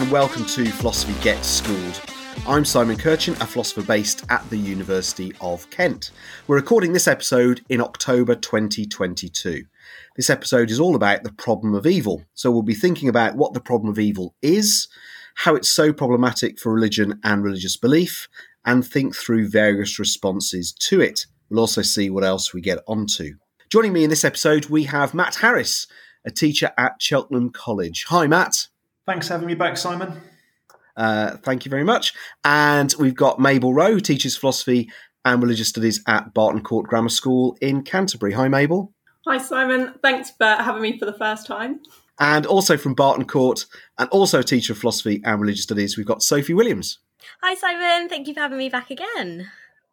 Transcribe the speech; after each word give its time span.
And 0.00 0.10
welcome 0.10 0.46
to 0.46 0.64
Philosophy 0.64 1.12
Gets 1.22 1.46
Schooled. 1.46 2.00
I'm 2.46 2.64
Simon 2.64 2.96
Kirchin, 2.96 3.38
a 3.38 3.46
philosopher 3.46 3.82
based 3.82 4.24
at 4.30 4.48
the 4.48 4.56
University 4.56 5.34
of 5.42 5.68
Kent. 5.68 6.12
We're 6.46 6.56
recording 6.56 6.94
this 6.94 7.06
episode 7.06 7.60
in 7.68 7.82
October 7.82 8.34
2022. 8.34 9.64
This 10.16 10.30
episode 10.30 10.70
is 10.70 10.80
all 10.80 10.96
about 10.96 11.22
the 11.22 11.32
problem 11.32 11.74
of 11.74 11.86
evil. 11.86 12.24
So 12.32 12.50
we'll 12.50 12.62
be 12.62 12.72
thinking 12.72 13.10
about 13.10 13.36
what 13.36 13.52
the 13.52 13.60
problem 13.60 13.90
of 13.90 13.98
evil 13.98 14.34
is, 14.40 14.88
how 15.34 15.54
it's 15.54 15.70
so 15.70 15.92
problematic 15.92 16.58
for 16.58 16.72
religion 16.72 17.20
and 17.22 17.44
religious 17.44 17.76
belief, 17.76 18.26
and 18.64 18.86
think 18.86 19.14
through 19.14 19.50
various 19.50 19.98
responses 19.98 20.72
to 20.72 21.02
it. 21.02 21.26
We'll 21.50 21.60
also 21.60 21.82
see 21.82 22.08
what 22.08 22.24
else 22.24 22.54
we 22.54 22.62
get 22.62 22.78
onto. 22.88 23.34
Joining 23.68 23.92
me 23.92 24.04
in 24.04 24.08
this 24.08 24.24
episode, 24.24 24.70
we 24.70 24.84
have 24.84 25.12
Matt 25.12 25.34
Harris, 25.34 25.86
a 26.24 26.30
teacher 26.30 26.70
at 26.78 27.02
Cheltenham 27.02 27.50
College. 27.50 28.06
Hi, 28.08 28.26
Matt. 28.26 28.68
Thanks 29.10 29.26
for 29.26 29.34
having 29.34 29.48
me 29.48 29.56
back, 29.56 29.76
Simon. 29.76 30.20
Uh, 30.96 31.36
thank 31.38 31.64
you 31.64 31.68
very 31.68 31.82
much. 31.82 32.14
And 32.44 32.94
we've 32.96 33.16
got 33.16 33.40
Mabel 33.40 33.74
Rowe, 33.74 33.94
who 33.94 34.00
teaches 34.00 34.36
philosophy 34.36 34.88
and 35.24 35.42
religious 35.42 35.66
studies 35.66 36.00
at 36.06 36.32
Barton 36.32 36.62
Court 36.62 36.86
Grammar 36.86 37.08
School 37.08 37.58
in 37.60 37.82
Canterbury. 37.82 38.34
Hi, 38.34 38.46
Mabel. 38.46 38.92
Hi, 39.26 39.38
Simon. 39.38 39.94
Thanks 40.00 40.30
for 40.38 40.46
having 40.46 40.80
me 40.80 40.96
for 40.96 41.06
the 41.06 41.18
first 41.18 41.44
time. 41.44 41.80
And 42.20 42.46
also 42.46 42.76
from 42.76 42.94
Barton 42.94 43.24
Court, 43.24 43.66
and 43.98 44.08
also 44.10 44.38
a 44.38 44.44
teacher 44.44 44.74
of 44.74 44.78
philosophy 44.78 45.20
and 45.24 45.40
religious 45.40 45.64
studies, 45.64 45.96
we've 45.96 46.06
got 46.06 46.22
Sophie 46.22 46.54
Williams. 46.54 47.00
Hi, 47.42 47.56
Simon. 47.56 48.08
Thank 48.08 48.28
you 48.28 48.34
for 48.34 48.40
having 48.40 48.58
me 48.58 48.68
back 48.68 48.92
again. 48.92 49.50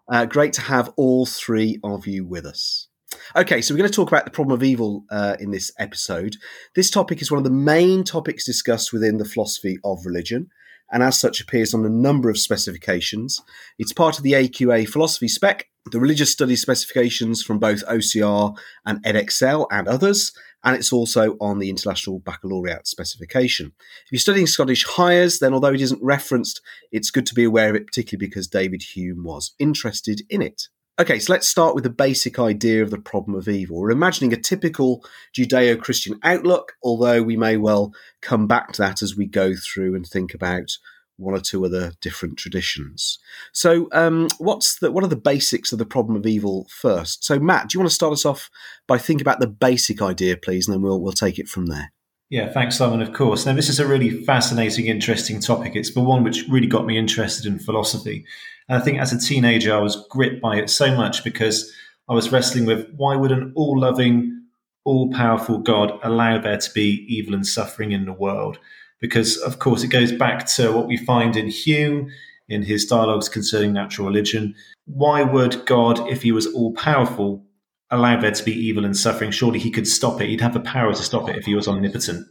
Uh, 0.08 0.28
great 0.28 0.54
to 0.54 0.62
have 0.62 0.94
all 0.96 1.26
three 1.26 1.80
of 1.84 2.06
you 2.06 2.24
with 2.24 2.46
us. 2.46 2.87
Okay, 3.36 3.62
so 3.62 3.74
we're 3.74 3.80
going 3.80 3.90
to 3.90 3.96
talk 3.96 4.08
about 4.08 4.24
the 4.24 4.32
problem 4.32 4.56
of 4.56 4.64
evil 4.64 5.04
uh, 5.12 5.36
in 5.40 5.52
this 5.52 5.72
episode. 5.78 6.38
This 6.76 6.90
topic 6.90 7.22
is 7.22 7.30
one 7.30 7.40
of 7.40 7.44
the 7.44 7.50
main 7.50 8.06
topics 8.06 8.46
discussed 8.46 8.94
within 8.94 9.18
the 9.18 9.26
philosophy 9.26 9.78
of 9.84 10.06
religion, 10.06 10.50
and 10.92 11.04
as 11.04 11.20
such 11.20 11.42
appears 11.42 11.74
on 11.74 11.86
a 11.86 11.90
number 11.90 12.30
of 12.30 12.38
specifications. 12.38 13.42
It's 13.78 13.92
part 13.92 14.18
of 14.18 14.24
the 14.24 14.32
AQA 14.32 14.88
philosophy 14.88 15.28
spec, 15.28 15.68
the 15.92 16.00
religious 16.00 16.32
studies 16.32 16.62
specifications 16.62 17.44
from 17.44 17.60
both 17.60 17.86
OCR 17.88 18.56
and 18.86 19.04
Edexcel 19.04 19.68
and 19.72 19.90
others, 19.90 20.32
and 20.64 20.78
it's 20.78 20.94
also 20.94 21.36
on 21.42 21.60
the 21.60 21.70
International 21.70 22.20
Baccalaureate 22.20 22.88
specification. 22.88 23.74
If 24.06 24.12
you're 24.12 24.20
studying 24.20 24.48
Scottish 24.48 24.86
Highers, 24.86 25.40
then 25.40 25.54
although 25.54 25.74
it 25.74 25.82
isn't 25.82 26.04
referenced, 26.04 26.62
it's 26.94 27.12
good 27.12 27.26
to 27.26 27.36
be 27.36 27.44
aware 27.44 27.70
of 27.70 27.76
it, 27.76 27.88
particularly 27.88 28.26
because 28.26 28.48
David 28.48 28.84
Hume 28.84 29.26
was 29.26 29.54
interested 29.60 30.22
in 30.30 30.42
it. 30.42 30.70
Okay, 31.00 31.20
so 31.20 31.32
let's 31.32 31.48
start 31.48 31.76
with 31.76 31.84
the 31.84 31.92
basic 31.92 32.40
idea 32.40 32.82
of 32.82 32.90
the 32.90 32.98
problem 32.98 33.38
of 33.38 33.48
evil. 33.48 33.80
We're 33.80 33.92
imagining 33.92 34.34
a 34.34 34.38
typical 34.38 35.06
Judeo 35.32 35.80
Christian 35.80 36.20
outlook, 36.24 36.74
although 36.82 37.22
we 37.22 37.38
may 37.38 37.56
well 37.56 37.94
come 38.24 38.48
back 38.48 38.74
to 38.74 38.82
that 38.82 39.04
as 39.04 39.16
we 39.16 39.28
go 39.28 39.54
through 39.56 39.94
and 39.94 40.08
think 40.08 40.34
about 40.34 40.72
one 41.18 41.36
or 41.36 41.40
two 41.40 41.64
other 41.64 41.94
different 42.02 42.38
traditions. 42.38 43.20
So, 43.54 43.90
um, 43.92 44.28
what's 44.40 44.80
the 44.80 44.92
what 44.92 45.04
are 45.04 45.08
the 45.08 45.16
basics 45.16 45.72
of 45.72 45.78
the 45.78 45.86
problem 45.86 46.18
of 46.18 46.26
evil 46.26 46.66
first? 46.72 47.24
So, 47.24 47.38
Matt, 47.38 47.70
do 47.70 47.76
you 47.76 47.80
want 47.80 47.92
to 47.92 47.96
start 47.96 48.14
us 48.14 48.26
off 48.26 48.50
by 48.88 48.98
thinking 48.98 49.24
about 49.24 49.40
the 49.40 49.48
basic 49.48 50.02
idea, 50.02 50.36
please, 50.36 50.68
and 50.68 50.74
then 50.74 50.82
we'll 50.82 51.00
we'll 51.00 51.14
take 51.14 51.38
it 51.38 51.48
from 51.48 51.68
there. 51.68 51.92
Yeah, 52.30 52.52
thanks, 52.52 52.76
Simon. 52.76 53.02
Of 53.02 53.14
course. 53.14 53.46
Now, 53.46 53.54
this 53.54 53.70
is 53.70 53.80
a 53.80 53.88
really 53.88 54.10
fascinating, 54.26 54.88
interesting 54.88 55.40
topic. 55.40 55.76
It's 55.76 55.94
the 55.94 56.02
one 56.02 56.24
which 56.24 56.46
really 56.50 56.68
got 56.68 56.86
me 56.86 56.98
interested 56.98 57.46
in 57.46 57.60
philosophy. 57.60 58.26
And 58.70 58.82
I 58.82 58.84
think 58.84 59.00
as 59.00 59.14
a 59.14 59.20
teenager, 59.20 59.74
I 59.74 59.80
was 59.80 60.06
gripped 60.10 60.42
by 60.42 60.58
it 60.58 60.70
so 60.70 60.96
much 60.96 61.24
because 61.24 61.72
I 62.10 62.14
was 62.14 62.32
wrestling 62.32 62.66
with 62.66 62.90
why 62.96 63.16
would 63.16 63.32
an 63.32 63.54
all 63.56 63.80
loving, 63.80 64.44
all 64.84 65.12
powerful 65.12 65.58
God 65.58 66.00
allow 66.04 66.40
there 66.40 66.58
to 66.58 66.72
be 66.74 67.06
evil 67.08 67.34
and 67.34 67.46
suffering 67.46 67.92
in 67.92 68.06
the 68.06 68.14
world? 68.14 68.60
because, 69.00 69.38
of 69.38 69.60
course, 69.60 69.84
it 69.84 69.90
goes 69.90 70.12
back 70.12 70.46
to 70.48 70.72
what 70.72 70.88
we 70.88 70.98
find 70.98 71.36
in 71.36 71.48
Hume 71.48 72.10
in 72.50 72.64
his 72.64 72.86
dialogues 72.86 73.30
concerning 73.30 73.74
natural 73.74 74.08
religion. 74.08 74.56
Why 74.86 75.24
would 75.24 75.66
God, 75.66 76.08
if 76.10 76.24
he 76.24 76.32
was 76.32 76.48
all 76.48 76.74
powerful, 76.74 77.46
allow 77.92 78.20
there 78.20 78.32
to 78.32 78.44
be 78.44 78.54
evil 78.54 78.86
and 78.86 78.96
suffering? 78.96 79.32
Surely 79.32 79.60
he 79.60 79.72
could 79.72 79.88
stop 79.88 80.22
it. 80.22 80.30
He'd 80.30 80.42
have 80.42 80.54
the 80.54 80.60
power 80.62 80.94
to 80.94 81.04
stop 81.04 81.30
it 81.30 81.36
if 81.36 81.46
he 81.46 81.56
was 81.56 81.68
omnipotent. 81.68 82.28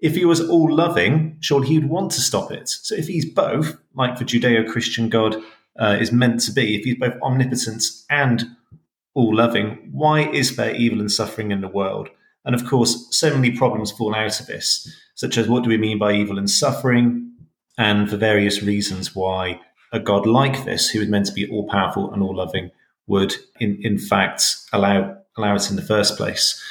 If 0.00 0.14
he 0.14 0.24
was 0.24 0.46
all 0.48 0.72
loving, 0.72 1.38
surely 1.40 1.68
he'd 1.68 1.88
want 1.88 2.12
to 2.12 2.20
stop 2.20 2.52
it. 2.52 2.68
So 2.68 2.94
if 2.94 3.06
he's 3.06 3.24
both, 3.24 3.76
like 3.94 4.18
the 4.18 4.24
Judeo 4.24 4.70
Christian 4.70 5.08
God 5.08 5.36
uh, 5.78 5.96
is 6.00 6.12
meant 6.12 6.40
to 6.40 6.52
be, 6.52 6.76
if 6.76 6.84
he's 6.84 6.96
both 6.96 7.20
omnipotent 7.22 7.84
and 8.10 8.44
all 9.14 9.34
loving, 9.34 9.88
why 9.92 10.30
is 10.30 10.56
there 10.56 10.74
evil 10.74 11.00
and 11.00 11.10
suffering 11.10 11.50
in 11.50 11.60
the 11.60 11.68
world? 11.68 12.08
And 12.44 12.54
of 12.54 12.66
course, 12.66 13.08
so 13.10 13.34
many 13.34 13.50
problems 13.50 13.90
fall 13.90 14.14
out 14.14 14.40
of 14.40 14.46
this 14.46 14.88
such 15.16 15.38
as 15.38 15.48
what 15.48 15.64
do 15.64 15.70
we 15.70 15.78
mean 15.78 15.98
by 15.98 16.12
evil 16.12 16.38
and 16.38 16.48
suffering, 16.48 17.32
and 17.78 18.08
the 18.08 18.16
various 18.16 18.62
reasons 18.62 19.16
why 19.16 19.60
a 19.92 19.98
God 19.98 20.26
like 20.26 20.64
this, 20.64 20.90
who 20.90 21.00
is 21.00 21.08
meant 21.08 21.26
to 21.26 21.32
be 21.32 21.50
all 21.50 21.68
powerful 21.68 22.12
and 22.12 22.22
all 22.22 22.36
loving, 22.36 22.70
would 23.06 23.34
in, 23.58 23.78
in 23.82 23.98
fact 23.98 24.56
allow 24.72 25.16
allow 25.38 25.54
it 25.54 25.68
in 25.70 25.76
the 25.76 25.82
first 25.82 26.16
place. 26.16 26.62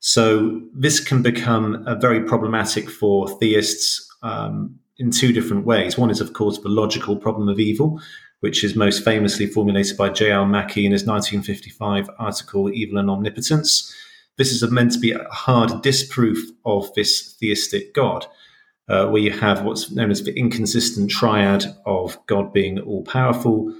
So 0.00 0.60
this 0.72 1.00
can 1.00 1.22
become 1.22 1.84
a 1.86 1.94
very 1.96 2.22
problematic 2.22 2.90
for 2.90 3.28
theists 3.38 4.06
um, 4.22 4.78
in 4.98 5.10
two 5.10 5.32
different 5.32 5.64
ways. 5.64 5.96
One 5.96 6.10
is, 6.10 6.20
of 6.20 6.32
course, 6.32 6.58
the 6.58 6.68
logical 6.68 7.16
problem 7.16 7.48
of 7.48 7.58
evil, 7.58 8.00
which 8.44 8.62
is 8.62 8.76
most 8.76 9.02
famously 9.02 9.46
formulated 9.46 9.96
by 9.96 10.10
J.L. 10.10 10.44
Mackie 10.44 10.84
in 10.84 10.92
his 10.92 11.06
1955 11.06 12.10
article 12.18 12.70
"Evil 12.70 12.98
and 12.98 13.08
Omnipotence." 13.08 13.90
this 14.36 14.52
is 14.52 14.68
meant 14.70 14.92
to 14.92 14.98
be 14.98 15.12
a 15.12 15.24
hard 15.30 15.80
disproof 15.80 16.38
of 16.66 16.92
this 16.92 17.36
theistic 17.40 17.94
God, 17.94 18.26
uh, 18.86 19.06
where 19.06 19.22
you 19.22 19.30
have 19.30 19.62
what's 19.62 19.90
known 19.90 20.10
as 20.10 20.22
the 20.22 20.36
inconsistent 20.38 21.10
triad 21.10 21.64
of 21.86 22.18
God 22.26 22.52
being 22.52 22.78
all 22.80 23.02
powerful, 23.04 23.74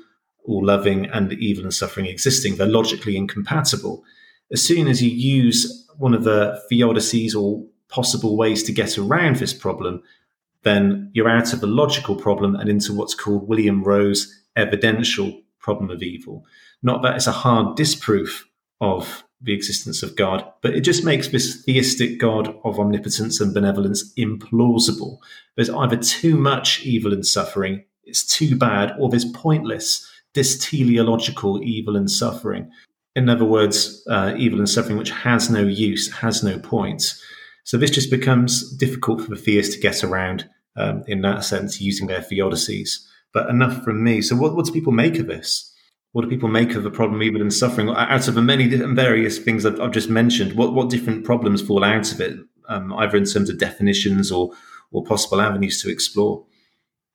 all 0.47 0.65
loving, 0.65 1.05
and 1.11 1.35
evil 1.35 1.65
and 1.65 1.75
suffering 1.75 2.07
existing. 2.07 2.57
They're 2.57 2.67
logically 2.67 3.19
incompatible. 3.19 4.03
As 4.51 4.63
soon 4.63 4.89
as 4.89 5.03
you 5.03 5.11
use 5.11 5.87
one 5.99 6.15
of 6.15 6.25
the 6.25 6.59
theodicies 6.73 7.35
or 7.35 7.67
possible 7.91 8.35
ways 8.35 8.63
to 8.63 8.73
get 8.73 8.97
around 8.97 9.37
this 9.37 9.53
problem, 9.53 10.03
then 10.63 11.11
you're 11.13 11.29
out 11.29 11.53
of 11.53 11.61
the 11.61 11.67
logical 11.67 12.17
problem 12.17 12.57
and 12.57 12.71
into 12.71 12.95
what's 12.95 13.15
called 13.15 13.47
William 13.47 13.85
Rowe's 13.85 14.41
evidential 14.57 15.41
problem 15.59 15.91
of 15.91 16.03
evil. 16.03 16.45
Not 16.83 17.03
that 17.03 17.17
it's 17.17 17.27
a 17.27 17.33
hard 17.33 17.77
disproof 17.77 18.47
of 18.81 19.25
the 19.41 19.53
existence 19.53 20.03
of 20.03 20.17
God, 20.17 20.45
but 20.63 20.75
it 20.75 20.81
just 20.81 21.05
makes 21.05 21.29
this 21.29 21.63
theistic 21.65 22.19
God 22.19 22.55
of 22.65 22.79
omnipotence 22.79 23.41
and 23.41 23.53
benevolence 23.53 24.13
implausible. 24.15 25.19
There's 25.57 25.71
either 25.71 25.97
too 25.97 26.37
much 26.37 26.85
evil 26.85 27.13
and 27.13 27.27
suffering, 27.27 27.85
it's 28.05 28.25
too 28.25 28.57
bad, 28.57 28.95
or 28.99 29.09
there's 29.09 29.25
pointless, 29.25 30.07
dysteleological 30.35 31.63
evil 31.63 31.97
and 31.97 32.11
suffering. 32.11 32.71
In 33.17 33.29
other 33.29 33.45
words, 33.45 34.05
uh, 34.11 34.35
evil 34.37 34.59
and 34.59 34.69
suffering 34.69 34.99
which 34.99 35.11
has 35.11 35.49
no 35.49 35.61
use, 35.61 36.13
has 36.13 36.43
no 36.43 36.59
point. 36.59 37.15
So 37.65 37.79
this 37.79 37.91
just 37.91 38.11
becomes 38.11 38.77
difficult 38.77 39.23
for 39.23 39.31
the 39.31 39.41
theist 39.41 39.73
to 39.75 39.81
get 39.81 40.03
around 40.03 40.49
um, 40.77 41.05
in 41.07 41.23
that 41.23 41.45
sense, 41.45 41.81
using 41.81 42.09
their 42.09 42.21
theodicies. 42.21 43.07
But 43.35 43.51
enough 43.51 43.83
from 43.83 44.03
me. 44.03 44.23
So, 44.23 44.37
what, 44.37 44.57
what 44.57 44.65
do 44.65 44.73
people 44.73 44.93
make 44.93 45.19
of 45.19 45.27
this? 45.27 45.75
what 46.15 46.23
do 46.23 46.29
people 46.29 46.49
make 46.49 46.77
of 46.77 46.85
the 46.85 46.91
problem 46.93 47.25
evil 47.25 47.41
and 47.41 47.53
suffering? 47.53 47.89
Out 47.89 48.29
of 48.29 48.35
the 48.35 48.41
many 48.41 48.69
different 48.69 48.95
various 48.95 49.37
things 49.37 49.67
I've, 49.67 49.81
I've 49.81 49.91
just 49.91 50.09
mentioned, 50.09 50.53
what, 50.53 50.73
what 50.73 50.89
different 50.89 51.25
problems 51.25 51.61
fall 51.61 51.83
out 51.83 52.13
of 52.13 52.21
it, 52.21 52.39
um, 52.69 52.93
either 52.93 53.17
in 53.17 53.25
terms 53.25 53.51
of 53.51 53.59
definitions 53.59 54.31
or, 54.31 54.53
or 54.93 55.03
possible 55.05 55.41
avenues 55.41 55.83
to 55.83 55.91
explore? 55.91 56.45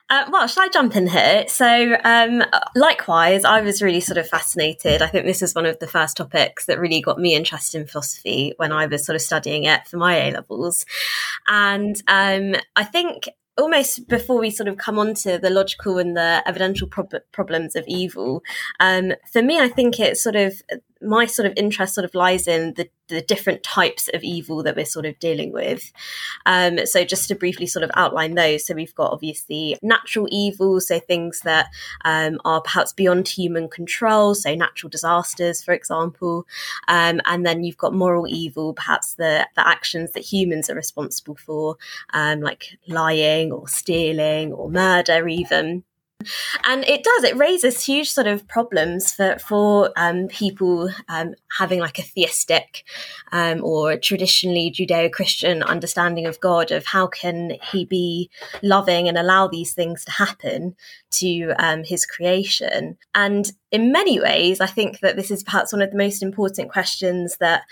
Uh, 0.10 0.26
well, 0.32 0.48
shall 0.48 0.64
I 0.64 0.68
jump 0.68 0.98
in 0.98 1.08
here? 1.08 1.46
So, 1.48 1.96
um, 2.04 2.44
likewise, 2.76 3.46
I 3.46 3.62
was 3.62 3.82
really 3.82 4.02
sort 4.02 4.18
of 4.18 4.28
fascinated. 4.28 5.02
I 5.02 5.08
think 5.08 5.26
this 5.26 5.42
is 5.42 5.56
one 5.56 5.66
of 5.66 5.80
the 5.80 5.88
first 5.88 6.18
topics 6.18 6.66
that 6.66 6.80
really 6.80 7.00
got 7.00 7.20
me 7.20 7.36
interested 7.36 7.80
in 7.80 7.88
philosophy 7.88 8.54
when 8.58 8.74
I 8.74 8.88
was 8.88 9.06
sort 9.06 9.16
of 9.16 9.22
studying 9.22 9.64
it 9.64 9.88
for 9.88 9.96
my 9.96 10.18
A 10.18 10.32
levels. 10.32 10.86
And 11.48 11.96
um, 12.08 12.56
I 12.76 12.84
think 12.84 13.30
almost 13.60 14.08
before 14.08 14.40
we 14.40 14.50
sort 14.50 14.68
of 14.68 14.78
come 14.78 14.98
on 14.98 15.14
to 15.16 15.38
the 15.38 15.50
logical 15.50 15.98
and 15.98 16.16
the 16.16 16.42
evidential 16.46 16.88
prob- 16.88 17.14
problems 17.32 17.76
of 17.76 17.84
evil, 17.88 18.42
um, 18.80 19.14
for 19.32 19.42
me, 19.42 19.60
I 19.60 19.68
think 19.68 20.00
it's 20.00 20.24
sort 20.24 20.36
of 20.36 20.62
my 21.02 21.26
sort 21.26 21.46
of 21.46 21.54
interest 21.56 21.96
sort 21.96 22.06
of 22.06 22.14
lies 22.14 22.48
in 22.48 22.74
the, 22.74 22.90
the 23.08 23.22
different 23.22 23.64
types 23.64 24.10
of 24.14 24.22
evil 24.22 24.64
that 24.64 24.76
we're 24.76 24.86
sort 24.86 25.06
of 25.06 25.18
dealing 25.20 25.52
with. 25.52 25.92
Um, 26.46 26.86
so 26.86 27.06
just 27.06 27.28
to 27.30 27.36
briefly 27.36 27.68
sort 27.68 27.84
of 27.84 27.92
outline 27.96 28.36
those. 28.36 28.66
So 28.66 28.74
we've 28.74 28.94
got 28.96 29.12
obviously 29.12 29.78
natural 29.82 30.28
evil, 30.30 30.82
so 30.82 31.00
things 31.00 31.42
that 31.42 31.68
um, 32.04 32.40
are 32.44 32.62
perhaps 32.62 32.94
beyond 32.94 33.28
human 33.28 33.70
control, 33.70 34.36
so 34.36 34.54
natural 34.54 34.90
disasters, 34.90 35.64
for 35.64 35.74
example. 35.74 36.46
Um, 36.88 37.22
and 37.26 37.46
then 37.46 37.64
you've 37.64 37.78
got 37.78 37.94
moral 37.94 38.28
evil, 38.28 38.74
perhaps 38.74 39.14
the, 39.16 39.48
the 39.56 39.68
actions 39.68 40.12
that 40.12 40.24
humans 40.24 40.70
are 40.70 40.76
responsible 40.76 41.36
for, 41.36 41.78
um, 42.14 42.42
like 42.42 42.78
lying 42.88 43.52
or 43.52 43.68
stealing 43.68 44.52
or 44.54 44.70
murder 44.70 45.28
even. 45.28 45.84
And 46.66 46.84
it 46.84 47.04
does, 47.04 47.24
it 47.24 47.38
raises 47.38 47.86
huge 47.86 48.12
sort 48.12 48.28
of 48.28 48.48
problems 48.48 49.14
for, 49.14 49.38
for 49.40 49.92
um, 49.96 50.28
people 50.28 50.90
um, 51.08 51.34
having 51.58 51.80
like 51.80 51.98
a 51.98 52.04
theistic 52.04 52.84
um, 53.32 53.64
or 53.64 53.96
traditionally 53.98 54.70
Judeo 54.70 55.12
Christian 55.12 55.64
understanding 55.64 56.26
of 56.26 56.40
God, 56.42 56.72
of 56.72 56.86
how 56.86 57.08
can 57.08 57.58
he 57.72 57.86
be 57.86 58.30
loving 58.62 59.08
and 59.08 59.18
allow 59.18 59.48
these 59.48 59.74
things 59.74 60.04
to 60.06 60.12
happen 60.12 60.76
to 61.12 61.54
um, 61.58 61.84
his 61.86 62.06
creation. 62.06 62.98
And 63.16 63.50
in 63.72 63.92
many 63.92 64.20
ways, 64.20 64.60
I 64.60 64.68
think 64.68 65.00
that 65.00 65.16
this 65.16 65.32
is 65.32 65.44
perhaps 65.44 65.72
one 65.72 65.82
of 65.82 65.92
the 65.92 65.98
most 65.98 66.22
important 66.22 66.70
questions 66.70 67.38
that 67.40 67.64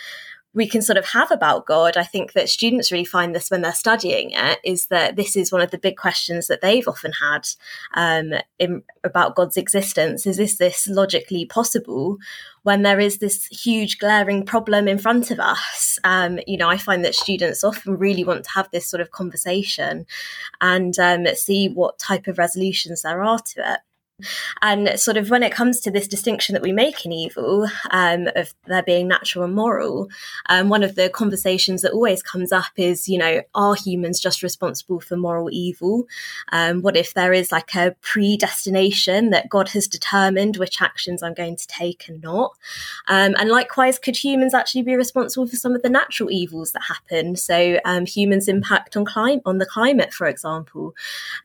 we 0.57 0.67
can 0.67 0.81
sort 0.81 0.97
of 0.97 1.05
have 1.05 1.29
about 1.29 1.67
God. 1.67 1.97
I 1.97 2.03
think 2.03 2.33
that 2.33 2.49
students 2.49 2.91
really 2.91 3.05
find 3.05 3.35
this 3.35 3.51
when 3.51 3.61
they're 3.61 3.73
studying 3.73 4.31
it 4.31 4.59
is 4.63 4.87
that 4.87 5.15
this 5.15 5.37
is 5.37 5.51
one 5.51 5.61
of 5.61 5.69
the 5.69 5.77
big 5.77 5.97
questions 5.97 6.47
that 6.47 6.61
they've 6.61 6.87
often 6.87 7.11
had 7.21 7.47
um, 7.93 8.33
in, 8.57 8.81
about 9.03 9.35
God's 9.35 9.55
existence. 9.55 10.25
Is 10.25 10.37
this 10.37 10.57
this 10.57 10.87
logically 10.87 11.45
possible 11.45 12.17
when 12.63 12.81
there 12.81 12.99
is 12.99 13.19
this 13.19 13.45
huge 13.45 13.99
glaring 13.99 14.45
problem 14.45 14.87
in 14.87 14.97
front 14.97 15.29
of 15.29 15.39
us? 15.39 15.99
Um, 16.03 16.39
you 16.47 16.57
know, 16.57 16.69
I 16.69 16.77
find 16.77 17.05
that 17.05 17.13
students 17.13 17.63
often 17.63 17.95
really 17.95 18.23
want 18.23 18.43
to 18.45 18.51
have 18.51 18.67
this 18.71 18.87
sort 18.87 19.01
of 19.01 19.11
conversation 19.11 20.07
and 20.59 20.97
um, 20.97 21.27
see 21.35 21.69
what 21.69 21.99
type 21.99 22.25
of 22.25 22.39
resolutions 22.39 23.03
there 23.03 23.21
are 23.21 23.39
to 23.39 23.73
it. 23.73 23.79
And 24.63 24.99
sort 24.99 25.15
of 25.17 25.29
when 25.29 25.43
it 25.43 25.51
comes 25.51 25.79
to 25.81 25.91
this 25.91 26.07
distinction 26.07 26.53
that 26.53 26.63
we 26.63 26.71
make 26.71 27.05
in 27.05 27.11
evil 27.11 27.67
um, 27.91 28.27
of 28.35 28.51
there 28.65 28.81
being 28.81 29.07
natural 29.07 29.45
and 29.45 29.53
moral, 29.53 30.09
um, 30.49 30.69
one 30.69 30.83
of 30.83 30.95
the 30.95 31.09
conversations 31.09 31.83
that 31.83 31.91
always 31.91 32.23
comes 32.23 32.51
up 32.51 32.71
is, 32.77 33.07
you 33.07 33.19
know, 33.19 33.41
are 33.53 33.75
humans 33.75 34.19
just 34.19 34.41
responsible 34.41 34.99
for 34.99 35.17
moral 35.17 35.49
evil? 35.51 36.07
Um, 36.51 36.81
what 36.81 36.97
if 36.97 37.13
there 37.13 37.31
is 37.31 37.51
like 37.51 37.75
a 37.75 37.95
predestination 38.01 39.29
that 39.29 39.49
God 39.49 39.69
has 39.69 39.87
determined 39.87 40.57
which 40.57 40.81
actions 40.81 41.21
I'm 41.21 41.35
going 41.35 41.55
to 41.55 41.67
take 41.67 42.09
and 42.09 42.19
not? 42.21 42.53
Um, 43.07 43.35
and 43.37 43.49
likewise, 43.49 43.99
could 43.99 44.17
humans 44.17 44.55
actually 44.55 44.81
be 44.81 44.95
responsible 44.95 45.45
for 45.45 45.57
some 45.57 45.75
of 45.75 45.83
the 45.83 45.89
natural 45.89 46.31
evils 46.31 46.71
that 46.71 46.83
happen? 46.83 47.35
So 47.35 47.79
um, 47.85 48.07
humans' 48.07 48.47
impact 48.47 48.97
on 48.97 49.05
climate, 49.05 49.43
on 49.45 49.59
the 49.59 49.65
climate, 49.67 50.11
for 50.11 50.25
example. 50.25 50.95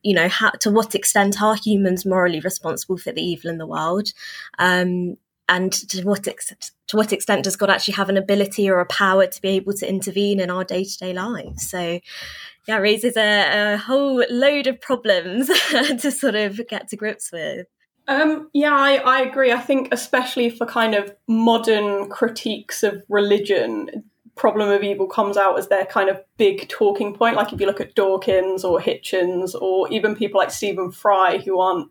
You 0.01 0.15
know, 0.15 0.27
how, 0.27 0.49
to 0.61 0.71
what 0.71 0.95
extent 0.95 1.39
are 1.39 1.55
humans 1.55 2.03
morally 2.03 2.39
responsible? 2.39 2.62
Responsible 2.63 2.97
for 2.97 3.11
the 3.11 3.21
evil 3.21 3.49
in 3.49 3.57
the 3.57 3.67
world. 3.67 4.13
Um, 4.59 5.17
and 5.49 5.73
to 5.73 6.03
what 6.03 6.25
extent, 6.25 6.71
to 6.87 6.97
what 6.97 7.11
extent 7.11 7.43
does 7.43 7.57
God 7.57 7.69
actually 7.69 7.95
have 7.95 8.09
an 8.09 8.17
ability 8.17 8.69
or 8.69 8.79
a 8.79 8.85
power 8.85 9.27
to 9.27 9.41
be 9.41 9.49
able 9.49 9.73
to 9.73 9.89
intervene 9.89 10.39
in 10.39 10.49
our 10.49 10.63
day 10.63 10.85
to 10.85 10.97
day 10.97 11.13
lives? 11.13 11.69
So, 11.69 11.99
yeah, 12.65 12.77
raises 12.77 13.17
a, 13.17 13.73
a 13.73 13.77
whole 13.77 14.23
load 14.29 14.67
of 14.67 14.79
problems 14.79 15.47
to 15.99 16.11
sort 16.11 16.35
of 16.35 16.61
get 16.69 16.87
to 16.89 16.95
grips 16.95 17.31
with. 17.31 17.67
Um, 18.07 18.49
yeah, 18.53 18.73
I, 18.73 18.95
I 18.95 19.21
agree. 19.21 19.51
I 19.51 19.59
think, 19.59 19.89
especially 19.91 20.49
for 20.49 20.65
kind 20.65 20.95
of 20.95 21.13
modern 21.27 22.09
critiques 22.09 22.81
of 22.83 23.03
religion, 23.09 24.03
problem 24.35 24.69
of 24.69 24.83
evil 24.83 25.07
comes 25.07 25.37
out 25.37 25.59
as 25.59 25.67
their 25.67 25.85
kind 25.85 26.09
of 26.09 26.21
big 26.37 26.67
talking 26.69 27.13
point. 27.13 27.35
Like 27.35 27.53
if 27.53 27.59
you 27.59 27.67
look 27.67 27.81
at 27.81 27.95
Dawkins 27.95 28.63
or 28.63 28.79
Hitchens 28.79 29.53
or 29.59 29.91
even 29.91 30.15
people 30.15 30.39
like 30.39 30.51
Stephen 30.51 30.91
Fry, 30.91 31.37
who 31.37 31.59
aren't 31.59 31.89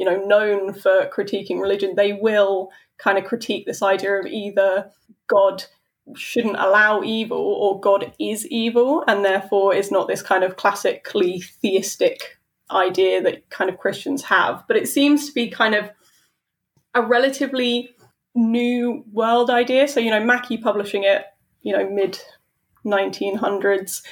you 0.00 0.06
know 0.06 0.16
known 0.16 0.72
for 0.72 1.10
critiquing 1.14 1.60
religion, 1.60 1.94
they 1.94 2.14
will 2.14 2.70
kind 2.96 3.18
of 3.18 3.24
critique 3.24 3.66
this 3.66 3.82
idea 3.82 4.18
of 4.18 4.24
either 4.26 4.90
God 5.26 5.64
shouldn't 6.16 6.56
allow 6.56 7.02
evil 7.02 7.38
or 7.38 7.78
God 7.78 8.14
is 8.18 8.46
evil 8.46 9.04
and 9.06 9.22
therefore 9.22 9.74
is 9.74 9.90
not 9.90 10.08
this 10.08 10.22
kind 10.22 10.42
of 10.42 10.56
classically 10.56 11.40
theistic 11.40 12.38
idea 12.70 13.22
that 13.22 13.50
kind 13.50 13.68
of 13.68 13.76
Christians 13.76 14.24
have. 14.24 14.64
But 14.66 14.78
it 14.78 14.88
seems 14.88 15.26
to 15.26 15.34
be 15.34 15.50
kind 15.50 15.74
of 15.74 15.90
a 16.94 17.02
relatively 17.02 17.90
new 18.34 19.04
world 19.12 19.50
idea. 19.50 19.86
So, 19.86 20.00
you 20.00 20.10
know, 20.10 20.24
Mackie 20.24 20.56
publishing 20.56 21.04
it, 21.04 21.26
you 21.60 21.76
know, 21.76 21.88
mid 21.88 22.18
1900s. 22.86 24.02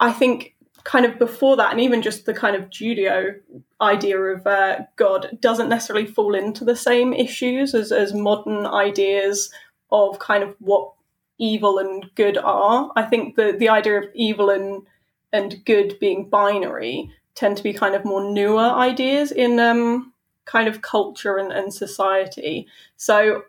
I 0.00 0.12
think 0.12 0.56
kind 0.88 1.04
of 1.04 1.18
before 1.18 1.54
that, 1.54 1.70
and 1.70 1.80
even 1.82 2.00
just 2.00 2.24
the 2.24 2.32
kind 2.32 2.56
of 2.56 2.70
Judeo 2.70 3.34
idea 3.78 4.18
of 4.18 4.46
uh, 4.46 4.78
God 4.96 5.36
doesn't 5.38 5.68
necessarily 5.68 6.06
fall 6.06 6.34
into 6.34 6.64
the 6.64 6.74
same 6.74 7.12
issues 7.12 7.74
as, 7.74 7.92
as 7.92 8.14
modern 8.14 8.64
ideas 8.64 9.52
of 9.92 10.18
kind 10.18 10.42
of 10.42 10.56
what 10.60 10.90
evil 11.36 11.78
and 11.78 12.06
good 12.14 12.38
are. 12.38 12.90
I 12.96 13.02
think 13.02 13.36
the 13.36 13.54
the 13.58 13.68
idea 13.68 13.98
of 13.98 14.06
evil 14.14 14.48
and 14.48 14.82
and 15.30 15.62
good 15.66 15.98
being 16.00 16.30
binary 16.30 17.10
tend 17.34 17.58
to 17.58 17.62
be 17.62 17.74
kind 17.74 17.94
of 17.94 18.06
more 18.06 18.24
newer 18.24 18.70
ideas 18.88 19.30
in 19.30 19.60
um, 19.60 20.14
kind 20.46 20.68
of 20.68 20.80
culture 20.80 21.36
and, 21.36 21.52
and 21.52 21.72
society. 21.72 22.66
So 22.96 23.42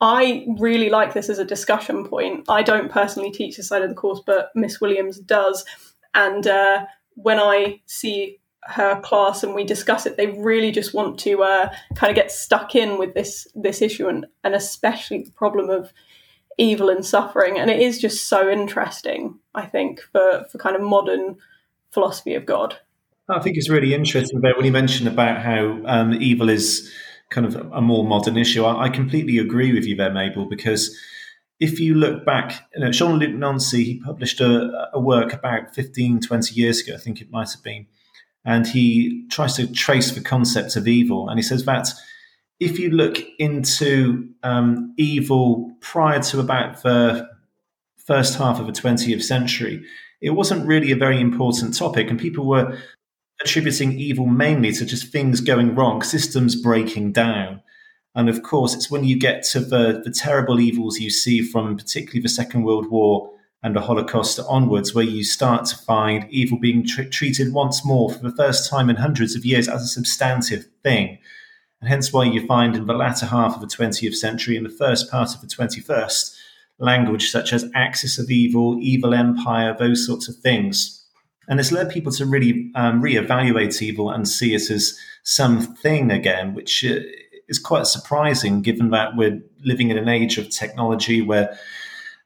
I 0.00 0.44
really 0.58 0.90
like 0.90 1.14
this 1.14 1.28
as 1.28 1.38
a 1.38 1.44
discussion 1.44 2.04
point. 2.04 2.46
I 2.48 2.62
don't 2.62 2.90
personally 2.90 3.30
teach 3.30 3.56
this 3.56 3.68
side 3.68 3.82
of 3.82 3.90
the 3.90 3.94
course, 3.94 4.20
but 4.26 4.50
Miss 4.56 4.80
Williams 4.80 5.20
does. 5.20 5.64
And 6.14 6.46
uh, 6.46 6.86
when 7.14 7.38
I 7.38 7.80
see 7.86 8.40
her 8.66 9.00
class 9.00 9.42
and 9.42 9.54
we 9.54 9.64
discuss 9.64 10.06
it, 10.06 10.16
they 10.16 10.28
really 10.28 10.70
just 10.70 10.94
want 10.94 11.18
to 11.20 11.42
uh, 11.42 11.74
kind 11.94 12.10
of 12.10 12.16
get 12.16 12.32
stuck 12.32 12.74
in 12.74 12.98
with 12.98 13.14
this 13.14 13.46
this 13.54 13.82
issue 13.82 14.08
and, 14.08 14.26
and 14.42 14.54
especially 14.54 15.22
the 15.22 15.32
problem 15.32 15.68
of 15.68 15.92
evil 16.56 16.88
and 16.88 17.04
suffering. 17.04 17.58
And 17.58 17.70
it 17.70 17.80
is 17.80 18.00
just 18.00 18.28
so 18.28 18.48
interesting, 18.48 19.38
I 19.54 19.66
think, 19.66 20.00
for, 20.12 20.46
for 20.50 20.58
kind 20.58 20.76
of 20.76 20.82
modern 20.82 21.36
philosophy 21.90 22.34
of 22.34 22.46
God. 22.46 22.76
I 23.28 23.40
think 23.40 23.56
it's 23.56 23.70
really 23.70 23.94
interesting 23.94 24.40
there 24.40 24.54
when 24.54 24.66
you 24.66 24.72
mentioned 24.72 25.08
about 25.08 25.42
how 25.42 25.80
um, 25.86 26.14
evil 26.14 26.48
is 26.48 26.92
kind 27.30 27.46
of 27.46 27.56
a 27.72 27.80
more 27.80 28.04
modern 28.04 28.36
issue. 28.36 28.64
I, 28.64 28.84
I 28.84 28.88
completely 28.88 29.38
agree 29.38 29.72
with 29.72 29.84
you 29.84 29.96
there, 29.96 30.12
Mabel, 30.12 30.46
because 30.46 30.96
if 31.60 31.78
you 31.78 31.94
look 31.94 32.24
back, 32.24 32.68
you 32.74 32.80
know, 32.80 32.90
Jean-Luc 32.90 33.30
Nancy, 33.30 33.84
he 33.84 34.00
published 34.00 34.40
a, 34.40 34.88
a, 34.92 35.00
work 35.00 35.32
about 35.32 35.74
15, 35.74 36.20
20 36.20 36.54
years 36.54 36.80
ago, 36.80 36.94
I 36.94 36.98
think 36.98 37.20
it 37.20 37.30
might 37.30 37.50
have 37.50 37.62
been, 37.62 37.86
and 38.44 38.66
he 38.66 39.26
tries 39.30 39.54
to 39.56 39.72
trace 39.72 40.12
the 40.12 40.20
concept 40.20 40.76
of 40.76 40.88
evil. 40.88 41.28
And 41.28 41.38
he 41.38 41.42
says 41.42 41.64
that 41.64 41.88
if 42.60 42.78
you 42.78 42.90
look 42.90 43.18
into 43.38 44.28
um, 44.42 44.94
evil 44.96 45.72
prior 45.80 46.20
to 46.24 46.40
about 46.40 46.82
the 46.82 47.28
first 47.96 48.36
half 48.36 48.58
of 48.58 48.66
the 48.66 48.72
20th 48.72 49.22
century, 49.22 49.84
it 50.20 50.30
wasn't 50.30 50.66
really 50.66 50.90
a 50.90 50.96
very 50.96 51.20
important 51.20 51.76
topic, 51.76 52.10
and 52.10 52.18
people 52.18 52.46
were 52.46 52.78
attributing 53.42 53.98
evil 53.98 54.26
mainly 54.26 54.72
to 54.72 54.84
just 54.84 55.12
things 55.12 55.40
going 55.40 55.74
wrong, 55.74 56.02
systems 56.02 56.56
breaking 56.56 57.12
down. 57.12 57.60
And 58.14 58.28
of 58.28 58.42
course, 58.42 58.74
it's 58.74 58.90
when 58.90 59.04
you 59.04 59.18
get 59.18 59.42
to 59.44 59.60
the, 59.60 60.00
the 60.04 60.10
terrible 60.10 60.60
evils 60.60 60.98
you 60.98 61.10
see 61.10 61.42
from 61.42 61.76
particularly 61.76 62.20
the 62.20 62.28
Second 62.28 62.62
World 62.62 62.90
War 62.90 63.30
and 63.62 63.74
the 63.74 63.80
Holocaust 63.80 64.38
onwards, 64.48 64.94
where 64.94 65.04
you 65.04 65.24
start 65.24 65.64
to 65.66 65.76
find 65.76 66.26
evil 66.30 66.58
being 66.58 66.86
tr- 66.86 67.04
treated 67.04 67.52
once 67.52 67.84
more 67.84 68.12
for 68.12 68.20
the 68.20 68.36
first 68.36 68.70
time 68.70 68.90
in 68.90 68.96
hundreds 68.96 69.34
of 69.34 69.44
years 69.44 69.68
as 69.68 69.82
a 69.82 69.88
substantive 69.88 70.66
thing. 70.82 71.18
And 71.80 71.88
hence 71.88 72.12
why 72.12 72.24
you 72.24 72.46
find 72.46 72.76
in 72.76 72.86
the 72.86 72.94
latter 72.94 73.26
half 73.26 73.54
of 73.54 73.60
the 73.60 73.66
20th 73.66 74.14
century 74.14 74.56
and 74.56 74.64
the 74.64 74.70
first 74.70 75.10
part 75.10 75.34
of 75.34 75.40
the 75.40 75.46
21st, 75.46 76.36
language 76.78 77.30
such 77.30 77.52
as 77.52 77.70
axis 77.74 78.18
of 78.18 78.30
evil, 78.30 78.78
evil 78.80 79.14
empire, 79.14 79.74
those 79.78 80.06
sorts 80.06 80.28
of 80.28 80.36
things. 80.36 81.04
And 81.48 81.60
it's 81.60 81.72
led 81.72 81.90
people 81.90 82.12
to 82.12 82.26
really 82.26 82.70
um, 82.74 83.02
reevaluate 83.02 83.80
evil 83.82 84.10
and 84.10 84.28
see 84.28 84.54
it 84.54 84.70
as 84.70 84.98
something 85.24 86.10
again, 86.10 86.54
which 86.54 86.84
uh, 86.84 87.00
is 87.48 87.58
quite 87.58 87.86
surprising 87.86 88.62
given 88.62 88.90
that 88.90 89.16
we're 89.16 89.40
living 89.64 89.90
in 89.90 89.98
an 89.98 90.08
age 90.08 90.38
of 90.38 90.50
technology 90.50 91.20
where 91.20 91.56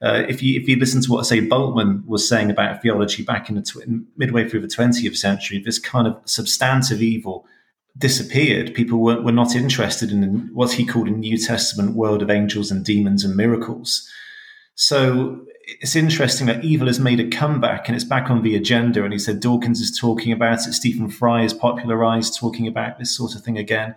uh, 0.00 0.24
if 0.28 0.42
you 0.42 0.60
if 0.60 0.68
you 0.68 0.76
listen 0.76 1.02
to 1.02 1.10
what 1.10 1.26
say 1.26 1.40
Bultmann 1.40 2.04
was 2.06 2.28
saying 2.28 2.50
about 2.50 2.82
theology 2.82 3.22
back 3.24 3.48
in 3.48 3.56
the 3.56 3.62
tw- 3.62 4.06
midway 4.16 4.48
through 4.48 4.60
the 4.60 4.68
20th 4.68 5.16
century, 5.16 5.58
this 5.58 5.78
kind 5.78 6.06
of 6.06 6.16
substantive 6.24 7.02
evil 7.02 7.46
disappeared. 7.96 8.74
People 8.74 9.00
were, 9.00 9.20
were 9.20 9.32
not 9.32 9.56
interested 9.56 10.12
in 10.12 10.50
what 10.52 10.72
he 10.72 10.86
called 10.86 11.08
a 11.08 11.12
New 11.12 11.36
Testament 11.36 11.96
world 11.96 12.22
of 12.22 12.30
angels 12.30 12.70
and 12.70 12.84
demons 12.84 13.24
and 13.24 13.36
miracles. 13.36 14.08
So 14.76 15.44
it's 15.80 15.96
interesting 15.96 16.46
that 16.46 16.64
evil 16.64 16.86
has 16.86 17.00
made 17.00 17.18
a 17.18 17.28
comeback 17.28 17.88
and 17.88 17.96
it's 17.96 18.04
back 18.04 18.30
on 18.30 18.42
the 18.42 18.54
agenda. 18.54 19.02
And 19.02 19.12
he 19.12 19.18
said 19.18 19.40
Dawkins 19.40 19.80
is 19.80 19.98
talking 19.98 20.32
about 20.32 20.66
it. 20.66 20.72
Stephen 20.72 21.10
Fry 21.10 21.42
is 21.42 21.52
popularized 21.52 22.38
talking 22.38 22.68
about 22.68 22.98
this 22.98 23.14
sort 23.14 23.34
of 23.34 23.42
thing 23.42 23.58
again. 23.58 23.96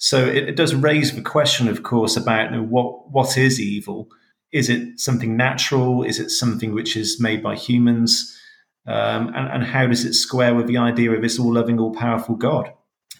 So 0.00 0.26
it, 0.26 0.48
it 0.48 0.56
does 0.56 0.74
raise 0.74 1.14
the 1.14 1.20
question, 1.20 1.68
of 1.68 1.82
course, 1.82 2.16
about 2.16 2.50
you 2.50 2.56
know, 2.56 2.64
what 2.64 3.10
what 3.10 3.36
is 3.36 3.60
evil. 3.60 4.08
Is 4.50 4.70
it 4.70 4.98
something 4.98 5.36
natural? 5.36 6.02
Is 6.02 6.18
it 6.18 6.30
something 6.30 6.72
which 6.72 6.96
is 6.96 7.20
made 7.20 7.42
by 7.42 7.54
humans? 7.54 8.36
Um, 8.86 9.28
and, 9.28 9.48
and 9.52 9.62
how 9.62 9.86
does 9.86 10.06
it 10.06 10.14
square 10.14 10.54
with 10.54 10.66
the 10.66 10.78
idea 10.78 11.12
of 11.12 11.20
this 11.20 11.38
all 11.38 11.52
loving, 11.52 11.78
all 11.78 11.94
powerful 11.94 12.34
God? 12.34 12.72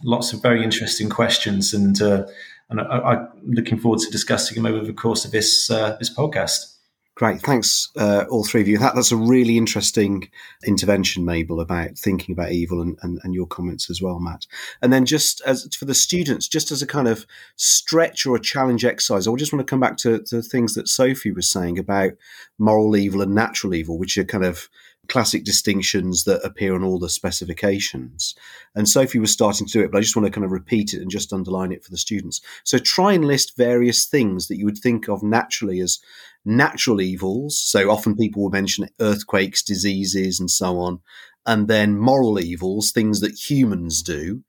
Lots 0.03 0.33
of 0.33 0.41
very 0.41 0.65
interesting 0.65 1.11
questions, 1.11 1.75
and 1.75 2.01
uh, 2.01 2.27
and 2.71 2.81
I, 2.81 3.13
am 3.13 3.29
looking 3.45 3.79
forward 3.79 4.01
to 4.01 4.11
discussing 4.11 4.61
them 4.61 4.73
over 4.73 4.85
the 4.85 4.95
course 4.95 5.27
of 5.27 5.33
this 5.33 5.71
uh, 5.71 5.97
this 5.99 6.13
podcast. 6.13 6.77
Great, 7.21 7.43
thanks, 7.43 7.91
uh, 7.99 8.25
all 8.31 8.45
three 8.45 8.63
of 8.63 8.69
you. 8.69 8.79
That, 8.79 8.95
that's 8.95 9.13
a 9.13 9.17
really 9.17 9.59
interesting 9.59 10.31
intervention, 10.67 11.23
Mabel, 11.23 11.61
about 11.61 11.99
thinking 11.99 12.33
about 12.33 12.53
evil, 12.53 12.81
and, 12.81 12.97
and, 13.03 13.21
and, 13.23 13.35
your 13.35 13.47
comments 13.47 13.91
as 13.91 14.01
well, 14.01 14.19
Matt. 14.19 14.47
And 14.81 14.91
then, 14.91 15.05
just 15.05 15.43
as 15.43 15.69
for 15.77 15.85
the 15.85 15.93
students, 15.93 16.49
just 16.49 16.71
as 16.71 16.81
a 16.81 16.87
kind 16.87 17.07
of 17.07 17.27
stretch 17.57 18.25
or 18.25 18.37
a 18.37 18.41
challenge 18.41 18.87
exercise, 18.87 19.29
I 19.29 19.35
just 19.35 19.53
want 19.53 19.61
to 19.67 19.71
come 19.71 19.81
back 19.81 19.99
to, 19.99 20.23
to 20.29 20.41
things 20.41 20.73
that 20.73 20.89
Sophie 20.89 21.31
was 21.31 21.51
saying 21.51 21.79
about 21.79 22.13
moral 22.59 22.97
evil 22.97 23.21
and 23.21 23.35
natural 23.35 23.75
evil, 23.75 23.99
which 23.99 24.17
are 24.17 24.25
kind 24.25 24.47
of 24.47 24.71
classic 25.11 25.45
distinctions 25.45 26.25
that 26.25 26.41
appear 26.45 26.75
on 26.75 26.85
all 26.85 26.99
the 26.99 27.09
specifications. 27.09 28.35
And 28.75 28.89
Sophie 28.89 29.19
was 29.19 29.33
starting 29.33 29.67
to 29.67 29.73
do 29.73 29.85
it, 29.85 29.91
but 29.91 29.99
I 29.99 30.01
just 30.01 30.17
want 30.17 30.25
to 30.27 30.33
kind 30.33 30.45
of 30.45 30.53
repeat 30.53 30.95
it 30.95 31.03
and 31.03 31.11
just 31.11 31.33
underline 31.33 31.73
it 31.73 31.85
for 31.85 31.91
the 31.91 31.99
students. 31.99 32.41
So 32.65 32.79
try 32.79 33.13
and 33.13 33.25
list 33.25 33.57
various 33.57 34.07
things 34.07 34.49
that 34.49 34.57
you 34.57 34.65
would 34.65 34.79
think 34.79 35.09
of 35.09 35.23
naturally 35.23 35.81
as 35.81 35.99
natural 36.45 37.01
evils. 37.01 37.61
So 37.61 37.91
often 37.91 38.17
people 38.17 38.43
will 38.43 38.51
mention 38.51 38.89
earthquakes, 39.01 39.63
diseases, 39.63 40.41
and 40.41 40.51
so 40.51 40.79
on. 40.79 41.01
And 41.45 41.69
then 41.69 41.99
moral 41.99 42.39
evils, 42.39 42.93
things 42.93 43.21
that 43.21 43.51
humans 43.51 44.03
do. 44.03 44.43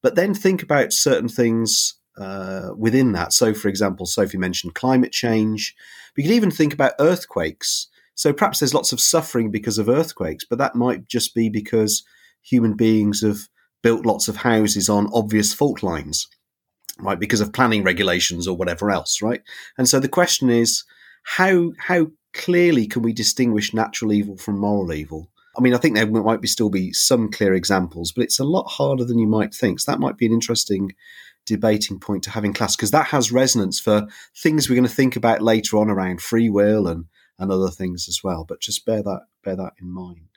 But 0.00 0.14
then 0.14 0.32
think 0.32 0.62
about 0.62 0.92
certain 0.92 1.28
things 1.28 1.94
uh, 2.16 2.70
within 2.76 3.12
that. 3.12 3.32
So, 3.32 3.52
for 3.52 3.68
example, 3.68 4.06
Sophie 4.06 4.38
mentioned 4.38 4.74
climate 4.74 5.12
change. 5.12 5.74
We 6.16 6.22
could 6.22 6.32
even 6.32 6.50
think 6.50 6.72
about 6.72 6.92
earthquakes. 7.00 7.88
So 8.14 8.32
perhaps 8.32 8.60
there's 8.60 8.74
lots 8.74 8.92
of 8.92 9.00
suffering 9.00 9.50
because 9.50 9.78
of 9.78 9.88
earthquakes, 9.88 10.44
but 10.48 10.58
that 10.58 10.74
might 10.74 11.06
just 11.06 11.34
be 11.34 11.48
because 11.48 12.04
human 12.42 12.74
beings 12.74 13.22
have 13.22 13.48
built 13.82 14.06
lots 14.06 14.28
of 14.28 14.36
houses 14.36 14.88
on 14.88 15.10
obvious 15.12 15.52
fault 15.52 15.82
lines, 15.82 16.28
right? 17.00 17.18
Because 17.18 17.40
of 17.40 17.52
planning 17.52 17.82
regulations 17.82 18.46
or 18.46 18.56
whatever 18.56 18.90
else, 18.90 19.20
right? 19.20 19.42
And 19.76 19.88
so 19.88 20.00
the 20.00 20.08
question 20.08 20.48
is, 20.50 20.84
how 21.24 21.72
how 21.78 22.08
clearly 22.32 22.86
can 22.86 23.02
we 23.02 23.12
distinguish 23.12 23.74
natural 23.74 24.12
evil 24.12 24.36
from 24.36 24.58
moral 24.58 24.92
evil? 24.92 25.30
I 25.56 25.60
mean, 25.60 25.74
I 25.74 25.78
think 25.78 25.94
there 25.94 26.06
might 26.06 26.40
be 26.40 26.48
still 26.48 26.70
be 26.70 26.92
some 26.92 27.30
clear 27.30 27.54
examples, 27.54 28.12
but 28.12 28.24
it's 28.24 28.40
a 28.40 28.44
lot 28.44 28.66
harder 28.68 29.04
than 29.04 29.18
you 29.18 29.28
might 29.28 29.54
think. 29.54 29.80
So 29.80 29.92
that 29.92 30.00
might 30.00 30.16
be 30.16 30.26
an 30.26 30.32
interesting 30.32 30.92
debating 31.46 32.00
point 32.00 32.22
to 32.24 32.30
have 32.30 32.44
in 32.44 32.52
class 32.52 32.74
because 32.74 32.90
that 32.90 33.06
has 33.06 33.30
resonance 33.30 33.78
for 33.78 34.06
things 34.36 34.68
we're 34.68 34.76
going 34.76 34.88
to 34.88 34.94
think 34.94 35.14
about 35.14 35.42
later 35.42 35.76
on 35.76 35.90
around 35.90 36.22
free 36.22 36.48
will 36.48 36.88
and 36.88 37.04
and 37.38 37.50
other 37.50 37.70
things 37.70 38.08
as 38.08 38.22
well. 38.22 38.44
But 38.44 38.60
just 38.60 38.86
bear 38.86 39.02
that 39.02 39.22
bear 39.42 39.56
that 39.56 39.74
in 39.80 39.90
mind. 39.90 40.28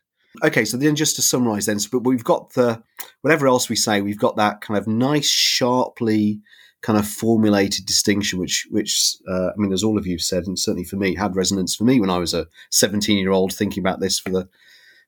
Okay, 0.44 0.66
so 0.66 0.78
then 0.78 0.96
just 0.96 1.16
to 1.16 1.22
summarise, 1.22 1.66
then, 1.66 1.80
so, 1.80 1.90
but 1.92 2.06
we've 2.08 2.24
got 2.24 2.54
the 2.54 2.84
whatever 3.22 3.48
else 3.48 3.70
we 3.70 3.76
say, 3.76 4.02
we've 4.02 4.20
got 4.20 4.36
that 4.36 4.62
kind 4.62 4.78
of 4.78 4.88
nice, 4.88 5.30
sharply 5.30 6.42
kind 6.82 7.00
of 7.00 7.08
formulated 7.08 7.86
distinction, 7.86 8.40
which 8.40 8.68
which 8.70 9.16
uh, 9.28 9.48
I 9.48 9.54
mean, 9.58 9.74
as 9.74 9.84
all 9.84 9.98
of 9.98 10.06
you 10.06 10.20
said, 10.20 10.46
and 10.46 10.58
certainly 10.60 10.84
for 10.84 10.96
me, 10.96 11.16
had 11.16 11.36
resonance 11.36 11.76
for 11.76 11.86
me 11.86 12.00
when 12.00 12.10
I 12.10 12.20
was 12.20 12.34
a 12.34 12.48
seventeen 12.70 13.18
year 13.18 13.32
old 13.32 13.54
thinking 13.54 13.82
about 13.82 14.00
this 14.00 14.20
for 14.20 14.30
the 14.30 14.48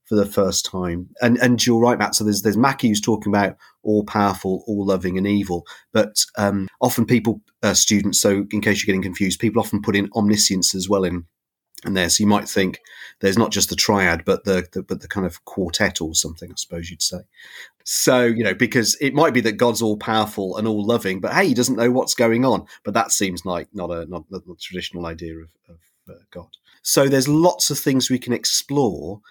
for 0.05 0.15
the 0.15 0.25
first 0.25 0.65
time. 0.65 1.09
And 1.21 1.37
and 1.37 1.63
you're 1.63 1.79
right, 1.79 1.99
Matt. 1.99 2.15
So 2.15 2.23
there's 2.23 2.41
there's 2.41 2.57
Mackie 2.57 2.89
who's 2.89 3.01
talking 3.01 3.31
about 3.31 3.55
all 3.83 4.03
powerful, 4.03 4.63
all 4.67 4.85
loving, 4.85 5.17
and 5.17 5.27
evil. 5.27 5.65
But 5.93 6.25
um, 6.37 6.67
often 6.81 7.05
people, 7.05 7.41
uh, 7.61 7.75
students. 7.75 8.19
So 8.19 8.45
in 8.51 8.61
case 8.61 8.81
you're 8.81 8.91
getting 8.91 9.03
confused, 9.03 9.39
people 9.39 9.61
often 9.61 9.81
put 9.81 9.95
in 9.95 10.09
omniscience 10.15 10.73
as 10.73 10.89
well 10.89 11.03
in 11.03 11.25
and 11.85 11.95
there. 11.95 12.09
So 12.09 12.23
you 12.23 12.27
might 12.27 12.47
think 12.47 12.79
there's 13.19 13.37
not 13.37 13.51
just 13.51 13.69
the 13.69 13.75
triad, 13.75 14.25
but 14.25 14.43
the, 14.43 14.67
the, 14.71 14.83
but 14.83 15.01
the 15.01 15.07
kind 15.07 15.25
of 15.25 15.43
quartet 15.45 16.01
or 16.01 16.13
something, 16.15 16.51
I 16.51 16.55
suppose 16.55 16.89
you'd 16.89 17.01
say. 17.01 17.19
So 17.83 18.23
you 18.23 18.43
know, 18.43 18.53
because 18.53 18.97
it 19.01 19.13
might 19.13 19.33
be 19.33 19.41
that 19.41 19.53
God's 19.53 19.81
all 19.81 19.97
powerful 19.97 20.57
and 20.57 20.67
all 20.67 20.85
loving, 20.85 21.19
but 21.19 21.33
hey, 21.33 21.47
he 21.47 21.53
doesn't 21.53 21.75
know 21.75 21.91
what's 21.91 22.13
going 22.13 22.45
on. 22.45 22.65
But 22.83 22.93
that 22.93 23.11
seems 23.11 23.45
like 23.45 23.67
not 23.73 23.89
a 23.89 24.05
not, 24.05 24.29
the 24.29 24.41
traditional 24.59 25.05
idea 25.05 25.37
of, 25.37 25.49
of 25.67 25.77
uh, 26.09 26.19
God. 26.31 26.49
So 26.81 27.07
there's 27.07 27.27
lots 27.27 27.69
of 27.69 27.79
things 27.79 28.09
we 28.09 28.19
can 28.19 28.33
explore. 28.33 29.21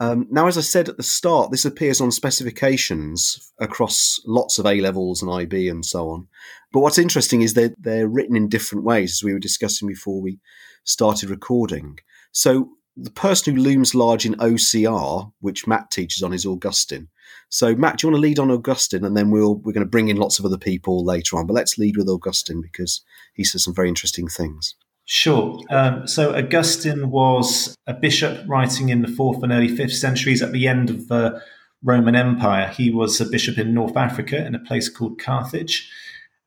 Um, 0.00 0.26
now, 0.30 0.46
as 0.46 0.58
I 0.58 0.62
said 0.62 0.88
at 0.88 0.96
the 0.96 1.02
start, 1.02 1.50
this 1.50 1.64
appears 1.64 2.00
on 2.00 2.10
specifications 2.10 3.52
across 3.58 4.20
lots 4.26 4.58
of 4.58 4.66
A 4.66 4.80
levels 4.80 5.22
and 5.22 5.30
IB 5.30 5.68
and 5.68 5.84
so 5.84 6.10
on. 6.10 6.28
But 6.72 6.80
what's 6.80 6.98
interesting 6.98 7.42
is 7.42 7.54
they're, 7.54 7.74
they're 7.78 8.08
written 8.08 8.34
in 8.34 8.48
different 8.48 8.84
ways, 8.84 9.12
as 9.12 9.22
we 9.22 9.32
were 9.32 9.38
discussing 9.38 9.86
before 9.86 10.20
we 10.20 10.38
started 10.84 11.30
recording. 11.30 11.98
So 12.32 12.70
the 12.96 13.10
person 13.10 13.54
who 13.54 13.62
looms 13.62 13.94
large 13.94 14.26
in 14.26 14.34
OCR, 14.34 15.32
which 15.40 15.66
Matt 15.66 15.90
teaches 15.90 16.22
on, 16.22 16.32
is 16.32 16.46
Augustine. 16.46 17.08
So 17.48 17.74
Matt, 17.74 17.98
do 17.98 18.06
you 18.06 18.12
want 18.12 18.22
to 18.22 18.28
lead 18.28 18.38
on 18.38 18.50
Augustine, 18.50 19.04
and 19.04 19.16
then 19.16 19.30
we'll 19.30 19.56
we're 19.56 19.72
going 19.72 19.84
to 19.84 19.90
bring 19.90 20.08
in 20.08 20.16
lots 20.16 20.38
of 20.38 20.44
other 20.44 20.58
people 20.58 21.04
later 21.04 21.36
on. 21.36 21.46
But 21.46 21.54
let's 21.54 21.78
lead 21.78 21.96
with 21.96 22.08
Augustine 22.08 22.60
because 22.60 23.02
he 23.34 23.44
says 23.44 23.64
some 23.64 23.74
very 23.74 23.88
interesting 23.88 24.28
things. 24.28 24.74
Sure. 25.04 25.60
Um, 25.68 26.06
so 26.06 26.34
Augustine 26.34 27.10
was 27.10 27.76
a 27.86 27.94
bishop 27.94 28.44
writing 28.46 28.88
in 28.88 29.02
the 29.02 29.08
fourth 29.08 29.42
and 29.42 29.52
early 29.52 29.68
fifth 29.68 29.94
centuries 29.94 30.42
at 30.42 30.52
the 30.52 30.68
end 30.68 30.90
of 30.90 31.08
the 31.08 31.42
Roman 31.82 32.14
Empire. 32.14 32.68
He 32.68 32.90
was 32.90 33.20
a 33.20 33.26
bishop 33.26 33.58
in 33.58 33.74
North 33.74 33.96
Africa 33.96 34.46
in 34.46 34.54
a 34.54 34.60
place 34.60 34.88
called 34.88 35.18
Carthage 35.18 35.90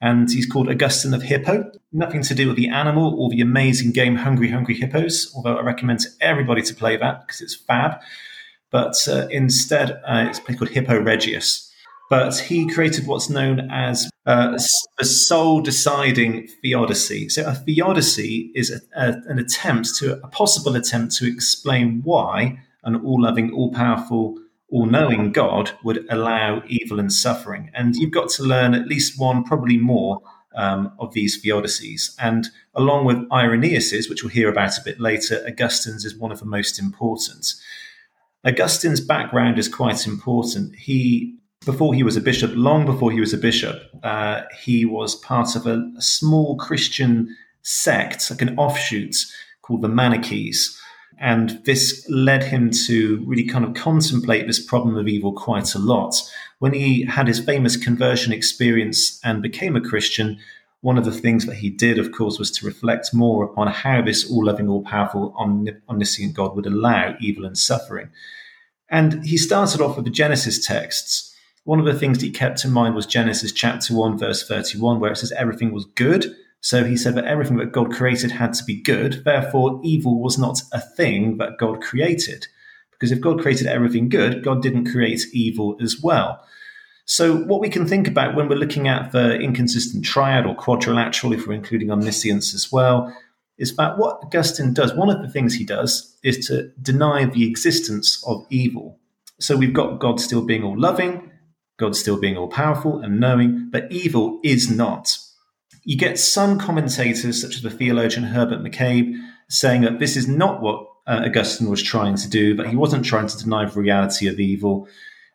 and 0.06 0.32
he's 0.32 0.46
called 0.46 0.70
Augustine 0.70 1.16
of 1.16 1.24
Hippo. 1.24 1.72
Nothing 1.92 2.22
to 2.22 2.36
do 2.36 2.48
with 2.48 2.58
the 2.58 2.70
animal 2.70 3.20
or 3.20 3.28
the 3.32 3.42
amazing 3.42 3.92
game 3.92 4.16
Hungry 4.16 4.52
Hungry 4.52 4.76
Hippos, 4.76 5.34
although 5.36 5.58
I 5.58 5.62
recommend 5.62 6.02
to 6.02 6.10
everybody 6.22 6.62
to 6.62 6.76
play 6.76 6.96
that 6.96 7.26
because 7.26 7.42
it's 7.42 7.56
fab. 7.56 8.00
But 8.70 8.96
uh, 9.08 9.28
instead, 9.32 10.00
uh, 10.06 10.28
it's 10.30 10.40
played 10.40 10.60
called 10.60 10.70
Hippo 10.70 11.02
Regius. 11.02 11.72
But 12.08 12.38
he 12.38 12.72
created 12.72 13.08
what's 13.08 13.32
known 13.32 13.72
as 13.72 14.08
uh, 14.28 14.60
a 15.00 15.06
soul 15.06 15.62
deciding 15.62 16.50
theodicy. 16.62 17.28
So, 17.30 17.44
a 17.48 17.56
theodicy 17.56 18.52
is 18.54 18.70
a, 18.70 18.82
a, 18.96 19.14
an 19.28 19.40
attempt 19.40 19.96
to, 19.96 20.22
a 20.24 20.28
possible 20.28 20.76
attempt 20.76 21.16
to 21.16 21.28
explain 21.28 22.02
why 22.04 22.60
an 22.84 22.96
all 22.98 23.24
loving, 23.24 23.52
all 23.54 23.74
powerful, 23.74 24.38
all 24.70 24.86
knowing 24.86 25.32
God 25.32 25.72
would 25.84 26.06
allow 26.10 26.64
evil 26.68 27.00
and 27.00 27.12
suffering. 27.12 27.72
And 27.74 27.96
you've 27.96 28.12
got 28.12 28.30
to 28.32 28.44
learn 28.44 28.74
at 28.74 28.88
least 28.88 29.20
one, 29.20 29.44
probably 29.44 29.78
more, 29.78 30.22
um, 30.56 30.92
of 31.00 31.14
these 31.14 31.42
theodicies. 31.42 32.16
And 32.20 32.48
along 32.74 33.06
with 33.06 33.30
Irenaeus's, 33.32 34.10
which 34.10 34.24
we'll 34.24 34.32
hear 34.32 34.50
about 34.50 34.78
a 34.78 34.84
bit 34.84 35.00
later, 35.00 35.44
Augustine's 35.48 36.06
is 36.06 36.16
one 36.16 36.32
of 36.32 36.40
the 36.40 36.46
most 36.46 36.80
important. 36.80 37.54
Augustine's 38.44 39.02
background 39.02 39.60
is 39.60 39.68
quite 39.68 40.08
important. 40.08 40.76
He, 40.76 41.36
before 41.66 41.94
he 41.94 42.04
was 42.04 42.16
a 42.16 42.22
bishop, 42.22 42.52
long 42.54 42.86
before 42.86 43.12
he 43.12 43.20
was 43.20 43.34
a 43.34 43.38
bishop, 43.38 43.84
uh, 44.04 44.44
he 44.58 44.86
was 44.86 45.16
part 45.16 45.56
of 45.56 45.68
a, 45.68 45.92
a 45.98 46.02
small 46.02 46.58
Christian 46.58 47.36
sect, 47.62 48.30
like 48.30 48.42
an 48.42 48.58
offshoot 48.58 49.16
called 49.62 49.82
the 49.82 49.90
Manichees. 49.90 50.80
And 51.18 51.62
this 51.64 52.06
led 52.10 52.44
him 52.44 52.72
to 52.88 53.24
really 53.26 53.46
kind 53.46 53.64
of 53.64 53.74
contemplate 53.74 54.48
this 54.48 54.64
problem 54.64 54.98
of 54.98 55.08
evil 55.08 55.34
quite 55.34 55.74
a 55.74 55.80
lot. 55.80 56.16
When 56.60 56.74
he 56.74 57.06
had 57.06 57.28
his 57.28 57.40
famous 57.40 57.78
conversion 57.78 58.34
experience 58.34 59.20
and 59.24 59.42
became 59.42 59.76
a 59.76 59.82
Christian, 59.82 60.38
one 60.82 60.98
of 60.98 61.06
the 61.06 61.12
things 61.12 61.46
that 61.46 61.56
he 61.56 61.70
did, 61.70 61.98
of 61.98 62.12
course, 62.12 62.38
was 62.38 62.52
to 62.52 62.66
reflect 62.66 63.14
more 63.14 63.44
upon 63.44 63.68
how 63.68 64.02
this 64.02 64.30
all 64.30 64.46
loving, 64.46 64.70
all 64.70 64.84
powerful, 64.84 65.34
omniscient 65.90 66.36
God 66.36 66.56
would 66.56 66.68
allow 66.68 67.16
evil 67.20 67.46
and 67.46 67.58
suffering. 67.58 68.10
And 68.90 69.26
he 69.26 69.38
started 69.38 69.82
off 69.82 69.96
with 69.96 70.06
the 70.06 70.12
Genesis 70.12 70.64
texts. 70.64 71.36
One 71.64 71.80
of 71.80 71.86
the 71.86 71.98
things 71.98 72.20
that 72.20 72.26
he 72.26 72.32
kept 72.32 72.64
in 72.64 72.72
mind 72.72 72.94
was 72.94 73.08
Genesis 73.08 73.52
chapter 73.52 73.96
1, 73.96 74.20
verse 74.20 74.48
31, 74.48 75.00
where 75.00 75.12
it 75.12 75.18
says 75.18 75.32
everything 75.32 75.72
was 75.72 75.86
good 75.86 76.36
so 76.66 76.84
he 76.84 76.98
said 76.98 77.14
that 77.14 77.26
everything 77.26 77.58
that 77.58 77.72
God 77.72 77.94
created 77.94 78.32
had 78.32 78.56
to 78.56 78.64
be 78.64 78.82
good. 78.82 79.24
Therefore, 79.24 79.80
evil 79.84 80.20
was 80.20 80.40
not 80.40 80.64
a 80.74 80.82
thing 80.82 81.38
that 81.38 81.60
God 81.60 81.80
created. 81.80 82.48
Because 82.90 83.12
if 83.12 83.22
God 83.22 83.40
created 83.40 83.68
everything 83.68 84.10
good, 84.10 84.44
God 84.44 84.64
didn't 84.64 84.90
create 84.90 85.22
evil 85.32 85.78
as 85.80 86.02
well. 86.02 86.44
So, 87.06 87.38
what 87.38 87.62
we 87.62 87.70
can 87.70 87.88
think 87.88 88.08
about 88.08 88.34
when 88.34 88.50
we're 88.50 88.56
looking 88.56 88.88
at 88.88 89.12
the 89.12 89.36
inconsistent 89.36 90.06
triad 90.06 90.48
or 90.48 90.56
quadrilateral, 90.56 91.34
if 91.34 91.46
we're 91.46 91.54
including 91.54 91.92
omniscience 91.92 92.56
as 92.56 92.72
well, 92.72 93.16
is 93.60 93.76
that 93.76 94.00
what 94.00 94.22
Augustine 94.24 94.74
does, 94.74 94.92
one 94.96 95.12
of 95.12 95.22
the 95.22 95.30
things 95.30 95.54
he 95.54 95.66
does 95.66 96.18
is 96.24 96.48
to 96.48 96.70
deny 96.82 97.26
the 97.26 97.48
existence 97.48 98.24
of 98.26 98.44
evil. 98.50 98.98
So, 99.40 99.56
we've 99.56 99.72
got 99.72 100.00
God 100.00 100.20
still 100.20 100.42
being 100.42 100.64
all 100.64 100.80
loving, 100.80 101.30
God 101.78 101.96
still 101.96 102.20
being 102.20 102.38
all 102.38 102.48
powerful 102.48 103.02
and 103.02 103.20
knowing, 103.20 103.70
but 103.70 103.92
evil 103.92 104.40
is 104.44 104.72
not. 104.72 105.20
You 105.86 105.98
get 105.98 106.20
some 106.20 106.60
commentators, 106.60 107.42
such 107.42 107.56
as 107.56 107.62
the 107.62 107.70
theologian 107.70 108.26
Herbert 108.26 108.64
McCabe, 108.64 109.16
saying 109.48 109.82
that 109.82 110.00
this 110.00 110.18
is 110.18 110.28
not 110.28 110.62
what 110.62 110.86
uh, 111.08 111.24
Augustine 111.26 111.70
was 111.70 111.82
trying 111.82 112.16
to 112.18 112.30
do, 112.30 112.56
but 112.56 112.68
he 112.68 112.76
wasn't 112.76 113.06
trying 113.06 113.28
to 113.28 113.38
deny 113.38 113.66
the 113.66 113.80
reality 113.80 114.28
of 114.28 114.40
evil. 114.40 114.88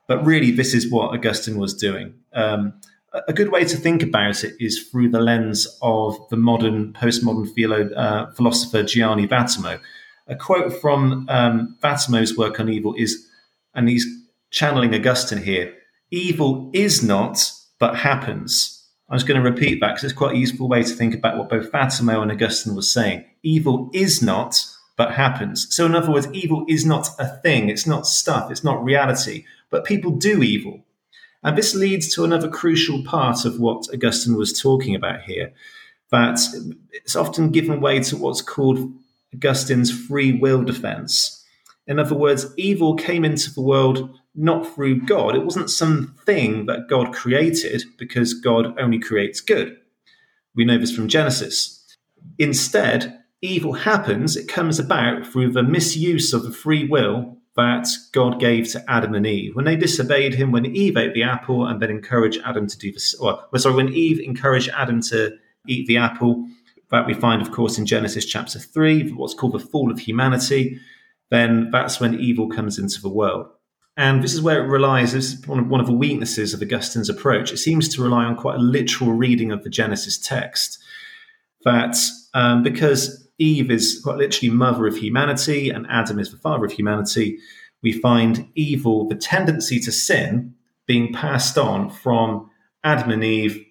But 0.09 0.25
really, 0.27 0.51
this 0.51 0.75
is 0.75 0.91
what 0.91 1.15
Augustine 1.15 1.57
was 1.57 1.73
doing. 1.73 2.15
Um, 2.33 2.75
a 3.27 3.33
good 3.33 3.51
way 3.51 3.65
to 3.65 3.77
think 3.77 4.03
about 4.03 4.45
it 4.45 4.55
is 4.61 4.89
through 4.89 5.11
the 5.11 5.21
lens 5.21 5.67
of 5.83 6.17
the 6.31 6.37
modern, 6.37 6.93
postmodern 6.93 7.53
philo- 7.55 7.95
uh, 7.95 8.33
philosopher 8.33 8.83
Gianni 8.83 9.27
Vattimo. 9.27 9.81
A 10.27 10.37
quote 10.37 10.73
from 10.81 11.27
um, 11.29 11.77
Vattimo's 11.83 12.37
work 12.37 12.61
on 12.61 12.69
evil 12.69 12.95
is, 12.97 13.27
and 13.75 13.89
he's 13.89 14.07
channeling 14.51 14.95
Augustine 14.95 15.43
here 15.43 15.75
evil 16.11 16.71
is 16.73 17.03
not, 17.03 17.53
but 17.79 17.97
happens. 17.97 18.80
I 19.11 19.15
was 19.15 19.25
going 19.25 19.43
to 19.43 19.51
repeat 19.51 19.81
that 19.81 19.89
because 19.89 20.05
it's 20.05 20.13
quite 20.13 20.37
a 20.37 20.39
useful 20.39 20.69
way 20.69 20.85
to 20.85 20.95
think 20.95 21.15
about 21.15 21.37
what 21.37 21.49
both 21.49 21.73
Vattimo 21.73 22.23
and 22.23 22.31
Augustine 22.31 22.77
was 22.77 22.93
saying. 22.93 23.25
Evil 23.43 23.91
is 23.93 24.23
not, 24.23 24.65
but 24.97 25.15
happens. 25.15 25.67
So, 25.75 25.85
in 25.85 25.97
other 25.97 26.13
words, 26.13 26.29
evil 26.33 26.65
is 26.69 26.87
not 26.87 27.09
a 27.19 27.27
thing, 27.27 27.69
it's 27.69 27.87
not 27.87 28.07
stuff, 28.07 28.51
it's 28.51 28.63
not 28.63 28.85
reality, 28.85 29.45
but 29.69 29.85
people 29.85 30.13
do 30.13 30.43
evil. 30.43 30.85
And 31.43 31.59
this 31.59 31.75
leads 31.75 32.15
to 32.15 32.25
another 32.25 32.49
crucial 32.49 33.03
part 33.03 33.45
of 33.45 33.59
what 33.59 33.89
Augustine 33.93 34.37
was 34.37 34.59
talking 34.59 34.95
about 34.95 35.23
here 35.23 35.53
that 36.11 36.41
it's 36.93 37.17
often 37.17 37.51
given 37.51 37.81
way 37.81 38.01
to 38.01 38.17
what's 38.17 38.43
called 38.43 38.93
Augustine's 39.35 39.91
free 39.91 40.33
will 40.33 40.63
defense. 40.63 41.45
In 41.87 41.99
other 41.99 42.15
words, 42.17 42.53
evil 42.57 42.95
came 42.95 43.25
into 43.25 43.53
the 43.53 43.63
world 43.63 44.20
not 44.35 44.75
through 44.75 45.03
God. 45.03 45.35
It 45.35 45.45
wasn't 45.45 45.71
something 45.71 46.67
that 46.67 46.89
God 46.89 47.13
created 47.13 47.83
because 47.99 48.35
God 48.35 48.79
only 48.79 48.99
creates 48.99 49.41
good. 49.41 49.77
We 50.55 50.65
know 50.65 50.79
this 50.79 50.95
from 50.95 51.09
Genesis. 51.09 51.85
Instead, 52.39 53.21
evil 53.43 53.73
happens, 53.73 54.37
it 54.37 54.49
comes 54.49 54.79
about 54.79 55.27
through 55.27 55.53
the 55.53 55.63
misuse 55.63 56.33
of 56.33 56.43
the 56.43 56.53
free 56.53 56.87
will 56.87 57.37
that 57.57 57.89
God 58.13 58.39
gave 58.39 58.71
to 58.73 58.85
Adam 58.89 59.15
and 59.15 59.27
Eve. 59.27 59.57
When 59.57 59.65
they 59.65 59.77
disobeyed 59.77 60.35
him, 60.35 60.53
when 60.53 60.67
Eve 60.67 60.97
ate 60.97 61.15
the 61.15 61.25
apple 61.25 61.67
and 61.67 61.81
then 61.81 61.91
encouraged 61.91 62.41
Adam 62.45 62.67
to 62.67 62.79
do 62.79 62.93
this, 62.93 63.15
or 63.15 63.41
sorry, 63.57 63.75
when 63.75 63.93
Eve 63.93 64.21
encouraged 64.21 64.71
Adam 64.75 65.01
to 65.03 65.37
eat 65.67 65.87
the 65.87 65.97
apple, 65.97 66.47
that 66.91 67.07
we 67.07 67.15
find, 67.15 67.43
of 67.43 67.53
course, 67.53 67.79
in 67.79 67.87
Genesis 67.87 68.25
chapter 68.25 68.59
3, 68.59 69.13
what's 69.13 69.35
called 69.35 69.53
the 69.53 69.59
fall 69.59 69.91
of 69.91 69.99
humanity, 69.99 70.79
then 71.31 71.71
that's 71.71 72.01
when 72.01 72.19
evil 72.19 72.49
comes 72.49 72.79
into 72.79 73.01
the 73.01 73.09
world. 73.09 73.49
And 73.97 74.23
this 74.23 74.33
is 74.33 74.41
where 74.41 74.65
it 74.65 74.69
relies, 74.69 75.13
this 75.13 75.33
is 75.33 75.47
one 75.47 75.59
of, 75.59 75.69
one 75.69 75.81
of 75.81 75.87
the 75.87 75.93
weaknesses 75.93 76.55
of 76.55 76.63
Augustine's 76.63 77.11
approach. 77.11 77.53
It 77.53 77.59
seems 77.59 77.89
to 77.89 78.03
rely 78.03 78.25
on 78.25 78.37
quite 78.37 78.57
a 78.57 78.63
literal 78.63 79.13
reading 79.13 79.53
of 79.53 79.63
the 79.63 79.71
Genesis 79.71 80.17
text. 80.17 80.79
That 81.65 81.97
um, 82.33 82.63
because 82.63 83.29
Eve 83.39 83.71
is 83.71 84.01
quite 84.03 84.17
literally 84.17 84.55
mother 84.55 84.87
of 84.87 84.97
humanity 84.97 85.71
and 85.71 85.87
Adam 85.91 86.19
is 86.19 86.31
the 86.31 86.39
father 86.39 86.65
of 86.65 86.73
humanity, 86.73 87.39
we 87.83 87.93
find 87.93 88.49
evil, 88.55 89.09
the 89.09 89.15
tendency 89.15 89.81
to 89.81 89.93
sin, 89.93 90.55
being 90.87 91.13
passed 91.13 91.57
on 91.57 91.91
from 91.91 92.51
Adam 92.85 93.11
and 93.11 93.25
Eve 93.25 93.65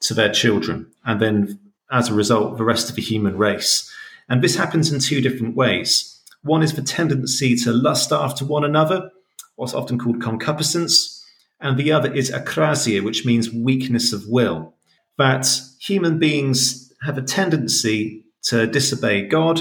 to 0.00 0.14
their 0.14 0.32
children, 0.32 0.90
and 1.04 1.20
then 1.20 1.58
as 1.90 2.08
a 2.08 2.14
result, 2.14 2.58
the 2.58 2.64
rest 2.64 2.90
of 2.90 2.96
the 2.96 3.02
human 3.02 3.38
race. 3.38 3.90
And 4.28 4.42
this 4.42 4.56
happens 4.56 4.92
in 4.92 4.98
two 4.98 5.20
different 5.20 5.56
ways. 5.56 6.20
One 6.42 6.62
is 6.62 6.74
the 6.74 6.82
tendency 6.82 7.56
to 7.58 7.72
lust 7.72 8.12
after 8.12 8.44
one 8.44 8.64
another, 8.64 9.10
what's 9.56 9.74
often 9.74 9.98
called 9.98 10.22
concupiscence, 10.22 11.24
and 11.60 11.76
the 11.76 11.92
other 11.92 12.12
is 12.12 12.30
akrasia, 12.30 13.02
which 13.02 13.24
means 13.24 13.52
weakness 13.52 14.12
of 14.12 14.28
will. 14.28 14.74
That 15.18 15.48
human 15.80 16.18
beings 16.18 16.92
have 17.02 17.18
a 17.18 17.22
tendency 17.22 18.24
to 18.44 18.66
disobey 18.66 19.26
God, 19.26 19.60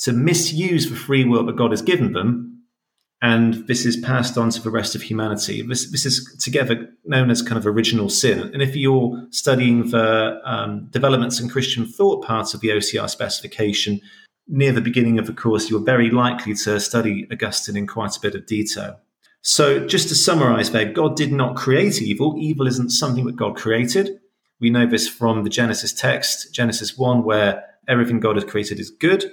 to 0.00 0.12
misuse 0.12 0.88
the 0.88 0.96
free 0.96 1.24
will 1.24 1.44
that 1.46 1.56
God 1.56 1.70
has 1.70 1.82
given 1.82 2.12
them, 2.12 2.52
and 3.22 3.68
this 3.68 3.86
is 3.86 3.96
passed 3.96 4.36
on 4.36 4.50
to 4.50 4.60
the 4.60 4.70
rest 4.70 4.96
of 4.96 5.02
humanity. 5.02 5.62
This, 5.62 5.88
this 5.92 6.04
is 6.04 6.36
together 6.40 6.88
known 7.04 7.30
as 7.30 7.40
kind 7.40 7.56
of 7.56 7.68
original 7.68 8.08
sin. 8.08 8.50
And 8.52 8.60
if 8.60 8.74
you're 8.74 9.28
studying 9.30 9.90
the 9.90 10.40
um, 10.44 10.88
developments 10.90 11.38
in 11.38 11.48
Christian 11.48 11.86
thought 11.86 12.24
part 12.24 12.52
of 12.52 12.60
the 12.60 12.70
OCR 12.70 13.08
specification, 13.08 14.00
near 14.48 14.72
the 14.72 14.80
beginning 14.80 15.20
of 15.20 15.28
the 15.28 15.32
course, 15.32 15.70
you're 15.70 15.78
very 15.78 16.10
likely 16.10 16.52
to 16.54 16.80
study 16.80 17.28
Augustine 17.30 17.76
in 17.76 17.86
quite 17.86 18.16
a 18.16 18.20
bit 18.20 18.34
of 18.34 18.44
detail. 18.46 18.98
So, 19.42 19.84
just 19.86 20.08
to 20.08 20.14
summarize 20.14 20.70
there, 20.70 20.92
God 20.92 21.16
did 21.16 21.32
not 21.32 21.56
create 21.56 22.00
evil. 22.00 22.36
Evil 22.38 22.68
isn't 22.68 22.90
something 22.90 23.26
that 23.26 23.36
God 23.36 23.56
created. 23.56 24.20
We 24.60 24.70
know 24.70 24.86
this 24.86 25.08
from 25.08 25.42
the 25.42 25.50
Genesis 25.50 25.92
text, 25.92 26.54
Genesis 26.54 26.96
1, 26.96 27.24
where 27.24 27.64
everything 27.88 28.20
God 28.20 28.36
has 28.36 28.44
created 28.44 28.78
is 28.78 28.90
good. 28.90 29.32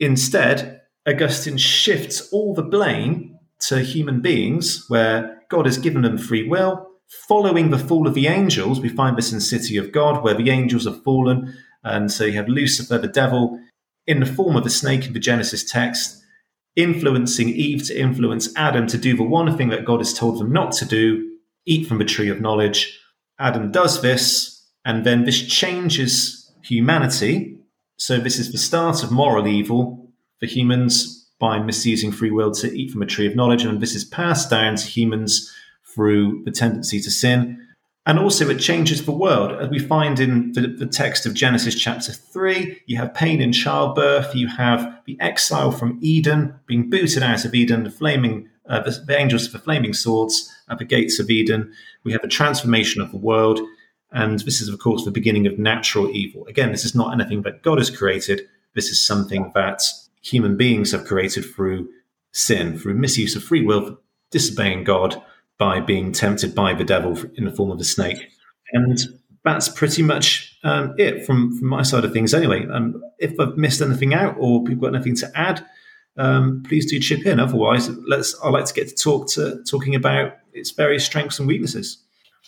Instead, 0.00 0.80
Augustine 1.06 1.56
shifts 1.56 2.28
all 2.32 2.52
the 2.52 2.62
blame 2.64 3.38
to 3.60 3.78
human 3.78 4.20
beings, 4.20 4.84
where 4.88 5.42
God 5.48 5.66
has 5.66 5.78
given 5.78 6.02
them 6.02 6.18
free 6.18 6.46
will. 6.48 6.88
Following 7.28 7.70
the 7.70 7.78
fall 7.78 8.08
of 8.08 8.14
the 8.14 8.26
angels, 8.26 8.80
we 8.80 8.88
find 8.88 9.16
this 9.16 9.32
in 9.32 9.40
City 9.40 9.76
of 9.76 9.92
God, 9.92 10.24
where 10.24 10.34
the 10.34 10.50
angels 10.50 10.84
have 10.84 11.04
fallen. 11.04 11.54
And 11.84 12.10
so 12.10 12.24
you 12.24 12.32
have 12.32 12.48
Lucifer, 12.48 12.98
the 12.98 13.06
devil, 13.06 13.60
in 14.06 14.18
the 14.18 14.26
form 14.26 14.56
of 14.56 14.66
a 14.66 14.70
snake 14.70 15.06
in 15.06 15.12
the 15.12 15.20
Genesis 15.20 15.62
text, 15.62 16.22
influencing 16.78 17.48
Eve 17.48 17.84
to 17.88 18.00
influence 18.00 18.48
Adam 18.56 18.86
to 18.86 18.96
do 18.96 19.16
the 19.16 19.24
one 19.24 19.54
thing 19.56 19.68
that 19.70 19.84
God 19.84 19.98
has 19.98 20.14
told 20.14 20.38
them 20.38 20.52
not 20.52 20.72
to 20.72 20.84
do 20.86 21.28
eat 21.66 21.86
from 21.86 21.98
the 21.98 22.04
tree 22.04 22.30
of 22.30 22.40
knowledge. 22.40 22.98
Adam 23.38 23.70
does 23.70 24.00
this, 24.00 24.64
and 24.84 25.04
then 25.04 25.24
this 25.24 25.44
changes 25.46 26.50
humanity. 26.62 27.58
So, 27.96 28.18
this 28.18 28.38
is 28.38 28.52
the 28.52 28.58
start 28.58 29.02
of 29.02 29.10
moral 29.10 29.48
evil 29.48 30.08
for 30.38 30.46
humans 30.46 31.28
by 31.40 31.58
misusing 31.58 32.12
free 32.12 32.30
will 32.30 32.52
to 32.52 32.72
eat 32.72 32.92
from 32.92 33.02
a 33.02 33.06
tree 33.06 33.26
of 33.26 33.36
knowledge, 33.36 33.64
and 33.64 33.80
this 33.80 33.94
is 33.94 34.04
passed 34.04 34.48
down 34.48 34.76
to 34.76 34.86
humans 34.86 35.52
through 35.94 36.42
the 36.44 36.52
tendency 36.52 37.00
to 37.00 37.10
sin. 37.10 37.67
And 38.08 38.18
also, 38.18 38.48
it 38.48 38.58
changes 38.58 39.04
the 39.04 39.12
world. 39.12 39.52
As 39.60 39.68
we 39.68 39.78
find 39.78 40.18
in 40.18 40.52
the, 40.52 40.62
the, 40.66 40.86
text 40.86 41.26
of 41.26 41.34
Genesis 41.34 41.74
chapter 41.74 42.10
3, 42.10 42.80
you 42.86 42.96
have 42.96 43.12
pain 43.12 43.42
in 43.42 43.52
childbirth, 43.52 44.34
you 44.34 44.48
have 44.48 45.02
the 45.04 45.20
exile 45.20 45.70
from 45.70 45.98
Eden, 46.00 46.54
being 46.64 46.88
booted 46.88 47.22
out 47.22 47.44
of 47.44 47.54
Eden, 47.54 47.84
the 47.84 47.90
flaming, 47.90 48.48
uh, 48.66 48.80
the, 48.80 48.92
the, 49.06 49.14
angels 49.14 49.44
of 49.44 49.52
the 49.52 49.58
flaming 49.58 49.92
swords 49.92 50.50
at 50.70 50.78
the 50.78 50.86
gates 50.86 51.18
of 51.20 51.28
Eden. 51.28 51.70
We 52.02 52.12
have 52.12 52.24
a 52.24 52.28
transformation 52.28 53.02
of 53.02 53.10
the 53.10 53.18
world. 53.18 53.60
And 54.10 54.38
this 54.40 54.62
is, 54.62 54.70
of 54.70 54.78
course, 54.78 55.04
the 55.04 55.10
beginning 55.10 55.46
of 55.46 55.58
natural 55.58 56.08
evil. 56.08 56.46
Again, 56.46 56.72
this 56.72 56.86
is 56.86 56.94
not 56.94 57.12
anything 57.12 57.42
that 57.42 57.62
God 57.62 57.76
has 57.76 57.90
created. 57.90 58.40
This 58.74 58.88
is 58.88 59.06
something 59.06 59.52
that 59.54 59.82
human 60.22 60.56
beings 60.56 60.92
have 60.92 61.04
created 61.04 61.44
through 61.44 61.90
sin, 62.32 62.78
through 62.78 62.94
misuse 62.94 63.36
of 63.36 63.44
free 63.44 63.66
will, 63.66 63.98
disobeying 64.30 64.84
God 64.84 65.22
by 65.58 65.80
being 65.80 66.12
tempted 66.12 66.54
by 66.54 66.72
the 66.72 66.84
devil 66.84 67.18
in 67.34 67.44
the 67.44 67.50
form 67.50 67.70
of 67.70 67.80
a 67.80 67.84
snake. 67.84 68.28
And 68.72 68.98
that's 69.44 69.68
pretty 69.68 70.02
much 70.02 70.56
um, 70.62 70.94
it 70.98 71.26
from, 71.26 71.58
from 71.58 71.68
my 71.68 71.82
side 71.82 72.04
of 72.04 72.12
things. 72.12 72.34
Anyway, 72.34 72.66
um, 72.68 73.02
if 73.18 73.38
I've 73.40 73.56
missed 73.56 73.80
anything 73.80 74.14
out 74.14 74.36
or 74.38 74.62
people 74.64 74.88
got 74.88 74.94
anything 74.94 75.16
to 75.16 75.30
add, 75.34 75.64
um, 76.16 76.62
please 76.66 76.90
do 76.90 76.98
chip 76.98 77.24
in. 77.26 77.40
Otherwise, 77.40 77.88
let's. 78.08 78.38
I 78.42 78.48
like 78.50 78.64
to 78.66 78.74
get 78.74 78.88
to 78.88 78.94
talk 78.94 79.28
to 79.30 79.62
talking 79.64 79.94
about 79.94 80.32
its 80.52 80.72
various 80.72 81.06
strengths 81.06 81.38
and 81.38 81.46
weaknesses. 81.46 82.02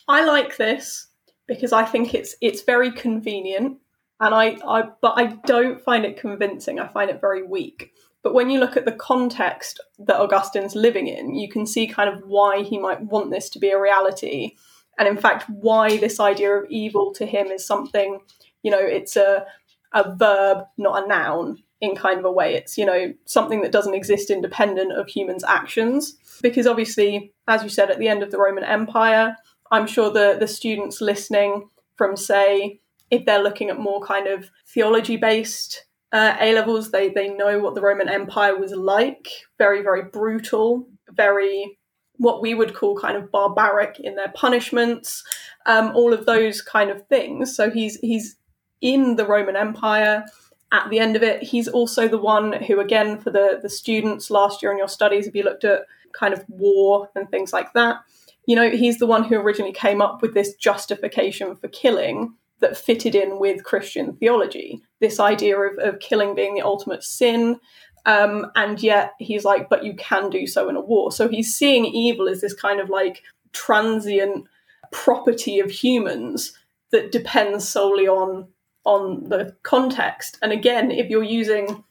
I 0.08 0.24
like 0.24 0.56
this 0.56 1.06
because 1.46 1.72
I 1.72 1.84
think 1.84 2.12
it's 2.12 2.34
it's 2.40 2.62
very 2.62 2.90
convenient, 2.90 3.78
and 4.18 4.34
I, 4.34 4.58
I 4.66 4.88
but 5.00 5.14
I 5.16 5.26
don't 5.46 5.80
find 5.80 6.04
it 6.04 6.18
convincing. 6.18 6.80
I 6.80 6.88
find 6.88 7.10
it 7.10 7.20
very 7.20 7.44
weak. 7.44 7.92
But 8.22 8.34
when 8.34 8.50
you 8.50 8.60
look 8.60 8.76
at 8.76 8.84
the 8.84 8.92
context 8.92 9.80
that 9.98 10.20
Augustine's 10.20 10.74
living 10.74 11.06
in, 11.06 11.34
you 11.34 11.48
can 11.48 11.66
see 11.66 11.86
kind 11.86 12.08
of 12.08 12.22
why 12.26 12.62
he 12.62 12.78
might 12.78 13.00
want 13.02 13.30
this 13.30 13.48
to 13.50 13.58
be 13.58 13.70
a 13.70 13.80
reality. 13.80 14.56
And 14.98 15.08
in 15.08 15.16
fact, 15.16 15.48
why 15.48 15.96
this 15.96 16.20
idea 16.20 16.52
of 16.52 16.70
evil 16.70 17.12
to 17.14 17.24
him 17.24 17.46
is 17.46 17.64
something, 17.64 18.20
you 18.62 18.70
know, 18.70 18.78
it's 18.78 19.16
a, 19.16 19.46
a 19.94 20.14
verb, 20.14 20.64
not 20.76 21.04
a 21.04 21.08
noun 21.08 21.62
in 21.80 21.96
kind 21.96 22.18
of 22.18 22.26
a 22.26 22.32
way. 22.32 22.54
It's, 22.54 22.76
you 22.76 22.84
know, 22.84 23.14
something 23.24 23.62
that 23.62 23.72
doesn't 23.72 23.94
exist 23.94 24.30
independent 24.30 24.92
of 24.92 25.08
humans' 25.08 25.44
actions. 25.44 26.16
Because 26.42 26.66
obviously, 26.66 27.32
as 27.48 27.62
you 27.62 27.70
said, 27.70 27.90
at 27.90 27.98
the 27.98 28.08
end 28.08 28.22
of 28.22 28.30
the 28.30 28.38
Roman 28.38 28.64
Empire, 28.64 29.36
I'm 29.70 29.86
sure 29.86 30.10
the, 30.10 30.36
the 30.38 30.46
students 30.46 31.00
listening 31.00 31.70
from, 31.96 32.16
say, 32.16 32.80
if 33.10 33.24
they're 33.24 33.42
looking 33.42 33.70
at 33.70 33.78
more 33.78 34.02
kind 34.02 34.26
of 34.26 34.50
theology 34.66 35.16
based 35.16 35.86
uh, 36.12 36.36
A 36.40 36.54
levels, 36.54 36.90
they 36.90 37.08
they 37.08 37.28
know 37.28 37.58
what 37.60 37.74
the 37.74 37.80
Roman 37.80 38.08
Empire 38.08 38.56
was 38.56 38.72
like. 38.72 39.28
Very 39.58 39.82
very 39.82 40.02
brutal. 40.02 40.88
Very 41.10 41.78
what 42.16 42.42
we 42.42 42.52
would 42.54 42.74
call 42.74 42.96
kind 42.96 43.16
of 43.16 43.30
barbaric 43.30 43.98
in 43.98 44.14
their 44.14 44.32
punishments. 44.34 45.24
Um, 45.66 45.92
all 45.94 46.12
of 46.12 46.26
those 46.26 46.60
kind 46.60 46.90
of 46.90 47.06
things. 47.08 47.54
So 47.54 47.70
he's 47.70 47.98
he's 48.00 48.36
in 48.80 49.16
the 49.16 49.26
Roman 49.26 49.56
Empire. 49.56 50.24
At 50.72 50.88
the 50.90 51.00
end 51.00 51.16
of 51.16 51.22
it, 51.22 51.42
he's 51.42 51.66
also 51.66 52.06
the 52.06 52.18
one 52.18 52.52
who, 52.52 52.78
again, 52.78 53.18
for 53.18 53.30
the 53.30 53.58
the 53.62 53.70
students 53.70 54.30
last 54.30 54.62
year 54.62 54.72
in 54.72 54.78
your 54.78 54.88
studies, 54.88 55.26
if 55.26 55.34
you 55.34 55.42
looked 55.42 55.64
at 55.64 55.82
kind 56.12 56.34
of 56.34 56.44
war 56.48 57.08
and 57.14 57.30
things 57.30 57.52
like 57.52 57.72
that, 57.72 57.98
you 58.46 58.56
know, 58.56 58.70
he's 58.70 58.98
the 58.98 59.06
one 59.06 59.24
who 59.24 59.36
originally 59.36 59.72
came 59.72 60.02
up 60.02 60.22
with 60.22 60.34
this 60.34 60.54
justification 60.54 61.54
for 61.56 61.68
killing 61.68 62.34
that 62.60 62.76
fitted 62.76 63.14
in 63.14 63.38
with 63.38 63.64
Christian 63.64 64.14
theology. 64.16 64.82
This 65.00 65.18
idea 65.18 65.58
of, 65.58 65.78
of 65.78 66.00
killing 66.00 66.34
being 66.34 66.54
the 66.54 66.62
ultimate 66.62 67.02
sin. 67.02 67.58
Um, 68.06 68.50
and 68.54 68.82
yet 68.82 69.12
he's 69.18 69.44
like, 69.44 69.68
but 69.68 69.84
you 69.84 69.94
can 69.94 70.30
do 70.30 70.46
so 70.46 70.68
in 70.68 70.76
a 70.76 70.80
war. 70.80 71.12
So 71.12 71.28
he's 71.28 71.54
seeing 71.54 71.84
evil 71.84 72.28
as 72.28 72.40
this 72.40 72.54
kind 72.54 72.80
of 72.80 72.88
like 72.88 73.22
transient 73.52 74.46
property 74.92 75.60
of 75.60 75.70
humans 75.70 76.52
that 76.90 77.12
depends 77.12 77.68
solely 77.68 78.08
on 78.08 78.48
on 78.84 79.28
the 79.28 79.54
context. 79.62 80.38
And 80.42 80.52
again, 80.52 80.90
if 80.90 81.10
you're 81.10 81.22
using 81.22 81.84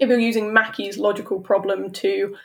if 0.00 0.08
you're 0.08 0.18
using 0.18 0.52
Mackie's 0.52 0.98
logical 0.98 1.40
problem 1.40 1.90
to 1.92 2.36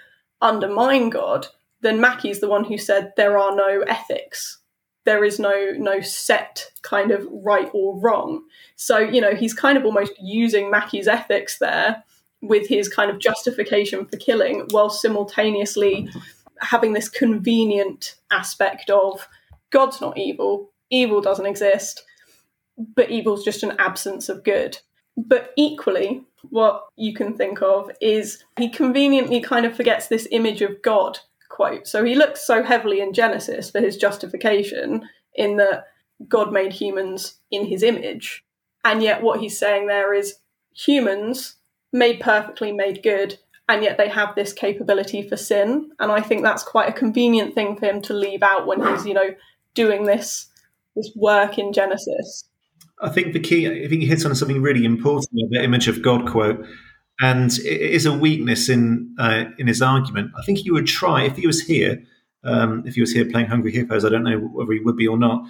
undermine 0.42 1.10
God, 1.10 1.48
then 1.82 2.02
Mackie's 2.02 2.42
the 2.42 2.50
one 2.50 2.66
who 2.66 2.78
said 2.78 3.14
there 3.16 3.38
are 3.38 3.56
no 3.56 3.82
ethics 3.88 4.60
there 5.06 5.24
is 5.24 5.39
no 5.39 5.72
no 5.78 6.02
set 6.02 6.72
kind 6.82 7.12
of 7.12 7.28
right 7.32 7.70
or 7.74 8.00
wrong. 8.00 8.44
So 8.76 8.98
you 8.98 9.22
know 9.22 9.34
he's 9.36 9.54
kind 9.54 9.78
of 9.78 9.86
almost 9.86 10.13
using 10.20 10.70
Mackie's 10.70 11.08
ethics 11.08 11.60
there 11.60 12.04
with 12.41 12.68
his 12.68 12.89
kind 12.89 13.10
of 13.10 13.20
justification 13.20 14.06
for 14.06 14.18
killing, 14.18 14.68
while 14.72 14.89
simultaneously 14.89 16.10
having 16.62 16.94
this 16.94 17.10
convenient 17.10 18.15
aspect 18.32 18.89
of 18.89 19.28
God's 19.72 20.00
not 20.02 20.18
evil, 20.18 20.72
evil 20.89 21.22
doesn't 21.22 21.46
exist, 21.46 22.04
but 22.78 23.12
evil's 23.12 23.44
just 23.44 23.63
an 23.63 23.76
absence 23.80 24.30
of 24.30 24.44
good. 24.44 24.78
But 25.18 25.54
equally, 25.56 26.24
what 26.50 26.86
you 26.96 27.13
can 27.13 27.36
think 27.36 27.62
of 27.62 27.89
is 28.02 28.44
he 28.58 28.70
conveniently 28.70 29.41
kind 29.41 29.65
of 29.65 29.76
forgets 29.76 30.08
this 30.08 30.28
image 30.32 30.62
of 30.62 30.82
God 30.82 31.20
quote. 31.56 31.88
So 31.88 32.04
he 32.04 32.15
looks 32.15 32.46
so 32.46 32.63
heavily 32.63 33.00
in 33.00 33.13
Genesis 33.13 33.72
for 33.72 33.80
his 33.80 33.98
justification 33.98 35.08
in 35.34 35.58
that 35.58 35.86
God 36.28 36.52
made 36.52 36.74
humans 36.74 37.39
in 37.52 37.65
his 37.65 37.84
image. 37.84 38.44
And 38.84 39.02
yet, 39.02 39.24
what 39.24 39.39
he's 39.39 39.58
saying 39.58 39.88
there 39.88 40.13
is 40.13 40.36
humans 40.74 41.56
made 41.91 42.20
perfectly, 42.20 42.72
made 42.72 43.02
good, 43.02 43.39
and 43.68 43.84
yet 43.84 43.98
they 43.98 44.10
have 44.10 44.36
this 44.36 44.54
capability 44.54 45.28
for 45.28 45.38
sin. 45.38 45.89
And 46.00 46.12
I 46.12 46.22
think 46.22 46.44
that's 46.44 46.63
quite 46.63 46.89
a 46.89 46.94
convenient 46.94 47.56
thing 47.56 47.78
for 47.78 47.86
him 47.86 48.02
to 48.04 48.13
leave 48.13 48.44
out 48.44 48.68
when 48.68 48.86
he's, 48.86 49.06
you 49.06 49.13
know, 49.13 49.30
doing 49.74 50.06
this 50.06 50.48
this 50.96 51.12
work 51.15 51.58
in 51.58 51.74
Genesis. 51.74 52.46
I 53.02 53.10
think 53.10 53.34
the 53.34 53.39
key, 53.39 53.68
I 53.68 53.88
think 53.88 54.02
he 54.02 54.08
hits 54.08 54.24
on 54.24 54.34
something 54.36 54.62
really 54.62 54.86
important, 54.86 55.30
the 55.50 55.62
image 55.62 55.89
of 55.89 56.02
God 56.02 56.30
quote, 56.30 56.65
and 57.21 57.51
it 57.60 57.82
is 57.82 58.06
a 58.06 58.13
weakness 58.13 58.69
in 58.69 59.15
uh, 59.17 59.45
in 59.58 59.67
his 59.67 59.82
argument. 59.82 60.32
I 60.38 60.43
think 60.43 60.60
he 60.60 60.71
would 60.71 60.88
try 60.88 61.23
if 61.23 61.36
he 61.36 61.47
was 61.47 61.62
here, 61.62 62.04
um, 62.43 62.84
if 62.86 62.95
he 62.95 63.01
was 63.01 63.12
here 63.12 63.25
playing 63.25 63.47
Hungry 63.47 63.71
Hippos. 63.71 64.04
I 64.04 64.10
don't 64.10 64.23
know 64.23 64.38
whether 64.38 64.73
he 64.73 64.80
would 64.80 64.97
be 64.97 65.08
or 65.08 65.17
not, 65.17 65.45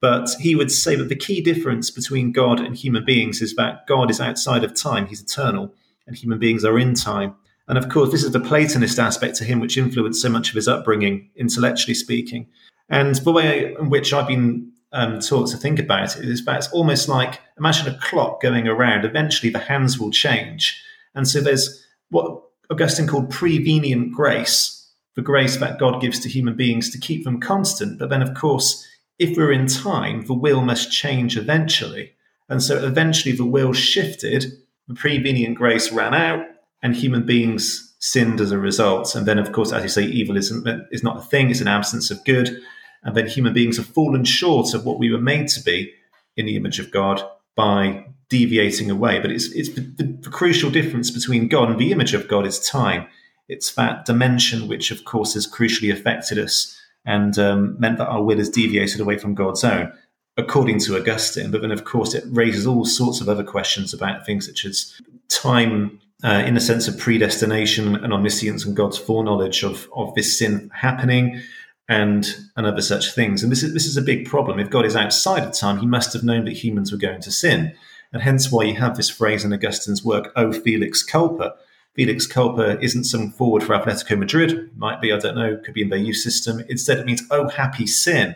but 0.00 0.28
he 0.40 0.54
would 0.54 0.70
say 0.70 0.94
that 0.96 1.08
the 1.08 1.16
key 1.16 1.40
difference 1.40 1.90
between 1.90 2.32
God 2.32 2.60
and 2.60 2.76
human 2.76 3.04
beings 3.04 3.40
is 3.40 3.54
that 3.56 3.86
God 3.86 4.10
is 4.10 4.20
outside 4.20 4.64
of 4.64 4.74
time; 4.74 5.06
He's 5.06 5.22
eternal, 5.22 5.74
and 6.06 6.16
human 6.16 6.38
beings 6.38 6.64
are 6.64 6.78
in 6.78 6.94
time. 6.94 7.34
And 7.68 7.78
of 7.78 7.88
course, 7.88 8.12
this 8.12 8.22
is 8.22 8.30
the 8.30 8.40
Platonist 8.40 8.98
aspect 8.98 9.36
to 9.36 9.44
him, 9.44 9.58
which 9.58 9.76
influenced 9.76 10.22
so 10.22 10.28
much 10.28 10.50
of 10.50 10.54
his 10.54 10.68
upbringing, 10.68 11.30
intellectually 11.34 11.94
speaking. 11.94 12.46
And 12.88 13.16
the 13.16 13.32
way 13.32 13.74
in 13.74 13.90
which 13.90 14.12
I've 14.12 14.28
been 14.28 14.70
um, 14.92 15.18
taught 15.18 15.48
to 15.50 15.56
think 15.56 15.80
about 15.80 16.16
it 16.16 16.24
is 16.24 16.44
that 16.44 16.56
it's 16.56 16.68
almost 16.72 17.08
like 17.08 17.40
imagine 17.58 17.92
a 17.92 17.98
clock 17.98 18.40
going 18.40 18.68
around. 18.68 19.04
Eventually, 19.04 19.50
the 19.50 19.58
hands 19.58 19.98
will 19.98 20.12
change, 20.12 20.80
and 21.16 21.26
so 21.26 21.40
there's 21.40 21.84
what 22.10 22.42
Augustine 22.70 23.08
called 23.08 23.30
prevenient 23.30 24.12
grace, 24.12 24.88
the 25.16 25.22
grace 25.22 25.56
that 25.56 25.78
God 25.78 26.00
gives 26.00 26.20
to 26.20 26.28
human 26.28 26.54
beings 26.54 26.90
to 26.90 26.98
keep 26.98 27.24
them 27.24 27.40
constant. 27.40 27.98
But 27.98 28.10
then, 28.10 28.22
of 28.22 28.34
course, 28.34 28.86
if 29.18 29.36
we're 29.36 29.52
in 29.52 29.66
time, 29.66 30.26
the 30.26 30.34
will 30.34 30.60
must 30.60 30.92
change 30.92 31.36
eventually, 31.36 32.12
and 32.48 32.62
so 32.62 32.84
eventually 32.84 33.34
the 33.34 33.46
will 33.46 33.72
shifted. 33.72 34.52
The 34.88 34.94
prevenient 34.94 35.56
grace 35.56 35.90
ran 35.90 36.14
out, 36.14 36.44
and 36.82 36.94
human 36.94 37.26
beings 37.26 37.94
sinned 37.98 38.40
as 38.40 38.52
a 38.52 38.58
result. 38.58 39.14
And 39.16 39.26
then, 39.26 39.38
of 39.38 39.50
course, 39.52 39.72
as 39.72 39.82
you 39.82 39.88
say, 39.88 40.04
evil 40.04 40.36
isn't 40.36 40.66
is 40.92 41.02
not 41.02 41.16
a 41.16 41.22
thing; 41.22 41.50
it's 41.50 41.60
an 41.60 41.68
absence 41.68 42.10
of 42.10 42.24
good. 42.24 42.60
And 43.02 43.16
then 43.16 43.26
human 43.26 43.54
beings 43.54 43.76
have 43.76 43.86
fallen 43.86 44.24
short 44.24 44.74
of 44.74 44.84
what 44.84 44.98
we 44.98 45.10
were 45.10 45.20
made 45.20 45.48
to 45.48 45.62
be 45.62 45.92
in 46.36 46.46
the 46.46 46.56
image 46.56 46.78
of 46.78 46.90
God 46.90 47.22
by 47.54 48.04
deviating 48.28 48.90
away. 48.90 49.20
But 49.20 49.30
it's 49.30 49.50
it's 49.52 49.70
the, 49.70 49.80
the 49.80 50.30
crucial 50.30 50.70
difference 50.70 51.10
between 51.10 51.48
God 51.48 51.70
and 51.70 51.78
the 51.78 51.92
image 51.92 52.14
of 52.14 52.28
God 52.28 52.46
is 52.46 52.60
time. 52.60 53.06
It's 53.48 53.74
that 53.74 54.04
dimension 54.04 54.68
which, 54.68 54.90
of 54.90 55.04
course, 55.04 55.34
has 55.34 55.46
crucially 55.46 55.92
affected 55.92 56.38
us 56.38 56.76
and 57.04 57.38
um, 57.38 57.78
meant 57.78 57.98
that 57.98 58.08
our 58.08 58.22
will 58.22 58.38
has 58.38 58.50
deviated 58.50 59.00
away 59.00 59.16
from 59.16 59.34
God's 59.34 59.62
own, 59.62 59.92
according 60.36 60.80
to 60.80 60.96
Augustine. 60.96 61.52
But 61.52 61.60
then, 61.60 61.70
of 61.70 61.84
course, 61.84 62.12
it 62.14 62.24
raises 62.26 62.66
all 62.66 62.84
sorts 62.84 63.20
of 63.20 63.28
other 63.28 63.44
questions 63.44 63.94
about 63.94 64.26
things 64.26 64.46
such 64.46 64.64
as 64.64 65.00
time 65.28 66.00
uh, 66.24 66.42
in 66.44 66.56
a 66.56 66.60
sense 66.60 66.88
of 66.88 66.98
predestination 66.98 67.94
and 67.94 68.12
omniscience 68.12 68.64
and 68.64 68.74
God's 68.74 68.98
foreknowledge 68.98 69.62
of, 69.62 69.88
of 69.94 70.14
this 70.14 70.38
sin 70.38 70.70
happening 70.74 71.40
and 71.88 72.34
and 72.56 72.66
other 72.66 72.82
such 72.82 73.14
things. 73.14 73.42
And 73.42 73.52
this 73.52 73.62
is 73.62 73.72
this 73.72 73.86
is 73.86 73.96
a 73.96 74.02
big 74.02 74.26
problem. 74.26 74.58
If 74.58 74.70
God 74.70 74.84
is 74.84 74.96
outside 74.96 75.44
of 75.44 75.52
time, 75.52 75.78
he 75.78 75.86
must 75.86 76.12
have 76.12 76.24
known 76.24 76.44
that 76.44 76.64
humans 76.64 76.90
were 76.90 76.98
going 76.98 77.20
to 77.22 77.30
sin. 77.30 77.74
And 78.16 78.22
hence 78.22 78.50
why 78.50 78.62
you 78.62 78.76
have 78.76 78.96
this 78.96 79.10
phrase 79.10 79.44
in 79.44 79.52
Augustine's 79.52 80.02
work, 80.02 80.32
"O 80.36 80.50
Felix 80.50 81.02
culpa." 81.02 81.54
Felix 81.92 82.26
culpa 82.26 82.80
isn't 82.80 83.04
some 83.04 83.30
forward 83.30 83.62
for 83.62 83.74
Atletico 83.74 84.18
Madrid. 84.18 84.70
Might 84.74 85.02
be, 85.02 85.12
I 85.12 85.18
don't 85.18 85.36
know, 85.36 85.58
could 85.58 85.74
be 85.74 85.82
in 85.82 85.90
their 85.90 85.98
youth 85.98 86.16
system. 86.16 86.64
Instead, 86.70 86.96
it 86.96 87.04
means, 87.04 87.24
oh, 87.30 87.48
happy 87.48 87.86
sin. 87.86 88.34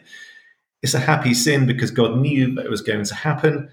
It's 0.83 0.93
a 0.93 0.99
happy 0.99 1.33
sin 1.33 1.65
because 1.65 1.91
God 1.91 2.19
knew 2.19 2.55
that 2.57 2.67
it 2.67 2.71
was 2.71 2.83
going 2.83 3.05
to 3.05 3.15
happen. 3.15 3.71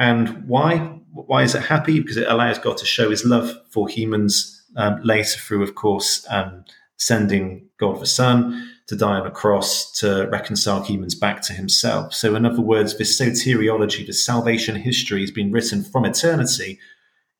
And 0.00 0.48
why? 0.48 0.78
why 1.12 1.44
is 1.44 1.54
it 1.54 1.62
happy? 1.62 2.00
Because 2.00 2.16
it 2.16 2.26
allows 2.26 2.58
God 2.58 2.76
to 2.78 2.84
show 2.84 3.08
his 3.08 3.24
love 3.24 3.56
for 3.68 3.86
humans 3.86 4.64
um, 4.74 5.00
later 5.04 5.38
through, 5.38 5.62
of 5.62 5.76
course, 5.76 6.26
um, 6.28 6.64
sending 6.96 7.68
God 7.78 8.00
the 8.00 8.06
Son 8.06 8.69
to 8.90 8.96
die 8.96 9.18
on 9.18 9.26
a 9.26 9.30
cross 9.30 9.90
to 10.00 10.28
reconcile 10.30 10.82
humans 10.82 11.14
back 11.14 11.40
to 11.42 11.54
himself. 11.54 12.12
So, 12.12 12.34
in 12.34 12.44
other 12.44 12.60
words, 12.60 12.98
this 12.98 13.18
soteriology, 13.18 14.06
the 14.06 14.12
salvation 14.12 14.76
history, 14.76 15.20
has 15.22 15.30
been 15.30 15.50
written 15.50 15.82
from 15.82 16.04
eternity. 16.04 16.78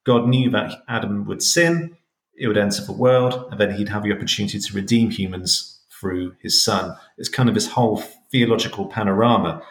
God 0.06 0.28
knew 0.28 0.48
that 0.50 0.72
Adam 0.88 1.26
would 1.26 1.42
sin, 1.42 1.96
it 2.36 2.46
would 2.46 2.56
enter 2.56 2.82
the 2.82 2.92
world, 2.92 3.48
and 3.50 3.60
then 3.60 3.74
he'd 3.74 3.88
have 3.90 4.04
the 4.04 4.12
opportunity 4.12 4.58
to 4.58 4.74
redeem 4.74 5.10
humans 5.10 5.80
through 6.00 6.34
his 6.40 6.64
Son. 6.64 6.96
It's 7.18 7.28
kind 7.28 7.48
of 7.48 7.54
this 7.54 7.66
whole 7.68 8.02
theological 8.30 8.86
panorama 8.86 9.62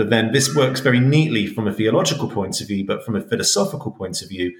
but 0.00 0.08
then 0.08 0.32
this 0.32 0.54
works 0.54 0.80
very 0.80 0.98
neatly 0.98 1.46
from 1.46 1.68
a 1.68 1.74
theological 1.74 2.26
point 2.26 2.60
of 2.62 2.68
view, 2.68 2.86
but 2.86 3.04
from 3.04 3.16
a 3.16 3.20
philosophical 3.20 3.90
point 3.90 4.22
of 4.22 4.30
view, 4.30 4.56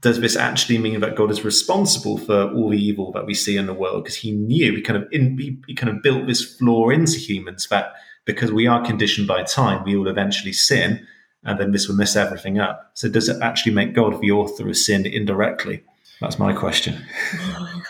does 0.00 0.20
this 0.20 0.36
actually 0.36 0.78
mean 0.78 1.00
that 1.00 1.16
God 1.16 1.30
is 1.30 1.44
responsible 1.44 2.18
for 2.18 2.50
all 2.52 2.70
the 2.70 2.82
evil 2.82 3.12
that 3.12 3.26
we 3.26 3.34
see 3.34 3.56
in 3.56 3.66
the 3.66 3.74
world? 3.74 4.04
Because 4.04 4.16
he 4.16 4.32
knew 4.32 4.74
he 4.74 4.82
kind 4.82 5.02
of 5.02 5.08
in, 5.12 5.38
he, 5.38 5.58
he 5.66 5.74
kind 5.74 5.94
of 5.94 6.02
built 6.02 6.26
this 6.26 6.56
flaw 6.56 6.90
into 6.90 7.18
humans 7.18 7.68
that 7.68 7.92
because 8.24 8.52
we 8.52 8.66
are 8.66 8.84
conditioned 8.84 9.28
by 9.28 9.42
time, 9.42 9.84
we 9.84 9.96
will 9.96 10.08
eventually 10.08 10.52
sin, 10.52 11.06
and 11.44 11.60
then 11.60 11.72
this 11.72 11.88
will 11.88 11.96
mess 11.96 12.16
everything 12.16 12.58
up. 12.58 12.90
So 12.94 13.08
does 13.08 13.28
it 13.28 13.42
actually 13.42 13.72
make 13.72 13.94
God 13.94 14.20
the 14.20 14.30
author 14.30 14.68
of 14.68 14.76
sin 14.76 15.04
indirectly? 15.06 15.82
That's 16.20 16.38
my 16.38 16.52
question. 16.52 17.04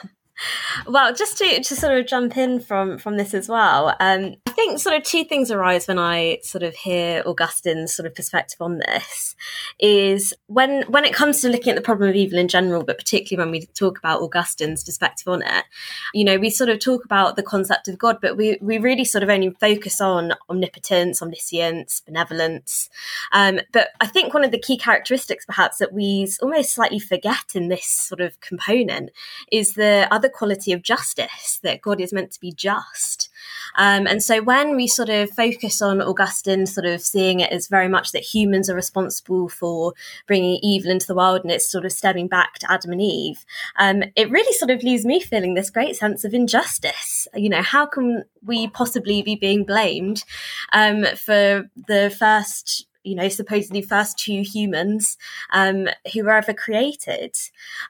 well, 0.87 1.14
just 1.14 1.38
to, 1.38 1.62
to 1.62 1.76
sort 1.76 1.96
of 1.96 2.07
jump 2.07 2.37
in 2.37 2.59
from 2.59 2.98
from 2.98 3.16
this 3.16 3.35
as 3.35 3.48
well, 3.48 3.94
um, 4.00 4.35
think 4.54 4.78
sort 4.78 4.96
of 4.96 5.02
two 5.02 5.24
things 5.24 5.50
arise 5.50 5.86
when 5.86 5.98
I 5.98 6.38
sort 6.42 6.62
of 6.62 6.74
hear 6.74 7.22
Augustine's 7.26 7.94
sort 7.94 8.06
of 8.06 8.14
perspective 8.14 8.60
on 8.60 8.78
this. 8.78 9.36
Is 9.78 10.34
when 10.46 10.82
when 10.84 11.04
it 11.04 11.12
comes 11.14 11.40
to 11.40 11.48
looking 11.48 11.70
at 11.70 11.76
the 11.76 11.82
problem 11.82 12.08
of 12.08 12.16
evil 12.16 12.38
in 12.38 12.48
general, 12.48 12.84
but 12.84 12.98
particularly 12.98 13.44
when 13.44 13.52
we 13.52 13.66
talk 13.66 13.98
about 13.98 14.22
Augustine's 14.22 14.84
perspective 14.84 15.28
on 15.28 15.42
it, 15.42 15.64
you 16.12 16.24
know, 16.24 16.38
we 16.38 16.50
sort 16.50 16.70
of 16.70 16.78
talk 16.78 17.04
about 17.04 17.36
the 17.36 17.42
concept 17.42 17.88
of 17.88 17.98
God, 17.98 18.18
but 18.20 18.36
we 18.36 18.58
we 18.60 18.78
really 18.78 19.04
sort 19.04 19.22
of 19.22 19.30
only 19.30 19.50
focus 19.50 20.00
on 20.00 20.32
omnipotence, 20.48 21.20
omniscience, 21.20 22.00
benevolence. 22.00 22.88
Um, 23.32 23.60
but 23.72 23.88
I 24.00 24.06
think 24.06 24.32
one 24.32 24.44
of 24.44 24.50
the 24.50 24.58
key 24.58 24.78
characteristics, 24.78 25.44
perhaps, 25.44 25.78
that 25.78 25.92
we 25.92 26.28
almost 26.40 26.72
slightly 26.72 26.98
forget 26.98 27.54
in 27.54 27.68
this 27.68 27.86
sort 27.86 28.20
of 28.20 28.40
component 28.40 29.10
is 29.50 29.74
the 29.74 30.06
other 30.10 30.28
quality 30.28 30.72
of 30.72 30.82
justice, 30.82 31.58
that 31.62 31.82
God 31.82 32.00
is 32.00 32.12
meant 32.12 32.32
to 32.32 32.40
be 32.40 32.52
just. 32.52 33.30
Um, 33.77 34.07
and 34.07 34.22
so 34.22 34.42
when 34.42 34.77
we 34.77 34.87
sort 34.87 35.09
of 35.09 35.31
focus 35.31 35.83
on 35.83 36.00
Augustine 36.00 36.66
sort 36.66 36.87
of 36.87 37.00
seeing 37.00 37.40
it 37.40 37.53
as 37.53 37.68
very 37.68 37.88
much 37.88 38.12
that 38.12 38.22
humans 38.22 38.70
are 38.70 38.74
responsible 38.74 39.48
for 39.48 39.94
bringing 40.27 40.59
evil 40.62 40.90
into 40.90 41.07
the 41.07 41.14
world 41.14 41.42
and 41.42 41.50
it's 41.50 41.70
sort 41.70 41.85
of 41.85 41.92
stemming 41.92 42.29
back 42.29 42.55
to 42.59 42.70
Adam 42.70 42.92
and 42.92 43.03
Eve, 43.03 43.44
um, 43.77 44.05
it 44.16 44.31
really 44.31 44.53
sort 44.55 44.70
of 44.70 44.83
leaves 44.83 45.05
me 45.05 45.20
feeling 45.20 45.55
this 45.55 45.70
great 45.70 45.96
sense 45.96 46.24
of 46.24 46.35
injustice. 46.35 47.27
You 47.35 47.48
know, 47.48 47.62
how 47.62 47.87
can 47.87 48.24
we 48.44 48.68
possibly 48.68 49.22
be 49.22 49.37
being 49.37 49.64
blamed 49.64 50.24
um, 50.72 51.05
for 51.16 51.68
the 51.87 52.14
first 52.16 52.87
you 53.04 53.14
know, 53.14 53.28
supposedly 53.28 53.82
first 53.82 54.18
two 54.18 54.42
humans 54.42 55.16
um, 55.52 55.88
who 56.12 56.24
were 56.24 56.32
ever 56.32 56.52
created. 56.52 57.36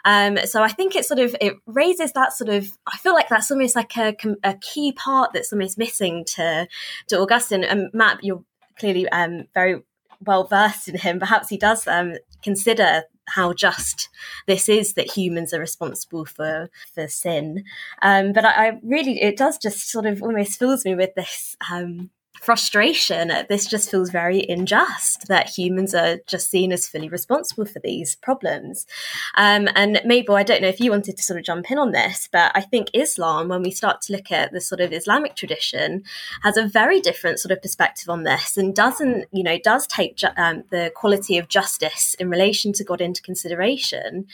Um, 0.05 0.39
so 0.45 0.63
I 0.63 0.69
think 0.69 0.95
it 0.95 1.05
sort 1.05 1.21
of 1.21 1.35
it 1.41 1.55
raises 1.67 2.13
that 2.13 2.33
sort 2.33 2.51
of. 2.51 2.69
I 2.87 2.99
feel 2.99 3.15
like 3.15 3.29
that's 3.29 3.51
almost 3.51 3.77
like 3.77 3.97
a, 3.97 4.15
a 4.43 4.55
key 4.55 4.93
part 4.93 5.33
that's 5.33 5.53
almost 5.53 5.79
missing 5.79 6.25
to 6.35 6.69
to 7.09 7.19
Augustine. 7.19 7.65
And 7.65 7.91
Matt, 7.95 8.23
you're 8.23 8.45
clearly 8.79 9.09
um, 9.09 9.45
very 9.55 9.83
well 10.25 10.45
versed 10.45 10.89
in 10.89 10.99
him. 10.99 11.19
Perhaps 11.19 11.49
he 11.49 11.57
does 11.57 11.87
um, 11.87 12.15
consider 12.43 13.05
how 13.27 13.53
just 13.53 14.09
this 14.47 14.69
is 14.69 14.95
that 14.95 15.17
humans 15.17 15.55
are 15.55 15.61
responsible 15.61 16.25
for 16.25 16.71
for 16.95 17.09
sin. 17.09 17.65
Um, 18.03 18.33
but 18.33 18.45
I, 18.45 18.69
I, 18.69 18.81
really, 18.83 19.23
it 19.23 19.37
does 19.37 19.59
just 19.59 19.91
sort 19.91 20.07
of 20.07 20.23
almost 20.23 20.59
fills 20.59 20.85
me 20.85 20.95
with 20.95 21.15
this 21.15 21.57
um, 21.71 22.11
frustration. 22.45 23.33
This 23.49 23.67
just 23.67 23.91
feels 23.91 24.11
very 24.11 24.45
unjust 24.49 25.29
that 25.29 25.49
humans 25.49 25.95
are 25.95 26.19
just 26.27 26.51
seen 26.51 26.73
as 26.73 26.87
fully 26.87 27.09
responsible 27.09 27.65
for 27.65 27.79
these 27.79 28.17
problems. 28.17 28.87
Um, 29.37 29.69
and 29.75 30.01
Mabel, 30.05 30.37
I 30.37 30.43
don't 30.43 30.63
know 30.63 30.69
if 30.69 30.81
you 30.81 30.91
wanted 30.91 31.17
to 31.17 31.23
sort 31.23 31.39
of 31.39 31.45
jump 31.45 31.71
in 31.71 31.79
on 31.79 31.93
this, 31.93 32.29
but 32.31 32.53
I 32.55 32.61
think 32.61 32.89
Islam, 32.93 33.49
when 33.49 33.63
we 33.63 33.71
start 33.71 34.03
to 34.03 34.13
look 34.13 34.31
at 34.31 34.53
the 34.53 34.61
sort 34.61 34.81
of 34.81 34.93
Islamic 34.93 35.37
tradition, 35.37 36.05
has 36.43 36.57
a 36.57 36.67
very 36.67 37.01
different 37.01 37.39
sort 37.39 37.53
of 37.53 37.63
perspective 37.63 38.09
on 38.09 38.25
this 38.25 38.57
and 38.57 38.75
doesn't, 38.75 39.27
you 39.33 39.43
know, 39.43 39.59
does 39.59 39.87
take 39.87 40.17
ju- 40.17 40.29
um, 40.37 40.65
the 40.71 40.93
quality 40.95 41.39
of 41.39 41.49
justice 41.49 42.15
in 42.15 42.29
relation 42.29 42.73
to 42.75 42.85
God 42.85 43.01
into 43.01 43.23
consideration 43.23 44.27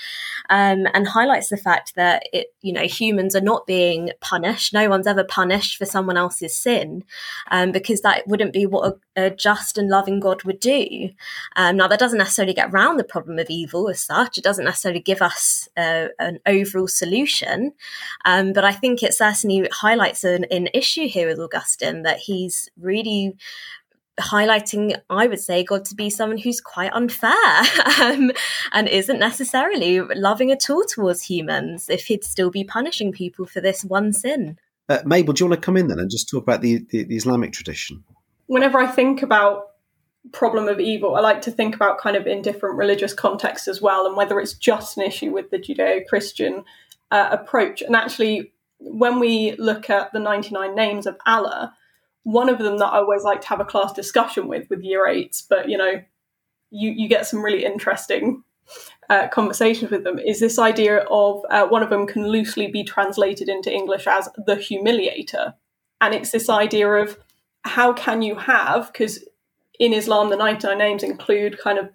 um, 0.49 0.87
and 0.94 1.09
highlights 1.09 1.49
the 1.49 1.57
fact 1.57 1.94
that 1.94 2.25
it, 2.33 2.53
you 2.61 2.73
know, 2.73 2.87
humans 2.87 3.37
are 3.37 3.40
not 3.40 3.66
being 3.66 4.11
punished. 4.20 4.73
No 4.73 4.88
one's 4.88 5.07
ever 5.07 5.25
punished 5.25 5.77
for 5.77 5.87
someone 5.87 6.16
else's 6.16 6.57
sin 6.57 7.05
um, 7.51 7.70
because 8.00 8.16
that 8.16 8.26
wouldn't 8.26 8.52
be 8.52 8.66
what 8.66 8.98
a, 9.16 9.26
a, 9.26 9.30
just 9.30 9.78
and 9.78 9.88
loving 9.88 10.20
God 10.20 10.42
would 10.44 10.60
do. 10.60 11.10
Um, 11.56 11.76
now, 11.76 11.88
that 11.88 11.98
doesn't 11.98 12.18
necessarily 12.18 12.54
get 12.54 12.72
around 12.72 12.96
the 12.96 13.04
problem 13.04 13.38
of 13.38 13.48
evil 13.48 13.88
as 13.88 14.00
such. 14.00 14.38
It 14.38 14.44
doesn't 14.44 14.64
necessarily 14.64 15.00
give 15.00 15.22
us 15.22 15.68
uh, 15.76 16.08
an 16.18 16.38
overall 16.46 16.88
solution. 16.88 17.72
Um, 18.24 18.52
but 18.52 18.64
I 18.64 18.72
think 18.72 19.02
it 19.02 19.14
certainly 19.14 19.68
highlights 19.72 20.24
an, 20.24 20.44
an 20.50 20.68
issue 20.74 21.08
here 21.08 21.28
with 21.28 21.38
Augustine 21.38 22.02
that 22.02 22.18
he's 22.18 22.70
really 22.78 23.36
highlighting, 24.18 25.00
I 25.08 25.26
would 25.26 25.40
say, 25.40 25.64
God 25.64 25.86
to 25.86 25.94
be 25.94 26.10
someone 26.10 26.38
who's 26.38 26.60
quite 26.60 26.92
unfair 26.92 27.32
um, 28.00 28.32
and 28.72 28.88
isn't 28.88 29.18
necessarily 29.18 30.00
loving 30.00 30.50
at 30.50 30.68
all 30.68 30.84
towards 30.84 31.22
humans 31.22 31.88
if 31.88 32.06
he'd 32.06 32.24
still 32.24 32.50
be 32.50 32.64
punishing 32.64 33.12
people 33.12 33.46
for 33.46 33.60
this 33.60 33.82
one 33.82 34.12
sin. 34.12 34.58
Uh, 34.90 34.98
Mabel, 35.07 35.33
do 35.33 35.44
you 35.44 35.48
want 35.48 35.61
to 35.61 35.64
come 35.64 35.76
in 35.76 35.87
then 35.87 36.00
and 36.00 36.11
just 36.11 36.29
talk 36.29 36.42
about 36.42 36.62
the, 36.62 36.85
the, 36.90 37.05
the 37.05 37.14
Islamic 37.14 37.53
tradition? 37.53 38.03
Whenever 38.46 38.79
I 38.79 38.88
think 38.88 39.22
about 39.22 39.68
problem 40.33 40.66
of 40.66 40.81
evil, 40.81 41.14
I 41.14 41.20
like 41.20 41.42
to 41.42 41.53
think 41.53 41.76
about 41.76 41.98
kind 41.98 42.16
of 42.16 42.26
in 42.26 42.42
different 42.42 42.76
religious 42.76 43.14
contexts 43.14 43.68
as 43.68 43.81
well, 43.81 44.05
and 44.05 44.16
whether 44.16 44.40
it's 44.40 44.55
just 44.55 44.96
an 44.96 45.05
issue 45.05 45.31
with 45.31 45.50
the 45.50 45.59
Judeo-Christian 45.59 46.64
uh, 47.12 47.29
approach. 47.31 47.83
And 47.83 47.94
actually, 47.94 48.53
when 48.79 49.20
we 49.20 49.55
look 49.59 49.88
at 49.90 50.12
the 50.12 50.18
99 50.18 50.74
names 50.74 51.07
of 51.07 51.16
Allah, 51.24 51.72
one 52.24 52.48
of 52.48 52.59
them 52.59 52.79
that 52.79 52.87
I 52.87 52.98
always 52.98 53.22
like 53.22 53.42
to 53.42 53.48
have 53.48 53.61
a 53.61 53.64
class 53.64 53.92
discussion 53.92 54.48
with 54.48 54.68
with 54.68 54.83
year 54.83 55.07
eights, 55.07 55.40
but 55.40 55.68
you 55.68 55.79
know, 55.79 56.03
you 56.70 56.90
you 56.90 57.09
get 57.09 57.26
some 57.26 57.44
really 57.44 57.64
interesting 57.64 58.42
uh, 59.11 59.29
conversations 59.29 59.90
with 59.90 60.05
them. 60.05 60.18
Is 60.18 60.40
this 60.40 60.59
idea 60.59 60.99
of 61.11 61.44
uh, 61.51 61.66
one 61.66 61.83
of 61.83 61.90
them 61.90 62.07
can 62.07 62.29
loosely 62.29 62.68
be 62.68 62.85
translated 62.85 63.49
into 63.49 63.70
English 63.70 64.07
as 64.07 64.29
the 64.46 64.57
humiliator, 64.57 65.55
and 66.01 66.14
it's 66.14 66.31
this 66.31 66.49
idea 66.49 66.88
of 66.88 67.18
how 67.64 67.92
can 67.92 68.23
you 68.23 68.37
have 68.37 68.90
because 68.90 69.23
in 69.79 69.92
Islam 69.92 70.31
the 70.31 70.37
ninety 70.37 70.66
nine 70.66 70.79
names 70.79 71.03
include 71.03 71.59
kind 71.59 71.79
of 71.79 71.90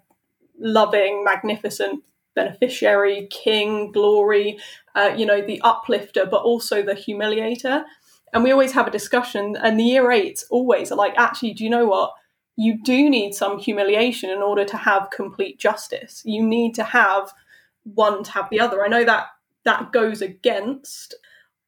loving, 0.58 1.24
magnificent 1.24 2.04
beneficiary, 2.36 3.26
king, 3.30 3.90
glory, 3.90 4.58
uh, 4.94 5.12
you 5.16 5.24
know, 5.24 5.40
the 5.40 5.60
uplifter, 5.62 6.26
but 6.26 6.42
also 6.42 6.82
the 6.82 6.92
humiliator 6.92 7.84
and 8.32 8.44
we 8.44 8.52
always 8.52 8.72
have 8.72 8.86
a 8.86 8.90
discussion 8.90 9.56
and 9.62 9.78
the 9.78 9.84
year 9.84 10.10
eights 10.10 10.44
always 10.50 10.92
are 10.92 10.96
like 10.96 11.14
actually 11.16 11.54
do 11.54 11.64
you 11.64 11.70
know 11.70 11.86
what 11.86 12.12
you 12.56 12.82
do 12.82 13.10
need 13.10 13.34
some 13.34 13.58
humiliation 13.58 14.30
in 14.30 14.38
order 14.38 14.64
to 14.64 14.76
have 14.76 15.10
complete 15.10 15.58
justice 15.58 16.22
you 16.24 16.42
need 16.42 16.74
to 16.74 16.84
have 16.84 17.32
one 17.94 18.22
to 18.22 18.30
have 18.30 18.48
the 18.50 18.60
other 18.60 18.84
i 18.84 18.88
know 18.88 19.04
that 19.04 19.26
that 19.64 19.92
goes 19.92 20.22
against 20.22 21.14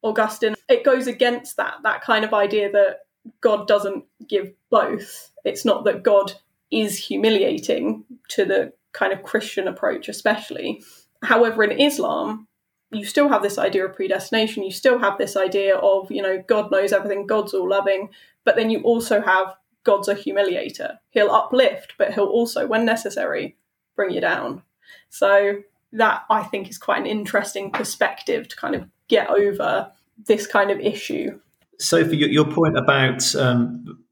augustine 0.03 0.55
it 0.67 0.83
goes 0.83 1.07
against 1.07 1.57
that 1.57 1.75
that 1.83 2.01
kind 2.01 2.25
of 2.25 2.33
idea 2.33 2.71
that 2.71 2.99
god 3.41 3.67
doesn't 3.67 4.03
give 4.27 4.51
both 4.69 5.31
it's 5.45 5.65
not 5.65 5.85
that 5.85 6.03
god 6.03 6.33
is 6.71 6.97
humiliating 6.97 8.03
to 8.27 8.45
the 8.45 8.71
kind 8.91 9.13
of 9.13 9.23
christian 9.23 9.67
approach 9.67 10.09
especially 10.09 10.81
however 11.23 11.63
in 11.63 11.71
islam 11.71 12.47
you 12.91 13.05
still 13.05 13.29
have 13.29 13.43
this 13.43 13.57
idea 13.57 13.85
of 13.85 13.95
predestination. 13.95 14.63
You 14.63 14.71
still 14.71 14.99
have 14.99 15.17
this 15.17 15.37
idea 15.37 15.77
of, 15.77 16.11
you 16.11 16.21
know, 16.21 16.43
God 16.47 16.71
knows 16.71 16.91
everything, 16.91 17.27
God's 17.27 17.53
all 17.53 17.69
loving. 17.69 18.09
But 18.45 18.55
then 18.55 18.69
you 18.69 18.81
also 18.81 19.21
have 19.21 19.55
God's 19.83 20.07
a 20.07 20.15
humiliator. 20.15 20.97
He'll 21.11 21.31
uplift, 21.31 21.93
but 21.97 22.13
he'll 22.13 22.25
also, 22.25 22.67
when 22.67 22.85
necessary, 22.85 23.57
bring 23.95 24.11
you 24.11 24.21
down. 24.21 24.63
So 25.09 25.61
that 25.93 26.23
I 26.29 26.43
think 26.43 26.69
is 26.69 26.77
quite 26.77 26.99
an 26.99 27.07
interesting 27.07 27.71
perspective 27.71 28.47
to 28.47 28.55
kind 28.55 28.75
of 28.75 28.87
get 29.07 29.29
over 29.29 29.91
this 30.27 30.45
kind 30.45 30.71
of 30.71 30.79
issue. 30.79 31.39
So, 31.79 32.03
Sophie, 32.03 32.17
your 32.17 32.45
point 32.45 32.77
about 32.77 33.35
um, 33.35 34.03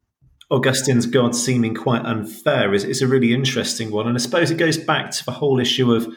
Augustine's 0.50 1.06
God 1.06 1.36
seeming 1.36 1.76
quite 1.76 2.06
unfair 2.06 2.74
is, 2.74 2.84
is 2.84 3.02
a 3.02 3.08
really 3.08 3.34
interesting 3.34 3.92
one. 3.92 4.08
And 4.08 4.16
I 4.16 4.20
suppose 4.20 4.50
it 4.50 4.58
goes 4.58 4.78
back 4.78 5.12
to 5.12 5.26
the 5.26 5.32
whole 5.32 5.60
issue 5.60 5.94
of 5.94 6.08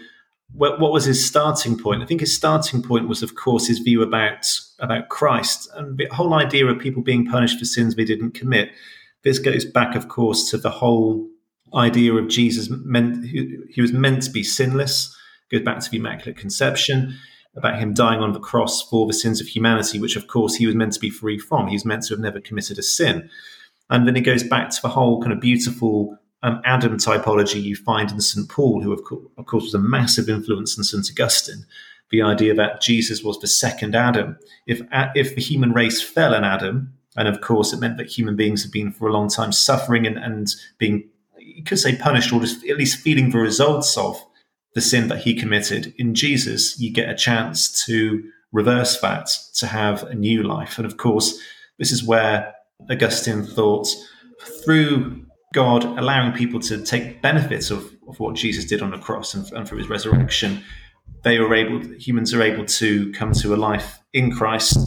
what, 0.53 0.81
what 0.81 0.93
was 0.93 1.05
his 1.05 1.25
starting 1.25 1.77
point? 1.77 2.03
I 2.03 2.07
think 2.07 2.21
his 2.21 2.35
starting 2.35 2.83
point 2.83 3.09
was, 3.09 3.23
of 3.23 3.35
course, 3.35 3.67
his 3.67 3.81
view 3.81 4.03
about 4.03 4.47
about 4.79 5.09
Christ 5.09 5.69
and 5.75 5.99
the 5.99 6.07
whole 6.07 6.35
idea 6.35 6.67
of 6.67 6.79
people 6.79 7.03
being 7.03 7.27
punished 7.27 7.59
for 7.59 7.65
sins 7.65 7.95
they 7.95 8.05
didn't 8.05 8.33
commit. 8.33 8.71
This 9.23 9.39
goes 9.39 9.65
back, 9.65 9.95
of 9.95 10.09
course, 10.09 10.51
to 10.51 10.59
the 10.59 10.71
whole 10.71 11.29
idea 11.75 12.15
of 12.15 12.29
Jesus 12.29 12.69
meant 12.71 13.25
he 13.25 13.81
was 13.81 13.93
meant 13.93 14.23
to 14.23 14.31
be 14.31 14.43
sinless. 14.43 15.15
It 15.51 15.57
goes 15.57 15.65
back 15.65 15.81
to 15.81 15.91
the 15.91 15.99
Immaculate 15.99 16.37
Conception 16.37 17.17
about 17.57 17.79
him 17.79 17.93
dying 17.93 18.21
on 18.21 18.33
the 18.33 18.41
cross 18.41 18.83
for 18.89 19.07
the 19.07 19.13
sins 19.13 19.41
of 19.41 19.47
humanity, 19.49 19.99
which, 19.99 20.17
of 20.17 20.29
course, 20.29 20.55
he 20.55 20.67
was 20.67 20.75
meant 20.75 20.93
to 20.93 21.01
be 21.01 21.11
free 21.11 21.39
from. 21.39 21.67
He 21.67 21.75
was 21.75 21.85
meant 21.85 22.05
to 22.05 22.15
have 22.15 22.21
never 22.21 22.41
committed 22.41 22.79
a 22.79 22.83
sin. 22.83 23.29
And 23.89 24.07
then 24.07 24.17
it 24.17 24.21
goes 24.21 24.45
back 24.45 24.71
to 24.71 24.83
the 24.83 24.89
whole 24.89 25.21
kind 25.21 25.33
of 25.33 25.41
beautiful 25.41 26.17
um, 26.43 26.61
Adam 26.65 26.97
typology 26.97 27.61
you 27.61 27.77
find 27.77 28.11
in 28.11 28.21
St. 28.21 28.49
Paul, 28.49 28.83
who, 28.83 28.93
of, 28.93 29.03
co- 29.05 29.31
of 29.37 29.47
course, 29.47 29.65
was 29.65 29.75
a 29.75 29.79
massive 29.79 30.29
influence 30.29 30.79
on 30.79 30.85
St. 30.85 31.11
Augustine. 31.11 31.67
The 32.11 32.23
idea 32.23 32.55
that 32.55 32.81
Jesus 32.81 33.23
was 33.23 33.39
the 33.41 33.47
second 33.47 33.95
Adam. 33.95 34.39
If, 34.67 34.81
if 35.15 35.35
the 35.35 35.43
human 35.43 35.73
race 35.73 36.01
fell 36.01 36.35
in 36.35 36.45
Adam, 36.45 36.95
and 37.17 37.29
of 37.29 37.41
course, 37.41 37.73
it 37.73 37.81
meant 37.81 37.97
that 37.99 38.07
human 38.07 38.37
beings 38.37 38.63
have 38.63 38.73
been 38.73 38.93
for 38.93 39.09
a 39.09 39.13
long 39.13 39.29
time 39.29 39.53
suffering 39.53 40.07
and, 40.07 40.17
and 40.17 40.49
being, 40.79 41.09
you 41.39 41.65
could 41.65 41.79
say, 41.79 41.97
punished 41.97 42.33
or 42.33 42.41
just 42.41 42.65
at 42.67 42.77
least 42.77 43.01
feeling 43.01 43.31
the 43.31 43.39
results 43.39 43.97
of 43.99 44.23
the 44.75 44.81
sin 44.81 45.09
that 45.09 45.23
he 45.23 45.35
committed. 45.35 45.93
In 45.99 46.15
Jesus, 46.15 46.79
you 46.79 46.93
get 46.93 47.09
a 47.09 47.15
chance 47.15 47.85
to 47.87 48.23
reverse 48.53 49.01
that, 49.01 49.29
to 49.55 49.67
have 49.67 50.05
a 50.05 50.15
new 50.15 50.43
life. 50.43 50.79
And 50.79 50.87
of 50.87 50.97
course, 50.97 51.39
this 51.79 51.91
is 51.91 52.05
where 52.05 52.55
Augustine 52.89 53.45
thought 53.45 53.89
through 54.65 55.27
God 55.53 55.85
allowing 55.85 56.33
people 56.33 56.61
to 56.61 56.85
take 56.85 57.21
benefits 57.23 57.73
of, 57.73 57.93
of 58.09 58.21
what 58.21 58.37
Jesus 58.37 58.65
did 58.65 58.83
on 58.83 58.93
the 58.93 58.99
cross 58.99 59.35
and, 59.35 59.51
and 59.53 59.69
through 59.69 59.79
his 59.79 59.89
resurrection, 59.89 60.63
they 61.25 61.41
were 61.41 61.55
able, 61.55 61.81
humans 61.99 62.33
are 62.33 62.43
able 62.43 62.65
to 62.65 63.13
come 63.13 63.33
to 63.33 63.53
a 63.53 63.57
life 63.57 63.99
in 64.13 64.31
Christ 64.31 64.79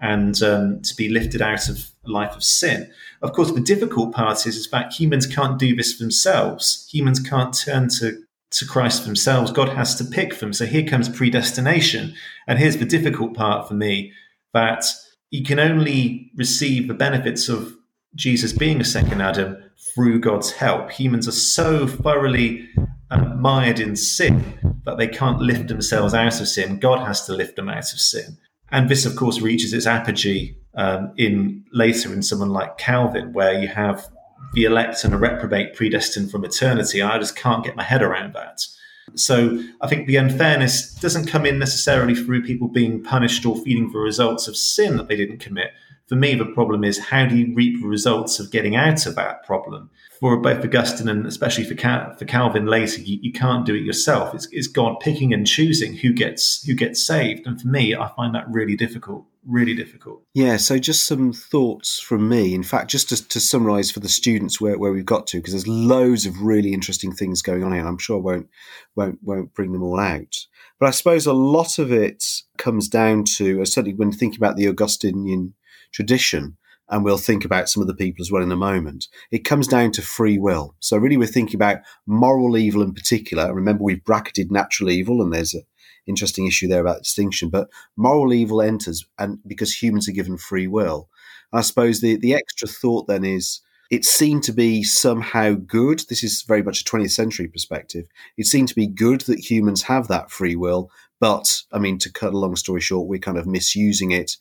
and 0.00 0.42
um, 0.42 0.82
to 0.82 0.94
be 0.96 1.08
lifted 1.08 1.40
out 1.40 1.68
of 1.68 1.90
a 2.04 2.10
life 2.10 2.34
of 2.34 2.44
sin. 2.44 2.90
Of 3.22 3.32
course, 3.32 3.52
the 3.52 3.60
difficult 3.60 4.12
part 4.12 4.46
is, 4.46 4.56
is 4.56 4.70
that 4.70 4.92
humans 4.92 5.26
can't 5.26 5.58
do 5.58 5.74
this 5.74 5.98
themselves. 5.98 6.88
Humans 6.92 7.20
can't 7.20 7.56
turn 7.56 7.88
to, 8.00 8.22
to 8.50 8.66
Christ 8.66 9.04
themselves. 9.04 9.52
God 9.52 9.70
has 9.70 9.94
to 9.96 10.04
pick 10.04 10.38
them. 10.38 10.52
So 10.52 10.66
here 10.66 10.84
comes 10.84 11.08
predestination. 11.08 12.14
And 12.46 12.58
here's 12.58 12.76
the 12.76 12.84
difficult 12.84 13.34
part 13.34 13.68
for 13.68 13.74
me 13.74 14.12
that 14.52 14.84
you 15.30 15.42
can 15.42 15.58
only 15.58 16.30
receive 16.36 16.86
the 16.86 16.94
benefits 16.94 17.48
of 17.48 17.74
Jesus 18.14 18.52
being 18.52 18.80
a 18.80 18.84
second 18.84 19.20
Adam 19.20 19.56
through 19.94 20.20
God's 20.20 20.52
help. 20.52 20.90
Humans 20.92 21.26
are 21.26 21.32
so 21.32 21.86
thoroughly 21.86 22.68
um, 23.10 23.40
mired 23.40 23.80
in 23.80 23.96
sin 23.96 24.78
that 24.84 24.98
they 24.98 25.08
can't 25.08 25.40
lift 25.40 25.68
themselves 25.68 26.14
out 26.14 26.40
of 26.40 26.48
sin. 26.48 26.78
God 26.78 27.04
has 27.06 27.26
to 27.26 27.32
lift 27.32 27.56
them 27.56 27.68
out 27.68 27.92
of 27.92 28.00
sin. 28.00 28.38
And 28.74 28.88
this, 28.88 29.06
of 29.06 29.14
course, 29.14 29.40
reaches 29.40 29.72
its 29.72 29.86
apogee 29.86 30.56
um, 30.74 31.12
in 31.16 31.64
later 31.72 32.12
in 32.12 32.22
someone 32.24 32.50
like 32.50 32.76
Calvin, 32.76 33.32
where 33.32 33.56
you 33.56 33.68
have 33.68 34.08
the 34.52 34.64
elect 34.64 35.04
and 35.04 35.14
a 35.14 35.16
reprobate 35.16 35.74
predestined 35.74 36.32
from 36.32 36.44
eternity. 36.44 37.00
I 37.00 37.16
just 37.18 37.36
can't 37.36 37.64
get 37.64 37.76
my 37.76 37.84
head 37.84 38.02
around 38.02 38.34
that. 38.34 38.66
So 39.14 39.62
I 39.80 39.86
think 39.86 40.08
the 40.08 40.16
unfairness 40.16 40.92
doesn't 40.94 41.26
come 41.26 41.46
in 41.46 41.60
necessarily 41.60 42.16
through 42.16 42.42
people 42.42 42.66
being 42.66 43.00
punished 43.00 43.46
or 43.46 43.56
feeling 43.56 43.92
the 43.92 43.98
results 44.00 44.48
of 44.48 44.56
sin 44.56 44.96
that 44.96 45.06
they 45.06 45.14
didn't 45.14 45.38
commit, 45.38 45.70
for 46.08 46.16
me, 46.16 46.34
the 46.34 46.44
problem 46.44 46.84
is 46.84 46.98
how 46.98 47.26
do 47.26 47.36
you 47.36 47.54
reap 47.54 47.80
the 47.80 47.86
results 47.86 48.38
of 48.38 48.50
getting 48.50 48.76
out 48.76 49.06
of 49.06 49.14
that 49.14 49.44
problem? 49.44 49.90
For 50.20 50.36
both 50.36 50.64
Augustine 50.64 51.08
and 51.08 51.26
especially 51.26 51.64
for, 51.64 51.74
Cal- 51.74 52.14
for 52.14 52.24
Calvin 52.24 52.66
later, 52.66 53.00
you, 53.00 53.18
you, 53.20 53.32
can't 53.32 53.66
do 53.66 53.74
it 53.74 53.82
yourself. 53.82 54.34
It's, 54.34 54.48
it's 54.52 54.68
God 54.68 55.00
picking 55.00 55.34
and 55.34 55.46
choosing 55.46 55.94
who 55.96 56.12
gets 56.12 56.64
who 56.64 56.74
gets 56.74 57.04
saved. 57.04 57.46
And 57.46 57.60
for 57.60 57.68
me, 57.68 57.94
I 57.96 58.08
find 58.16 58.34
that 58.34 58.48
really 58.48 58.76
difficult 58.76 59.26
really 59.46 59.74
difficult. 59.74 60.22
Yeah, 60.34 60.56
so 60.56 60.78
just 60.78 61.06
some 61.06 61.32
thoughts 61.32 62.00
from 62.00 62.28
me. 62.28 62.54
In 62.54 62.62
fact, 62.62 62.90
just 62.90 63.08
to, 63.10 63.28
to 63.28 63.40
summarize 63.40 63.90
for 63.90 64.00
the 64.00 64.08
students 64.08 64.60
where, 64.60 64.78
where 64.78 64.92
we've 64.92 65.04
got 65.04 65.26
to, 65.28 65.38
because 65.38 65.52
there's 65.52 65.68
loads 65.68 66.26
of 66.26 66.40
really 66.40 66.72
interesting 66.72 67.12
things 67.12 67.42
going 67.42 67.62
on 67.62 67.72
here. 67.72 67.86
I'm 67.86 67.98
sure 67.98 68.18
I 68.18 68.20
won't 68.20 68.48
won't 68.94 69.18
won't 69.22 69.54
bring 69.54 69.72
them 69.72 69.82
all 69.82 70.00
out. 70.00 70.36
But 70.78 70.86
I 70.86 70.90
suppose 70.90 71.26
a 71.26 71.32
lot 71.32 71.78
of 71.78 71.92
it 71.92 72.24
comes 72.58 72.88
down 72.88 73.24
to, 73.36 73.62
uh, 73.62 73.64
certainly 73.64 73.94
when 73.94 74.12
thinking 74.12 74.38
about 74.38 74.56
the 74.56 74.68
Augustinian 74.68 75.54
tradition, 75.92 76.56
and 76.88 77.04
we'll 77.04 77.18
think 77.18 77.44
about 77.44 77.68
some 77.68 77.80
of 77.80 77.86
the 77.86 77.94
people 77.94 78.22
as 78.22 78.30
well 78.30 78.42
in 78.42 78.52
a 78.52 78.56
moment. 78.56 79.08
It 79.30 79.44
comes 79.44 79.66
down 79.66 79.92
to 79.92 80.02
free 80.02 80.38
will. 80.38 80.74
So 80.80 80.96
really, 80.96 81.16
we're 81.16 81.26
thinking 81.26 81.56
about 81.56 81.78
moral 82.06 82.56
evil 82.56 82.82
in 82.82 82.92
particular. 82.92 83.54
Remember, 83.54 83.82
we've 83.82 84.04
bracketed 84.04 84.52
natural 84.52 84.90
evil, 84.90 85.22
and 85.22 85.32
there's 85.32 85.54
an 85.54 85.62
interesting 86.06 86.46
issue 86.46 86.68
there 86.68 86.80
about 86.80 87.02
distinction. 87.02 87.48
But 87.48 87.68
moral 87.96 88.32
evil 88.32 88.60
enters, 88.60 89.04
and 89.18 89.38
because 89.46 89.82
humans 89.82 90.08
are 90.08 90.12
given 90.12 90.36
free 90.36 90.66
will. 90.66 91.08
I 91.52 91.62
suppose 91.62 92.00
the 92.00 92.16
the 92.16 92.34
extra 92.34 92.68
thought 92.68 93.06
then 93.06 93.24
is 93.24 93.60
it 93.90 94.04
seemed 94.04 94.42
to 94.44 94.52
be 94.52 94.82
somehow 94.82 95.54
good. 95.54 96.02
This 96.08 96.24
is 96.24 96.42
very 96.42 96.62
much 96.62 96.80
a 96.80 96.84
20th 96.84 97.12
century 97.12 97.48
perspective. 97.48 98.06
It 98.36 98.46
seemed 98.46 98.68
to 98.68 98.74
be 98.74 98.86
good 98.86 99.22
that 99.22 99.50
humans 99.50 99.82
have 99.82 100.08
that 100.08 100.30
free 100.30 100.56
will, 100.56 100.90
but 101.20 101.62
I 101.72 101.78
mean, 101.78 101.98
to 101.98 102.12
cut 102.12 102.34
a 102.34 102.38
long 102.38 102.56
story 102.56 102.80
short, 102.80 103.08
we're 103.08 103.18
kind 103.18 103.38
of 103.38 103.46
misusing 103.46 104.10
it 104.10 104.36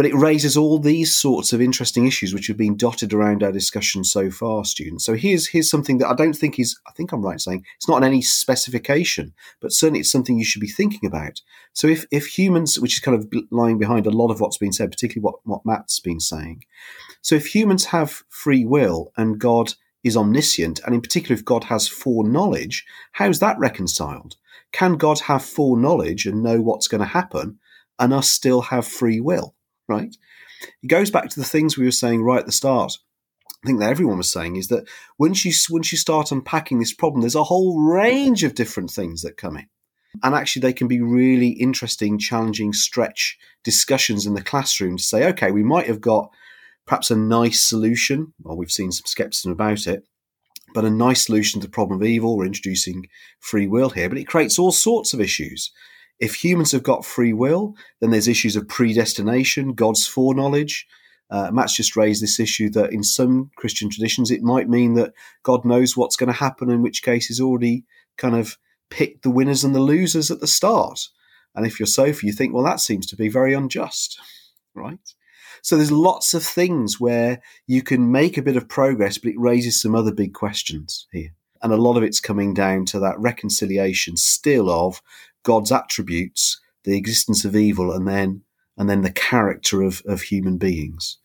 but 0.00 0.06
it 0.06 0.14
raises 0.14 0.56
all 0.56 0.78
these 0.78 1.14
sorts 1.14 1.52
of 1.52 1.60
interesting 1.60 2.06
issues 2.06 2.32
which 2.32 2.46
have 2.46 2.56
been 2.56 2.74
dotted 2.74 3.12
around 3.12 3.42
our 3.42 3.52
discussion 3.52 4.02
so 4.02 4.30
far, 4.30 4.64
students. 4.64 5.04
So 5.04 5.12
here's 5.12 5.48
here's 5.48 5.68
something 5.68 5.98
that 5.98 6.08
I 6.08 6.14
don't 6.14 6.32
think 6.32 6.58
is 6.58 6.80
I 6.86 6.92
think 6.92 7.12
I'm 7.12 7.20
right 7.20 7.38
saying 7.38 7.66
it's 7.76 7.86
not 7.86 7.98
in 7.98 8.04
any 8.04 8.22
specification, 8.22 9.34
but 9.60 9.74
certainly 9.74 10.00
it's 10.00 10.10
something 10.10 10.38
you 10.38 10.44
should 10.46 10.62
be 10.62 10.68
thinking 10.68 11.06
about. 11.06 11.42
So 11.74 11.86
if 11.86 12.06
if 12.10 12.28
humans, 12.28 12.80
which 12.80 12.94
is 12.94 13.00
kind 13.00 13.14
of 13.14 13.30
lying 13.50 13.78
behind 13.78 14.06
a 14.06 14.10
lot 14.10 14.30
of 14.30 14.40
what's 14.40 14.56
been 14.56 14.72
said, 14.72 14.90
particularly 14.90 15.22
what, 15.22 15.34
what 15.44 15.66
Matt's 15.66 16.00
been 16.00 16.18
saying. 16.18 16.64
So 17.20 17.34
if 17.34 17.54
humans 17.54 17.84
have 17.84 18.22
free 18.30 18.64
will 18.64 19.12
and 19.18 19.38
God 19.38 19.74
is 20.02 20.16
omniscient, 20.16 20.80
and 20.86 20.94
in 20.94 21.02
particular 21.02 21.34
if 21.34 21.44
God 21.44 21.64
has 21.64 21.88
foreknowledge, 21.88 22.86
how's 23.12 23.40
that 23.40 23.58
reconciled? 23.58 24.36
Can 24.72 24.96
God 24.96 25.20
have 25.20 25.44
foreknowledge 25.44 26.24
and 26.24 26.42
know 26.42 26.62
what's 26.62 26.88
going 26.88 27.02
to 27.02 27.06
happen 27.06 27.58
and 27.98 28.14
us 28.14 28.30
still 28.30 28.62
have 28.62 28.86
free 28.86 29.20
will? 29.20 29.56
Right? 29.90 30.16
It 30.82 30.86
goes 30.86 31.10
back 31.10 31.28
to 31.28 31.40
the 31.40 31.44
things 31.44 31.76
we 31.76 31.84
were 31.84 31.90
saying 31.90 32.22
right 32.22 32.40
at 32.40 32.46
the 32.46 32.52
start. 32.52 32.96
I 33.62 33.66
think 33.66 33.80
that 33.80 33.90
everyone 33.90 34.16
was 34.16 34.32
saying 34.32 34.56
is 34.56 34.68
that 34.68 34.88
once 35.18 35.44
you 35.44 35.52
once 35.68 35.92
you 35.92 35.98
start 35.98 36.32
unpacking 36.32 36.78
this 36.78 36.94
problem, 36.94 37.20
there's 37.20 37.34
a 37.34 37.44
whole 37.44 37.82
range 37.82 38.42
of 38.42 38.54
different 38.54 38.90
things 38.90 39.20
that 39.20 39.36
come 39.36 39.58
in, 39.58 39.66
and 40.22 40.34
actually 40.34 40.60
they 40.60 40.72
can 40.72 40.88
be 40.88 41.02
really 41.02 41.48
interesting, 41.48 42.18
challenging, 42.18 42.72
stretch 42.72 43.36
discussions 43.62 44.24
in 44.24 44.32
the 44.32 44.42
classroom 44.42 44.96
to 44.96 45.02
say, 45.02 45.26
okay, 45.28 45.50
we 45.50 45.62
might 45.62 45.86
have 45.86 46.00
got 46.00 46.30
perhaps 46.86 47.10
a 47.10 47.16
nice 47.16 47.60
solution. 47.60 48.32
Well, 48.42 48.56
we've 48.56 48.72
seen 48.72 48.92
some 48.92 49.06
skepticism 49.06 49.52
about 49.52 49.86
it, 49.86 50.04
but 50.72 50.86
a 50.86 50.90
nice 50.90 51.26
solution 51.26 51.60
to 51.60 51.66
the 51.66 51.72
problem 51.72 52.00
of 52.00 52.06
evil. 52.06 52.38
We're 52.38 52.46
introducing 52.46 53.08
free 53.40 53.66
will 53.66 53.90
here, 53.90 54.08
but 54.08 54.18
it 54.18 54.26
creates 54.26 54.58
all 54.58 54.72
sorts 54.72 55.12
of 55.12 55.20
issues 55.20 55.70
if 56.20 56.34
humans 56.34 56.72
have 56.72 56.82
got 56.82 57.04
free 57.04 57.32
will, 57.32 57.74
then 58.00 58.10
there's 58.10 58.28
issues 58.28 58.54
of 58.54 58.68
predestination, 58.68 59.72
God's 59.72 60.06
foreknowledge. 60.06 60.86
Uh, 61.30 61.50
Matt's 61.50 61.74
just 61.74 61.96
raised 61.96 62.22
this 62.22 62.38
issue 62.38 62.68
that 62.70 62.92
in 62.92 63.02
some 63.02 63.50
Christian 63.56 63.88
traditions, 63.88 64.30
it 64.30 64.42
might 64.42 64.68
mean 64.68 64.94
that 64.94 65.14
God 65.42 65.64
knows 65.64 65.96
what's 65.96 66.16
going 66.16 66.32
to 66.32 66.38
happen, 66.38 66.70
in 66.70 66.82
which 66.82 67.02
case 67.02 67.26
He's 67.26 67.40
already 67.40 67.84
kind 68.18 68.36
of 68.36 68.58
picked 68.90 69.22
the 69.22 69.30
winners 69.30 69.64
and 69.64 69.74
the 69.74 69.80
losers 69.80 70.30
at 70.30 70.40
the 70.40 70.46
start. 70.46 71.08
And 71.54 71.66
if 71.66 71.80
you're 71.80 71.86
Sophie, 71.86 72.26
you 72.26 72.32
think, 72.32 72.52
well, 72.52 72.64
that 72.64 72.80
seems 72.80 73.06
to 73.06 73.16
be 73.16 73.28
very 73.28 73.54
unjust, 73.54 74.20
right? 74.74 74.98
So 75.62 75.76
there's 75.76 75.92
lots 75.92 76.34
of 76.34 76.42
things 76.42 77.00
where 77.00 77.40
you 77.66 77.82
can 77.82 78.10
make 78.10 78.36
a 78.36 78.42
bit 78.42 78.56
of 78.56 78.68
progress, 78.68 79.18
but 79.18 79.30
it 79.30 79.38
raises 79.38 79.80
some 79.80 79.94
other 79.94 80.12
big 80.12 80.34
questions 80.34 81.06
here. 81.12 81.34
And 81.62 81.72
a 81.72 81.76
lot 81.76 81.96
of 81.96 82.02
it's 82.02 82.20
coming 82.20 82.54
down 82.54 82.86
to 82.86 83.00
that 83.00 83.18
reconciliation 83.18 84.16
still 84.16 84.70
of 84.70 85.02
God's 85.42 85.72
attributes, 85.72 86.60
the 86.84 86.96
existence 86.96 87.44
of 87.44 87.56
evil, 87.56 87.92
and 87.92 88.06
then 88.06 88.42
and 88.76 88.88
then 88.88 89.02
the 89.02 89.12
character 89.12 89.82
of, 89.82 90.02
of 90.06 90.22
human 90.22 90.56
beings. 90.56 91.18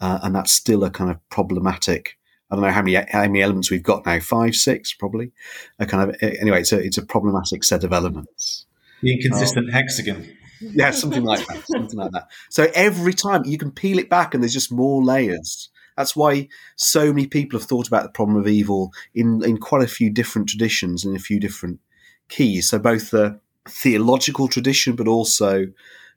Uh, 0.00 0.18
and 0.22 0.34
that's 0.34 0.52
still 0.52 0.82
a 0.84 0.90
kind 0.90 1.10
of 1.10 1.18
problematic. 1.30 2.18
I 2.50 2.56
don't 2.56 2.64
know 2.64 2.70
how 2.70 2.82
many 2.82 2.94
how 2.94 3.22
many 3.22 3.42
elements 3.42 3.70
we've 3.70 3.82
got 3.82 4.04
now. 4.06 4.20
Five, 4.20 4.54
six, 4.54 4.92
probably. 4.92 5.32
A 5.78 5.86
kind 5.86 6.10
of 6.10 6.16
anyway. 6.22 6.60
It's 6.60 6.72
a 6.72 6.78
it's 6.78 6.98
a 6.98 7.06
problematic 7.06 7.64
set 7.64 7.84
of 7.84 7.92
elements. 7.92 8.66
The 9.02 9.14
inconsistent 9.14 9.68
um, 9.68 9.72
hexagon. 9.72 10.36
Yeah, 10.60 10.90
something 10.90 11.22
like 11.22 11.46
that. 11.46 11.66
Something 11.66 11.98
like 11.98 12.12
that. 12.12 12.28
So 12.48 12.70
every 12.74 13.12
time 13.12 13.44
you 13.44 13.58
can 13.58 13.70
peel 13.70 13.98
it 13.98 14.08
back, 14.08 14.32
and 14.32 14.42
there's 14.42 14.54
just 14.54 14.72
more 14.72 15.04
layers. 15.04 15.68
That's 15.96 16.16
why 16.16 16.48
so 16.76 17.12
many 17.12 17.26
people 17.26 17.58
have 17.58 17.68
thought 17.68 17.86
about 17.86 18.04
the 18.04 18.10
problem 18.10 18.38
of 18.38 18.48
evil 18.48 18.92
in 19.14 19.42
in 19.44 19.58
quite 19.58 19.82
a 19.82 19.88
few 19.88 20.10
different 20.10 20.48
traditions 20.48 21.04
and 21.04 21.16
a 21.16 21.20
few 21.20 21.38
different 21.40 21.80
keys. 22.28 22.68
So 22.68 22.78
both 22.78 23.10
the 23.10 23.40
theological 23.68 24.48
tradition, 24.48 24.96
but 24.96 25.08
also 25.08 25.66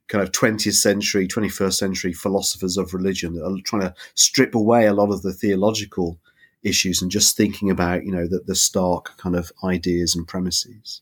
kind 0.08 0.24
of 0.24 0.32
20th 0.32 0.74
century, 0.74 1.28
21st 1.28 1.74
century 1.74 2.14
philosophers 2.14 2.78
of 2.78 2.94
religion 2.94 3.34
that 3.34 3.46
are 3.46 3.56
trying 3.64 3.84
to 3.84 3.94
strip 4.16 4.56
away 4.56 4.86
a 4.86 4.94
lot 4.94 5.12
of 5.12 5.22
the 5.22 5.34
theological 5.34 6.20
issues 6.64 7.02
and 7.02 7.12
just 7.12 7.38
thinking 7.38 7.70
about, 7.70 8.04
you 8.04 8.12
know, 8.12 8.28
the, 8.28 8.42
the 8.46 8.56
stark 8.56 9.16
kind 9.18 9.36
of 9.36 9.52
ideas 9.64 10.16
and 10.16 10.28
premises. 10.28 11.02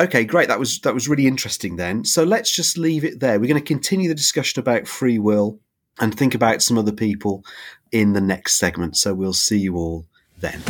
Okay, 0.00 0.24
great. 0.24 0.48
That 0.48 0.58
was 0.58 0.80
that 0.80 0.94
was 0.94 1.08
really 1.08 1.26
interesting 1.26 1.76
then. 1.76 2.04
So 2.04 2.24
let's 2.24 2.50
just 2.50 2.76
leave 2.76 3.04
it 3.04 3.20
there. 3.20 3.38
We're 3.38 3.48
going 3.48 3.60
to 3.62 3.66
continue 3.66 4.08
the 4.08 4.14
discussion 4.14 4.60
about 4.60 4.88
free 4.88 5.18
will 5.18 5.60
and 6.00 6.14
think 6.16 6.34
about 6.34 6.62
some 6.62 6.76
other 6.76 6.92
people 6.92 7.44
in 7.92 8.12
the 8.12 8.20
next 8.20 8.56
segment. 8.56 8.96
So 8.96 9.14
we'll 9.14 9.32
see 9.32 9.58
you 9.58 9.76
all 9.76 10.06
then. 10.40 10.60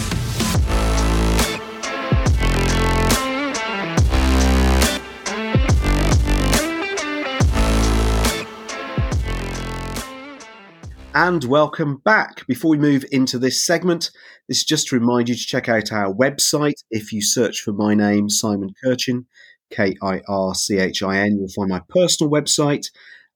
And 11.14 11.44
welcome 11.44 11.98
back. 11.98 12.44
Before 12.48 12.72
we 12.72 12.77
move 12.77 13.05
into 13.12 13.38
this 13.38 13.64
segment, 13.64 14.11
this 14.48 14.59
is 14.59 14.64
just 14.64 14.88
to 14.88 14.98
remind 14.98 15.29
you 15.29 15.37
to 15.37 15.40
check 15.40 15.68
out 15.68 15.92
our 15.92 16.12
website. 16.12 16.83
If 16.90 17.12
you 17.12 17.22
search 17.22 17.61
for 17.61 17.72
my 17.72 17.94
name, 17.94 18.29
Simon 18.29 18.74
Kirchin, 18.85 19.27
K 19.70 19.94
I 20.03 20.22
R 20.29 20.57
C 20.57 20.79
H 20.79 21.05
I 21.05 21.18
N, 21.18 21.38
you'll 21.38 21.48
find 21.48 21.70
my 21.70 21.83
personal 21.88 22.33
website. 22.33 22.87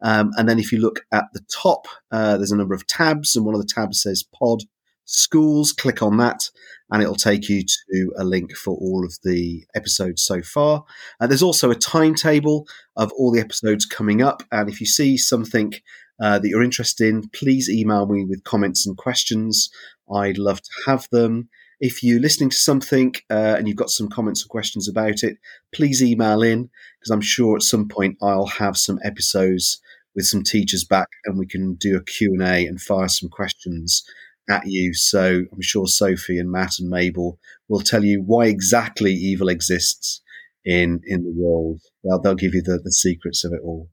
Um, 0.02 0.32
and 0.36 0.48
then 0.48 0.58
if 0.58 0.72
you 0.72 0.80
look 0.80 1.04
at 1.12 1.26
the 1.32 1.40
top, 1.52 1.86
uh, 2.10 2.36
there's 2.36 2.50
a 2.50 2.56
number 2.56 2.74
of 2.74 2.86
tabs, 2.88 3.36
and 3.36 3.46
one 3.46 3.54
of 3.54 3.60
the 3.60 3.72
tabs 3.72 4.02
says 4.02 4.24
Pod 4.24 4.62
Schools. 5.04 5.72
Click 5.72 6.02
on 6.02 6.16
that, 6.16 6.50
and 6.90 7.00
it'll 7.00 7.14
take 7.14 7.48
you 7.48 7.62
to 7.62 8.12
a 8.18 8.24
link 8.24 8.56
for 8.56 8.74
all 8.74 9.04
of 9.04 9.16
the 9.22 9.64
episodes 9.76 10.22
so 10.22 10.42
far. 10.42 10.84
Uh, 11.20 11.28
there's 11.28 11.44
also 11.44 11.70
a 11.70 11.76
timetable 11.76 12.66
of 12.96 13.12
all 13.12 13.30
the 13.30 13.40
episodes 13.40 13.86
coming 13.86 14.20
up, 14.20 14.42
and 14.50 14.68
if 14.68 14.80
you 14.80 14.86
see 14.86 15.16
something 15.16 15.72
uh, 16.20 16.38
that 16.38 16.48
you're 16.48 16.62
interested 16.62 17.08
in, 17.08 17.28
please 17.28 17.68
email 17.68 18.06
me 18.06 18.24
with 18.24 18.44
comments 18.44 18.86
and 18.86 18.96
questions. 18.96 19.70
I'd 20.12 20.38
love 20.38 20.60
to 20.62 20.70
have 20.86 21.08
them. 21.10 21.48
If 21.80 22.02
you're 22.02 22.20
listening 22.20 22.50
to 22.50 22.56
something 22.56 23.14
uh, 23.30 23.54
and 23.56 23.68
you've 23.68 23.76
got 23.76 23.90
some 23.90 24.08
comments 24.08 24.44
or 24.44 24.48
questions 24.48 24.88
about 24.88 25.22
it, 25.22 25.38
please 25.72 26.02
email 26.02 26.42
in 26.42 26.70
because 26.98 27.10
I'm 27.10 27.20
sure 27.20 27.56
at 27.56 27.62
some 27.62 27.88
point 27.88 28.18
I'll 28.20 28.46
have 28.46 28.76
some 28.76 28.98
episodes 29.04 29.80
with 30.16 30.26
some 30.26 30.42
teachers 30.42 30.84
back 30.84 31.08
and 31.24 31.38
we 31.38 31.46
can 31.46 31.74
do 31.74 31.96
a 31.96 32.02
Q&A 32.02 32.66
and 32.66 32.80
fire 32.80 33.06
some 33.08 33.28
questions 33.28 34.02
at 34.50 34.66
you. 34.66 34.92
So 34.94 35.44
I'm 35.52 35.60
sure 35.60 35.86
Sophie 35.86 36.38
and 36.38 36.50
Matt 36.50 36.80
and 36.80 36.88
Mabel 36.88 37.38
will 37.68 37.82
tell 37.82 38.04
you 38.04 38.22
why 38.22 38.46
exactly 38.46 39.12
evil 39.12 39.48
exists 39.48 40.20
in 40.64 41.00
in 41.06 41.22
the 41.22 41.32
world. 41.36 41.80
They'll, 42.02 42.20
they'll 42.20 42.34
give 42.34 42.54
you 42.54 42.62
the, 42.62 42.80
the 42.82 42.92
secrets 42.92 43.44
of 43.44 43.52
it 43.52 43.60
all. 43.62 43.88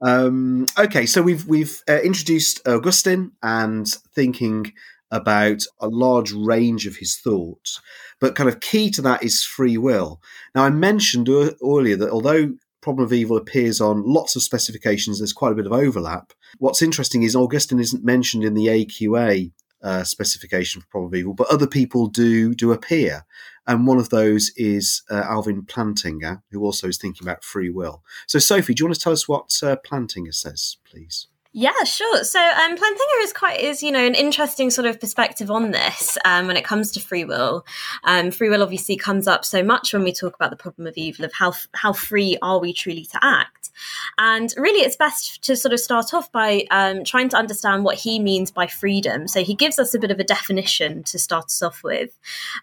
Um, 0.00 0.66
okay, 0.78 1.06
so 1.06 1.22
we've 1.22 1.46
we've 1.46 1.82
uh, 1.88 2.00
introduced 2.00 2.66
Augustine 2.66 3.32
and 3.42 3.86
thinking 4.14 4.72
about 5.10 5.62
a 5.80 5.88
large 5.88 6.32
range 6.32 6.86
of 6.86 6.96
his 6.96 7.16
thoughts, 7.16 7.80
but 8.20 8.34
kind 8.34 8.48
of 8.48 8.60
key 8.60 8.90
to 8.92 9.02
that 9.02 9.22
is 9.22 9.42
free 9.42 9.76
will. 9.76 10.20
Now, 10.54 10.64
I 10.64 10.70
mentioned 10.70 11.28
earlier 11.28 11.96
that 11.96 12.10
although 12.10 12.54
problem 12.80 13.04
of 13.04 13.12
evil 13.12 13.36
appears 13.36 13.80
on 13.80 14.02
lots 14.06 14.36
of 14.36 14.42
specifications, 14.42 15.18
there's 15.18 15.34
quite 15.34 15.52
a 15.52 15.56
bit 15.56 15.66
of 15.66 15.72
overlap. 15.72 16.32
What's 16.58 16.80
interesting 16.80 17.22
is 17.22 17.36
Augustine 17.36 17.80
isn't 17.80 18.04
mentioned 18.04 18.44
in 18.44 18.54
the 18.54 18.68
AQA 18.68 19.52
uh, 19.82 20.04
specification 20.04 20.80
for 20.80 20.88
problem 20.88 21.12
of 21.12 21.14
evil, 21.14 21.34
but 21.34 21.48
other 21.48 21.66
people 21.66 22.06
do 22.06 22.54
do 22.54 22.72
appear 22.72 23.24
and 23.70 23.86
one 23.86 23.98
of 23.98 24.08
those 24.08 24.50
is 24.56 25.04
uh, 25.08 25.22
Alvin 25.24 25.62
Plantinga, 25.62 26.42
who 26.50 26.64
also 26.64 26.88
is 26.88 26.98
thinking 26.98 27.24
about 27.24 27.44
free 27.44 27.70
will. 27.70 28.02
So, 28.26 28.40
Sophie, 28.40 28.74
do 28.74 28.82
you 28.82 28.86
want 28.86 28.96
to 28.96 29.00
tell 29.00 29.12
us 29.12 29.28
what 29.28 29.44
uh, 29.62 29.76
Plantinga 29.86 30.34
says, 30.34 30.78
please? 30.84 31.28
Yeah, 31.52 31.82
sure. 31.82 32.22
So 32.22 32.38
um, 32.38 32.76
Plantinga 32.76 33.22
is 33.22 33.32
quite 33.32 33.58
is 33.58 33.82
you 33.82 33.90
know 33.90 34.04
an 34.04 34.14
interesting 34.14 34.70
sort 34.70 34.86
of 34.86 35.00
perspective 35.00 35.50
on 35.50 35.72
this 35.72 36.16
um, 36.24 36.46
when 36.46 36.56
it 36.56 36.64
comes 36.64 36.92
to 36.92 37.00
free 37.00 37.24
will. 37.24 37.66
Um, 38.04 38.30
free 38.30 38.48
will 38.48 38.62
obviously 38.62 38.96
comes 38.96 39.26
up 39.26 39.44
so 39.44 39.60
much 39.64 39.92
when 39.92 40.04
we 40.04 40.12
talk 40.12 40.36
about 40.36 40.50
the 40.50 40.56
problem 40.56 40.86
of 40.86 40.96
evil 40.96 41.24
of 41.24 41.32
how 41.32 41.54
how 41.74 41.92
free 41.92 42.38
are 42.40 42.60
we 42.60 42.72
truly 42.72 43.04
to 43.06 43.18
act, 43.20 43.70
and 44.16 44.54
really 44.56 44.84
it's 44.84 44.94
best 44.94 45.42
to 45.42 45.56
sort 45.56 45.74
of 45.74 45.80
start 45.80 46.14
off 46.14 46.30
by 46.30 46.66
um, 46.70 47.02
trying 47.02 47.28
to 47.30 47.36
understand 47.36 47.82
what 47.82 47.96
he 47.96 48.20
means 48.20 48.52
by 48.52 48.68
freedom. 48.68 49.26
So 49.26 49.42
he 49.42 49.56
gives 49.56 49.80
us 49.80 49.92
a 49.92 49.98
bit 49.98 50.12
of 50.12 50.20
a 50.20 50.24
definition 50.24 51.02
to 51.02 51.18
start 51.18 51.46
us 51.46 51.62
off 51.62 51.82
with, 51.82 52.16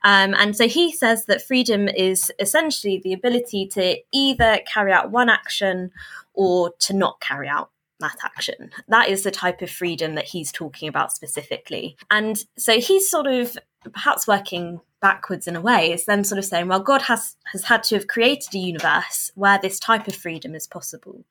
um, 0.05 0.34
and 0.36 0.55
so 0.55 0.70
he 0.70 0.93
says 0.93 1.26
that 1.26 1.45
freedom 1.45 1.89
is 1.89 2.32
essentially 2.39 3.01
the 3.03 3.12
ability 3.12 3.68
to 3.74 3.97
either 4.14 4.59
carry 4.66 4.93
out 4.93 5.12
one 5.12 5.28
action 5.28 5.91
or 6.34 6.72
to 6.80 6.93
not 6.93 7.20
carry 7.20 7.49
out 7.49 7.70
that 8.00 8.18
action. 8.24 8.72
That 8.88 9.10
is 9.10 9.24
the 9.24 9.32
type 9.32 9.62
of 9.62 9.70
freedom 9.70 10.16
that 10.16 10.26
he's 10.26 10.52
talking 10.52 10.88
about 10.88 11.12
specifically. 11.12 11.98
And 12.12 12.43
so 12.58 12.80
he's 12.80 13.10
sort 13.10 13.28
of 13.28 13.58
perhaps 13.93 14.28
working 14.28 14.82
backwards 15.00 15.48
in 15.48 15.56
a 15.56 15.62
way 15.62 15.91
is 15.91 16.06
then 16.06 16.24
sort 16.24 16.39
of 16.39 16.45
saying 16.45 16.68
well 16.68 16.80
god 16.80 17.04
has 17.04 17.36
has 17.52 17.64
had 17.64 17.84
to 17.84 17.93
have 17.93 18.08
created 18.08 18.54
a 18.56 18.58
universe 18.58 19.32
where 19.36 19.60
this 19.62 19.80
type 19.80 20.08
of 20.08 20.16
freedom 20.16 20.56
is 20.56 20.66
possible 20.66 21.24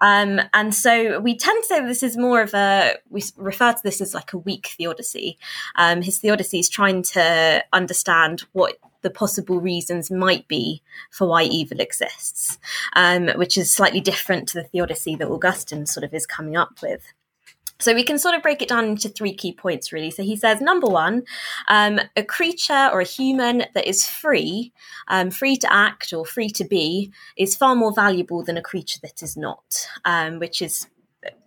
um, 0.00 0.40
and 0.54 0.74
so 0.74 1.20
we 1.20 1.36
tend 1.36 1.62
to 1.62 1.68
say 1.68 1.84
this 1.84 2.02
is 2.02 2.16
more 2.16 2.40
of 2.40 2.54
a 2.54 2.94
we 3.10 3.22
refer 3.36 3.72
to 3.72 3.82
this 3.84 4.00
as 4.00 4.14
like 4.14 4.32
a 4.32 4.38
weak 4.38 4.68
theodicy 4.78 5.38
um, 5.76 6.00
his 6.00 6.18
theodicy 6.18 6.58
is 6.58 6.70
trying 6.70 7.02
to 7.02 7.62
understand 7.72 8.44
what 8.52 8.78
the 9.02 9.10
possible 9.10 9.60
reasons 9.60 10.10
might 10.10 10.48
be 10.48 10.82
for 11.10 11.28
why 11.28 11.42
evil 11.42 11.80
exists, 11.80 12.58
um, 12.94 13.28
which 13.36 13.58
is 13.58 13.72
slightly 13.72 14.00
different 14.00 14.48
to 14.48 14.58
the 14.58 14.64
theodicy 14.64 15.16
that 15.16 15.28
Augustine 15.28 15.86
sort 15.86 16.04
of 16.04 16.14
is 16.14 16.26
coming 16.26 16.56
up 16.56 16.80
with. 16.82 17.12
So 17.82 17.94
we 17.94 18.04
can 18.04 18.16
sort 18.16 18.36
of 18.36 18.42
break 18.42 18.62
it 18.62 18.68
down 18.68 18.84
into 18.84 19.08
three 19.08 19.34
key 19.34 19.52
points, 19.52 19.92
really. 19.92 20.12
So 20.12 20.22
he 20.22 20.36
says, 20.36 20.60
number 20.60 20.86
one, 20.86 21.24
um, 21.66 21.98
a 22.16 22.22
creature 22.22 22.88
or 22.92 23.00
a 23.00 23.04
human 23.04 23.64
that 23.74 23.88
is 23.88 24.06
free, 24.06 24.72
um, 25.08 25.32
free 25.32 25.56
to 25.56 25.72
act 25.72 26.12
or 26.12 26.24
free 26.24 26.48
to 26.50 26.64
be, 26.64 27.10
is 27.36 27.56
far 27.56 27.74
more 27.74 27.92
valuable 27.92 28.44
than 28.44 28.56
a 28.56 28.62
creature 28.62 29.00
that 29.02 29.20
is 29.20 29.36
not, 29.36 29.88
um, 30.04 30.38
which 30.38 30.62
is 30.62 30.86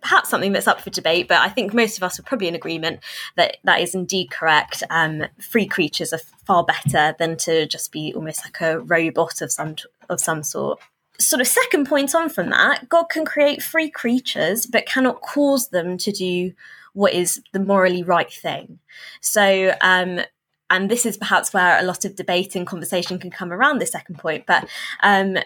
perhaps 0.00 0.28
something 0.28 0.52
that's 0.52 0.66
up 0.66 0.80
for 0.80 0.90
debate, 0.90 1.28
but 1.28 1.38
I 1.38 1.48
think 1.48 1.74
most 1.74 1.96
of 1.96 2.02
us 2.02 2.18
are 2.18 2.22
probably 2.22 2.48
in 2.48 2.54
agreement 2.54 3.00
that 3.36 3.58
that 3.64 3.80
is 3.80 3.94
indeed 3.94 4.30
correct. 4.30 4.82
Um, 4.90 5.24
free 5.40 5.66
creatures 5.66 6.12
are 6.12 6.20
far 6.44 6.64
better 6.64 7.14
than 7.18 7.36
to 7.38 7.66
just 7.66 7.92
be 7.92 8.12
almost 8.14 8.44
like 8.44 8.60
a 8.60 8.80
robot 8.80 9.40
of 9.40 9.52
some 9.52 9.76
of 10.08 10.20
some 10.20 10.42
sort. 10.42 10.80
Sort 11.18 11.40
of 11.40 11.46
second 11.46 11.86
point 11.86 12.14
on 12.14 12.28
from 12.28 12.50
that, 12.50 12.90
God 12.90 13.04
can 13.04 13.24
create 13.24 13.62
free 13.62 13.90
creatures, 13.90 14.66
but 14.66 14.84
cannot 14.84 15.22
cause 15.22 15.68
them 15.68 15.96
to 15.98 16.12
do 16.12 16.52
what 16.92 17.14
is 17.14 17.42
the 17.52 17.60
morally 17.60 18.02
right 18.02 18.30
thing. 18.30 18.78
So, 19.20 19.74
um, 19.80 20.20
and 20.68 20.90
this 20.90 21.06
is 21.06 21.16
perhaps 21.16 21.54
where 21.54 21.78
a 21.78 21.84
lot 21.84 22.04
of 22.04 22.16
debate 22.16 22.54
and 22.54 22.66
conversation 22.66 23.18
can 23.18 23.30
come 23.30 23.52
around 23.52 23.78
this 23.78 23.92
second 23.92 24.18
point, 24.18 24.44
but 24.46 24.68
um, 25.02 25.38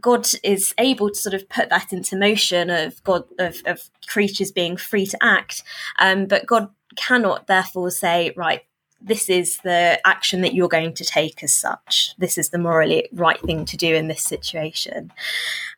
God 0.00 0.26
is 0.42 0.74
able 0.78 1.10
to 1.10 1.14
sort 1.14 1.34
of 1.34 1.48
put 1.48 1.68
that 1.70 1.92
into 1.92 2.16
motion 2.16 2.70
of 2.70 3.02
God 3.04 3.24
of, 3.38 3.62
of 3.66 3.90
creatures 4.06 4.52
being 4.52 4.76
free 4.76 5.06
to 5.06 5.18
act, 5.22 5.62
um, 5.98 6.26
but 6.26 6.46
God 6.46 6.68
cannot 6.96 7.46
therefore 7.46 7.90
say, 7.90 8.32
right, 8.36 8.62
this 9.06 9.28
is 9.28 9.58
the 9.58 10.00
action 10.04 10.40
that 10.40 10.52
you're 10.52 10.68
going 10.68 10.92
to 10.94 11.04
take 11.04 11.42
as 11.42 11.52
such. 11.52 12.12
This 12.18 12.36
is 12.36 12.50
the 12.50 12.58
morally 12.58 13.08
right 13.12 13.40
thing 13.40 13.64
to 13.66 13.76
do 13.76 13.94
in 13.94 14.08
this 14.08 14.22
situation. 14.22 15.12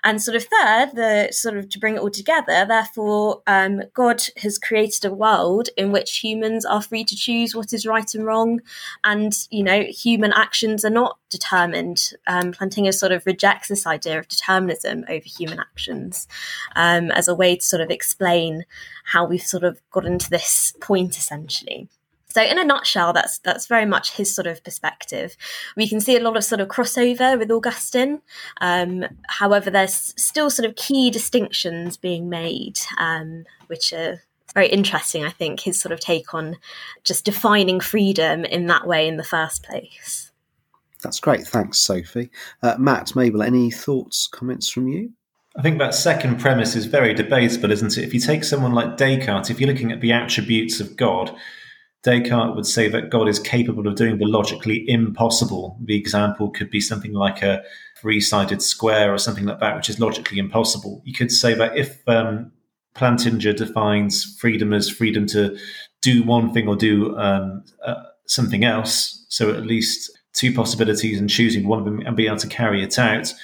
And 0.03 0.23
sort 0.23 0.37
of 0.37 0.45
third, 0.45 0.93
the 0.95 1.29
sort 1.31 1.59
of 1.59 1.69
to 1.69 1.79
bring 1.79 1.97
it 1.97 2.01
all 2.01 2.11
together, 2.11 2.65
therefore, 2.67 3.43
um, 3.47 3.83
God 3.93 4.23
has 4.39 4.59
created 4.59 5.05
a 5.05 5.13
world 5.13 5.69
in 5.77 5.93
which 5.93 6.19
humans 6.19 6.65
are 6.65 6.81
free 6.81 7.05
to 7.05 7.15
choose 7.15 7.55
what 7.55 7.75
is 7.75 7.87
right 7.87 8.13
and 8.15 8.25
wrong. 8.25 8.61
And, 9.05 9.35
you 9.51 9.63
know, 9.63 9.83
human 9.83 10.33
actions 10.33 10.83
are 10.85 10.91
not 10.91 11.19
determined. 11.29 12.13
Um, 12.27 12.53
Plantinga 12.53 12.95
sort 12.95 13.13
of 13.13 13.27
rejects 13.27 13.69
this 13.69 13.87
idea 13.87 14.19
of 14.19 14.29
determinism 14.29 15.05
over 15.07 15.25
human 15.25 15.61
actions 15.61 16.27
um, 16.77 17.11
as 17.11 17.29
a 17.29 17.35
way 17.35 17.57
to 17.57 17.63
sort 17.63 17.83
of 17.83 17.91
explain 17.91 18.65
how 19.05 19.27
we've 19.27 19.43
sort 19.43 19.65
of 19.65 19.83
got 19.91 20.07
into 20.07 20.31
this 20.31 20.73
point 20.81 21.19
essentially. 21.19 21.89
So, 22.31 22.43
in 22.43 22.59
a 22.59 22.65
nutshell, 22.65 23.13
that's 23.15 23.39
that's 23.39 23.67
very 23.67 23.87
much 23.87 24.13
his 24.13 24.35
sort 24.35 24.47
of 24.47 24.63
perspective. 24.63 25.37
We 25.77 25.89
can 25.89 26.01
see 26.01 26.17
a 26.17 26.21
lot 26.21 26.37
of 26.37 26.45
sort 26.45 26.61
of 26.61 26.69
crossover 26.69 27.39
with 27.39 27.51
Augustine. 27.51 28.21
Um, 28.61 29.05
however, 29.29 29.71
there's 29.71 30.15
still 30.17 30.51
sort 30.51 30.69
of 30.69 30.77
key 30.77 31.11
distinctions 31.11 31.97
being 31.97 32.29
made, 32.29 32.79
um, 32.99 33.45
which 33.69 33.95
are 33.95 34.23
very 34.55 34.69
interesting. 34.69 35.25
I 35.25 35.31
think 35.31 35.61
his 35.61 35.81
sort 35.81 35.93
of 35.93 36.01
take 36.01 36.35
on 36.35 36.57
just 37.03 37.25
defining 37.25 37.81
freedom 37.81 38.45
in 38.45 38.67
that 38.67 38.87
way 38.87 39.09
in 39.09 39.17
the 39.17 39.25
first 39.25 39.63
place. 39.63 40.31
That's 41.03 41.21
great. 41.21 41.47
Thanks, 41.47 41.79
Sophie. 41.79 42.31
Uh, 42.63 42.75
Matt, 42.79 43.15
Mabel, 43.15 43.43
any 43.43 43.71
thoughts, 43.71 44.27
comments 44.27 44.69
from 44.69 44.89
you? 44.89 45.13
I 45.57 45.63
think 45.63 45.79
that 45.79 45.95
second 45.95 46.41
premise 46.41 46.77
is 46.77 46.87
very 46.87 47.15
debatable, 47.15 47.73
isn't 47.73 47.97
it? 47.97 48.05
If 48.05 48.15
you 48.15 48.21
take 48.21 48.45
someone 48.45 48.73
like 48.73 48.97
Descartes, 48.97 49.51
if 49.51 49.61
you're 49.61 49.71
looking 49.71 49.93
at 49.93 50.01
the 50.01 50.13
attributes 50.13 50.81
of 50.81 50.97
God, 50.97 51.35
Descartes 52.05 52.55
would 52.55 52.67
say 52.67 52.89
that 52.89 53.11
God 53.11 53.29
is 53.29 53.41
capable 53.41 53.89
of 53.89 53.97
doing 53.97 54.19
the 54.19 54.27
logically 54.27 54.89
impossible. 54.89 55.77
The 55.85 55.97
example 55.97 56.51
could 56.51 56.71
be 56.71 56.81
something 56.81 57.13
like 57.13 57.43
a 57.43 57.63
three 58.01 58.21
sided 58.21 58.63
square 58.63 59.13
or 59.13 59.19
something 59.19 59.47
like 59.47 59.61
that, 59.61 59.77
which 59.77 59.91
is 59.91 59.99
logically 59.99 60.39
impossible. 60.39 61.03
You 61.05 61.13
could 61.13 61.33
say 61.33 61.55
that 61.55 61.77
if 61.77 62.07
um, 62.09 62.53
Plantinga 62.95 63.57
defines 63.57 64.37
freedom 64.39 64.73
as 64.73 64.89
freedom 64.89 65.27
to 65.29 65.59
do 66.01 66.23
one 66.23 66.53
thing 66.53 66.69
or 66.69 66.77
do 66.77 67.17
um, 67.19 67.65
uh, 67.85 68.03
something 68.27 68.65
else, 68.65 69.27
so 69.29 69.51
at 69.53 69.67
least 69.67 70.17
two 70.33 70.55
possibilities 70.55 71.19
and 71.19 71.29
choosing 71.29 71.67
one 71.67 71.81
of 71.81 71.85
them 71.85 72.01
and 72.07 72.17
being 72.17 72.29
able 72.29 72.39
to 72.39 72.47
carry 72.47 72.83
it 72.83 72.99
out. 72.99 73.35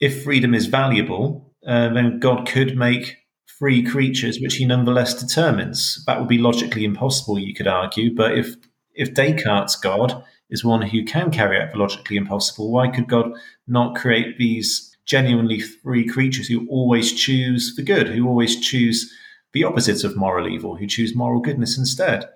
If 0.00 0.24
freedom 0.24 0.54
is 0.54 0.66
valuable, 0.66 1.52
uh, 1.66 1.90
then 1.90 2.18
God 2.18 2.48
could 2.48 2.76
make 2.76 3.18
free 3.60 3.82
creatures, 3.82 4.40
which 4.40 4.56
he 4.56 4.64
nonetheless 4.64 5.14
determines. 5.14 6.02
That 6.06 6.18
would 6.18 6.28
be 6.28 6.38
logically 6.38 6.84
impossible, 6.84 7.38
you 7.38 7.54
could 7.54 7.68
argue. 7.68 8.12
But 8.12 8.36
if 8.36 8.56
if 8.94 9.14
Descartes' 9.14 9.76
God 9.76 10.24
is 10.48 10.64
one 10.64 10.82
who 10.82 11.04
can 11.04 11.30
carry 11.30 11.60
out 11.60 11.72
the 11.72 11.78
logically 11.78 12.16
impossible, 12.16 12.72
why 12.72 12.88
could 12.88 13.06
God 13.06 13.32
not 13.68 13.94
create 13.94 14.36
these 14.36 14.96
genuinely 15.04 15.60
free 15.60 16.06
creatures 16.06 16.48
who 16.48 16.66
always 16.68 17.12
choose 17.12 17.74
the 17.76 17.82
good, 17.82 18.08
who 18.08 18.26
always 18.26 18.58
choose 18.58 19.12
the 19.52 19.64
opposite 19.64 20.04
of 20.04 20.16
moral 20.16 20.48
evil, 20.48 20.76
who 20.76 20.86
choose 20.86 21.14
moral 21.14 21.40
goodness 21.40 21.78
instead? 21.78 22.28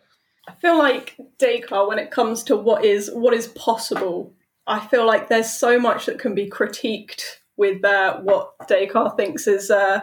I 0.46 0.52
feel 0.54 0.78
like 0.78 1.16
Descartes, 1.38 1.88
when 1.88 1.98
it 1.98 2.10
comes 2.10 2.42
to 2.44 2.56
what 2.56 2.84
is 2.84 3.10
what 3.12 3.32
is 3.32 3.48
possible, 3.48 4.34
I 4.66 4.86
feel 4.86 5.06
like 5.06 5.28
there's 5.28 5.50
so 5.50 5.80
much 5.80 6.04
that 6.06 6.18
can 6.18 6.34
be 6.34 6.50
critiqued 6.50 7.22
with 7.56 7.84
uh, 7.84 8.20
what 8.20 8.52
Descartes 8.68 9.16
thinks 9.16 9.46
is 9.46 9.70
uh, 9.70 10.00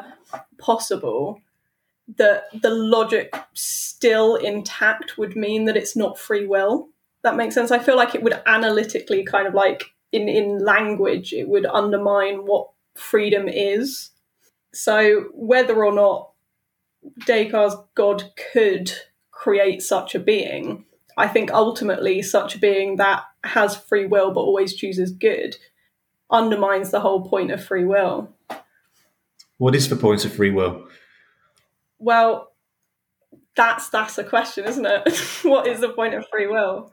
possible, 0.58 1.42
that 2.18 2.46
the 2.62 2.70
logic 2.70 3.34
still 3.54 4.36
intact 4.36 5.18
would 5.18 5.36
mean 5.36 5.66
that 5.66 5.78
it's 5.78 5.96
not 5.96 6.20
free 6.20 6.46
will. 6.46 6.90
That 7.24 7.36
makes 7.36 7.56
sense. 7.56 7.72
I 7.72 7.80
feel 7.80 7.96
like 7.96 8.16
it 8.16 8.24
would 8.24 8.42
analytically 8.46 9.24
kind 9.24 9.48
of 9.48 9.54
like 9.54 9.92
in, 10.12 10.28
in 10.28 10.60
language, 10.64 11.34
it 11.34 11.48
would 11.48 11.66
undermine 11.66 12.46
what 12.46 12.70
freedom 12.96 13.48
is. 13.48 14.12
So 14.74 15.26
whether 15.34 15.84
or 15.86 15.94
not 15.94 16.32
Descartes' 17.26 17.76
God 17.96 18.32
could 18.54 18.92
create 19.32 19.82
such 19.82 20.16
a 20.16 20.20
being, 20.20 20.86
I 21.18 21.28
think 21.28 21.52
ultimately 21.52 22.22
such 22.22 22.56
a 22.56 22.60
being 22.60 22.98
that 22.98 23.24
has 23.44 23.76
free 23.76 24.06
will 24.06 24.32
but 24.32 24.42
always 24.42 24.74
chooses 24.74 25.12
good 25.12 25.58
undermines 26.30 26.92
the 26.92 27.02
whole 27.02 27.28
point 27.28 27.52
of 27.52 27.64
free 27.64 27.84
will. 27.84 28.34
What 29.62 29.76
is 29.76 29.90
the 29.90 29.96
point 29.96 30.26
of 30.26 30.34
free 30.34 30.50
will? 30.50 30.88
Well, 32.00 32.52
that's 33.56 33.90
that's 33.90 34.18
a 34.18 34.24
question, 34.24 34.66
isn't 34.66 34.88
it? 34.88 35.16
what 35.44 35.68
is 35.68 35.82
the 35.82 35.90
point 35.90 36.16
of 36.16 36.26
free 36.32 36.48
will? 36.48 36.92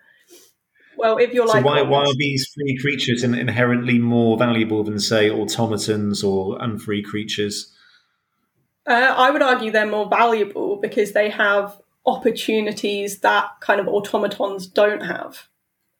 Well, 0.99 1.17
if 1.17 1.33
you're 1.33 1.47
like, 1.47 1.63
so 1.63 1.67
why, 1.67 1.81
why 1.81 2.01
are 2.01 2.15
these 2.15 2.47
free 2.55 2.77
creatures 2.79 3.25
inherently 3.25 3.99
more 3.99 4.37
valuable 4.37 4.85
than, 4.85 5.01
say, 5.01 5.31
automatons 5.31 6.23
or 6.23 6.59
unfree 6.61 7.01
creatures? 7.01 7.75
Uh, 8.87 9.15
I 9.17 9.31
would 9.31 9.41
argue 9.41 9.71
they're 9.71 9.87
more 9.87 10.11
valuable 10.11 10.77
because 10.77 11.13
they 11.13 11.31
have 11.31 11.81
opportunities 12.05 13.21
that 13.21 13.49
kind 13.61 13.81
of 13.81 13.89
automatons 13.89 14.67
don't 14.67 15.05
have. 15.05 15.49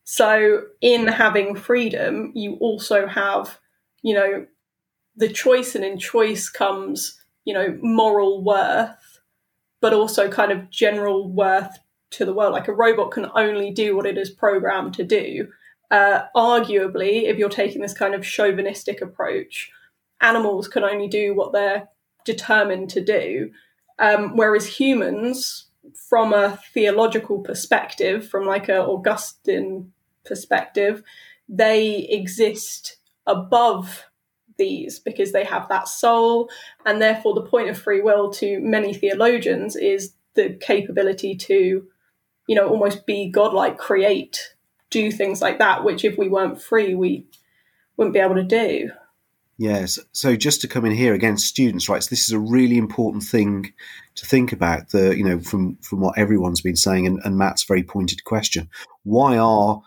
So, 0.05 0.65
in 0.83 1.07
having 1.07 1.55
freedom, 1.55 2.31
you 2.35 2.57
also 2.57 3.07
have, 3.07 3.59
you 4.03 4.13
know, 4.13 4.47
the 5.19 5.29
choice, 5.29 5.75
and 5.75 5.85
in 5.85 5.99
choice 5.99 6.49
comes, 6.49 7.21
you 7.45 7.53
know, 7.53 7.77
moral 7.83 8.43
worth, 8.43 9.21
but 9.81 9.93
also 9.93 10.31
kind 10.31 10.53
of 10.53 10.71
general 10.71 11.29
worth 11.29 11.79
to 12.11 12.25
the 12.25 12.33
world. 12.33 12.53
Like 12.53 12.69
a 12.69 12.73
robot 12.73 13.11
can 13.11 13.27
only 13.35 13.71
do 13.71 13.97
what 13.97 14.07
it 14.07 14.17
is 14.17 14.31
programmed 14.31 14.95
to 14.95 15.05
do. 15.05 15.49
Uh, 15.91 16.23
arguably, 16.37 17.25
if 17.25 17.37
you're 17.37 17.49
taking 17.49 17.83
this 17.83 17.95
kind 17.95 18.15
of 18.15 18.25
chauvinistic 18.25 19.01
approach, 19.01 19.71
animals 20.21 20.69
can 20.69 20.85
only 20.85 21.09
do 21.09 21.35
what 21.35 21.53
they're 21.53 21.89
determined 22.25 22.91
to 22.91 23.05
do. 23.05 23.51
Um, 23.99 24.37
whereas 24.37 24.67
humans, 24.67 25.67
from 25.95 26.33
a 26.33 26.59
theological 26.73 27.41
perspective, 27.41 28.29
from 28.29 28.47
like 28.47 28.69
a 28.69 28.83
Augustine 28.83 29.93
perspective, 30.25 31.03
they 31.49 32.07
exist 32.11 32.99
above 33.27 34.08
these 34.59 34.99
because 34.99 35.33
they 35.33 35.45
have 35.45 35.69
that 35.69 35.89
soul. 35.89 36.51
And 36.85 37.01
therefore, 37.01 37.35
the 37.35 37.43
point 37.43 37.71
of 37.71 37.79
free 37.79 38.01
will 38.01 38.31
to 38.35 38.61
many 38.61 38.93
theologians 38.93 39.77
is 39.77 40.15
the 40.35 40.51
capability 40.61 41.35
to, 41.37 41.87
you 42.47 42.55
know, 42.55 42.69
almost 42.69 43.07
be 43.07 43.31
godlike, 43.31 43.79
create, 43.79 44.55
do 44.91 45.11
things 45.11 45.41
like 45.41 45.59
that, 45.59 45.85
which 45.85 46.05
if 46.05 46.19
we 46.19 46.29
weren't 46.29 46.61
free, 46.61 46.95
we 46.95 47.27
wouldn't 47.97 48.15
be 48.15 48.21
able 48.21 48.35
to 48.35 48.45
do. 48.45 48.91
Yes. 49.59 49.99
So 50.13 50.37
just 50.37 50.61
to 50.61 50.69
come 50.69 50.85
in 50.85 50.93
here 50.93 51.15
again, 51.15 51.37
students' 51.37 51.89
rights. 51.89 52.07
This 52.07 52.23
is 52.23 52.31
a 52.31 52.39
really 52.39 52.79
important 52.79 53.25
thing 53.25 53.73
to 54.15 54.25
think 54.25 54.53
about. 54.53 54.91
The 54.91 55.17
you 55.17 55.25
know 55.25 55.41
from 55.41 55.77
from 55.83 56.01
what 56.01 56.17
everyone's 56.17 56.61
been 56.61 56.77
saying, 56.77 57.09
and, 57.09 57.21
and 57.25 57.37
Matt's 57.37 57.65
very 57.65 57.83
pointed 57.83 58.23
question: 58.23 58.71
Why 59.03 59.37
are 59.37 59.83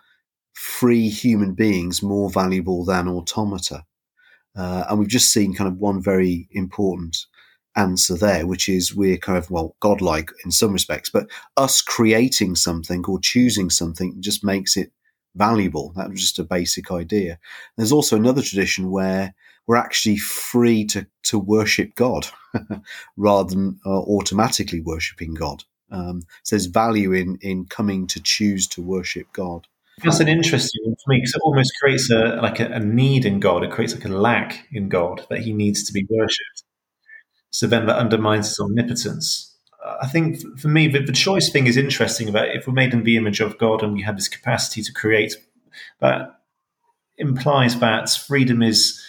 free 0.54 1.08
human 1.08 1.54
beings 1.54 2.04
more 2.04 2.30
valuable 2.30 2.84
than 2.84 3.08
automata? 3.08 3.86
Uh, 4.56 4.86
and 4.90 5.00
we've 5.00 5.08
just 5.08 5.32
seen 5.32 5.54
kind 5.54 5.68
of 5.68 5.78
one 5.78 6.02
very 6.02 6.48
important 6.52 7.26
answer 7.76 8.16
there, 8.16 8.46
which 8.46 8.68
is 8.68 8.94
we're 8.94 9.18
kind 9.18 9.38
of 9.38 9.50
well 9.50 9.76
godlike 9.80 10.32
in 10.44 10.52
some 10.52 10.74
respects, 10.74 11.10
but 11.10 11.28
us 11.58 11.82
creating 11.82 12.56
something 12.56 13.04
or 13.08 13.20
choosing 13.20 13.70
something 13.70 14.22
just 14.22 14.44
makes 14.44 14.76
it 14.76 14.92
valuable. 15.36 15.94
That 15.96 16.10
was 16.10 16.20
just 16.20 16.40
a 16.40 16.44
basic 16.44 16.92
idea. 16.92 17.40
There's 17.78 17.92
also 17.92 18.18
another 18.18 18.42
tradition 18.42 18.92
where 18.92 19.34
we're 19.68 19.78
actually 19.78 20.18
free 20.18 20.86
to, 20.86 21.08
to 21.24 21.40
worship 21.40 21.96
God 21.96 22.28
rather 23.18 23.50
than 23.50 23.80
uh, 23.86 23.90
automatically 23.90 24.82
worshipping 24.82 25.34
God. 25.34 25.64
Um, 25.92 26.24
so 26.44 26.56
there's 26.56 26.66
value 26.66 27.14
in, 27.14 27.38
in 27.42 27.66
coming 27.66 28.08
to 28.08 28.22
choose 28.22 28.68
to 28.70 28.82
worship 28.82 29.28
God. 29.34 29.68
That's 30.04 30.20
an 30.20 30.28
interesting 30.28 30.82
one 30.86 30.96
for 30.96 31.10
me 31.12 31.18
because 31.18 31.36
it 31.36 31.42
almost 31.44 31.74
creates 31.80 32.10
a 32.10 32.40
like 32.42 32.60
a, 32.60 32.68
a, 32.68 32.80
need 32.80 33.26
in 33.26 33.40
God. 33.40 33.64
It 33.64 33.72
creates 33.72 33.94
like 33.94 34.06
a 34.06 34.10
lack 34.10 34.68
in 34.72 34.90
God 34.90 35.26
that 35.30 35.40
He 35.40 35.54
needs 35.54 35.84
to 35.84 35.94
be 35.94 36.08
worshipped. 36.10 36.64
So 37.52 37.68
then 37.68 37.86
that 37.86 37.98
undermines 37.98 38.48
His 38.48 38.60
omnipotence. 38.60 39.56
I 40.02 40.08
think 40.08 40.60
for 40.60 40.68
me, 40.68 40.88
the, 40.88 41.00
the 41.00 41.12
choice 41.12 41.50
thing 41.52 41.68
is 41.68 41.78
interesting 41.78 42.30
about 42.30 42.56
if 42.56 42.68
we're 42.68 42.74
made 42.74 42.94
in 42.94 43.04
the 43.04 43.18
image 43.18 43.40
of 43.40 43.58
God 43.58 43.84
and 43.84 43.94
we 43.94 44.02
have 44.04 44.16
this 44.16 44.28
capacity 44.28 44.82
to 44.84 44.94
create, 44.94 45.36
that 46.00 46.40
implies 47.18 47.80
that 47.80 48.10
freedom 48.10 48.62
is 48.62 49.02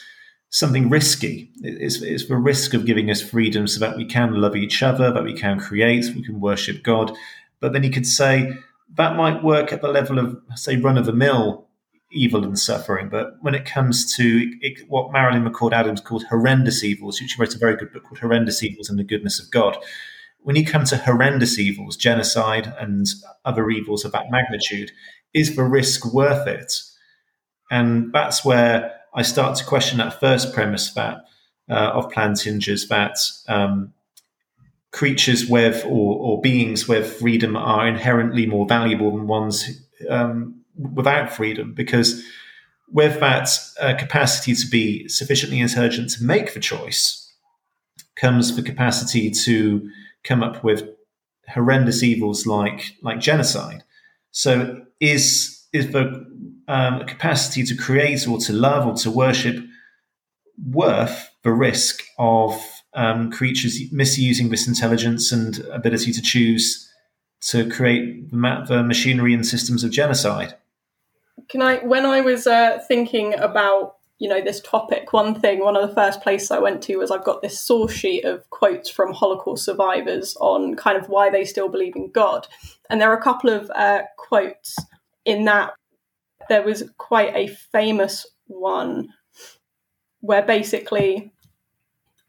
something 0.51 0.91
risky. 0.91 1.51
It's, 1.63 2.03
it's 2.03 2.29
the 2.29 2.37
risk 2.37 2.75
of 2.75 2.87
giving 2.87 3.11
us 3.11 3.23
freedom 3.23 3.67
so 3.67 3.81
that 3.81 3.97
we 3.97 4.05
can 4.05 4.35
love 4.35 4.55
each 4.55 4.83
other, 4.83 5.11
that 5.11 5.25
we 5.25 5.35
can 5.35 5.59
create, 5.59 6.05
we 6.15 6.23
can 6.23 6.41
worship 6.41 6.83
God. 6.83 7.13
But 7.61 7.73
then 7.73 7.85
you 7.85 7.91
could 7.91 8.07
say 8.07 8.53
that 8.97 9.17
might 9.17 9.43
work 9.43 9.73
at 9.73 9.81
the 9.81 9.89
level 9.89 10.19
of, 10.19 10.37
say, 10.55 10.77
run 10.77 10.99
of 10.99 11.07
the 11.07 11.13
mill 11.13 11.69
evil 12.13 12.45
and 12.45 12.59
suffering. 12.59 13.09
But 13.09 13.37
when 13.41 13.55
it 13.55 13.65
comes 13.65 14.15
to 14.17 14.51
it, 14.61 14.87
what 14.89 15.13
Marilyn 15.13 15.45
McCord 15.45 15.73
Adams 15.73 16.01
called 16.01 16.25
horrendous 16.25 16.85
evils, 16.85 17.17
she 17.17 17.41
wrote 17.41 17.55
a 17.55 17.59
very 17.59 17.77
good 17.77 17.93
book 17.93 18.05
called 18.05 18.19
Horrendous 18.19 18.63
Evils 18.63 18.91
and 18.91 18.99
the 18.99 19.05
Goodness 19.05 19.41
of 19.41 19.51
God. 19.51 19.77
When 20.41 20.57
you 20.57 20.67
come 20.67 20.85
to 20.85 20.97
horrendous 20.97 21.59
evils, 21.59 21.97
genocide 21.97 22.73
and 22.79 23.07
other 23.45 23.71
evils 23.71 24.05
of 24.05 24.13
that 24.13 24.31
magnitude, 24.31 24.91
is 25.33 25.57
the 25.57 25.65
risk 25.65 26.13
worth 26.13 26.47
it? 26.47 26.75
And 27.71 28.13
that's 28.13 28.45
where 28.45 28.93
I 29.15 29.23
start 29.23 29.57
to 29.57 29.65
question 29.65 29.99
that 29.99 30.21
first 30.21 30.53
premise 30.53 30.93
that 30.95 31.25
uh, 31.71 31.93
of 31.95 32.11
Plantinga's 32.11 32.89
that 32.89 33.17
um, 33.49 33.95
creatures 34.93 35.47
with 35.47 35.85
or, 35.87 36.19
or, 36.19 36.41
beings 36.43 36.87
with 36.87 37.15
freedom 37.15 37.57
are 37.57 37.89
inherently 37.89 38.45
more 38.45 38.67
valuable 38.67 39.11
than 39.11 39.27
ones 39.27 39.83
um, 40.09 40.55
without 40.95 41.33
freedom, 41.33 41.73
because 41.73 42.23
with 42.93 43.19
that 43.21 43.49
uh, 43.81 43.95
capacity 43.99 44.55
to 44.55 44.67
be 44.69 45.09
sufficiently 45.09 45.59
intelligent 45.59 46.11
to 46.11 46.23
make 46.23 46.53
the 46.53 46.61
choice 46.61 47.33
comes 48.17 48.55
the 48.55 48.63
capacity 48.63 49.31
to 49.31 49.91
come 50.25 50.43
up 50.43 50.63
with 50.63 50.89
horrendous 51.49 52.03
evils 52.03 52.47
like 52.47 52.97
like 53.03 53.19
genocide. 53.19 53.83
So 54.31 54.85
is 55.01 55.67
is 55.73 55.93
the 55.93 56.27
um, 56.69 57.07
capacity 57.07 57.65
to 57.65 57.75
create 57.75 58.29
or 58.29 58.39
to 58.39 58.53
love 58.53 58.87
or 58.87 58.95
to 58.95 59.11
worship 59.11 59.57
worth 60.65 61.31
the 61.43 61.53
risk 61.53 62.03
of 62.19 62.63
um, 62.95 63.31
creatures 63.31 63.81
misusing 63.93 64.51
this 64.51 64.69
intelligence 64.69 65.33
and 65.33 65.61
ability 65.73 66.13
to 66.13 66.23
choose 66.23 66.89
to 67.43 67.69
create 67.69 68.31
the, 68.31 68.37
ma- 68.37 68.65
the 68.65 68.83
machinery 68.83 69.35
and 69.35 69.47
systems 69.47 69.83
of 69.83 69.91
genocide? 69.91 70.55
Can 71.49 71.63
I, 71.63 71.79
when 71.79 72.07
I 72.07 72.21
was 72.21 72.47
uh, 72.47 72.79
thinking 72.87 73.35
about 73.35 73.97
you 74.19 74.29
know 74.29 74.41
this 74.41 74.61
topic, 74.61 75.13
one 75.13 75.35
thing, 75.35 75.59
one 75.59 75.77
of 75.77 75.89
the 75.89 75.95
first 75.97 76.21
places 76.21 76.53
I 76.53 76.61
went 76.61 76.81
to 76.83 76.97
was 76.97 77.11
I've 77.11 77.25
got 77.25 77.43
this 77.43 77.59
source 77.59 77.93
sheet 77.93 78.25
of 78.25 78.49
quotes 78.51 78.89
from 78.89 79.13
Holocaust 79.13 79.65
survivors 79.65 80.37
on 80.41 80.77
kind 80.77 80.97
of 80.97 81.09
why 81.09 81.29
they 81.29 81.45
still 81.45 81.69
believe 81.69 81.97
in 81.97 82.09
God, 82.13 82.47
and 82.89 83.01
there 83.01 83.11
are 83.11 83.19
a 83.19 83.23
couple 83.23 83.51
of 83.51 83.69
uh, 83.75 84.03
quotes 84.17 84.77
in 85.25 85.47
that 85.47 85.73
there 86.49 86.63
was 86.63 86.85
quite 86.99 87.35
a 87.35 87.49
famous 87.49 88.25
one 88.47 89.09
where 90.21 90.43
basically 90.43 91.32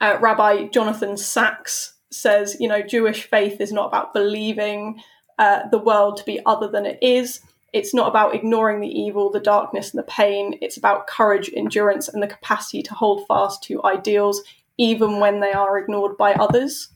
uh, 0.03 0.17
Rabbi 0.19 0.67
Jonathan 0.67 1.15
Sacks 1.15 1.93
says, 2.11 2.57
you 2.59 2.67
know, 2.67 2.81
Jewish 2.81 3.23
faith 3.23 3.61
is 3.61 3.71
not 3.71 3.87
about 3.87 4.13
believing 4.13 5.01
uh, 5.39 5.69
the 5.69 5.77
world 5.77 6.17
to 6.17 6.25
be 6.25 6.41
other 6.45 6.67
than 6.67 6.85
it 6.85 6.99
is. 7.01 7.39
It's 7.71 7.93
not 7.93 8.09
about 8.09 8.35
ignoring 8.35 8.81
the 8.81 8.99
evil, 8.99 9.31
the 9.31 9.39
darkness, 9.39 9.91
and 9.91 9.99
the 9.99 10.11
pain. 10.11 10.59
It's 10.61 10.75
about 10.75 11.07
courage, 11.07 11.49
endurance, 11.55 12.09
and 12.09 12.21
the 12.21 12.27
capacity 12.27 12.83
to 12.83 12.93
hold 12.93 13.25
fast 13.27 13.63
to 13.63 13.81
ideals, 13.85 14.43
even 14.77 15.21
when 15.21 15.39
they 15.39 15.53
are 15.53 15.79
ignored 15.79 16.17
by 16.17 16.33
others, 16.33 16.89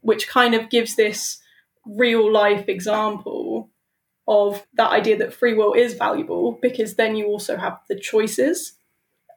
which 0.00 0.28
kind 0.28 0.54
of 0.56 0.70
gives 0.70 0.96
this 0.96 1.40
real 1.86 2.30
life 2.30 2.68
example 2.68 3.70
of 4.26 4.66
that 4.74 4.90
idea 4.90 5.16
that 5.18 5.32
free 5.32 5.54
will 5.54 5.72
is 5.72 5.94
valuable 5.94 6.58
because 6.60 6.96
then 6.96 7.14
you 7.14 7.26
also 7.26 7.56
have 7.56 7.78
the 7.88 7.98
choices 7.98 8.72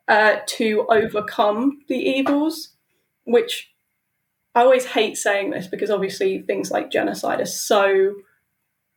uh, 0.07 0.37
to 0.47 0.85
overcome 0.89 1.79
the 1.87 1.95
evils, 1.95 2.72
which 3.25 3.71
I 4.55 4.61
always 4.61 4.85
hate 4.85 5.17
saying 5.17 5.51
this 5.51 5.67
because 5.67 5.89
obviously 5.89 6.41
things 6.41 6.71
like 6.71 6.91
genocide 6.91 7.41
are 7.41 7.45
so 7.45 8.15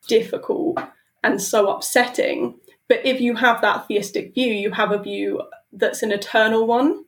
difficult 0.08 0.78
and 1.22 1.40
so 1.40 1.70
upsetting. 1.70 2.58
But 2.88 3.04
if 3.04 3.20
you 3.20 3.36
have 3.36 3.60
that 3.62 3.88
theistic 3.88 4.34
view, 4.34 4.52
you 4.52 4.72
have 4.72 4.92
a 4.92 5.02
view 5.02 5.42
that's 5.72 6.02
an 6.02 6.12
eternal 6.12 6.66
one. 6.66 7.04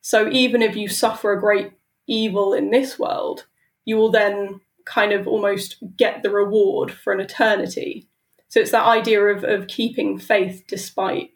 So 0.00 0.28
even 0.30 0.60
if 0.60 0.76
you 0.76 0.88
suffer 0.88 1.32
a 1.32 1.40
great 1.40 1.72
evil 2.06 2.52
in 2.52 2.70
this 2.70 2.98
world, 2.98 3.46
you 3.84 3.96
will 3.96 4.10
then 4.10 4.60
kind 4.84 5.12
of 5.12 5.26
almost 5.26 5.76
get 5.96 6.22
the 6.22 6.30
reward 6.30 6.92
for 6.92 7.12
an 7.12 7.20
eternity. 7.20 8.06
So 8.48 8.60
it's 8.60 8.72
that 8.72 8.86
idea 8.86 9.22
of, 9.22 9.44
of 9.44 9.66
keeping 9.66 10.18
faith 10.18 10.64
despite, 10.68 11.30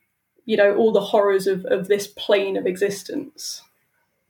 you 0.44 0.56
know, 0.56 0.74
all 0.76 0.92
the 0.92 1.00
horrors 1.00 1.46
of, 1.46 1.64
of 1.64 1.88
this 1.88 2.06
plane 2.06 2.56
of 2.56 2.66
existence. 2.66 3.62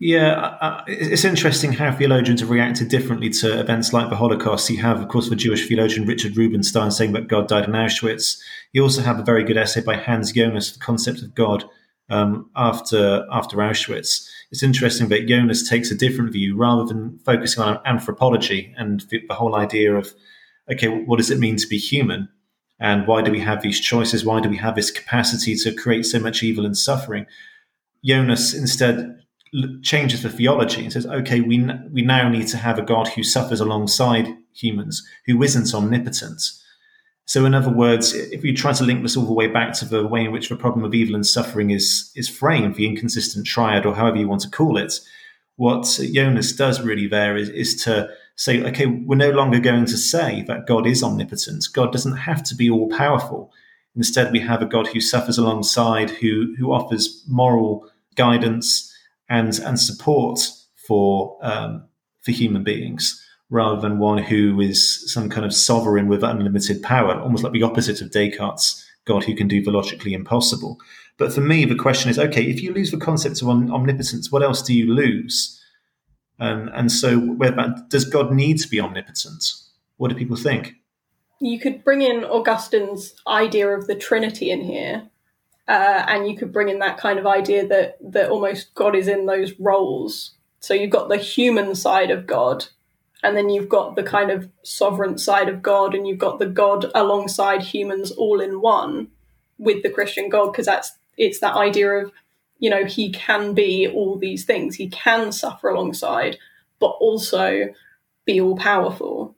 Yeah, 0.01 0.33
uh, 0.61 0.85
it's 0.87 1.25
interesting 1.25 1.73
how 1.73 1.91
theologians 1.91 2.41
have 2.41 2.51
reacted 2.51 2.89
differently 2.89 3.31
to 3.31 3.59
events 3.59 3.93
like 3.93 4.11
the 4.11 4.17
Holocaust. 4.17 4.71
You 4.71 4.81
have, 4.81 5.01
of 5.01 5.09
course, 5.09 5.29
the 5.29 5.35
Jewish 5.35 5.67
theologian 5.67 6.07
Richard 6.07 6.37
Rubenstein 6.37 6.93
saying 6.93 7.13
that 7.13 7.27
God 7.27 7.49
died 7.49 7.65
in 7.65 7.73
Auschwitz. 7.73 8.39
You 8.73 8.85
also 8.85 9.03
have 9.03 9.19
a 9.19 9.25
very 9.25 9.43
good 9.43 9.57
essay 9.57 9.81
by 9.81 9.97
Hans 9.97 10.31
Jonas, 10.31 10.71
The 10.71 10.79
Concept 10.79 11.23
of 11.23 11.35
God, 11.35 11.65
um, 12.11 12.49
after 12.55 13.27
after 13.33 13.57
Auschwitz. 13.57 14.29
It's 14.53 14.63
interesting 14.63 15.09
that 15.09 15.27
Jonas 15.27 15.69
takes 15.69 15.91
a 15.91 15.97
different 15.97 16.33
view 16.33 16.57
rather 16.57 16.85
than 16.85 17.19
focusing 17.25 17.65
on 17.65 17.81
anthropology 17.85 18.73
and 18.79 19.01
the, 19.11 19.21
the 19.27 19.35
whole 19.35 19.57
idea 19.57 19.97
of, 19.97 20.15
okay, 20.71 20.87
what 20.87 21.17
does 21.17 21.31
it 21.31 21.41
mean 21.41 21.57
to 21.57 21.67
be 21.67 21.77
human? 21.77 22.29
And 22.79 23.09
why 23.09 23.23
do 23.23 23.33
we 23.33 23.41
have 23.41 23.63
these 23.63 23.81
choices? 23.81 24.25
Why 24.25 24.41
do 24.41 24.49
we 24.49 24.59
have 24.59 24.77
this 24.77 24.93
capacity 24.93 25.57
to 25.57 25.75
create 25.75 26.07
so 26.07 26.21
much 26.21 26.45
evil 26.45 26.65
and 26.65 26.79
suffering? 26.79 27.27
Jonas 28.05 28.55
instead 28.55 29.18
changes 29.83 30.23
the 30.23 30.31
theology 30.31 30.83
and 30.83 30.93
says, 30.93 31.07
okay, 31.07 31.41
we, 31.41 31.69
we 31.91 32.03
now 32.03 32.29
need 32.29 32.47
to 32.49 32.57
have 32.57 32.79
a 32.79 32.83
God 32.83 33.09
who 33.09 33.23
suffers 33.23 33.61
alongside 33.61 34.29
humans, 34.53 35.07
who 35.27 35.43
isn't 35.43 35.75
omnipotent. 35.75 36.43
So, 37.25 37.45
in 37.45 37.55
other 37.55 37.71
words, 37.71 38.15
if 38.15 38.43
we 38.43 38.55
try 38.55 38.73
to 38.73 38.85
link 38.85 39.03
this 39.03 39.17
all 39.17 39.27
the 39.27 39.35
way 39.35 39.49
back 39.49 39.75
to 39.75 39.85
the 39.85 40.07
way 40.07 40.25
in 40.25 40.33
which 40.33 40.49
the 40.49 40.57
problem 40.57 40.85
of 40.85 40.95
evil 40.95 41.15
and 41.15 41.27
suffering 41.27 41.71
is, 41.71 42.11
is 42.17 42.29
framed, 42.29 42.77
the 42.77 42.87
inconsistent 42.87 43.47
triad, 43.47 43.85
or 43.85 43.95
however 43.95 44.17
you 44.17 44.29
want 44.29 44.41
to 44.43 44.51
call 44.51 44.79
it, 44.79 44.95
what 45.57 45.87
Jonas 46.13 46.53
does 46.53 46.81
really 46.81 47.07
there 47.07 47.37
is, 47.37 47.51
is 47.51 47.83
to 47.85 48.09
say, 48.37 48.63
okay, 48.63 48.87
we're 48.87 49.17
no 49.17 49.31
longer 49.31 49.59
going 49.59 49.85
to 49.85 49.97
say 49.99 50.43
that 50.43 50.67
God 50.67 50.87
is 50.87 51.03
omnipotent. 51.03 51.67
God 51.75 51.93
doesn't 51.93 52.17
have 52.17 52.43
to 52.45 52.55
be 52.55 52.71
all 52.71 52.89
powerful. 52.89 53.53
Instead, 53.95 54.33
we 54.33 54.41
have 54.41 54.63
a 54.63 54.67
God 54.67 54.87
who 54.87 55.01
suffers 55.01 55.37
alongside, 55.37 56.09
who 56.11 56.55
who 56.57 56.73
offers 56.73 57.25
moral 57.29 57.91
guidance 58.15 58.88
and 59.29 59.59
and 59.61 59.79
support 59.79 60.41
for 60.87 61.39
um, 61.43 61.85
for 62.23 62.33
human 62.33 62.65
beings, 62.65 63.25
rather 63.51 63.81
than 63.81 63.99
one 63.99 64.19
who 64.19 64.61
is 64.61 65.13
some 65.13 65.29
kind 65.29 65.47
of 65.47 65.55
sovereign 65.55 66.09
with 66.09 66.23
unlimited 66.23 66.83
power, 66.83 67.19
almost 67.21 67.45
like 67.45 67.53
the 67.53 67.63
opposite 67.63 68.01
of 68.01 68.11
Descartes' 68.11 68.85
God 69.05 69.25
who 69.25 69.35
can 69.35 69.49
do 69.49 69.63
the 69.63 69.71
logically 69.71 70.15
impossible. 70.15 70.79
But 71.17 71.33
for 71.33 71.41
me, 71.41 71.65
the 71.65 71.75
question 71.75 72.11
is, 72.11 72.19
okay, 72.19 72.45
if 72.45 72.63
you 72.63 72.73
lose 72.73 72.91
the 72.91 72.97
concept 72.97 73.43
of 73.43 73.49
omnipotence, 73.49 74.31
what 74.31 74.43
else 74.43 74.63
do 74.63 74.73
you 74.73 74.93
lose? 74.93 75.61
And, 76.39 76.71
and 76.71 76.93
so, 76.93 77.37
does 77.89 78.05
God 78.05 78.33
need 78.33 78.59
to 78.59 78.69
be 78.69 78.81
omnipotent? 78.81 79.53
What 79.97 80.09
do 80.09 80.15
people 80.15 80.37
think? 80.37 80.75
You 81.41 81.59
could 81.59 81.83
bring 81.83 82.03
in 82.03 82.25
Augustine's 82.25 83.15
idea 83.27 83.69
of 83.69 83.89
the 83.89 83.97
Trinity 83.97 84.51
in 84.51 84.61
here, 84.61 85.09
uh, 85.69 86.05
and 86.09 86.27
you 86.27 86.37
could 86.37 86.53
bring 86.53 86.71
in 86.71 86.79
that 86.79 86.99
kind 86.99 87.19
of 87.19 87.27
idea 87.27 87.67
that 87.69 87.99
that 88.01 88.31
almost 88.31 88.75
God 88.75 88.97
is 88.97 89.07
in 89.07 89.27
those 89.27 89.53
roles. 89.61 90.33
So 90.61 90.75
you've 90.75 90.91
got 90.91 91.09
the 91.09 91.19
human 91.19 91.75
side 91.75 92.11
of 92.11 92.27
God, 92.27 92.67
and 93.23 93.37
then 93.37 93.51
you've 93.51 93.69
got 93.69 93.95
the 93.95 94.03
kind 94.03 94.31
of 94.31 94.51
sovereign 94.63 95.19
side 95.19 95.49
of 95.49 95.63
God, 95.63 95.95
and 95.95 96.09
you've 96.09 96.19
got 96.19 96.39
the 96.39 96.47
God 96.47 96.91
alongside 96.95 97.63
humans 97.63 98.11
all 98.13 98.41
in 98.41 98.61
one 98.61 99.09
with 99.59 99.83
the 99.83 99.91
Christian 99.91 100.31
God, 100.31 100.53
because 100.53 100.67
that's 100.67 100.93
it's 101.19 101.41
that 101.41 101.55
idea 101.55 101.91
of 101.91 102.13
you 102.59 102.71
know 102.71 102.87
he 102.87 103.13
can 103.13 103.53
be 103.53 103.87
all 103.87 104.17
these 104.17 104.47
things, 104.47 104.77
he 104.77 104.89
can 104.89 105.33
suffer 105.33 105.69
alongside, 105.69 106.39
but 106.81 106.93
also 107.01 107.67
be 108.25 108.41
all 108.41 108.57
powerful. 108.57 109.37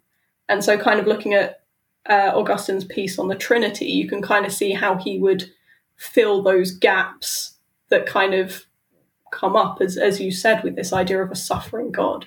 And 0.48 0.64
so, 0.64 0.78
kind 0.78 1.00
of 1.00 1.08
looking 1.08 1.34
at 1.34 1.62
uh, 2.08 2.32
Augustine's 2.34 2.84
piece 2.84 3.18
on 3.18 3.28
the 3.28 3.34
Trinity, 3.34 3.86
you 3.86 4.08
can 4.08 4.22
kind 4.22 4.46
of 4.46 4.52
see 4.52 4.72
how 4.72 4.96
he 4.96 5.18
would 5.18 5.50
fill 6.00 6.42
those 6.42 6.72
gaps 6.72 7.58
that 7.90 8.06
kind 8.06 8.32
of 8.34 8.64
come 9.30 9.54
up, 9.54 9.80
as, 9.80 9.96
as 9.96 10.20
you 10.20 10.32
said, 10.32 10.64
with 10.64 10.74
this 10.74 10.92
idea 10.92 11.22
of 11.22 11.30
a 11.30 11.36
suffering 11.36 11.92
God. 11.92 12.26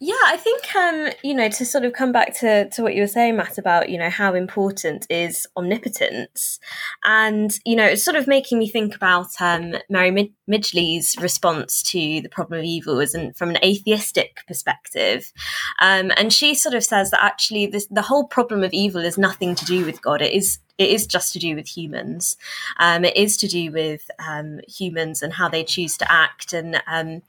Yeah, 0.00 0.14
I 0.26 0.36
think 0.36 0.76
um, 0.76 1.08
you 1.24 1.34
know 1.34 1.48
to 1.48 1.64
sort 1.64 1.84
of 1.84 1.92
come 1.92 2.12
back 2.12 2.32
to 2.38 2.68
to 2.70 2.82
what 2.84 2.94
you 2.94 3.00
were 3.00 3.08
saying, 3.08 3.36
Matt, 3.36 3.58
about 3.58 3.88
you 3.88 3.98
know 3.98 4.10
how 4.10 4.32
important 4.32 5.08
is 5.10 5.44
omnipotence, 5.56 6.60
and 7.02 7.58
you 7.64 7.74
know 7.74 7.84
it's 7.84 8.04
sort 8.04 8.16
of 8.16 8.28
making 8.28 8.60
me 8.60 8.68
think 8.68 8.94
about 8.94 9.26
um, 9.40 9.74
Mary 9.90 10.12
Mid- 10.12 10.32
Midgley's 10.48 11.16
response 11.20 11.82
to 11.82 12.20
the 12.20 12.28
problem 12.28 12.60
of 12.60 12.64
evil 12.64 13.00
an, 13.00 13.32
from 13.32 13.50
an 13.50 13.58
atheistic 13.64 14.38
perspective, 14.46 15.32
um, 15.80 16.12
and 16.16 16.32
she 16.32 16.54
sort 16.54 16.76
of 16.76 16.84
says 16.84 17.10
that 17.10 17.24
actually 17.24 17.66
this, 17.66 17.88
the 17.90 18.02
whole 18.02 18.28
problem 18.28 18.62
of 18.62 18.72
evil 18.72 19.04
is 19.04 19.18
nothing 19.18 19.56
to 19.56 19.64
do 19.64 19.84
with 19.84 20.00
God; 20.00 20.22
it 20.22 20.32
is 20.32 20.60
it 20.78 20.90
is 20.90 21.06
just 21.06 21.32
to 21.32 21.38
do 21.38 21.56
with 21.56 21.66
humans. 21.66 22.36
Um, 22.78 23.04
it 23.04 23.16
is 23.16 23.36
to 23.38 23.48
do 23.48 23.72
with 23.72 24.10
um, 24.26 24.60
humans 24.68 25.22
and 25.22 25.32
how 25.32 25.48
they 25.48 25.64
choose 25.64 25.96
to 25.98 26.10
act. 26.10 26.52
And 26.52 26.80
um, 26.86 27.22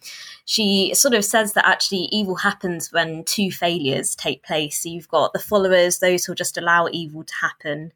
she 0.45 0.93
sort 0.93 1.15
of 1.15 1.25
says 1.25 1.53
that 1.53 1.67
actually 1.67 2.07
evil 2.11 2.35
happens 2.35 2.93
when 2.93 3.23
two 3.23 3.51
failures 3.51 4.15
take 4.15 4.43
place. 4.43 4.83
So 4.83 4.89
you've 4.89 5.09
got 5.09 5.33
the 5.33 5.39
followers, 5.39 5.99
those 5.99 6.25
who 6.25 6.35
just 6.35 6.57
allow 6.57 6.87
evil 6.91 7.23
to 7.23 7.35
happen, 7.35 7.91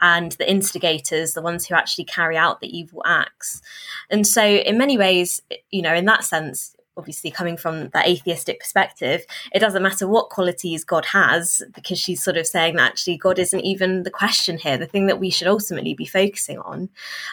and 0.00 0.32
the 0.32 0.50
instigators, 0.50 1.32
the 1.32 1.42
ones 1.42 1.66
who 1.66 1.74
actually 1.74 2.04
carry 2.04 2.36
out 2.36 2.60
the 2.60 2.76
evil 2.76 3.02
acts. 3.06 3.62
And 4.10 4.26
so, 4.26 4.44
in 4.44 4.76
many 4.76 4.98
ways, 4.98 5.40
you 5.70 5.82
know, 5.82 5.94
in 5.94 6.04
that 6.06 6.24
sense, 6.24 6.75
obviously 6.96 7.30
coming 7.30 7.56
from 7.56 7.88
that 7.90 8.06
atheistic 8.06 8.60
perspective, 8.60 9.24
it 9.52 9.60
doesn't 9.60 9.82
matter 9.82 10.08
what 10.08 10.30
qualities 10.30 10.84
God 10.84 11.04
has, 11.06 11.62
because 11.74 11.98
she's 11.98 12.22
sort 12.22 12.36
of 12.36 12.46
saying 12.46 12.76
that 12.76 12.90
actually 12.90 13.18
God 13.18 13.38
isn't 13.38 13.60
even 13.60 14.02
the 14.02 14.10
question 14.10 14.58
here. 14.58 14.78
The 14.78 14.86
thing 14.86 15.06
that 15.06 15.20
we 15.20 15.30
should 15.30 15.48
ultimately 15.48 15.94
be 15.94 16.06
focusing 16.06 16.58
on 16.58 16.88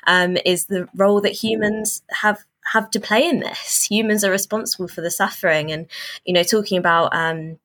um, 0.08 0.38
is 0.46 0.66
the 0.66 0.88
role 0.96 1.22
that 1.22 1.44
humans 1.44 2.04
have 2.12 2.44
have 2.72 2.90
to 2.92 3.00
play 3.00 3.28
in 3.28 3.42
this. 3.42 3.84
Humans 3.84 4.24
are 4.24 4.32
responsible 4.32 4.88
for 4.88 5.02
the 5.02 5.12
suffering, 5.12 5.72
and 5.72 5.88
you 6.24 6.34
know, 6.34 6.44
talking 6.44 6.78
about 6.78 7.14
um, 7.14 7.60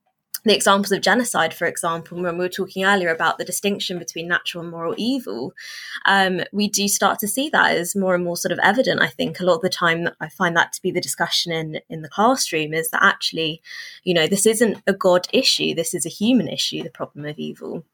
the 0.48 0.54
examples 0.54 0.92
of 0.92 1.00
genocide, 1.00 1.54
for 1.54 1.66
example, 1.66 2.20
when 2.20 2.38
we 2.38 2.44
were 2.44 2.48
talking 2.48 2.84
earlier 2.84 3.10
about 3.10 3.38
the 3.38 3.44
distinction 3.44 3.98
between 3.98 4.28
natural 4.28 4.62
and 4.62 4.70
moral 4.70 4.94
evil, 4.96 5.52
um, 6.06 6.40
we 6.52 6.68
do 6.68 6.88
start 6.88 7.18
to 7.20 7.28
see 7.28 7.48
that 7.50 7.76
as 7.76 7.94
more 7.94 8.14
and 8.14 8.24
more 8.24 8.36
sort 8.36 8.52
of 8.52 8.58
evident. 8.62 9.00
I 9.00 9.08
think 9.08 9.38
a 9.38 9.44
lot 9.44 9.56
of 9.56 9.62
the 9.62 9.68
time 9.68 10.08
I 10.20 10.28
find 10.28 10.56
that 10.56 10.72
to 10.74 10.82
be 10.82 10.90
the 10.90 11.00
discussion 11.00 11.52
in 11.52 11.80
in 11.88 12.02
the 12.02 12.08
classroom 12.08 12.74
is 12.74 12.90
that 12.90 13.02
actually, 13.02 13.62
you 14.04 14.14
know, 14.14 14.26
this 14.26 14.46
isn't 14.46 14.82
a 14.86 14.92
God 14.92 15.28
issue. 15.32 15.74
This 15.74 15.94
is 15.94 16.06
a 16.06 16.10
human 16.10 16.48
issue. 16.48 16.82
The 16.82 16.90
problem 16.90 17.24
of 17.24 17.38
evil. 17.38 17.84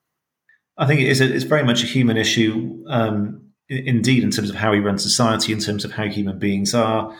I 0.76 0.86
think 0.86 1.00
it 1.00 1.08
is. 1.08 1.20
A, 1.20 1.32
it's 1.32 1.44
very 1.44 1.64
much 1.64 1.82
a 1.82 1.86
human 1.86 2.16
issue, 2.16 2.84
um, 2.88 3.50
indeed, 3.68 4.22
in 4.22 4.30
terms 4.30 4.50
of 4.50 4.56
how 4.56 4.72
we 4.72 4.80
run 4.80 4.98
society, 4.98 5.52
in 5.52 5.60
terms 5.60 5.84
of 5.84 5.92
how 5.92 6.04
human 6.04 6.38
beings 6.38 6.74
are. 6.74 7.14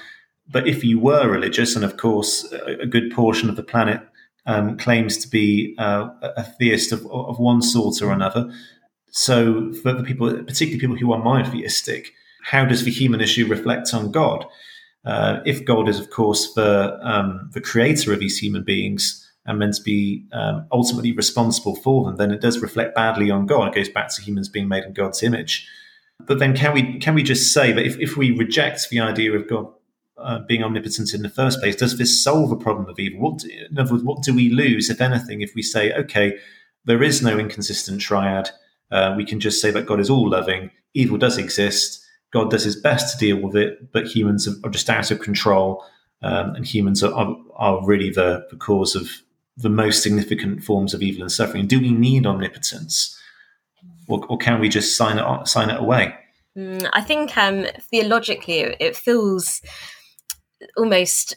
But 0.49 0.67
if 0.69 0.85
you 0.85 0.99
were 0.99 1.29
religious, 1.29 1.75
and 1.77 1.85
of 1.85 1.97
course, 1.97 2.51
a 2.53 2.87
good 2.87 3.11
portion 3.13 3.49
of 3.49 3.57
the 3.57 3.63
planet 3.63 4.01
um, 4.47 4.77
claims 4.77 5.17
to 5.19 5.29
be 5.29 5.75
uh, 5.79 6.09
a 6.23 6.45
theist 6.45 6.93
of, 6.93 7.07
of 7.11 7.39
one 7.39 7.63
sort 7.63 8.03
or 8.03 8.13
another. 8.13 8.53
So, 9.11 9.73
for 9.75 9.93
the 9.93 10.03
people, 10.03 10.31
particularly 10.45 10.81
people 10.81 10.97
who 10.97 11.13
are 11.13 11.23
monotheistic, 11.23 12.13
how 12.43 12.65
does 12.65 12.85
the 12.85 12.91
human 12.91 13.21
issue 13.21 13.47
reflect 13.47 13.95
on 13.95 14.11
God? 14.11 14.45
Uh, 15.05 15.41
if 15.45 15.65
God 15.65 15.89
is, 15.89 16.01
of 16.01 16.11
course, 16.11 16.53
the 16.55 16.99
um, 17.03 17.51
the 17.53 17.61
creator 17.61 18.13
of 18.13 18.21
these 18.21 18.39
human 18.39 18.65
beings 18.65 19.21
and 19.47 19.59
meant 19.59 19.75
to 19.75 19.83
be 19.83 20.25
um, 20.33 20.67
ultimately 20.73 21.13
responsible 21.13 21.77
for 21.77 22.05
them, 22.05 22.17
then 22.17 22.31
it 22.31 22.41
does 22.41 22.61
reflect 22.61 22.95
badly 22.95 23.31
on 23.31 23.47
God. 23.47 23.69
It 23.69 23.75
goes 23.75 23.89
back 23.89 24.09
to 24.15 24.23
humans 24.23 24.49
being 24.49 24.69
made 24.69 24.85
in 24.85 24.95
God's 24.95 25.23
image. 25.23 25.69
But 26.21 26.39
then, 26.39 26.57
can 26.57 26.73
we 26.73 26.99
can 26.99 27.15
we 27.15 27.23
just 27.23 27.53
say 27.53 27.73
that 27.73 27.85
if, 27.85 27.99
if 27.99 28.17
we 28.17 28.31
reject 28.31 28.89
the 28.91 29.01
idea 29.01 29.33
of 29.33 29.49
God 29.49 29.73
uh, 30.17 30.41
being 30.41 30.63
omnipotent 30.63 31.15
in 31.15 31.23
the 31.23 31.29
first 31.29 31.61
place? 31.61 31.77
Does 31.77 31.99
this 31.99 32.23
solve 32.23 32.53
a 32.53 32.57
problem 32.57 32.89
of 32.89 32.99
evil? 32.99 33.21
What, 33.21 33.45
in 33.45 33.79
other 33.79 33.93
words, 33.93 34.05
what 34.05 34.23
do 34.23 34.35
we 34.35 34.49
lose, 34.51 34.91
if 34.91 35.01
anything, 35.01 35.41
if 35.41 35.55
we 35.55 35.63
say, 35.63 35.93
okay, 35.93 36.39
there 36.85 37.03
is 37.03 37.23
no 37.23 37.39
inconsistent 37.39 38.01
triad? 38.01 38.51
Uh, 38.91 39.15
we 39.17 39.25
can 39.25 39.41
just 39.41 39.61
say 39.61 39.71
that 39.71 39.87
God 39.87 40.01
is 40.01 40.11
all 40.11 40.29
loving, 40.29 40.71
evil 40.93 41.19
does 41.19 41.39
exist, 41.39 42.05
God 42.31 42.51
does 42.51 42.65
his 42.65 42.77
best 42.77 43.13
to 43.13 43.19
deal 43.19 43.41
with 43.41 43.57
it, 43.57 43.93
but 43.93 44.07
humans 44.07 44.49
are, 44.65 44.71
just 44.71 44.91
out 44.91 45.11
of 45.11 45.21
control, 45.21 45.85
um, 46.23 46.55
and 46.55 46.67
humans 46.67 47.03
are, 47.03 47.13
are, 47.13 47.37
are 47.57 47.87
really 47.87 48.11
the, 48.11 48.47
the 48.51 48.57
cause 48.57 48.95
of 48.95 49.09
the 49.57 49.71
most 49.71 50.03
significant 50.03 50.63
forms 50.63 50.95
of 50.95 51.03
evil 51.03 51.23
and 51.23 51.33
suffering. 51.33 51.67
Do 51.67 51.81
we 51.81 51.93
need 51.93 52.27
omnipotence, 52.27 53.19
or, 54.09 54.25
or 54.27 54.37
can 54.37 54.61
we 54.61 54.69
just 54.69 54.97
sign 54.97 55.19
it 55.19 55.49
sign 55.49 55.71
it 55.71 55.81
away? 55.81 56.15
Mm, 56.57 56.89
I 56.93 57.01
think 57.01 57.37
um, 57.37 57.67
theologically, 57.81 58.77
it 58.81 58.97
feels 58.97 59.61
almost 60.77 61.37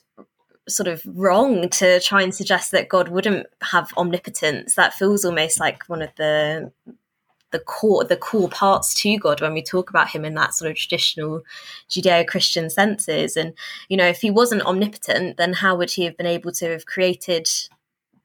sort 0.69 0.87
of 0.87 1.01
wrong 1.05 1.69
to 1.69 1.99
try 2.01 2.21
and 2.21 2.35
suggest 2.35 2.71
that 2.71 2.89
God 2.89 3.07
wouldn't 3.07 3.47
have 3.61 3.91
omnipotence. 3.97 4.75
That 4.75 4.93
feels 4.93 5.23
almost 5.23 5.59
like 5.59 5.87
one 5.87 6.01
of 6.01 6.09
the 6.17 6.71
the 7.51 7.59
core 7.59 8.03
the 8.03 8.17
core 8.17 8.49
parts 8.49 8.93
to 8.93 9.17
God 9.17 9.39
when 9.39 9.53
we 9.53 9.63
talk 9.63 9.89
about 9.89 10.09
him 10.09 10.25
in 10.25 10.33
that 10.35 10.53
sort 10.53 10.69
of 10.69 10.77
traditional 10.77 11.43
Judeo-Christian 11.89 12.69
senses. 12.69 13.37
And 13.37 13.53
you 13.87 13.97
know, 13.97 14.07
if 14.07 14.19
he 14.19 14.29
wasn't 14.29 14.63
omnipotent, 14.63 15.37
then 15.37 15.53
how 15.53 15.75
would 15.77 15.91
he 15.91 16.03
have 16.03 16.17
been 16.17 16.27
able 16.27 16.51
to 16.53 16.71
have 16.71 16.85
created 16.85 17.47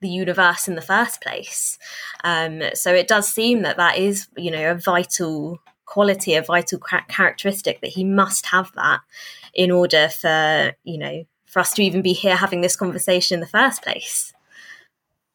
the 0.00 0.08
universe 0.08 0.66
in 0.66 0.74
the 0.74 0.82
first 0.82 1.22
place? 1.22 1.78
Um, 2.24 2.62
so 2.74 2.92
it 2.92 3.06
does 3.06 3.28
seem 3.28 3.62
that 3.62 3.76
that 3.76 3.98
is 3.98 4.28
you 4.36 4.50
know 4.50 4.72
a 4.72 4.74
vital 4.74 5.60
quality, 5.86 6.34
a 6.34 6.42
vital 6.42 6.80
characteristic 7.08 7.80
that 7.82 7.90
he 7.90 8.02
must 8.02 8.46
have 8.46 8.72
that 8.74 9.00
in 9.54 9.70
order 9.70 10.08
for 10.08 10.72
you 10.84 10.98
know 10.98 11.24
for 11.46 11.60
us 11.60 11.74
to 11.74 11.82
even 11.82 12.02
be 12.02 12.12
here 12.12 12.36
having 12.36 12.62
this 12.62 12.76
conversation 12.76 13.36
in 13.36 13.40
the 13.40 13.46
first 13.46 13.82
place. 13.82 14.32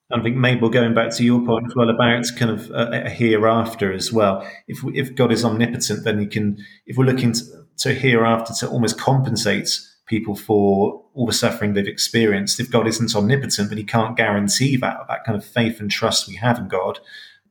I 0.10 0.22
think 0.22 0.38
Mabel, 0.38 0.70
going 0.70 0.94
back 0.94 1.12
to 1.12 1.24
your 1.24 1.46
point 1.46 1.68
as 1.68 1.76
well 1.76 1.90
about 1.90 2.24
kind 2.38 2.50
of 2.50 2.72
a, 2.72 3.06
a 3.06 3.10
hereafter 3.10 3.92
as 3.92 4.12
well. 4.12 4.48
If 4.68 4.80
if 4.94 5.16
God 5.16 5.34
is 5.34 5.44
omnipotent, 5.44 6.06
then 6.06 6.20
He 6.20 6.28
can. 6.28 6.58
If 6.86 6.98
we're 6.98 7.06
looking 7.06 7.34
to, 7.34 7.44
to 7.80 7.94
hereafter 7.94 8.54
to 8.60 8.70
almost 8.70 8.98
compensate 8.98 9.80
people 10.06 10.36
for 10.36 11.04
all 11.14 11.26
the 11.26 11.34
suffering 11.34 11.74
they've 11.74 11.86
experienced, 11.86 12.62
if 12.62 12.72
God 12.72 12.88
isn't 12.88 13.16
omnipotent, 13.16 13.68
but 13.68 13.78
He 13.78 13.84
can't 13.84 14.16
guarantee 14.16 14.78
that 14.78 14.98
that 15.10 15.26
kind 15.26 15.38
of 15.38 15.46
faith 15.46 15.82
and 15.82 15.92
trust 15.92 16.28
we 16.28 16.36
have 16.36 16.58
in 16.58 16.70
God 16.70 17.00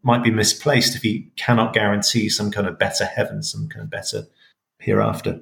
might 0.03 0.25
be 0.25 0.31
misplaced 0.31 0.97
if 0.97 1.03
He 1.03 1.31
cannot 1.37 1.75
guarantee 1.75 2.31
some 2.31 2.51
kind 2.51 2.67
of 2.67 2.79
better 2.79 3.05
heaven, 3.05 3.43
some 3.43 3.69
kind 3.69 3.83
of 3.83 3.91
better 3.91 4.29
hereafter. 4.79 5.41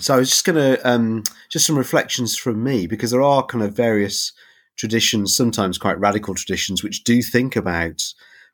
So 0.00 0.14
I 0.14 0.18
was 0.18 0.30
just 0.30 0.44
going 0.44 0.56
to 0.56 0.88
um, 0.88 1.22
just 1.50 1.66
some 1.66 1.78
reflections 1.78 2.36
from 2.36 2.64
me 2.64 2.86
because 2.86 3.12
there 3.12 3.22
are 3.22 3.46
kind 3.46 3.62
of 3.62 3.74
various 3.74 4.32
traditions, 4.76 5.36
sometimes 5.36 5.78
quite 5.78 5.98
radical 6.00 6.34
traditions, 6.34 6.82
which 6.82 7.04
do 7.04 7.22
think 7.22 7.54
about 7.54 8.02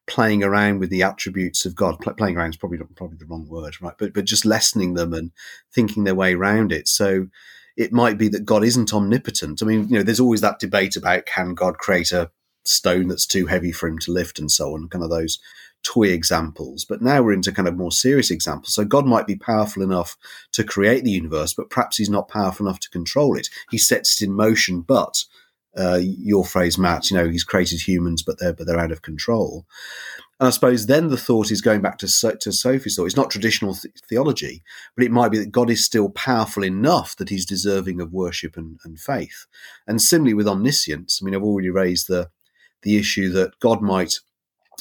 playing 0.06 0.42
around 0.42 0.80
with 0.80 0.90
the 0.90 1.02
attributes 1.02 1.64
of 1.64 1.74
God. 1.74 1.98
playing 2.18 2.36
around 2.36 2.50
is 2.50 2.56
probably 2.56 2.78
not, 2.78 2.94
probably 2.94 3.16
the 3.16 3.26
wrong 3.26 3.48
word, 3.48 3.80
right? 3.80 3.94
But 3.98 4.12
but 4.12 4.24
just 4.26 4.44
lessening 4.44 4.94
them 4.94 5.14
and 5.14 5.30
thinking 5.72 6.04
their 6.04 6.14
way 6.14 6.34
around 6.34 6.72
it. 6.72 6.88
So 6.88 7.28
it 7.76 7.92
might 7.92 8.18
be 8.18 8.28
that 8.28 8.44
God 8.44 8.62
isn't 8.62 8.92
omnipotent. 8.92 9.62
I 9.62 9.66
mean, 9.66 9.88
you 9.88 9.96
know, 9.96 10.02
there's 10.02 10.20
always 10.20 10.42
that 10.42 10.58
debate 10.58 10.96
about 10.96 11.26
can 11.26 11.54
God 11.54 11.78
create 11.78 12.12
a 12.12 12.30
stone 12.64 13.08
that's 13.08 13.26
too 13.26 13.46
heavy 13.46 13.72
for 13.72 13.88
him 13.88 13.98
to 14.00 14.12
lift 14.12 14.38
and 14.38 14.50
so 14.50 14.74
on, 14.74 14.88
kind 14.88 15.02
of 15.02 15.10
those 15.10 15.38
toy 15.82 16.08
examples, 16.08 16.84
but 16.84 17.02
now 17.02 17.22
we're 17.22 17.32
into 17.32 17.52
kind 17.52 17.68
of 17.68 17.76
more 17.76 17.92
serious 17.92 18.30
examples. 18.30 18.74
So 18.74 18.84
God 18.84 19.06
might 19.06 19.26
be 19.26 19.36
powerful 19.36 19.82
enough 19.82 20.16
to 20.52 20.64
create 20.64 21.04
the 21.04 21.10
universe, 21.10 21.54
but 21.54 21.70
perhaps 21.70 21.96
he's 21.96 22.10
not 22.10 22.28
powerful 22.28 22.66
enough 22.66 22.80
to 22.80 22.90
control 22.90 23.36
it. 23.36 23.48
He 23.70 23.78
sets 23.78 24.20
it 24.20 24.26
in 24.26 24.32
motion, 24.32 24.82
but 24.82 25.24
uh, 25.76 26.00
your 26.02 26.44
phrase, 26.44 26.76
Matt, 26.78 27.10
you 27.10 27.16
know, 27.16 27.28
he's 27.28 27.44
created 27.44 27.80
humans, 27.80 28.22
but 28.22 28.38
they're 28.40 28.52
but 28.52 28.66
they're 28.66 28.78
out 28.78 28.92
of 28.92 29.02
control. 29.02 29.66
And 30.40 30.48
I 30.48 30.50
suppose 30.50 30.86
then 30.86 31.08
the 31.08 31.16
thought 31.16 31.50
is 31.50 31.60
going 31.60 31.80
back 31.80 31.98
to 31.98 32.06
to 32.06 32.52
Sophie's 32.52 32.96
thought. 32.96 33.06
It's 33.06 33.16
not 33.16 33.30
traditional 33.30 33.74
th- 33.74 33.94
theology, 34.08 34.62
but 34.96 35.04
it 35.04 35.12
might 35.12 35.30
be 35.30 35.38
that 35.38 35.52
God 35.52 35.70
is 35.70 35.84
still 35.84 36.10
powerful 36.10 36.64
enough 36.64 37.14
that 37.16 37.28
He's 37.28 37.46
deserving 37.46 38.00
of 38.00 38.12
worship 38.12 38.56
and, 38.56 38.80
and 38.84 38.98
faith. 38.98 39.46
And 39.86 40.02
similarly 40.02 40.34
with 40.34 40.48
omniscience, 40.48 41.20
I 41.20 41.24
mean, 41.24 41.34
I've 41.34 41.42
already 41.42 41.70
raised 41.70 42.08
the 42.08 42.30
the 42.82 42.96
issue 42.96 43.30
that 43.30 43.58
God 43.60 43.82
might 43.82 44.14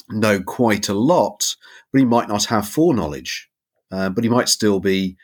know 0.08 0.42
quite 0.42 0.88
a 0.88 0.94
lot, 0.94 1.56
but 1.92 1.98
he 1.98 2.04
might 2.04 2.28
not 2.28 2.46
have 2.46 2.68
foreknowledge. 2.68 3.48
Uh, 3.92 4.08
but 4.08 4.22
he 4.22 4.30
might 4.30 4.48
still 4.48 4.80
be 4.80 5.16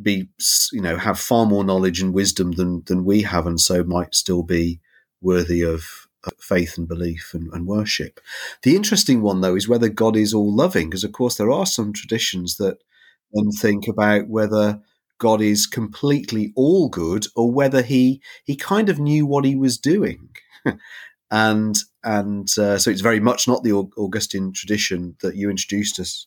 be 0.00 0.28
you 0.72 0.80
know 0.80 0.96
have 0.96 1.18
far 1.18 1.46
more 1.46 1.64
knowledge 1.64 2.00
and 2.00 2.12
wisdom 2.12 2.52
than 2.52 2.82
than 2.86 3.04
we 3.04 3.22
have, 3.22 3.46
and 3.46 3.60
so 3.60 3.84
might 3.84 4.14
still 4.14 4.42
be 4.42 4.80
worthy 5.20 5.62
of 5.62 6.06
faith 6.38 6.78
and 6.78 6.88
belief 6.88 7.32
and, 7.34 7.52
and, 7.52 7.66
worship. 7.66 8.20
The 8.62 8.76
interesting 8.76 9.20
one, 9.20 9.40
though, 9.40 9.56
is 9.56 9.68
whether 9.68 9.88
God 9.88 10.16
is 10.16 10.32
all 10.32 10.54
loving, 10.54 10.88
because 10.88 11.04
of 11.04 11.12
course 11.12 11.36
there 11.36 11.50
are 11.50 11.66
some 11.66 11.92
traditions 11.92 12.56
that 12.56 12.78
then 13.32 13.50
think 13.50 13.88
about 13.88 14.28
whether 14.28 14.80
God 15.18 15.40
is 15.40 15.66
completely 15.66 16.52
all 16.56 16.88
good 16.88 17.26
or 17.36 17.50
whether 17.50 17.82
he 17.82 18.20
he 18.44 18.56
kind 18.56 18.88
of 18.88 18.98
knew 18.98 19.26
what 19.26 19.44
he 19.44 19.54
was 19.54 19.78
doing. 19.78 20.30
and 21.30 21.76
and 22.02 22.48
uh, 22.58 22.78
so 22.78 22.90
it's 22.90 23.00
very 23.00 23.20
much 23.20 23.48
not 23.48 23.62
the 23.62 23.72
Augustine 23.72 24.52
tradition 24.52 25.16
that 25.22 25.36
you 25.36 25.50
introduced 25.50 25.98
us 25.98 26.26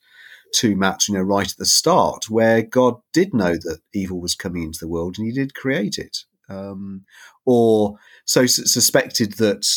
to, 0.56 0.76
Matt. 0.76 1.08
You 1.08 1.16
know, 1.16 1.22
right 1.22 1.50
at 1.50 1.58
the 1.58 1.66
start, 1.66 2.30
where 2.30 2.62
God 2.62 2.96
did 3.14 3.34
know 3.34 3.54
that 3.54 3.80
evil 3.94 4.20
was 4.20 4.36
coming 4.36 4.64
into 4.64 4.80
the 4.80 4.88
world 4.88 5.16
and 5.18 5.28
He 5.28 5.34
did 5.34 5.54
create 5.54 5.98
it, 5.98 6.18
um, 6.50 7.06
or 7.46 7.98
so 8.26 8.46
suspected 8.46 9.34
that 9.34 9.68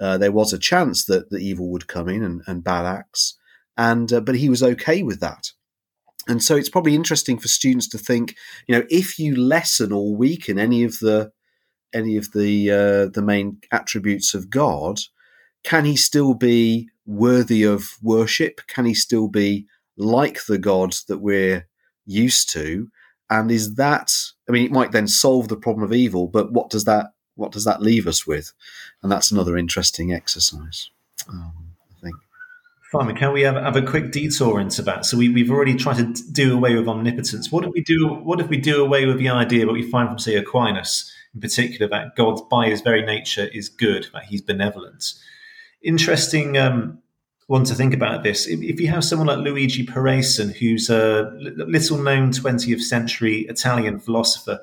uh, 0.00 0.18
there 0.18 0.32
was 0.32 0.52
a 0.52 0.58
chance 0.58 1.04
that 1.04 1.30
the 1.30 1.38
evil 1.38 1.70
would 1.70 1.86
come 1.86 2.08
in 2.08 2.22
and, 2.22 2.42
and 2.46 2.64
bad 2.64 2.86
acts, 2.86 3.36
and 3.76 4.12
uh, 4.12 4.20
but 4.20 4.36
He 4.36 4.48
was 4.48 4.62
okay 4.62 5.02
with 5.02 5.20
that. 5.20 5.50
And 6.28 6.42
so 6.42 6.54
it's 6.54 6.70
probably 6.70 6.94
interesting 6.94 7.38
for 7.38 7.48
students 7.48 7.88
to 7.88 7.98
think, 7.98 8.36
you 8.68 8.76
know, 8.76 8.86
if 8.88 9.18
you 9.18 9.34
lessen 9.34 9.90
or 9.90 10.14
weaken 10.14 10.56
any 10.56 10.84
of 10.84 11.00
the 11.00 11.32
any 11.92 12.16
of 12.16 12.32
the 12.32 12.70
uh, 12.70 13.06
the 13.06 13.22
main 13.22 13.60
attributes 13.70 14.34
of 14.34 14.50
God, 14.50 15.00
can 15.64 15.84
he 15.84 15.96
still 15.96 16.34
be 16.34 16.88
worthy 17.06 17.62
of 17.62 17.96
worship? 18.02 18.60
Can 18.66 18.84
he 18.84 18.94
still 18.94 19.28
be 19.28 19.66
like 19.96 20.46
the 20.46 20.58
God 20.58 20.94
that 21.08 21.18
we're 21.18 21.68
used 22.06 22.50
to? 22.52 22.88
And 23.30 23.50
is 23.50 23.76
that 23.76 24.12
I 24.48 24.52
mean 24.52 24.66
it 24.66 24.72
might 24.72 24.92
then 24.92 25.08
solve 25.08 25.48
the 25.48 25.56
problem 25.56 25.84
of 25.84 25.92
evil, 25.92 26.26
but 26.26 26.52
what 26.52 26.70
does 26.70 26.84
that 26.84 27.12
what 27.34 27.52
does 27.52 27.64
that 27.64 27.82
leave 27.82 28.06
us 28.06 28.26
with? 28.26 28.52
And 29.02 29.10
that's 29.10 29.30
another 29.30 29.56
interesting 29.56 30.12
exercise. 30.12 30.90
Um, 31.28 31.52
I 31.90 32.00
think. 32.00 32.14
Fine. 32.90 33.16
Can 33.16 33.32
we 33.32 33.42
have, 33.42 33.54
have, 33.54 33.76
a 33.76 33.82
quick 33.82 34.12
detour 34.12 34.60
into 34.60 34.82
that? 34.82 35.06
So 35.06 35.16
we, 35.16 35.32
have 35.40 35.50
already 35.50 35.74
tried 35.74 35.96
to 35.96 36.22
do 36.32 36.54
away 36.54 36.74
with 36.74 36.86
omnipotence. 36.88 37.50
What 37.50 37.64
if 37.64 37.70
we 37.72 37.82
do? 37.82 38.06
What 38.22 38.40
if 38.40 38.48
we 38.48 38.58
do 38.58 38.84
away 38.84 39.06
with 39.06 39.18
the 39.18 39.30
idea 39.30 39.64
that 39.64 39.72
we 39.72 39.82
find 39.82 40.08
from 40.08 40.18
say 40.18 40.36
Aquinas, 40.36 41.10
in 41.34 41.40
particular, 41.40 41.88
that 41.88 42.16
God, 42.16 42.48
by 42.48 42.68
his 42.68 42.80
very 42.80 43.02
nature, 43.02 43.48
is 43.52 43.68
good, 43.68 44.08
that 44.12 44.24
he's 44.24 44.42
benevolent. 44.42 45.14
Interesting 45.82 46.56
um, 46.56 46.98
one 47.46 47.64
to 47.64 47.74
think 47.74 47.94
about 47.94 48.22
this. 48.22 48.46
If, 48.46 48.60
if, 48.62 48.80
you 48.80 48.88
have 48.88 49.04
someone 49.04 49.28
like 49.28 49.38
Luigi 49.38 49.84
Pareyson, 49.86 50.56
who's 50.56 50.88
a 50.90 51.30
little 51.38 51.98
known 51.98 52.32
20th 52.32 52.80
century 52.80 53.46
Italian 53.48 53.98
philosopher, 53.98 54.60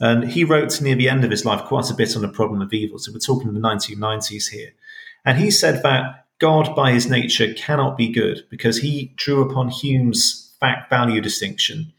and 0.00 0.30
he 0.30 0.44
wrote 0.44 0.80
near 0.80 0.96
the 0.96 1.08
end 1.08 1.24
of 1.24 1.30
his 1.30 1.44
life 1.44 1.62
quite 1.64 1.90
a 1.90 1.94
bit 1.94 2.16
on 2.16 2.22
the 2.22 2.28
problem 2.28 2.60
of 2.60 2.72
evil. 2.72 2.98
So 2.98 3.12
we're 3.12 3.18
talking 3.18 3.52
the 3.54 3.60
1990s 3.60 4.48
here. 4.48 4.70
And 5.24 5.38
he 5.38 5.50
said 5.50 5.82
that 5.82 6.26
God, 6.38 6.74
by 6.74 6.92
his 6.92 7.08
nature, 7.08 7.54
cannot 7.54 7.96
be 7.96 8.08
good 8.08 8.44
because 8.50 8.78
he 8.78 9.12
drew 9.16 9.48
upon 9.48 9.68
Hume's 9.68 10.54
fact 10.58 10.90
value 10.90 11.20
distinction. 11.20 11.92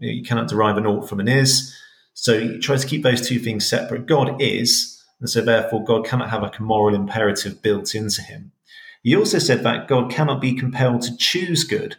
You 0.00 0.22
cannot 0.22 0.48
derive 0.48 0.78
an 0.78 0.86
ought 0.86 1.08
from 1.08 1.20
an 1.20 1.28
is. 1.28 1.76
So 2.20 2.40
he 2.40 2.58
tries 2.58 2.82
to 2.82 2.88
keep 2.88 3.04
those 3.04 3.26
two 3.26 3.38
things 3.38 3.64
separate. 3.64 4.06
God 4.06 4.42
is, 4.42 5.00
and 5.20 5.30
so 5.30 5.40
therefore 5.40 5.84
God 5.84 6.04
cannot 6.04 6.30
have 6.30 6.42
like 6.42 6.58
a 6.58 6.62
moral 6.64 6.96
imperative 6.96 7.62
built 7.62 7.94
into 7.94 8.22
him. 8.22 8.50
He 9.04 9.14
also 9.14 9.38
said 9.38 9.62
that 9.62 9.86
God 9.86 10.10
cannot 10.10 10.40
be 10.40 10.52
compelled 10.52 11.02
to 11.02 11.16
choose 11.16 11.62
good. 11.62 11.96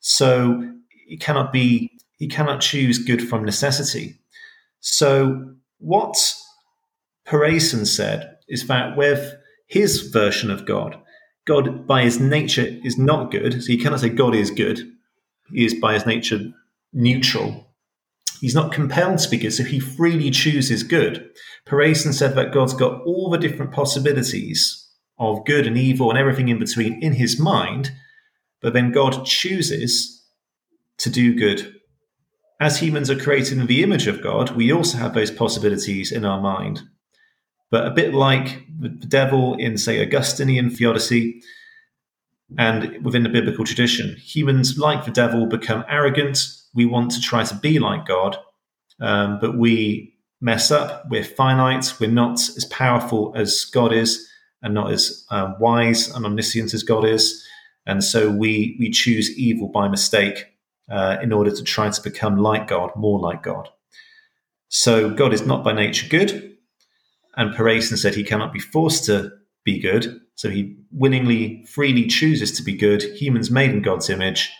So 0.00 0.72
he 1.06 1.18
cannot 1.18 1.52
be 1.52 1.90
he 2.16 2.28
cannot 2.28 2.62
choose 2.62 2.96
good 2.96 3.28
from 3.28 3.44
necessity. 3.44 4.18
So 4.80 5.50
what 5.80 6.16
Pareyson 7.26 7.86
said 7.86 8.38
is 8.48 8.66
that 8.68 8.96
with 8.96 9.34
his 9.66 10.00
version 10.00 10.50
of 10.50 10.64
God, 10.64 10.96
God 11.44 11.86
by 11.86 12.04
his 12.04 12.18
nature 12.18 12.74
is 12.82 12.96
not 12.96 13.30
good. 13.30 13.62
So 13.62 13.70
you 13.70 13.78
cannot 13.78 14.00
say 14.00 14.08
God 14.08 14.34
is 14.34 14.50
good. 14.50 14.80
He 15.52 15.66
is 15.66 15.74
by 15.74 15.92
his 15.92 16.06
nature 16.06 16.40
neutral 16.94 17.66
He's 18.40 18.54
not 18.54 18.72
compelled 18.72 19.18
to 19.18 19.30
be 19.30 19.38
good, 19.38 19.52
so 19.52 19.64
he 19.64 19.80
freely 19.80 20.30
chooses 20.30 20.82
good. 20.82 21.30
Pareyson 21.66 22.12
said 22.12 22.34
that 22.34 22.52
God's 22.52 22.74
got 22.74 23.02
all 23.02 23.30
the 23.30 23.38
different 23.38 23.72
possibilities 23.72 24.86
of 25.18 25.44
good 25.44 25.66
and 25.66 25.78
evil 25.78 26.10
and 26.10 26.18
everything 26.18 26.48
in 26.48 26.58
between 26.58 27.02
in 27.02 27.14
his 27.14 27.40
mind, 27.40 27.92
but 28.60 28.72
then 28.72 28.92
God 28.92 29.24
chooses 29.24 30.24
to 30.98 31.10
do 31.10 31.34
good. 31.34 31.74
As 32.60 32.78
humans 32.78 33.10
are 33.10 33.18
created 33.18 33.58
in 33.58 33.66
the 33.66 33.82
image 33.82 34.06
of 34.06 34.22
God, 34.22 34.50
we 34.50 34.72
also 34.72 34.98
have 34.98 35.14
those 35.14 35.30
possibilities 35.30 36.10
in 36.10 36.24
our 36.24 36.40
mind. 36.40 36.82
But 37.70 37.86
a 37.86 37.90
bit 37.90 38.14
like 38.14 38.64
the 38.78 38.88
devil 38.88 39.54
in, 39.56 39.76
say, 39.76 40.00
Augustinian 40.00 40.70
theodicy 40.70 41.42
and 42.58 43.04
within 43.04 43.22
the 43.22 43.28
biblical 43.28 43.64
tradition, 43.64 44.16
humans, 44.16 44.78
like 44.78 45.04
the 45.04 45.10
devil, 45.10 45.46
become 45.46 45.84
arrogant 45.88 46.38
we 46.76 46.84
want 46.84 47.10
to 47.12 47.20
try 47.20 47.42
to 47.42 47.54
be 47.56 47.78
like 47.80 48.06
God, 48.06 48.36
um, 49.00 49.38
but 49.40 49.56
we 49.56 50.14
mess 50.40 50.70
up. 50.70 51.06
We're 51.08 51.24
finite. 51.24 51.94
We're 51.98 52.10
not 52.10 52.34
as 52.34 52.66
powerful 52.66 53.32
as 53.34 53.64
God 53.64 53.92
is, 53.92 54.28
and 54.62 54.74
not 54.74 54.92
as 54.92 55.26
uh, 55.30 55.54
wise 55.58 56.08
and 56.08 56.24
omniscient 56.24 56.74
as 56.74 56.82
God 56.82 57.04
is. 57.04 57.42
And 57.86 58.04
so 58.04 58.30
we 58.30 58.76
we 58.78 58.90
choose 58.90 59.36
evil 59.38 59.68
by 59.68 59.88
mistake 59.88 60.44
uh, 60.90 61.16
in 61.22 61.32
order 61.32 61.50
to 61.50 61.64
try 61.64 61.88
to 61.88 62.02
become 62.02 62.36
like 62.36 62.68
God, 62.68 62.90
more 62.94 63.18
like 63.18 63.42
God. 63.42 63.70
So 64.68 65.10
God 65.10 65.32
is 65.32 65.46
not 65.46 65.64
by 65.64 65.72
nature 65.72 66.08
good, 66.08 66.56
and 67.36 67.54
Pareyson 67.54 67.96
said 67.96 68.14
he 68.14 68.24
cannot 68.24 68.52
be 68.52 68.60
forced 68.60 69.04
to 69.06 69.32
be 69.64 69.80
good. 69.80 70.20
So 70.36 70.48
he 70.48 70.76
willingly, 70.92 71.64
freely 71.64 72.06
chooses 72.06 72.52
to 72.52 72.62
be 72.62 72.74
good. 72.74 73.02
Humans 73.02 73.50
made 73.50 73.70
in 73.70 73.82
God's 73.82 74.08
image 74.08 74.50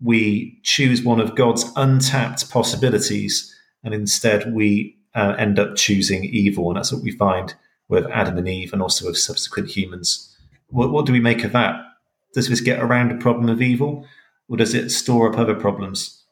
we 0.00 0.58
choose 0.62 1.02
one 1.02 1.20
of 1.20 1.34
God's 1.34 1.70
untapped 1.76 2.50
possibilities, 2.50 3.54
and 3.82 3.94
instead 3.94 4.52
we 4.52 4.96
uh, 5.14 5.34
end 5.38 5.58
up 5.58 5.76
choosing 5.76 6.24
evil. 6.24 6.68
And 6.68 6.76
that's 6.76 6.92
what 6.92 7.02
we 7.02 7.12
find 7.12 7.54
with 7.88 8.06
Adam 8.06 8.36
and 8.36 8.48
Eve 8.48 8.72
and 8.72 8.82
also 8.82 9.06
with 9.06 9.16
subsequent 9.16 9.70
humans. 9.70 10.36
What, 10.68 10.90
what 10.90 11.06
do 11.06 11.12
we 11.12 11.20
make 11.20 11.44
of 11.44 11.52
that? 11.52 11.80
Does 12.34 12.48
this 12.48 12.60
get 12.60 12.82
around 12.82 13.10
the 13.10 13.22
problem 13.22 13.48
of 13.48 13.62
evil, 13.62 14.06
or 14.48 14.56
does 14.56 14.74
it 14.74 14.90
store 14.90 15.32
up 15.32 15.38
other 15.38 15.54
problems? 15.54 16.24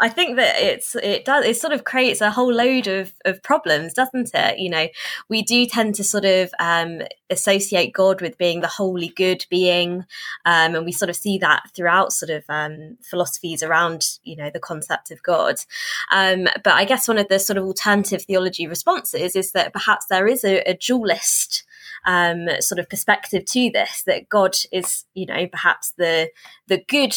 I 0.00 0.08
think 0.08 0.36
that 0.36 0.56
it's 0.58 0.96
it 0.96 1.26
does 1.26 1.44
it 1.44 1.58
sort 1.58 1.74
of 1.74 1.84
creates 1.84 2.22
a 2.22 2.30
whole 2.30 2.52
load 2.52 2.86
of, 2.86 3.12
of 3.26 3.42
problems, 3.42 3.92
doesn't 3.92 4.30
it? 4.32 4.58
You 4.58 4.70
know, 4.70 4.88
we 5.28 5.42
do 5.42 5.66
tend 5.66 5.94
to 5.96 6.04
sort 6.04 6.24
of 6.24 6.52
um, 6.58 7.02
associate 7.28 7.92
God 7.92 8.22
with 8.22 8.38
being 8.38 8.60
the 8.60 8.66
wholly 8.66 9.08
good 9.08 9.44
being, 9.50 10.06
um, 10.46 10.74
and 10.74 10.84
we 10.86 10.92
sort 10.92 11.10
of 11.10 11.16
see 11.16 11.36
that 11.38 11.64
throughout 11.74 12.14
sort 12.14 12.30
of 12.30 12.44
um, 12.48 12.96
philosophies 13.02 13.62
around 13.62 14.18
you 14.24 14.36
know 14.36 14.50
the 14.50 14.58
concept 14.58 15.10
of 15.10 15.22
God. 15.22 15.56
Um, 16.10 16.44
but 16.64 16.72
I 16.72 16.86
guess 16.86 17.06
one 17.06 17.18
of 17.18 17.28
the 17.28 17.38
sort 17.38 17.58
of 17.58 17.64
alternative 17.64 18.22
theology 18.22 18.66
responses 18.66 19.36
is 19.36 19.52
that 19.52 19.72
perhaps 19.74 20.06
there 20.06 20.26
is 20.26 20.44
a, 20.44 20.62
a 20.62 20.74
dualist 20.74 21.64
um, 22.06 22.48
sort 22.60 22.78
of 22.78 22.88
perspective 22.88 23.44
to 23.44 23.70
this 23.72 24.02
that 24.04 24.28
God 24.28 24.56
is, 24.72 25.04
you 25.14 25.26
know, 25.26 25.46
perhaps 25.46 25.92
the 25.96 26.30
the 26.66 26.82
good 26.88 27.14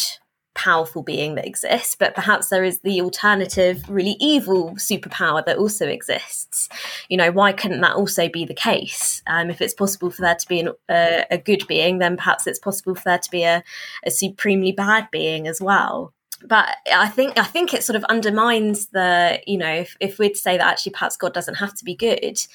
powerful 0.54 1.02
being 1.02 1.34
that 1.34 1.46
exists, 1.46 1.94
but 1.94 2.14
perhaps 2.14 2.48
there 2.48 2.64
is 2.64 2.80
the 2.80 3.00
alternative, 3.00 3.82
really 3.88 4.16
evil 4.20 4.70
superpower 4.72 5.44
that 5.44 5.58
also 5.58 5.86
exists. 5.86 6.68
You 7.08 7.16
know, 7.16 7.30
why 7.32 7.52
couldn't 7.52 7.80
that 7.80 7.96
also 7.96 8.28
be 8.28 8.44
the 8.44 8.54
case? 8.54 9.22
Um, 9.26 9.50
if 9.50 9.60
it's 9.60 9.74
possible 9.74 10.10
for 10.10 10.22
there 10.22 10.36
to 10.36 10.48
be 10.48 10.60
an, 10.60 10.70
a 10.88 11.38
good 11.38 11.66
being, 11.66 11.98
then 11.98 12.16
perhaps 12.16 12.46
it's 12.46 12.58
possible 12.58 12.94
for 12.94 13.02
there 13.04 13.18
to 13.18 13.30
be 13.30 13.42
a, 13.42 13.62
a 14.04 14.10
supremely 14.10 14.72
bad 14.72 15.08
being 15.10 15.46
as 15.46 15.60
well 15.60 16.12
but 16.46 16.76
I 16.92 17.08
think 17.08 17.38
I 17.38 17.44
think 17.44 17.72
it 17.72 17.82
sort 17.82 17.96
of 17.96 18.04
undermines 18.04 18.88
the 18.88 19.40
you 19.46 19.58
know 19.58 19.72
if, 19.72 19.96
if 20.00 20.18
we'd 20.18 20.36
say 20.36 20.56
that 20.58 20.66
actually 20.66 20.92
perhaps 20.92 21.16
God 21.16 21.32
doesn't 21.32 21.56
have 21.56 21.74
to 21.74 21.84
be 21.84 21.94
good, 21.94 22.46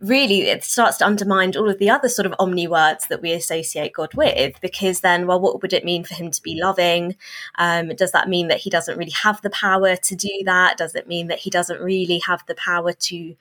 really 0.00 0.42
it 0.42 0.64
starts 0.64 0.98
to 0.98 1.06
undermine 1.06 1.56
all 1.56 1.70
of 1.70 1.78
the 1.78 1.90
other 1.90 2.08
sort 2.08 2.26
of 2.26 2.34
omni 2.38 2.66
words 2.66 3.06
that 3.08 3.22
we 3.22 3.32
associate 3.32 3.92
God 3.92 4.14
with 4.14 4.60
because 4.60 5.00
then 5.00 5.26
well 5.26 5.40
what 5.40 5.62
would 5.62 5.72
it 5.72 5.84
mean 5.84 6.04
for 6.04 6.14
him 6.14 6.30
to 6.30 6.42
be 6.42 6.60
loving? 6.60 7.16
Um, 7.56 7.88
does 7.90 8.12
that 8.12 8.28
mean 8.28 8.48
that 8.48 8.58
he 8.58 8.70
doesn't 8.70 8.98
really 8.98 9.12
have 9.22 9.40
the 9.42 9.50
power 9.50 9.96
to 9.96 10.16
do 10.16 10.42
that? 10.44 10.76
Does 10.76 10.94
it 10.94 11.08
mean 11.08 11.28
that 11.28 11.38
he 11.38 11.50
doesn't 11.50 11.80
really 11.80 12.18
have 12.26 12.44
the 12.46 12.54
power 12.56 12.92
to 12.92 13.34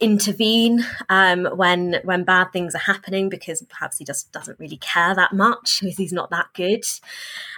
intervene 0.00 0.84
um, 1.08 1.46
when 1.56 2.00
when 2.04 2.24
bad 2.24 2.52
things 2.52 2.74
are 2.74 2.78
happening 2.78 3.28
because 3.28 3.62
perhaps 3.68 3.98
he 3.98 4.04
just 4.04 4.30
doesn't 4.32 4.58
really 4.58 4.76
care 4.76 5.14
that 5.14 5.32
much 5.32 5.78
because 5.82 5.96
he's 5.96 6.12
not 6.12 6.30
that 6.30 6.48
good. 6.54 6.84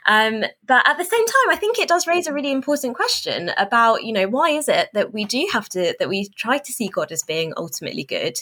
Um, 0.07 0.45
but 0.67 0.87
at 0.87 0.99
the 0.99 1.05
same 1.05 1.27
time, 1.27 1.51
I 1.51 1.57
think 1.57 1.79
it 1.79 1.89
does 1.89 2.07
raise 2.07 2.27
a 2.27 2.33
really 2.33 2.53
important 2.53 2.95
question 2.95 3.51
about 3.57 4.05
you 4.05 4.13
know 4.13 4.29
why 4.29 4.51
is 4.51 4.69
it 4.69 4.91
that 4.95 5.13
we 5.13 5.25
do 5.25 5.47
have 5.53 5.69
to 5.71 5.95
that 5.99 6.09
we 6.09 6.29
try 6.29 6.59
to 6.59 6.73
see 6.73 6.89
God 6.89 7.11
as 7.11 7.23
being 7.23 7.53
ultimately 7.57 8.05
good, 8.05 8.39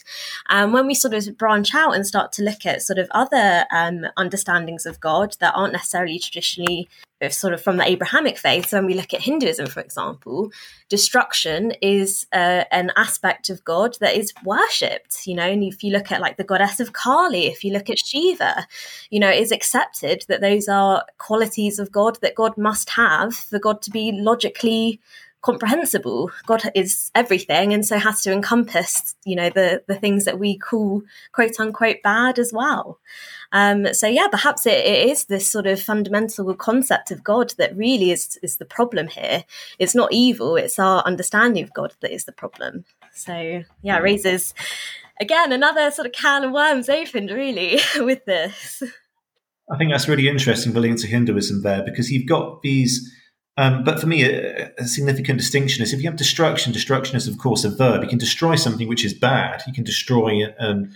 and 0.48 0.66
um, 0.66 0.72
when 0.72 0.86
we 0.86 0.94
sort 0.94 1.14
of 1.14 1.38
branch 1.38 1.74
out 1.74 1.94
and 1.94 2.06
start 2.06 2.32
to 2.32 2.42
look 2.42 2.66
at 2.66 2.82
sort 2.82 2.98
of 2.98 3.08
other 3.12 3.64
um, 3.70 4.06
understandings 4.16 4.86
of 4.86 5.00
God 5.00 5.36
that 5.40 5.54
aren't 5.54 5.72
necessarily 5.72 6.18
traditionally 6.18 6.88
sort 7.30 7.52
of 7.52 7.62
from 7.62 7.76
the 7.76 7.88
Abrahamic 7.88 8.38
faith. 8.38 8.68
So 8.68 8.78
when 8.78 8.86
we 8.86 8.94
look 8.94 9.14
at 9.14 9.22
Hinduism, 9.22 9.66
for 9.66 9.80
example, 9.80 10.50
destruction 10.88 11.72
is 11.80 12.26
uh, 12.32 12.64
an 12.70 12.92
aspect 12.96 13.50
of 13.50 13.64
God 13.64 13.96
that 14.00 14.16
is 14.16 14.32
worshipped. 14.44 15.26
You 15.26 15.34
know, 15.34 15.48
and 15.48 15.62
if 15.62 15.82
you 15.82 15.92
look 15.92 16.10
at 16.12 16.20
like 16.20 16.36
the 16.36 16.44
goddess 16.44 16.80
of 16.80 16.92
Kali, 16.92 17.46
if 17.46 17.64
you 17.64 17.72
look 17.72 17.90
at 17.90 17.98
Shiva, 17.98 18.66
you 19.10 19.20
know, 19.20 19.30
it's 19.30 19.52
accepted 19.52 20.24
that 20.28 20.40
those 20.40 20.68
are 20.68 21.04
qualities 21.18 21.78
of 21.78 21.92
God 21.92 22.18
that 22.22 22.34
God 22.34 22.56
must 22.58 22.90
have 22.90 23.34
for 23.34 23.58
God 23.58 23.82
to 23.82 23.90
be 23.90 24.12
logically 24.12 25.00
comprehensible. 25.44 26.30
God 26.46 26.62
is 26.74 27.10
everything, 27.14 27.74
and 27.74 27.84
so 27.84 27.98
has 27.98 28.22
to 28.22 28.32
encompass, 28.32 29.14
you 29.24 29.36
know, 29.36 29.50
the 29.50 29.82
the 29.86 29.94
things 29.94 30.24
that 30.24 30.38
we 30.38 30.58
call 30.58 31.02
quote 31.32 31.60
unquote 31.60 32.02
bad 32.02 32.38
as 32.38 32.52
well. 32.52 32.98
Um, 33.54 33.94
so 33.94 34.08
yeah, 34.08 34.26
perhaps 34.26 34.66
it, 34.66 34.84
it 34.84 35.08
is 35.08 35.26
this 35.26 35.48
sort 35.48 35.68
of 35.68 35.80
fundamental 35.80 36.52
concept 36.56 37.12
of 37.12 37.22
God 37.22 37.54
that 37.56 37.74
really 37.76 38.10
is 38.10 38.36
is 38.42 38.56
the 38.56 38.64
problem 38.64 39.06
here. 39.06 39.44
It's 39.78 39.94
not 39.94 40.12
evil; 40.12 40.56
it's 40.56 40.78
our 40.78 41.02
understanding 41.04 41.62
of 41.62 41.72
God 41.72 41.94
that 42.00 42.12
is 42.12 42.24
the 42.24 42.32
problem. 42.32 42.84
So 43.14 43.62
yeah, 43.80 43.98
raises 43.98 44.54
again 45.20 45.52
another 45.52 45.92
sort 45.92 46.06
of 46.06 46.12
can 46.12 46.42
of 46.42 46.50
worms 46.50 46.88
opened 46.88 47.30
really 47.30 47.78
with 47.98 48.24
this. 48.24 48.82
I 49.70 49.78
think 49.78 49.92
that's 49.92 50.08
really 50.08 50.28
interesting, 50.28 50.72
the 50.72 50.80
link 50.80 51.00
to 51.00 51.06
Hinduism 51.06 51.62
there, 51.62 51.82
because 51.84 52.10
you've 52.10 52.28
got 52.28 52.60
these 52.62 53.10
um, 53.56 53.84
but 53.84 54.00
for 54.00 54.08
me, 54.08 54.24
a, 54.24 54.72
a, 54.78 54.84
significant 54.84 55.38
distinction 55.38 55.84
is 55.84 55.92
if 55.92 56.02
you 56.02 56.10
have 56.10 56.18
destruction, 56.18 56.72
destruction 56.72 57.16
is, 57.16 57.28
of 57.28 57.38
course, 57.38 57.62
a 57.62 57.70
verb. 57.70 58.02
You 58.02 58.08
can 58.08 58.18
destroy 58.18 58.56
something 58.56 58.88
which 58.88 59.04
is 59.04 59.14
bad. 59.14 59.62
You 59.68 59.72
can 59.72 59.84
destroy 59.84 60.52
um, 60.58 60.90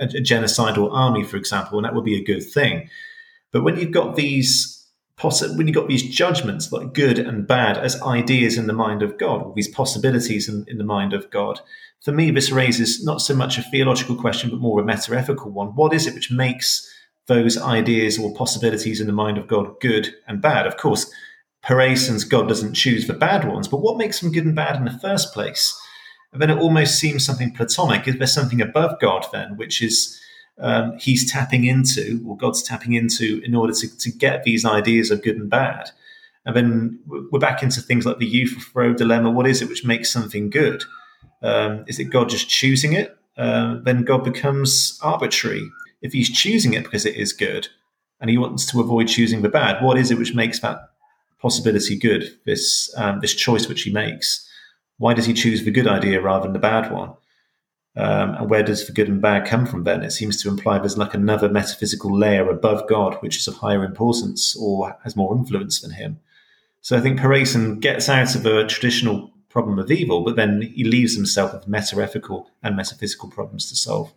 a, 0.00 0.04
a, 0.04 0.22
genocidal 0.22 0.90
army, 0.92 1.24
for 1.24 1.36
example, 1.36 1.78
and 1.78 1.84
that 1.84 1.94
would 1.94 2.04
be 2.04 2.18
a 2.18 2.24
good 2.24 2.42
thing. 2.42 2.88
But 3.52 3.62
when 3.62 3.76
you've 3.76 3.92
got 3.92 4.16
these 4.16 4.76
when 5.22 5.68
you've 5.68 5.74
got 5.74 5.88
these 5.88 6.08
judgments 6.08 6.72
like 6.72 6.94
good 6.94 7.18
and 7.18 7.46
bad 7.46 7.76
as 7.76 8.00
ideas 8.00 8.56
in 8.56 8.66
the 8.66 8.72
mind 8.72 9.02
of 9.02 9.18
God, 9.18 9.42
or 9.42 9.52
these 9.54 9.68
possibilities 9.68 10.48
in, 10.48 10.64
in 10.66 10.78
the 10.78 10.84
mind 10.84 11.12
of 11.12 11.30
God, 11.30 11.60
for 12.02 12.12
me, 12.12 12.30
this 12.30 12.50
raises 12.50 13.04
not 13.04 13.20
so 13.20 13.34
much 13.34 13.58
a 13.58 13.62
theological 13.62 14.16
question, 14.16 14.48
but 14.48 14.60
more 14.60 14.80
a 14.80 14.84
meta-ethical 14.84 15.50
one. 15.50 15.68
What 15.68 15.92
is 15.92 16.06
it 16.06 16.14
which 16.14 16.30
makes 16.30 16.90
those 17.26 17.58
ideas 17.58 18.18
or 18.18 18.34
possibilities 18.34 19.00
in 19.00 19.06
the 19.06 19.12
mind 19.12 19.36
of 19.36 19.46
God 19.46 19.78
good 19.80 20.14
and 20.26 20.40
bad? 20.40 20.66
Of 20.66 20.78
course, 20.78 21.12
Pareyson's 21.62 22.24
God 22.24 22.48
doesn't 22.48 22.72
choose 22.72 23.06
the 23.06 23.12
bad 23.12 23.46
ones, 23.46 23.68
but 23.68 23.82
what 23.82 23.98
makes 23.98 24.20
them 24.20 24.32
good 24.32 24.46
and 24.46 24.56
bad 24.56 24.76
in 24.76 24.86
the 24.86 24.98
first 24.98 25.34
place? 25.34 25.78
And 26.32 26.40
then 26.40 26.50
it 26.50 26.58
almost 26.58 26.98
seems 26.98 27.24
something 27.24 27.52
platonic. 27.52 28.06
Is 28.06 28.16
there 28.16 28.26
something 28.26 28.60
above 28.60 29.00
God 29.00 29.26
then, 29.32 29.56
which 29.56 29.82
is 29.82 30.20
um, 30.58 30.96
he's 30.98 31.30
tapping 31.30 31.64
into, 31.64 32.24
or 32.26 32.36
God's 32.36 32.62
tapping 32.62 32.92
into, 32.92 33.40
in 33.44 33.54
order 33.54 33.72
to, 33.72 33.98
to 33.98 34.10
get 34.10 34.44
these 34.44 34.64
ideas 34.64 35.10
of 35.10 35.22
good 35.22 35.36
and 35.36 35.50
bad? 35.50 35.90
And 36.46 36.56
then 36.56 37.00
we're 37.06 37.38
back 37.38 37.62
into 37.62 37.80
things 37.80 38.06
like 38.06 38.18
the 38.18 38.26
Euthyphro 38.26 38.94
dilemma. 38.94 39.30
What 39.30 39.46
is 39.46 39.60
it 39.60 39.68
which 39.68 39.84
makes 39.84 40.10
something 40.10 40.50
good? 40.50 40.84
Um, 41.42 41.84
is 41.86 41.98
it 41.98 42.04
God 42.04 42.28
just 42.28 42.48
choosing 42.48 42.92
it? 42.92 43.16
Uh, 43.36 43.78
then 43.82 44.04
God 44.04 44.24
becomes 44.24 44.98
arbitrary. 45.02 45.68
If 46.02 46.12
he's 46.12 46.30
choosing 46.30 46.74
it 46.74 46.84
because 46.84 47.04
it 47.06 47.16
is 47.16 47.32
good, 47.32 47.68
and 48.20 48.30
he 48.30 48.38
wants 48.38 48.66
to 48.66 48.80
avoid 48.80 49.08
choosing 49.08 49.42
the 49.42 49.48
bad, 49.48 49.82
what 49.82 49.98
is 49.98 50.10
it 50.10 50.18
which 50.18 50.34
makes 50.34 50.60
that 50.60 50.90
possibility 51.40 51.98
good, 51.98 52.38
this 52.44 52.92
um, 52.96 53.20
this 53.20 53.34
choice 53.34 53.68
which 53.68 53.82
he 53.82 53.92
makes. 53.92 54.46
Why 55.00 55.14
does 55.14 55.24
he 55.24 55.32
choose 55.32 55.64
the 55.64 55.70
good 55.70 55.86
idea 55.86 56.20
rather 56.20 56.42
than 56.42 56.52
the 56.52 56.58
bad 56.58 56.92
one? 56.92 57.14
Um, 57.96 58.34
and 58.34 58.50
where 58.50 58.62
does 58.62 58.86
the 58.86 58.92
good 58.92 59.08
and 59.08 59.22
bad 59.22 59.46
come 59.46 59.64
from 59.64 59.84
then? 59.84 60.02
It 60.02 60.10
seems 60.10 60.42
to 60.42 60.50
imply 60.50 60.78
there's 60.78 60.98
like 60.98 61.14
another 61.14 61.48
metaphysical 61.48 62.14
layer 62.14 62.50
above 62.50 62.86
God, 62.86 63.14
which 63.20 63.38
is 63.38 63.48
of 63.48 63.54
higher 63.54 63.82
importance 63.82 64.54
or 64.60 64.98
has 65.02 65.16
more 65.16 65.34
influence 65.34 65.80
than 65.80 65.92
him. 65.92 66.20
So 66.82 66.98
I 66.98 67.00
think 67.00 67.18
Pareyson 67.18 67.80
gets 67.80 68.10
out 68.10 68.34
of 68.34 68.44
a 68.44 68.66
traditional 68.66 69.32
problem 69.48 69.78
of 69.78 69.90
evil, 69.90 70.22
but 70.22 70.36
then 70.36 70.60
he 70.60 70.84
leaves 70.84 71.16
himself 71.16 71.54
with 71.54 71.66
meta-ethical 71.66 72.50
and 72.62 72.76
metaphysical 72.76 73.30
problems 73.30 73.70
to 73.70 73.76
solve. 73.76 74.12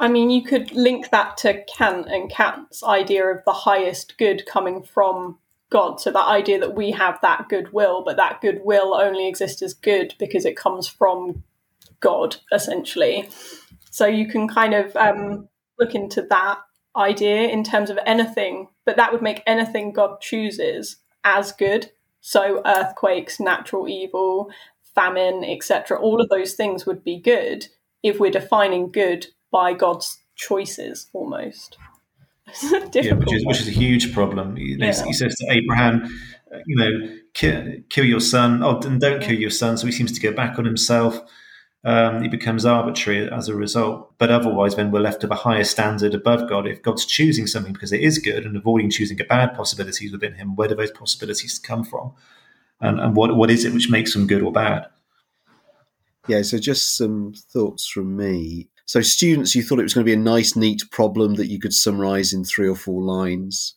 I 0.00 0.08
mean, 0.08 0.28
you 0.28 0.42
could 0.42 0.72
link 0.72 1.10
that 1.10 1.36
to 1.38 1.62
Kant 1.64 2.08
and 2.08 2.28
Kant's 2.28 2.82
idea 2.82 3.26
of 3.26 3.44
the 3.44 3.52
highest 3.52 4.18
good 4.18 4.44
coming 4.44 4.82
from 4.82 5.38
God. 5.70 6.00
So 6.00 6.10
that 6.10 6.26
idea 6.26 6.58
that 6.60 6.74
we 6.74 6.90
have 6.90 7.18
that 7.22 7.48
goodwill, 7.48 8.02
but 8.04 8.16
that 8.16 8.40
goodwill 8.40 8.94
only 8.94 9.28
exists 9.28 9.62
as 9.62 9.72
good 9.72 10.14
because 10.18 10.44
it 10.44 10.56
comes 10.56 10.88
from 10.88 11.44
God, 12.00 12.36
essentially. 12.52 13.28
So 13.90 14.06
you 14.06 14.26
can 14.26 14.48
kind 14.48 14.74
of 14.74 14.94
um, 14.96 15.48
look 15.78 15.94
into 15.94 16.22
that 16.22 16.58
idea 16.96 17.48
in 17.48 17.62
terms 17.64 17.90
of 17.90 17.98
anything, 18.04 18.68
but 18.84 18.96
that 18.96 19.12
would 19.12 19.22
make 19.22 19.42
anything 19.46 19.92
God 19.92 20.20
chooses 20.20 20.96
as 21.24 21.52
good. 21.52 21.90
So 22.20 22.62
earthquakes, 22.66 23.40
natural 23.40 23.88
evil, 23.88 24.50
famine, 24.94 25.44
etc. 25.44 25.98
All 25.98 26.20
of 26.20 26.28
those 26.28 26.54
things 26.54 26.84
would 26.84 27.04
be 27.04 27.18
good 27.18 27.68
if 28.02 28.18
we're 28.18 28.30
defining 28.30 28.90
good 28.90 29.28
by 29.50 29.72
God's 29.72 30.18
choices 30.36 31.08
almost. 31.12 31.76
yeah, 32.92 33.14
which 33.14 33.32
is 33.32 33.46
which 33.46 33.60
is 33.60 33.68
a 33.68 33.72
huge 33.72 34.12
problem. 34.12 34.56
He, 34.56 34.76
yeah. 34.78 35.04
he 35.04 35.12
says 35.12 35.34
to 35.36 35.46
Abraham, 35.50 36.04
uh, 36.52 36.58
you 36.66 36.76
know, 36.76 37.16
kill, 37.34 37.74
kill, 37.88 38.04
your 38.04 38.20
son. 38.20 38.62
Oh, 38.62 38.80
and 38.80 39.00
don't 39.00 39.22
kill 39.22 39.38
your 39.38 39.50
son. 39.50 39.76
So 39.76 39.86
he 39.86 39.92
seems 39.92 40.12
to 40.12 40.20
go 40.20 40.32
back 40.32 40.58
on 40.58 40.64
himself. 40.64 41.20
Um, 41.82 42.22
he 42.22 42.28
becomes 42.28 42.66
arbitrary 42.66 43.30
as 43.30 43.48
a 43.48 43.54
result. 43.54 44.12
But 44.18 44.30
otherwise, 44.30 44.76
then 44.76 44.90
we're 44.90 45.00
left 45.00 45.22
with 45.22 45.30
a 45.30 45.36
higher 45.36 45.64
standard 45.64 46.14
above 46.14 46.48
God. 46.48 46.66
If 46.66 46.82
God's 46.82 47.06
choosing 47.06 47.46
something 47.46 47.72
because 47.72 47.92
it 47.92 48.00
is 48.00 48.18
good 48.18 48.44
and 48.44 48.56
avoiding 48.56 48.90
choosing 48.90 49.20
a 49.20 49.24
bad 49.24 49.54
possibilities 49.54 50.12
within 50.12 50.34
Him, 50.34 50.56
where 50.56 50.68
do 50.68 50.74
those 50.74 50.90
possibilities 50.90 51.58
come 51.58 51.84
from? 51.84 52.12
And, 52.80 53.00
and 53.00 53.16
what 53.16 53.36
what 53.36 53.50
is 53.50 53.64
it 53.64 53.72
which 53.72 53.90
makes 53.90 54.12
them 54.12 54.26
good 54.26 54.42
or 54.42 54.52
bad? 54.52 54.86
Yeah, 56.28 56.42
so 56.42 56.58
just 56.58 56.96
some 56.96 57.34
thoughts 57.34 57.86
from 57.88 58.16
me. 58.16 58.68
So, 58.90 59.02
students, 59.02 59.54
you 59.54 59.62
thought 59.62 59.78
it 59.78 59.84
was 59.84 59.94
going 59.94 60.04
to 60.04 60.10
be 60.10 60.20
a 60.20 60.20
nice, 60.20 60.56
neat 60.56 60.82
problem 60.90 61.36
that 61.36 61.46
you 61.46 61.60
could 61.60 61.72
summarize 61.72 62.32
in 62.32 62.42
three 62.42 62.68
or 62.68 62.74
four 62.74 63.00
lines. 63.00 63.72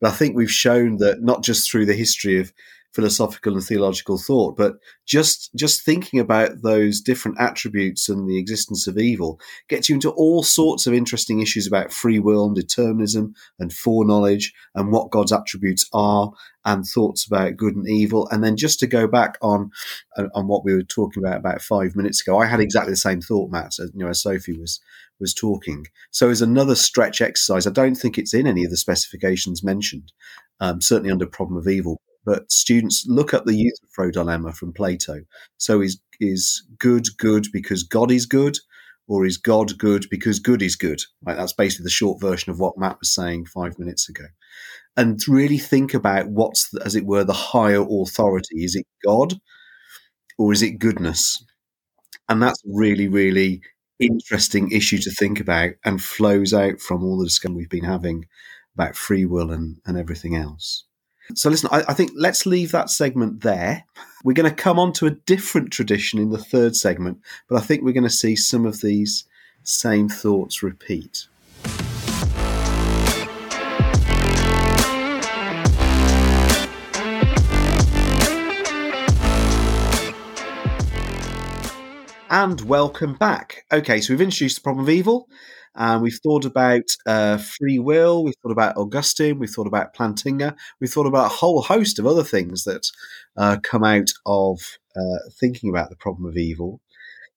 But 0.00 0.12
I 0.12 0.14
think 0.14 0.36
we've 0.36 0.52
shown 0.52 0.98
that 0.98 1.20
not 1.20 1.42
just 1.42 1.68
through 1.68 1.86
the 1.86 1.94
history 1.94 2.38
of 2.38 2.52
philosophical 2.94 3.54
and 3.54 3.64
theological 3.64 4.18
thought, 4.18 4.56
but 4.56 4.74
just 5.06 5.50
just 5.56 5.84
thinking 5.84 6.20
about 6.20 6.62
those 6.62 7.00
different 7.00 7.40
attributes 7.40 8.08
and 8.08 8.28
the 8.28 8.38
existence 8.38 8.86
of 8.86 8.98
evil 8.98 9.40
gets 9.68 9.88
you 9.88 9.94
into 9.94 10.10
all 10.10 10.42
sorts 10.42 10.86
of 10.86 10.92
interesting 10.92 11.40
issues 11.40 11.66
about 11.66 11.92
free 11.92 12.18
will 12.18 12.44
and 12.44 12.54
determinism 12.54 13.34
and 13.58 13.72
foreknowledge 13.72 14.52
and 14.74 14.92
what 14.92 15.10
God's 15.10 15.32
attributes 15.32 15.88
are 15.92 16.32
and 16.64 16.84
thoughts 16.84 17.26
about 17.26 17.56
good 17.56 17.74
and 17.74 17.88
evil. 17.88 18.28
And 18.30 18.44
then 18.44 18.56
just 18.56 18.78
to 18.80 18.86
go 18.86 19.06
back 19.08 19.38
on 19.40 19.70
on 20.34 20.46
what 20.46 20.64
we 20.64 20.74
were 20.74 20.82
talking 20.82 21.22
about 21.22 21.38
about 21.38 21.62
five 21.62 21.96
minutes 21.96 22.20
ago, 22.20 22.38
I 22.38 22.46
had 22.46 22.60
exactly 22.60 22.92
the 22.92 22.96
same 22.96 23.20
thought, 23.20 23.50
Matt, 23.50 23.78
as, 23.80 23.90
you 23.94 24.04
know, 24.04 24.08
as 24.08 24.22
Sophie 24.22 24.58
was 24.58 24.80
was 25.18 25.32
talking. 25.32 25.86
So 26.10 26.30
as 26.30 26.42
another 26.42 26.74
stretch 26.74 27.20
exercise, 27.20 27.66
I 27.66 27.70
don't 27.70 27.94
think 27.94 28.18
it's 28.18 28.34
in 28.34 28.46
any 28.46 28.64
of 28.64 28.70
the 28.70 28.76
specifications 28.76 29.62
mentioned, 29.62 30.12
um, 30.60 30.80
certainly 30.80 31.12
under 31.12 31.26
problem 31.26 31.56
of 31.56 31.68
evil 31.68 32.00
but 32.24 32.50
students 32.50 33.04
look 33.06 33.34
up 33.34 33.44
the 33.44 33.56
Euthyphro 33.56 34.10
dilemma 34.10 34.52
from 34.52 34.72
Plato. 34.72 35.22
So 35.58 35.80
is 35.80 36.00
is 36.20 36.64
good 36.78 37.06
good 37.18 37.46
because 37.52 37.82
God 37.82 38.10
is 38.10 38.26
good, 38.26 38.56
or 39.08 39.26
is 39.26 39.36
God 39.36 39.78
good 39.78 40.06
because 40.10 40.38
good 40.38 40.62
is 40.62 40.76
good? 40.76 41.00
Right, 41.22 41.36
that's 41.36 41.52
basically 41.52 41.84
the 41.84 41.90
short 41.90 42.20
version 42.20 42.50
of 42.50 42.60
what 42.60 42.78
Matt 42.78 42.98
was 43.00 43.14
saying 43.14 43.46
five 43.46 43.78
minutes 43.78 44.08
ago. 44.08 44.24
And 44.96 45.20
really 45.26 45.58
think 45.58 45.94
about 45.94 46.28
what's, 46.28 46.72
as 46.84 46.94
it 46.94 47.06
were, 47.06 47.24
the 47.24 47.32
higher 47.32 47.82
authority. 47.82 48.64
Is 48.64 48.76
it 48.76 48.86
God, 49.04 49.34
or 50.38 50.52
is 50.52 50.62
it 50.62 50.78
goodness? 50.78 51.44
And 52.28 52.42
that's 52.42 52.62
really, 52.66 53.08
really 53.08 53.62
interesting 53.98 54.70
issue 54.70 54.98
to 54.98 55.10
think 55.10 55.40
about, 55.40 55.72
and 55.84 56.02
flows 56.02 56.52
out 56.52 56.80
from 56.80 57.04
all 57.04 57.18
the 57.18 57.26
discussion 57.26 57.56
we've 57.56 57.68
been 57.70 57.84
having 57.84 58.26
about 58.74 58.96
free 58.96 59.24
will 59.24 59.50
and, 59.50 59.78
and 59.86 59.98
everything 59.98 60.36
else. 60.36 60.84
So, 61.34 61.48
listen, 61.48 61.68
I, 61.72 61.84
I, 61.88 61.94
think 61.94 62.10
let's 62.16 62.46
leave 62.46 62.72
that 62.72 62.90
segment 62.90 63.42
there. 63.42 63.84
We're 64.24 64.32
going 64.34 64.50
to 64.50 64.54
come 64.54 64.78
on 64.78 64.92
to 64.94 65.06
a 65.06 65.10
different 65.10 65.70
tradition 65.70 66.18
in 66.18 66.30
the 66.30 66.38
third 66.38 66.74
segment, 66.74 67.20
but 67.48 67.56
I 67.56 67.64
think 67.64 67.82
we're 67.82 67.92
going 67.92 68.02
to 68.02 68.10
see 68.10 68.34
some 68.34 68.66
of 68.66 68.80
these 68.80 69.24
same 69.62 70.08
thoughts 70.08 70.62
repeat. 70.62 71.28
And 82.28 82.60
welcome 82.62 83.14
back. 83.14 83.64
Okay, 83.70 84.00
so 84.00 84.12
we've 84.12 84.20
introduced 84.20 84.56
the 84.56 84.62
problem 84.62 84.84
of 84.84 84.90
evil. 84.90 85.28
And 85.74 86.02
we've 86.02 86.18
thought 86.22 86.44
about 86.44 86.84
uh, 87.06 87.38
free 87.38 87.78
will, 87.78 88.24
we've 88.24 88.34
thought 88.42 88.52
about 88.52 88.76
Augustine, 88.76 89.38
we've 89.38 89.50
thought 89.50 89.66
about 89.66 89.94
Plantinga, 89.94 90.54
we've 90.80 90.92
thought 90.92 91.06
about 91.06 91.26
a 91.26 91.34
whole 91.34 91.62
host 91.62 91.98
of 91.98 92.06
other 92.06 92.24
things 92.24 92.64
that 92.64 92.90
uh, 93.36 93.56
come 93.62 93.82
out 93.82 94.10
of 94.26 94.58
uh, 94.94 95.18
thinking 95.40 95.70
about 95.70 95.88
the 95.88 95.96
problem 95.96 96.26
of 96.26 96.36
evil. 96.36 96.80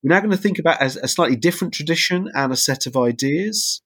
We're 0.03 0.09
now 0.09 0.19
going 0.19 0.31
to 0.31 0.37
think 0.37 0.59
about 0.59 0.81
a, 0.81 0.85
a 1.03 1.07
slightly 1.07 1.37
different 1.37 1.73
tradition 1.73 2.29
and 2.35 2.51
a 2.51 2.57
set 2.57 2.85
of 2.85 2.97
ideas. 2.97 3.81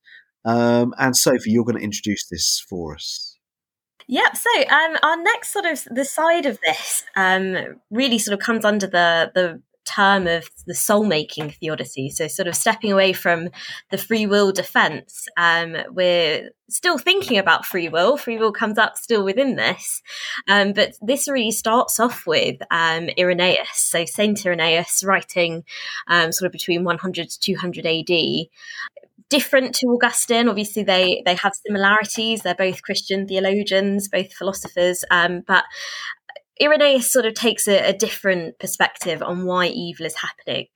Um, 0.46 0.94
and 0.98 1.16
Sophie, 1.16 1.52
you're 1.52 1.64
going 1.64 1.78
to 1.78 1.84
introduce 1.84 2.28
this 2.28 2.64
for 2.68 2.96
us. 2.96 3.38
Yep. 4.08 4.38
So 4.38 4.50
um, 4.70 4.98
our 5.04 5.22
next 5.22 5.54
sort 5.54 5.66
of 5.66 5.88
the 5.92 6.04
side 6.04 6.48
of 6.48 6.58
this 6.66 7.04
um, 7.16 7.80
really 7.92 8.18
sort 8.18 8.34
of 8.34 8.44
comes 8.44 8.66
under 8.66 8.88
the 8.88 9.32
the 9.36 9.62
term 9.90 10.28
of 10.28 10.50
the 10.66 10.76
soul 10.76 11.06
making 11.06 11.52
theodicy. 11.52 12.10
So, 12.10 12.28
sort 12.28 12.48
of 12.48 12.56
stepping 12.56 12.92
away 12.92 13.14
from 13.14 13.50
the 13.92 13.98
free 13.98 14.26
will 14.26 14.52
defense, 14.52 15.28
um, 15.38 15.76
we're 15.92 16.50
still 16.70 16.98
thinking 16.98 17.38
about 17.38 17.66
free 17.66 17.90
will. 17.90 18.18
Free 18.18 18.38
will 18.38 18.52
comes 18.52 18.78
up 18.78 18.98
still 18.98 19.24
within 19.24 19.56
this. 19.56 20.02
Um, 20.48 20.74
but 20.74 20.96
this 21.02 21.28
really 21.28 21.52
starts 21.52 22.00
off 22.00 22.28
with 22.28 22.58
um, 22.72 23.10
Irenaeus. 23.18 23.68
So, 23.74 24.06
Saint 24.06 24.46
Irenaeus 24.46 25.04
writing 25.04 25.64
um, 26.08 26.32
sort 26.32 26.48
of 26.48 26.52
between 26.52 26.84
100 26.84 27.30
to 27.30 27.40
200 27.40 27.86
AD 27.86 28.48
different 29.30 29.76
to 29.76 29.88
Augustine. 29.88 30.50
Obviously, 30.50 30.84
they 30.84 31.22
they 31.26 31.36
have 31.36 31.54
similarities. 31.66 32.42
They're 32.42 32.56
both 32.56 32.82
Christian 32.82 33.28
theologians, 33.28 34.08
both 34.08 34.34
philosophers, 34.34 35.04
um, 35.12 35.44
but 35.46 35.64
Irenaeus 36.62 37.12
sort 37.12 37.26
of 37.26 37.34
takes 37.34 37.68
a, 37.68 37.90
a, 37.90 37.94
different 37.94 38.60
perspective 38.60 39.22
on 39.22 39.46
why 39.46 39.68
evil 39.68 40.06
is 40.06 40.16
happening. 40.16 40.68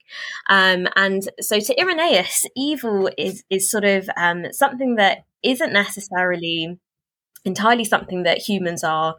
Um, 0.49 0.87
and 0.95 1.29
so 1.41 1.59
to 1.59 1.79
Irenaeus, 1.79 2.45
evil 2.55 3.09
is, 3.17 3.43
is 3.49 3.69
sort 3.69 3.83
of 3.83 4.09
um, 4.15 4.45
something 4.51 4.95
that 4.95 5.25
isn't 5.43 5.73
necessarily 5.73 6.79
entirely 7.45 7.83
something 7.83 8.23
that 8.23 8.37
humans 8.37 8.83
are 8.83 9.15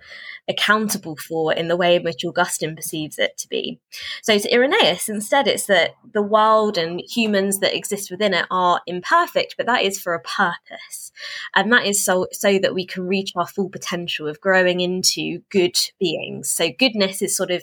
accountable 0.48 1.16
for 1.16 1.52
in 1.52 1.68
the 1.68 1.76
way 1.76 1.96
in 1.96 2.02
which 2.02 2.24
Augustine 2.24 2.76
perceives 2.76 3.18
it 3.18 3.36
to 3.38 3.48
be. 3.48 3.80
So 4.22 4.38
to 4.38 4.54
Irenaeus, 4.54 5.08
instead, 5.08 5.48
it's 5.48 5.66
that 5.66 5.92
the 6.12 6.22
world 6.22 6.76
and 6.76 7.00
humans 7.00 7.60
that 7.60 7.74
exist 7.74 8.10
within 8.10 8.34
it 8.34 8.46
are 8.50 8.80
imperfect, 8.86 9.54
but 9.56 9.66
that 9.66 9.82
is 9.82 10.00
for 10.00 10.14
a 10.14 10.20
purpose. 10.20 11.12
And 11.54 11.72
that 11.72 11.86
is 11.86 12.04
so, 12.04 12.26
so 12.32 12.58
that 12.58 12.74
we 12.74 12.86
can 12.86 13.06
reach 13.06 13.32
our 13.36 13.46
full 13.46 13.70
potential 13.70 14.28
of 14.28 14.40
growing 14.40 14.80
into 14.80 15.40
good 15.50 15.78
beings. 15.98 16.50
So 16.50 16.70
goodness 16.78 17.22
is 17.22 17.36
sort 17.36 17.50
of 17.50 17.62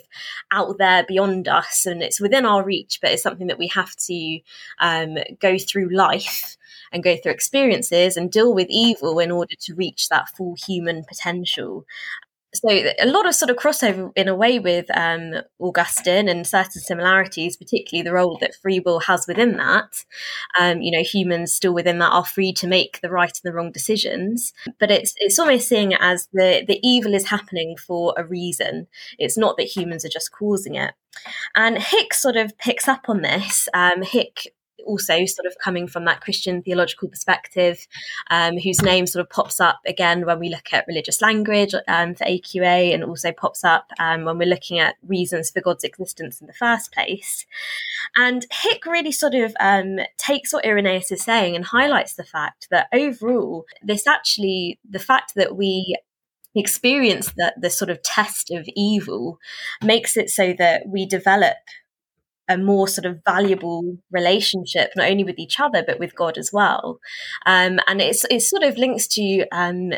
out 0.50 0.78
there 0.78 1.04
beyond 1.06 1.48
us 1.48 1.86
and 1.86 2.02
it's 2.02 2.20
within 2.20 2.44
our 2.44 2.64
reach, 2.64 2.98
but 3.00 3.12
it's 3.12 3.22
something 3.22 3.46
that 3.46 3.58
we 3.58 3.68
have 3.68 3.94
to 3.96 4.40
um, 4.80 5.18
go 5.40 5.56
through 5.58 5.94
life 5.94 6.56
and 6.92 7.02
go 7.02 7.16
through 7.16 7.32
experiences 7.32 8.16
and 8.16 8.30
deal 8.30 8.54
with 8.54 8.66
evil 8.70 9.18
in 9.18 9.30
order 9.30 9.54
to 9.58 9.74
reach 9.74 10.08
that 10.08 10.28
full 10.28 10.54
human 10.66 11.04
potential 11.04 11.86
so 12.54 12.68
a 12.68 13.06
lot 13.06 13.26
of 13.26 13.34
sort 13.34 13.50
of 13.50 13.56
crossover 13.56 14.12
in 14.14 14.28
a 14.28 14.34
way 14.34 14.58
with 14.58 14.86
um, 14.96 15.34
Augustine 15.58 16.28
and 16.28 16.46
certain 16.46 16.82
similarities, 16.82 17.56
particularly 17.56 18.02
the 18.02 18.12
role 18.12 18.36
that 18.40 18.54
free 18.54 18.80
will 18.80 19.00
has 19.00 19.26
within 19.26 19.56
that. 19.56 20.04
Um, 20.60 20.82
you 20.82 20.90
know, 20.90 21.02
humans 21.02 21.54
still 21.54 21.72
within 21.72 21.98
that 21.98 22.12
are 22.12 22.24
free 22.24 22.52
to 22.54 22.66
make 22.66 23.00
the 23.00 23.10
right 23.10 23.30
and 23.30 23.50
the 23.50 23.54
wrong 23.54 23.72
decisions, 23.72 24.52
but 24.78 24.90
it's 24.90 25.14
it's 25.16 25.38
almost 25.38 25.68
seeing 25.68 25.92
it 25.92 25.98
as 26.00 26.28
the 26.32 26.64
the 26.66 26.78
evil 26.82 27.14
is 27.14 27.28
happening 27.28 27.76
for 27.76 28.14
a 28.18 28.24
reason. 28.24 28.86
It's 29.18 29.38
not 29.38 29.56
that 29.56 29.74
humans 29.74 30.04
are 30.04 30.10
just 30.10 30.30
causing 30.32 30.74
it. 30.74 30.92
And 31.54 31.78
Hick 31.78 32.14
sort 32.14 32.36
of 32.36 32.56
picks 32.58 32.88
up 32.88 33.08
on 33.08 33.22
this. 33.22 33.68
Um, 33.74 34.02
Hick 34.02 34.54
also 34.86 35.24
sort 35.24 35.46
of 35.46 35.56
coming 35.62 35.86
from 35.86 36.04
that 36.04 36.20
Christian 36.20 36.62
theological 36.62 37.08
perspective, 37.08 37.86
um, 38.30 38.58
whose 38.58 38.82
name 38.82 39.06
sort 39.06 39.24
of 39.24 39.30
pops 39.30 39.60
up 39.60 39.80
again 39.86 40.26
when 40.26 40.38
we 40.38 40.48
look 40.48 40.72
at 40.72 40.86
religious 40.86 41.20
language 41.20 41.74
um, 41.88 42.14
for 42.14 42.24
AQA 42.24 42.94
and 42.94 43.04
also 43.04 43.32
pops 43.32 43.64
up 43.64 43.90
um, 43.98 44.24
when 44.24 44.38
we're 44.38 44.48
looking 44.48 44.78
at 44.78 44.96
reasons 45.06 45.50
for 45.50 45.60
God's 45.60 45.84
existence 45.84 46.40
in 46.40 46.46
the 46.46 46.52
first 46.52 46.92
place. 46.92 47.46
And 48.16 48.46
Hick 48.50 48.86
really 48.86 49.12
sort 49.12 49.34
of 49.34 49.54
um, 49.60 50.00
takes 50.18 50.52
what 50.52 50.64
Irenaeus 50.66 51.12
is 51.12 51.22
saying 51.22 51.56
and 51.56 51.64
highlights 51.64 52.14
the 52.14 52.24
fact 52.24 52.68
that 52.70 52.88
overall, 52.92 53.64
this 53.82 54.06
actually, 54.06 54.78
the 54.88 54.98
fact 54.98 55.34
that 55.36 55.56
we 55.56 55.96
experience 56.54 57.32
that 57.36 57.54
the 57.60 57.70
sort 57.70 57.90
of 57.90 58.02
test 58.02 58.50
of 58.50 58.68
evil 58.76 59.38
makes 59.82 60.16
it 60.16 60.28
so 60.28 60.54
that 60.58 60.82
we 60.86 61.06
develop 61.06 61.56
a 62.52 62.58
more 62.58 62.88
sort 62.88 63.06
of 63.06 63.20
valuable 63.24 63.98
relationship, 64.10 64.92
not 64.96 65.10
only 65.10 65.24
with 65.24 65.38
each 65.38 65.58
other 65.60 65.82
but 65.86 65.98
with 65.98 66.14
God 66.14 66.38
as 66.38 66.50
well. 66.52 66.98
Um, 67.46 67.80
and 67.86 68.00
it's 68.00 68.24
it 68.30 68.40
sort 68.40 68.62
of 68.62 68.76
links 68.76 69.06
to 69.08 69.46
um, 69.52 69.92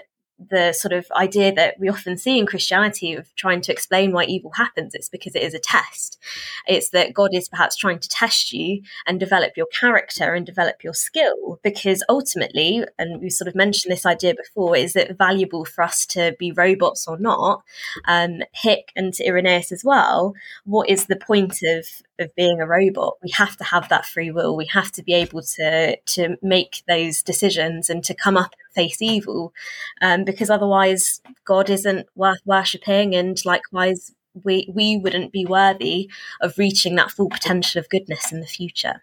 the 0.51 0.73
sort 0.73 0.93
of 0.93 1.07
idea 1.13 1.53
that 1.55 1.77
we 1.79 1.89
often 1.89 2.17
see 2.19 2.39
in 2.39 2.47
Christianity 2.47 3.15
of 3.15 3.33
trying 3.37 3.61
to 3.63 3.73
explain 3.73 4.13
why 4.13 4.25
evil 4.25 4.51
happens. 4.55 4.95
It's 4.95 5.09
because 5.09 5.35
it 5.35 5.43
is 5.43 5.55
a 5.55 5.59
test. 5.59 6.19
It's 6.67 6.91
that 6.91 7.15
God 7.15 7.31
is 7.33 7.49
perhaps 7.49 7.77
trying 7.77 8.01
to 8.01 8.09
test 8.09 8.53
you 8.53 8.83
and 9.07 9.21
develop 9.21 9.53
your 9.57 9.67
character 9.67 10.35
and 10.35 10.45
develop 10.45 10.83
your 10.83 10.95
skill. 10.95 11.61
Because 11.63 12.03
ultimately, 12.09 12.85
and 12.99 13.21
we 13.21 13.31
sort 13.31 13.49
of 13.49 13.55
mentioned 13.55 13.93
this 13.93 14.07
idea 14.07 14.35
before, 14.35 14.77
is 14.77 14.97
it 14.97 15.17
valuable 15.17 15.65
for 15.65 15.83
us 15.83 16.05
to 16.07 16.35
be 16.39 16.53
robots 16.53 17.07
or 17.07 17.19
not? 17.19 17.63
Um, 18.07 18.43
Hick 18.53 18.93
and 18.97 19.15
Irenaeus 19.25 19.73
as 19.73 19.85
well. 19.85 20.35
What 20.65 20.89
is 20.89 21.07
the 21.07 21.17
point 21.17 21.59
of 21.63 21.87
of 22.19 22.35
being 22.35 22.61
a 22.61 22.67
robot. 22.67 23.17
We 23.23 23.31
have 23.31 23.57
to 23.59 23.65
have 23.65 23.89
that 23.89 24.07
free 24.07 24.31
will. 24.31 24.57
We 24.57 24.67
have 24.67 24.93
to 24.93 25.03
be 25.03 25.15
able 25.15 25.43
to 25.57 25.97
to 25.97 26.37
make 26.43 26.83
those 26.89 27.23
decisions 27.23 27.91
and 27.91 28.05
to 28.05 28.15
come 28.15 28.37
up 28.37 28.53
and 28.53 28.75
face 28.75 29.03
evil, 29.03 29.53
um, 30.01 30.25
because 30.25 30.51
otherwise 30.51 31.21
God 31.45 31.71
isn't 31.71 32.07
worth 32.15 32.41
worshipping, 32.45 33.15
and 33.15 33.43
likewise 33.45 34.13
we 34.43 34.69
we 34.73 34.97
wouldn't 34.97 35.33
be 35.33 35.47
worthy 35.47 36.11
of 36.41 36.59
reaching 36.59 36.95
that 36.97 37.11
full 37.11 37.29
potential 37.29 37.79
of 37.79 37.89
goodness 37.89 38.33
in 38.33 38.41
the 38.41 38.47
future. 38.47 39.03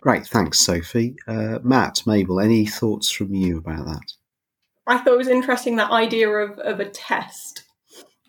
Great, 0.00 0.26
thanks, 0.26 0.58
Sophie. 0.58 1.14
Uh, 1.28 1.60
Matt, 1.62 2.02
Mabel, 2.06 2.40
any 2.40 2.66
thoughts 2.66 3.10
from 3.10 3.34
you 3.34 3.58
about 3.58 3.86
that? 3.86 4.12
I 4.86 4.98
thought 4.98 5.14
it 5.14 5.18
was 5.18 5.28
interesting 5.28 5.76
that 5.76 5.92
idea 5.92 6.28
of, 6.28 6.58
of 6.58 6.80
a 6.80 6.88
test 6.88 7.62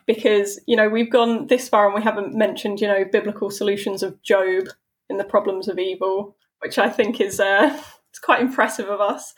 because 0.05 0.59
you 0.67 0.75
know 0.75 0.89
we've 0.89 1.11
gone 1.11 1.47
this 1.47 1.69
far 1.69 1.85
and 1.85 1.95
we 1.95 2.01
haven't 2.01 2.35
mentioned 2.35 2.81
you 2.81 2.87
know 2.87 3.05
biblical 3.11 3.49
solutions 3.49 4.03
of 4.03 4.21
Job 4.21 4.67
in 5.09 5.17
the 5.17 5.23
problems 5.23 5.67
of 5.67 5.79
evil, 5.79 6.35
which 6.59 6.77
I 6.77 6.89
think 6.89 7.19
is 7.21 7.39
uh, 7.39 7.81
it's 8.09 8.19
quite 8.19 8.41
impressive 8.41 8.89
of 8.89 9.01
us. 9.01 9.33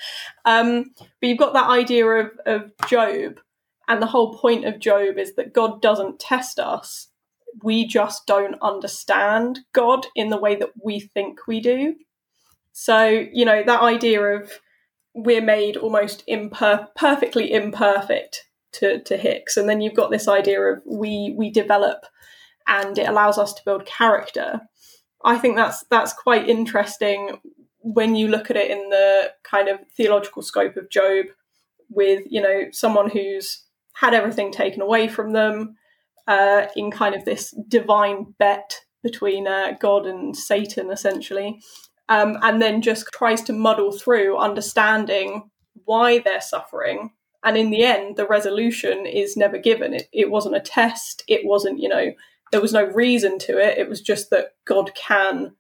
Um, 0.46 0.92
but 0.98 1.28
you've 1.28 1.38
got 1.38 1.54
that 1.54 1.70
idea 1.70 2.06
of, 2.06 2.32
of 2.46 2.72
Job, 2.88 3.40
and 3.88 4.02
the 4.02 4.08
whole 4.08 4.38
point 4.38 4.66
of 4.66 4.80
Job 4.80 5.18
is 5.18 5.36
that 5.36 5.54
God 5.54 5.82
doesn't 5.82 6.20
test 6.20 6.60
us; 6.60 7.08
we 7.64 7.86
just 7.86 8.26
don't 8.26 8.56
understand 8.62 9.60
God 9.74 10.08
in 10.16 10.30
the 10.30 10.40
way 10.40 10.56
that 10.56 10.72
we 10.84 11.00
think 11.00 11.48
we 11.48 11.60
do. 11.60 11.96
So 12.74 13.08
you 13.08 13.46
know 13.46 13.64
that 13.64 13.82
idea 13.82 14.22
of 14.22 14.52
we're 15.14 15.42
made 15.42 15.78
almost 15.78 16.26
imper- 16.28 16.88
perfectly 16.96 17.54
imperfect 17.54 18.44
to, 18.80 19.02
to 19.04 19.18
Hick's. 19.18 19.58
And 19.58 19.68
then 19.68 19.82
you've 19.82 19.96
got 19.96 20.12
this 20.12 20.28
idea 20.28 20.62
of 20.62 20.82
we 20.86 21.34
we 21.38 21.50
develop 21.50 22.06
and 22.68 22.98
it 22.98 23.08
allows 23.08 23.38
us 23.38 23.54
to 23.54 23.66
build 23.66 23.86
character. 23.86 24.62
I 25.24 25.38
think 25.38 25.56
that's 25.56 25.84
that's 25.90 26.14
quite 26.14 26.50
interesting 26.50 27.40
when 27.80 28.16
you 28.16 28.28
look 28.28 28.50
at 28.50 28.58
it 28.58 28.72
in 28.72 28.90
the 28.90 29.32
kind 29.44 29.70
of 29.70 29.80
theological 29.96 30.42
scope 30.42 30.76
of 30.76 30.90
Job 30.90 31.28
with, 31.90 32.24
you 32.30 32.42
know, 32.42 32.64
someone 32.72 33.10
who's 33.10 33.64
had 33.94 34.14
everything 34.14 34.52
taken 34.52 34.82
away 34.82 35.08
from 35.08 35.34
them, 35.34 35.76
uh, 36.28 36.66
in 36.76 36.92
kind 36.92 37.16
of 37.16 37.26
this 37.26 37.54
divine 37.68 38.34
bet 38.40 38.82
between 39.04 39.48
uh, 39.48 39.74
God 39.80 40.08
and 40.08 40.36
Satan, 40.36 40.90
essentially, 40.90 41.62
um, 42.10 42.38
and 42.42 42.62
then 42.62 42.82
just 42.82 43.06
tries 43.14 43.42
to 43.44 43.54
muddle 43.54 43.92
through 43.92 44.38
understanding 44.38 45.50
why 45.86 46.20
they're 46.20 46.42
suffering 46.42 47.12
and 47.46 47.58
in 47.58 47.70
the 47.70 47.84
end 47.84 48.18
the 48.18 48.28
resolution 48.28 49.06
is 49.06 49.38
never 49.38 49.58
given. 49.58 49.94
It, 49.94 50.10
it 50.12 50.30
wasn't 50.30 50.58
a 50.58 50.62
test. 50.62 51.24
It 51.28 51.46
wasn't 51.46 51.80
you 51.80 51.90
know 51.90 52.12
there 52.52 52.62
was 52.62 52.74
no 52.74 52.86
reason 52.86 53.40
to 53.40 53.58
it. 53.58 53.78
It 53.78 53.88
was 53.88 54.02
just 54.02 54.30
that 54.32 54.56
god 54.66 54.94
can 54.96 55.56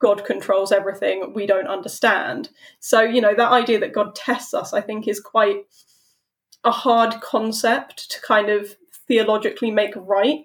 god 0.00 0.24
controls 0.24 0.70
everything. 0.70 1.32
We 1.34 1.46
don't 1.46 1.66
understand. 1.66 2.50
So 2.78 3.00
you 3.00 3.20
know 3.20 3.34
that 3.34 3.52
idea 3.52 3.80
that 3.80 3.92
god 3.92 4.14
tests 4.14 4.54
us 4.54 4.72
i 4.72 4.80
think 4.80 5.08
is 5.08 5.20
quite 5.20 5.64
a 6.64 6.70
hard 6.70 7.20
concept 7.20 8.10
to 8.10 8.20
kind 8.20 8.50
of 8.50 8.76
theologically 9.06 9.70
make 9.70 9.94
right 9.94 10.40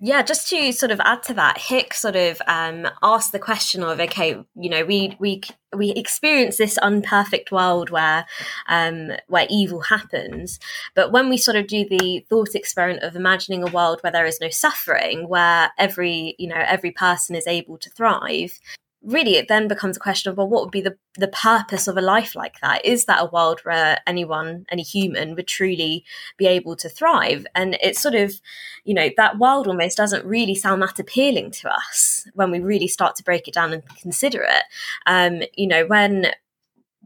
yeah, 0.00 0.22
just 0.22 0.48
to 0.50 0.72
sort 0.72 0.92
of 0.92 1.00
add 1.00 1.24
to 1.24 1.34
that, 1.34 1.58
Hick 1.58 1.92
sort 1.92 2.14
of 2.14 2.40
um, 2.46 2.86
asked 3.02 3.32
the 3.32 3.40
question 3.40 3.82
of, 3.82 3.98
okay, 3.98 4.44
you 4.54 4.70
know, 4.70 4.84
we 4.84 5.16
we 5.18 5.42
we 5.76 5.90
experience 5.90 6.56
this 6.56 6.78
unperfect 6.78 7.50
world 7.50 7.90
where 7.90 8.24
um, 8.68 9.10
where 9.26 9.48
evil 9.50 9.80
happens, 9.80 10.60
but 10.94 11.10
when 11.10 11.28
we 11.28 11.36
sort 11.36 11.56
of 11.56 11.66
do 11.66 11.84
the 11.88 12.24
thought 12.28 12.54
experiment 12.54 13.02
of 13.02 13.16
imagining 13.16 13.64
a 13.64 13.72
world 13.72 13.98
where 14.02 14.12
there 14.12 14.26
is 14.26 14.40
no 14.40 14.50
suffering, 14.50 15.28
where 15.28 15.72
every 15.76 16.36
you 16.38 16.48
know 16.48 16.62
every 16.64 16.92
person 16.92 17.34
is 17.34 17.48
able 17.48 17.76
to 17.78 17.90
thrive, 17.90 18.60
really 19.02 19.36
it 19.36 19.48
then 19.48 19.68
becomes 19.68 19.96
a 19.96 20.00
question 20.00 20.30
of 20.30 20.36
well 20.36 20.48
what 20.48 20.62
would 20.62 20.70
be 20.70 20.80
the, 20.80 20.96
the 21.16 21.28
purpose 21.28 21.86
of 21.86 21.96
a 21.96 22.02
life 22.02 22.34
like 22.34 22.60
that? 22.60 22.84
Is 22.84 23.04
that 23.04 23.22
a 23.22 23.30
world 23.30 23.60
where 23.62 23.98
anyone 24.06 24.66
any 24.70 24.82
human 24.82 25.34
would 25.34 25.46
truly 25.46 26.04
be 26.36 26.46
able 26.46 26.76
to 26.76 26.88
thrive? 26.88 27.46
And 27.54 27.76
it's 27.80 28.00
sort 28.00 28.14
of 28.14 28.40
you 28.84 28.94
know 28.94 29.08
that 29.16 29.38
world 29.38 29.66
almost 29.66 29.96
doesn't 29.96 30.24
really 30.24 30.54
sound 30.54 30.82
that 30.82 30.98
appealing 30.98 31.50
to 31.52 31.70
us 31.70 32.26
when 32.34 32.50
we 32.50 32.60
really 32.60 32.88
start 32.88 33.16
to 33.16 33.24
break 33.24 33.48
it 33.48 33.54
down 33.54 33.72
and 33.72 33.82
consider 34.00 34.42
it. 34.42 34.64
Um 35.06 35.42
you 35.54 35.68
know 35.68 35.86
when 35.86 36.32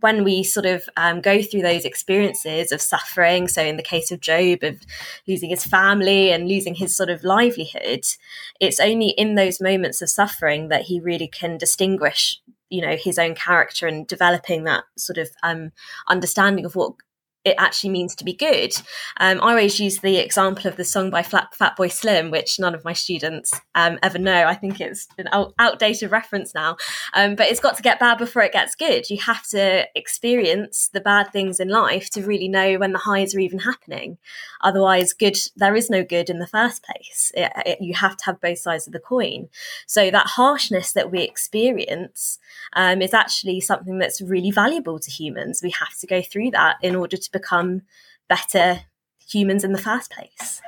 when 0.03 0.25
we 0.25 0.43
sort 0.43 0.67
of 0.67 0.89
um, 0.97 1.21
go 1.21 1.41
through 1.43 1.63
those 1.63 1.85
experiences 1.85 2.73
of 2.73 2.81
suffering, 2.81 3.49
so 3.49 3.63
in 3.63 3.77
the 3.77 3.83
case 3.83 4.11
of 4.11 4.21
Job, 4.21 4.63
of 4.63 4.81
losing 5.27 5.51
his 5.51 5.65
family 5.65 6.33
and 6.33 6.49
losing 6.49 6.75
his 6.75 6.95
sort 6.95 7.09
of 7.09 7.25
livelihood, 7.25 8.05
it's 8.61 8.81
only 8.81 9.11
in 9.11 9.37
those 9.37 9.61
moments 9.61 10.03
of 10.03 10.11
suffering 10.11 10.69
that 10.69 10.83
he 10.83 11.01
really 11.01 11.29
can 11.29 11.57
distinguish, 11.57 12.41
you 12.69 12.83
know, 12.83 12.97
his 12.97 13.19
own 13.19 13.35
character 13.35 13.87
and 13.87 14.07
developing 14.07 14.65
that 14.65 14.85
sort 14.97 15.19
of 15.19 15.29
um, 15.43 15.73
understanding 16.09 16.65
of 16.65 16.75
what 16.77 16.95
it 17.45 17.57
actually 17.59 17.91
means 17.91 18.15
to 18.17 18.25
be 18.25 18.33
good. 18.33 18.73
Um, 19.19 19.41
I 19.41 19.51
always 19.51 19.81
use 19.81 19.99
the 19.99 20.19
example 20.19 20.69
of 20.69 20.77
the 20.77 20.85
song 20.85 21.11
by 21.11 21.23
Flat, 21.23 21.53
Fatboy 21.59 21.91
Slim, 21.91 22.31
which 22.31 22.61
none 22.61 22.75
of 22.75 22.85
my 22.85 22.93
students 22.93 23.53
um, 23.75 23.99
ever 24.03 24.19
know. 24.19 24.45
I 24.47 24.55
think 24.55 24.81
it's 24.81 25.09
an 25.19 25.29
out, 25.33 25.53
outdated 25.59 26.11
reference 26.11 26.55
now, 26.55 26.77
um, 27.15 27.35
but 27.35 27.49
it's 27.49 27.61
got 27.61 27.77
to 27.77 27.83
get 27.83 27.99
bad 27.99 28.19
before 28.19 28.43
it 28.43 28.53
gets 28.53 28.75
good. 28.75 29.11
You 29.11 29.19
have 29.19 29.47
to 29.49 29.87
experience 29.95 30.89
the 30.93 31.01
bad 31.01 31.33
things 31.33 31.59
in 31.59 31.69
life 31.69 32.11
to 32.11 32.23
really 32.23 32.49
know 32.49 32.79
when 32.79 32.93
the 32.93 32.99
highs 32.99 33.35
are 33.35 33.41
even 33.41 33.61
happening. 33.61 34.19
Otherwise, 34.61 35.13
good 35.13 35.37
there 35.57 35.75
is 35.75 35.91
no 35.91 36.05
good 36.05 36.31
in 36.31 36.39
the 36.39 36.47
first 36.47 36.85
place. 36.85 37.33
It, 37.35 37.53
it, 37.67 37.79
you 37.81 37.95
have 37.95 38.17
to 38.19 38.25
have 38.27 38.41
both 38.41 38.59
sides 38.59 38.87
of 38.87 38.93
the 38.93 39.01
coin. 39.01 39.49
So 39.87 40.11
that 40.11 40.27
harshness 40.29 40.93
that 40.93 41.11
we 41.11 41.23
experience 41.23 42.39
um, 42.75 43.03
is 43.03 43.15
actually 43.15 43.61
something 43.61 43.99
that's 43.99 44.21
really 44.21 44.51
valuable 44.51 44.99
to 45.01 45.11
humans. 45.11 45.61
We 45.63 45.71
have 45.71 45.97
to 45.99 46.07
go 46.07 46.23
through 46.23 46.53
that 46.53 46.77
in 46.83 46.95
order 46.95 47.17
to 47.17 47.32
become 47.33 47.83
better 48.29 48.81
humans 49.27 49.65
in 49.65 49.73
the 49.73 49.79
first 49.79 50.11
place. 50.11 50.61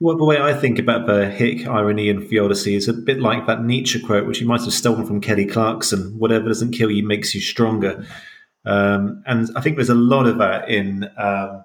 Well, 0.00 0.16
the 0.16 0.24
way 0.24 0.40
I 0.40 0.52
think 0.52 0.80
about 0.80 1.06
the 1.06 1.30
Hick 1.30 1.58
Irenaean 1.58 2.28
theodicy 2.28 2.74
is 2.74 2.88
a 2.88 2.92
bit 2.92 3.20
like 3.20 3.46
that 3.46 3.62
Nietzsche 3.62 4.00
quote, 4.00 4.26
which 4.26 4.40
you 4.40 4.48
might 4.48 4.62
have 4.62 4.72
stolen 4.72 5.06
from 5.06 5.20
Kelly 5.20 5.46
Clarkson 5.46 6.18
whatever 6.18 6.48
doesn't 6.48 6.72
kill 6.72 6.90
you 6.90 7.06
makes 7.06 7.34
you 7.34 7.40
stronger. 7.40 8.04
Um, 8.64 9.22
and 9.26 9.48
I 9.54 9.60
think 9.60 9.76
there's 9.76 9.88
a 9.88 9.94
lot 9.94 10.26
of 10.26 10.38
that 10.38 10.68
in, 10.68 11.08
um, 11.16 11.64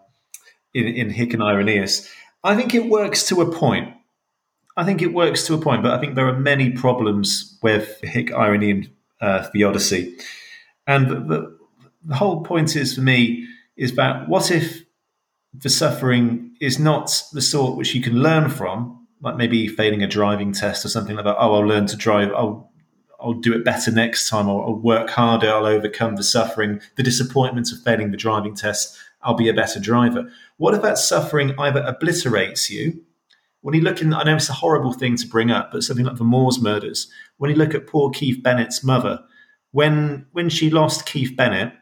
in, 0.74 0.86
in 0.86 1.10
Hick 1.10 1.34
and 1.34 1.42
Irenaeus. 1.42 2.12
I 2.44 2.56
think 2.56 2.76
it 2.76 2.86
works 2.86 3.28
to 3.30 3.42
a 3.42 3.52
point. 3.52 3.94
I 4.76 4.84
think 4.84 5.02
it 5.02 5.14
works 5.14 5.48
to 5.48 5.56
a 5.56 5.58
point, 5.58 5.82
but 5.82 5.94
I 5.94 6.00
think 6.00 6.14
there 6.14 6.28
are 6.28 6.40
many 6.40 6.70
problems 6.70 7.58
with 7.64 8.00
Hick 8.02 8.28
Irenaean 8.28 8.92
uh, 9.20 9.48
theodicy. 9.50 10.16
And 10.86 11.10
the, 11.28 11.58
the 12.06 12.16
whole 12.16 12.44
point 12.44 12.76
is 12.76 12.94
for 12.94 13.02
me 13.02 13.48
is 13.78 13.96
that 13.96 14.28
what 14.28 14.52
if 14.52 14.84
the 15.54 15.70
suffering 15.70 16.56
is 16.60 16.80
not 16.80 17.24
the 17.34 17.42
sort 17.42 17.78
which 17.78 17.96
you 17.96 18.02
can 18.02 18.22
learn 18.22 18.50
from, 18.50 19.08
like 19.22 19.38
maybe 19.38 19.68
failing 19.68 20.04
a 20.04 20.08
driving 20.08 20.52
test 20.52 20.86
or 20.86 20.90
something 20.90 21.16
like 21.16 21.26
that. 21.26 21.38
Oh, 21.40 21.56
I'll 21.56 21.68
learn 21.68 21.88
to 21.88 21.96
drive. 21.96 22.32
I'll 22.34 22.72
I'll 23.20 23.34
do 23.34 23.54
it 23.54 23.66
better 23.66 23.92
next 23.92 24.30
time. 24.30 24.48
I'll, 24.48 24.62
I'll 24.62 24.76
work 24.76 25.10
harder. 25.10 25.52
I'll 25.52 25.66
overcome 25.66 26.16
the 26.16 26.24
suffering, 26.24 26.82
the 26.98 27.04
disappointment 27.04 27.72
of 27.72 27.82
failing 27.82 28.12
the 28.12 28.18
driving 28.18 28.56
test. 28.56 28.96
I'll 29.24 29.34
be 29.34 29.50
a 29.50 29.54
better 29.54 29.80
driver. 29.80 30.32
What 30.58 30.76
if 30.76 30.84
that 30.84 31.00
suffering 31.00 31.58
either 31.60 31.82
obliterates 31.82 32.70
you? 32.70 33.04
When 33.62 33.74
you 33.74 33.82
look 33.82 34.02
in, 34.02 34.14
I 34.14 34.24
know 34.24 34.36
it's 34.36 34.50
a 34.50 34.54
horrible 34.54 34.94
thing 34.94 35.18
to 35.18 35.28
bring 35.28 35.50
up, 35.50 35.72
but 35.72 35.84
something 35.84 36.06
like 36.06 36.18
the 36.18 36.24
Moors 36.24 36.62
murders. 36.62 37.12
When 37.38 37.50
you 37.50 37.58
look 37.58 37.74
at 37.74 37.88
poor 37.88 38.12
Keith 38.12 38.44
Bennett's 38.44 38.84
mother, 38.84 39.20
when 39.72 40.28
when 40.32 40.50
she 40.50 40.70
lost 40.70 41.08
Keith 41.08 41.36
Bennett, 41.36 41.74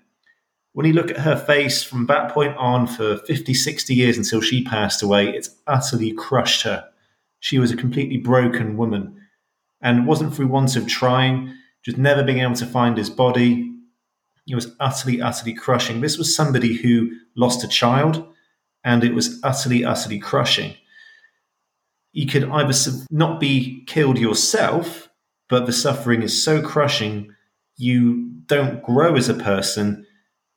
when 0.75 0.85
you 0.85 0.91
look 0.91 1.09
at 1.09 1.19
her 1.19 1.37
face 1.37 1.83
from 1.83 2.05
that 2.07 2.33
point 2.33 2.53
on 2.57 2.85
for 2.85 3.15
50, 3.19 3.53
60 3.53 3.95
years 3.95 4.17
until 4.17 4.41
she 4.41 4.61
passed 4.61 5.01
away, 5.01 5.29
it's 5.29 5.49
utterly 5.65 6.11
crushed 6.11 6.63
her. 6.63 6.89
She 7.39 7.59
was 7.59 7.71
a 7.71 7.77
completely 7.77 8.17
broken 8.17 8.75
woman. 8.75 9.21
And 9.81 9.99
it 9.99 10.05
wasn't 10.05 10.35
through 10.35 10.47
want 10.47 10.75
of 10.75 10.85
trying, 10.85 11.55
just 11.81 11.97
never 11.97 12.25
being 12.25 12.39
able 12.39 12.55
to 12.55 12.65
find 12.65 12.97
his 12.97 13.09
body. 13.09 13.73
It 14.49 14.55
was 14.55 14.75
utterly, 14.81 15.21
utterly 15.21 15.53
crushing. 15.53 16.01
This 16.01 16.17
was 16.17 16.35
somebody 16.35 16.75
who 16.75 17.09
lost 17.37 17.63
a 17.63 17.69
child, 17.69 18.27
and 18.83 19.05
it 19.05 19.13
was 19.13 19.39
utterly, 19.43 19.85
utterly 19.85 20.19
crushing. 20.19 20.75
You 22.11 22.27
could 22.27 22.49
either 22.49 22.73
not 23.09 23.39
be 23.39 23.85
killed 23.87 24.17
yourself, 24.17 25.07
but 25.47 25.67
the 25.67 25.73
suffering 25.73 26.21
is 26.21 26.43
so 26.43 26.61
crushing, 26.61 27.33
you 27.77 28.29
don't 28.47 28.83
grow 28.83 29.15
as 29.15 29.29
a 29.29 29.33
person 29.33 30.04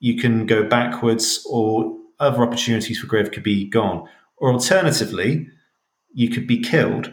you 0.01 0.17
can 0.17 0.47
go 0.47 0.65
backwards 0.65 1.45
or 1.49 1.97
other 2.21 2.43
opportunities 2.43 2.99
for 2.99 3.07
growth 3.07 3.33
could 3.33 3.43
be 3.43 3.69
gone. 3.69 4.09
Or 4.37 4.53
alternatively, 4.53 5.49
you 6.13 6.31
could 6.31 6.47
be 6.47 6.61
killed. 6.61 7.13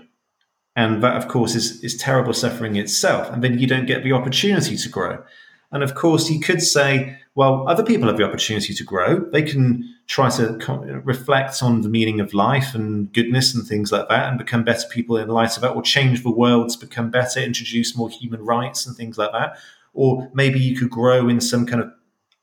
And 0.76 1.02
that, 1.04 1.16
of 1.16 1.28
course, 1.28 1.56
is, 1.56 1.84
is 1.84 1.96
terrible 1.98 2.34
suffering 2.34 2.76
itself. 2.76 3.30
And 3.30 3.44
then 3.44 3.60
you 3.60 3.68
don't 3.68 3.86
get 3.86 4.04
the 4.04 4.12
opportunity 4.12 4.76
to 4.78 4.90
grow. 4.90 5.24
And 5.72 5.84
of 5.84 5.96
course, 5.96 6.30
you 6.30 6.40
could 6.40 6.62
say, 6.62 7.18
well, 7.34 7.68
other 7.68 7.84
people 7.84 8.08
have 8.08 8.18
the 8.18 8.24
opportunity 8.24 8.74
to 8.74 8.84
grow. 8.84 9.20
They 9.32 9.42
can 9.42 9.94
try 10.08 10.30
to 10.30 11.02
reflect 11.04 11.64
on 11.64 11.82
the 11.82 11.90
meaning 11.90 12.20
of 12.20 12.34
life 12.34 12.76
and 12.76 13.12
goodness 13.12 13.54
and 13.54 13.66
things 13.66 13.92
like 13.92 14.08
that 14.08 14.30
and 14.30 14.38
become 14.38 14.64
better 14.64 14.88
people 14.90 15.18
in 15.18 15.28
light 15.30 15.56
of 15.56 15.62
that, 15.62 15.76
or 15.76 15.82
change 15.82 16.24
the 16.24 16.30
world 16.30 16.70
to 16.70 16.80
become 16.80 17.10
better, 17.10 17.40
introduce 17.40 17.98
more 17.98 18.10
human 18.10 18.42
rights 18.46 18.86
and 18.86 18.96
things 18.96 19.18
like 19.18 19.32
that. 19.32 19.58
Or 19.94 20.30
maybe 20.34 20.60
you 20.60 20.78
could 20.78 20.90
grow 20.90 21.28
in 21.28 21.42
some 21.42 21.66
kind 21.66 21.82
of 21.82 21.92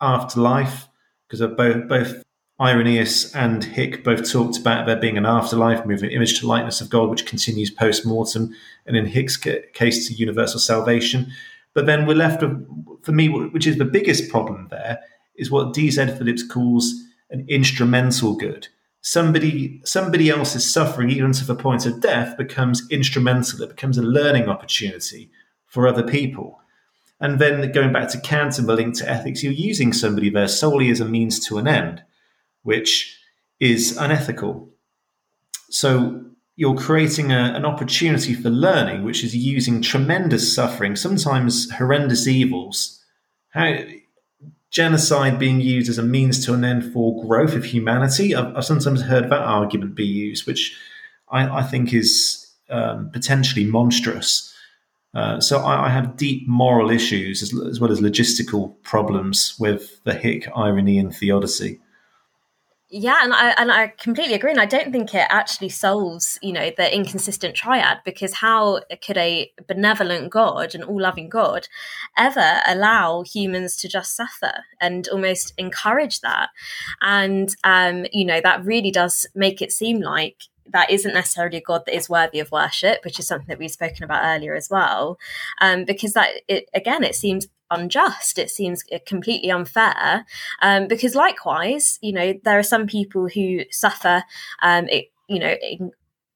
afterlife 0.03 0.89
because 1.29 1.41
both 1.57 1.89
both 1.89 2.23
Irenaeus 2.61 3.35
and 3.35 3.65
Hick 3.65 4.05
both 4.05 4.31
talked 4.31 4.59
about 4.59 4.87
there 4.87 4.97
being 4.97 5.19
an 5.19 5.27
afterlife, 5.27 5.85
moving 5.85 6.11
image 6.11 6.39
to 6.39 6.47
likeness 6.47 6.81
of 6.81 6.91
God, 6.91 7.11
which 7.11 7.27
continues 7.27 7.71
post 7.71 8.07
mortem, 8.07 8.55
and 8.87 8.97
in 8.97 9.07
Hick's 9.07 9.37
case 9.37 10.07
to 10.07 10.15
universal 10.15 10.61
salvation. 10.61 11.33
But 11.75 11.87
then 11.87 12.07
we're 12.07 12.15
left 12.15 12.43
with, 12.43 13.03
for 13.03 13.13
me, 13.13 13.29
which 13.29 13.67
is 13.67 13.79
the 13.79 13.85
biggest 13.85 14.31
problem 14.31 14.69
there, 14.71 15.01
is 15.35 15.51
what 15.51 15.73
D.Z. 15.73 16.07
Phillips 16.19 16.47
calls 16.47 16.95
an 17.31 17.47
instrumental 17.49 18.37
good. 18.37 18.69
Somebody, 19.01 19.81
somebody 19.85 20.31
else's 20.31 20.71
suffering, 20.71 21.11
even 21.11 21.33
to 21.33 21.45
the 21.45 21.57
point 21.57 21.87
of 21.87 22.01
death, 22.01 22.37
becomes 22.37 22.87
instrumental. 22.91 23.63
It 23.63 23.71
becomes 23.71 23.99
a 23.99 24.03
learning 24.03 24.49
opportunity 24.49 25.31
for 25.67 25.89
other 25.89 26.05
people. 26.05 26.62
And 27.23 27.39
then 27.39 27.73
going 27.73 27.93
back 27.93 28.11
to 28.11 28.21
Kant 28.21 28.59
and 28.59 28.69
the 28.69 28.75
link 28.75 28.99
to 28.99 29.09
ethics, 29.09 29.43
you're 29.43 29.53
using 29.53 29.93
somebody 29.93 30.29
there 30.29 30.49
solely 30.49 30.91
as 30.91 31.01
a 31.01 31.07
means 31.07 31.41
to 31.47 31.57
an 31.57 31.69
end, 31.69 32.03
which 32.63 33.19
is 33.61 33.97
unethical. 33.97 34.69
So 35.71 36.25
you're 36.57 36.77
creating 36.77 37.33
a, 37.33 37.55
an 37.55 37.65
opportunity 37.65 38.35
for 38.35 38.51
learning, 38.51 39.05
which 39.05 39.23
is 39.23 39.35
using 39.35 39.81
tremendous 39.81 40.55
suffering, 40.55 40.97
sometimes 40.97 41.71
horrendous 41.71 42.27
evils. 42.27 43.03
How, 43.51 43.77
genocide 44.73 45.39
being 45.39 45.61
used 45.61 45.89
as 45.89 45.99
a 45.99 46.03
means 46.03 46.45
to 46.47 46.55
an 46.55 46.65
end 46.65 46.93
for 46.93 47.25
growth 47.25 47.55
of 47.55 47.65
humanity. 47.65 48.35
I've, 48.35 48.57
I've 48.57 48.65
sometimes 48.65 49.03
heard 49.03 49.31
that 49.31 49.43
argument 49.43 49.95
be 49.95 50.05
used, 50.05 50.47
which 50.47 50.77
I, 51.29 51.59
I 51.59 51.63
think 51.63 51.93
is 51.93 52.51
um, 52.69 53.11
potentially 53.11 53.65
monstrous. 53.67 54.52
Uh, 55.15 55.41
so 55.41 55.59
I, 55.59 55.87
I, 55.87 55.89
have 55.91 56.17
deep 56.17 56.49
moral 56.49 56.91
issues 56.91 57.43
as, 57.43 57.53
as, 57.67 57.79
well 57.79 57.93
as 57.93 58.01
logistical 58.01 58.75
problems 58.83 59.55
with 59.59 60.03
the 60.05 60.15
Hick 60.15 60.49
Irenaean 60.57 61.15
theodicy. 61.15 61.81
Yeah, 62.95 63.21
and 63.23 63.33
I 63.33 63.55
and 63.57 63.73
I 63.73 63.89
completely 63.89 64.35
agree. 64.35 64.51
And 64.51 64.61
I 64.61 64.67
don't 64.67 64.93
think 64.93 65.15
it 65.15 65.27
actually 65.31 65.71
solves, 65.71 66.39
you 66.43 66.53
know, 66.53 66.71
the 66.77 66.95
inconsistent 66.95 67.55
triad 67.55 68.01
because 68.05 68.35
how 68.35 68.81
could 69.03 69.17
a 69.17 69.51
benevolent 69.67 70.31
God, 70.31 70.75
an 70.75 70.83
all-loving 70.83 71.31
God, 71.31 71.69
ever 72.19 72.61
allow 72.67 73.23
humans 73.23 73.79
to 73.79 73.89
just 73.89 74.15
suffer 74.15 74.65
and 74.79 75.09
almost 75.09 75.55
encourage 75.57 76.21
that? 76.21 76.51
And 77.01 77.49
um, 77.65 78.05
you 78.13 78.27
know, 78.27 78.43
that 78.43 78.63
really 78.63 78.91
does 78.91 79.27
make 79.35 79.63
it 79.63 79.73
seem 79.73 80.03
like 80.03 80.43
that 80.73 80.91
isn't 80.91 81.15
necessarily 81.15 81.59
a 81.59 81.63
God 81.63 81.83
that 81.87 81.97
is 81.97 82.09
worthy 82.09 82.41
of 82.41 82.51
worship, 82.51 83.05
which 83.05 83.19
is 83.19 83.27
something 83.27 83.49
that 83.49 83.59
we've 83.59 83.71
spoken 83.71 84.05
about 84.05 84.25
earlier 84.25 84.55
as 84.55 84.69
well. 84.71 85.19
Um, 85.61 85.85
because 85.85 86.13
that, 86.15 86.31
it, 86.49 86.69
again, 86.75 87.05
it 87.05 87.15
seems 87.15 87.49
unjust. 87.71 88.39
It 88.39 88.51
seems 88.51 88.85
completely 89.07 89.51
unfair. 89.51 90.27
Um, 90.61 90.89
because 90.89 91.15
likewise, 91.15 91.99
you 92.03 92.13
know, 92.13 92.35
there 92.45 92.59
are 92.59 92.63
some 92.65 92.87
people 92.87 93.29
who 93.29 93.63
suffer, 93.71 94.25
um, 94.63 94.89
it, 94.89 95.07
you 95.29 95.39
know, 95.39 95.55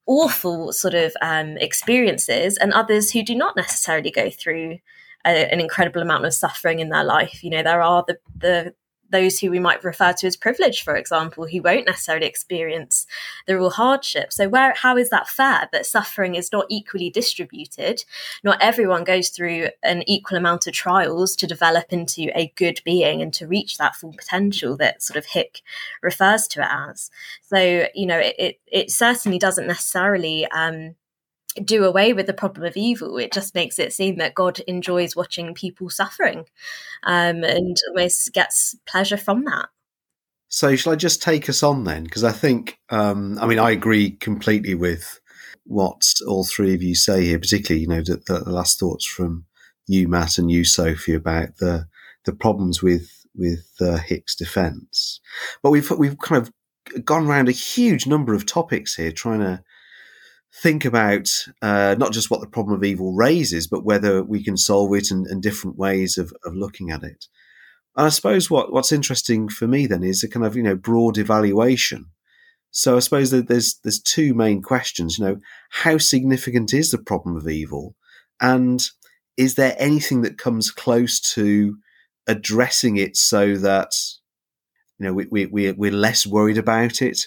awful 0.07 0.73
sort 0.73 0.95
of 0.95 1.13
um, 1.21 1.57
experiences, 1.59 2.57
and 2.57 2.73
others 2.73 3.11
who 3.11 3.23
do 3.23 3.35
not 3.35 3.57
necessarily 3.57 4.11
go 4.11 4.31
through 4.31 4.79
a, 5.27 5.53
an 5.53 5.61
incredible 5.61 6.01
amount 6.01 6.25
of 6.25 6.33
suffering 6.33 6.79
in 6.81 6.89
their 6.89 7.05
life. 7.05 7.43
You 7.43 7.51
know, 7.51 7.63
there 7.63 7.83
are 7.83 8.05
the 8.07 8.19
the 8.37 8.75
those 9.11 9.39
who 9.39 9.51
we 9.51 9.59
might 9.59 9.85
refer 9.85 10.13
to 10.13 10.27
as 10.27 10.37
privileged, 10.37 10.83
for 10.83 10.97
example, 10.97 11.47
who 11.47 11.63
won't 11.63 11.87
necessarily 11.87 12.27
experience 12.27 13.07
the 13.47 13.57
real 13.57 13.71
hardship. 13.71 14.33
So, 14.33 14.49
where 14.49 14.75
how 14.75 14.97
is 14.97 15.11
that 15.11 15.29
fair 15.29 15.69
that 15.73 15.87
suffering 15.87 16.35
is 16.35 16.53
not 16.53 16.67
equally 16.69 17.11
distributed? 17.11 18.05
Not 18.43 18.61
everyone 18.61 19.05
goes 19.05 19.29
through 19.29 19.69
an 19.83 20.03
equal 20.07 20.39
amount 20.39 20.67
of 20.67 20.73
trials 20.73 21.37
to 21.37 21.47
develop 21.47 21.93
into 21.93 22.31
a 22.35 22.53
good 22.57 22.81
being 22.85 23.23
and 23.23 23.33
to 23.35 23.47
reach 23.47 23.79
that 23.79 23.97
full 23.97 24.13
potential 24.13 24.77
that 24.77 25.03
sort 25.03 25.17
of 25.17 25.27
Hick 25.27 25.63
refers 26.03 26.47
to 26.49 26.63
it 26.63 26.69
as. 26.71 27.11
So, 27.43 27.87
you 27.95 28.07
know, 28.07 28.19
it 28.19 28.35
it, 28.39 28.61
it 28.67 28.91
certainly 28.91 29.39
doesn't 29.39 29.67
necessarily. 29.67 30.47
Um, 30.47 30.97
do 31.65 31.85
away 31.85 32.13
with 32.13 32.27
the 32.27 32.33
problem 32.33 32.67
of 32.67 32.77
evil. 32.77 33.19
It 33.19 33.33
just 33.33 33.55
makes 33.55 33.79
it 33.79 33.93
seem 33.93 34.17
that 34.17 34.35
God 34.35 34.61
enjoys 34.61 35.17
watching 35.17 35.55
people 35.55 35.91
suffering 35.91 36.47
um, 37.05 37.45
and 37.45 37.77
almost 37.89 38.33
gets 38.33 38.77
pleasure 38.87 39.17
from 39.17 39.45
that. 39.45 39.69
So, 40.49 40.77
shall 40.77 40.93
I 40.93 40.97
just 40.97 41.23
take 41.23 41.49
us 41.49 41.63
on 41.63 41.85
then? 41.85 42.05
Because 42.05 42.25
I 42.25 42.33
think, 42.33 42.79
um, 42.91 43.39
I 43.41 43.47
mean, 43.47 43.59
I 43.59 43.71
agree 43.71 44.13
completely 44.13 44.75
with 44.75 45.21
what 45.65 46.03
all 46.27 46.45
three 46.45 46.75
of 46.75 46.83
you 46.83 46.95
say 46.95 47.25
here, 47.25 47.39
particularly, 47.39 47.83
you 47.83 47.89
know, 47.89 48.01
the, 48.01 48.17
the 48.27 48.51
last 48.51 48.79
thoughts 48.79 49.05
from 49.05 49.45
you, 49.87 50.09
Matt, 50.09 50.39
and 50.39 50.51
you, 50.51 50.65
Sophie, 50.65 51.15
about 51.15 51.57
the 51.59 51.87
the 52.25 52.33
problems 52.33 52.83
with 52.83 53.27
with 53.35 53.67
uh, 53.81 53.97
Hick's 53.97 54.35
defence. 54.35 55.21
But 55.63 55.71
we've 55.71 55.91
we've 55.93 56.19
kind 56.19 56.43
of 56.43 57.05
gone 57.05 57.27
around 57.27 57.49
a 57.49 57.53
huge 57.53 58.07
number 58.07 58.35
of 58.35 58.47
topics 58.47 58.95
here, 58.95 59.13
trying 59.13 59.41
to 59.41 59.63
think 60.63 60.85
about 60.85 61.29
uh, 61.63 61.95
not 61.99 62.13
just 62.13 62.31
what 62.31 62.41
the 62.41 62.47
problem 62.47 62.77
of 62.77 62.85
evil 62.85 63.13
raises, 63.13 63.67
but 63.67 63.85
whether 63.85 64.23
we 64.23 64.43
can 64.43 64.57
solve 64.57 64.95
it 64.95 65.11
and, 65.11 65.27
and 65.27 65.43
different 65.43 65.77
ways 65.77 66.17
of, 66.19 66.33
of 66.45 66.55
looking 66.55 66.91
at 66.91 67.03
it. 67.03 67.27
And 67.97 68.07
I 68.07 68.09
suppose 68.11 68.51
what, 68.51 68.73
what's 68.73 68.93
interesting 68.93 69.49
for 69.49 69.67
me 69.67 69.87
then 69.87 70.03
is 70.03 70.23
a 70.23 70.29
kind 70.29 70.45
of 70.45 70.57
you 70.57 70.63
know 70.63 70.77
broad 70.77 71.19
evaluation. 71.19 72.07
So 72.71 72.97
I 72.97 73.01
suppose 73.01 73.31
that 73.31 73.49
there's 73.49 73.79
there's 73.83 74.01
two 74.01 74.35
main 74.35 74.63
questions. 74.63 75.19
You 75.19 75.25
know, 75.25 75.37
how 75.71 75.99
significant 75.99 76.75
is 76.75 76.91
the 76.91 76.99
problem 76.99 77.37
of 77.37 77.49
evil, 77.49 77.95
and 78.41 78.87
is 79.37 79.55
there 79.55 79.75
anything 79.79 80.23
that 80.23 80.39
comes 80.39 80.71
close 80.71 81.21
to 81.35 81.77
addressing 82.27 82.97
it 82.97 83.17
so 83.17 83.57
that 83.57 83.93
you 84.99 85.07
know 85.07 85.13
we, 85.13 85.27
we, 85.31 85.47
we're, 85.47 85.75
we're 85.75 85.93
less 85.93 86.27
worried 86.27 86.59
about 86.59 87.01
it, 87.01 87.21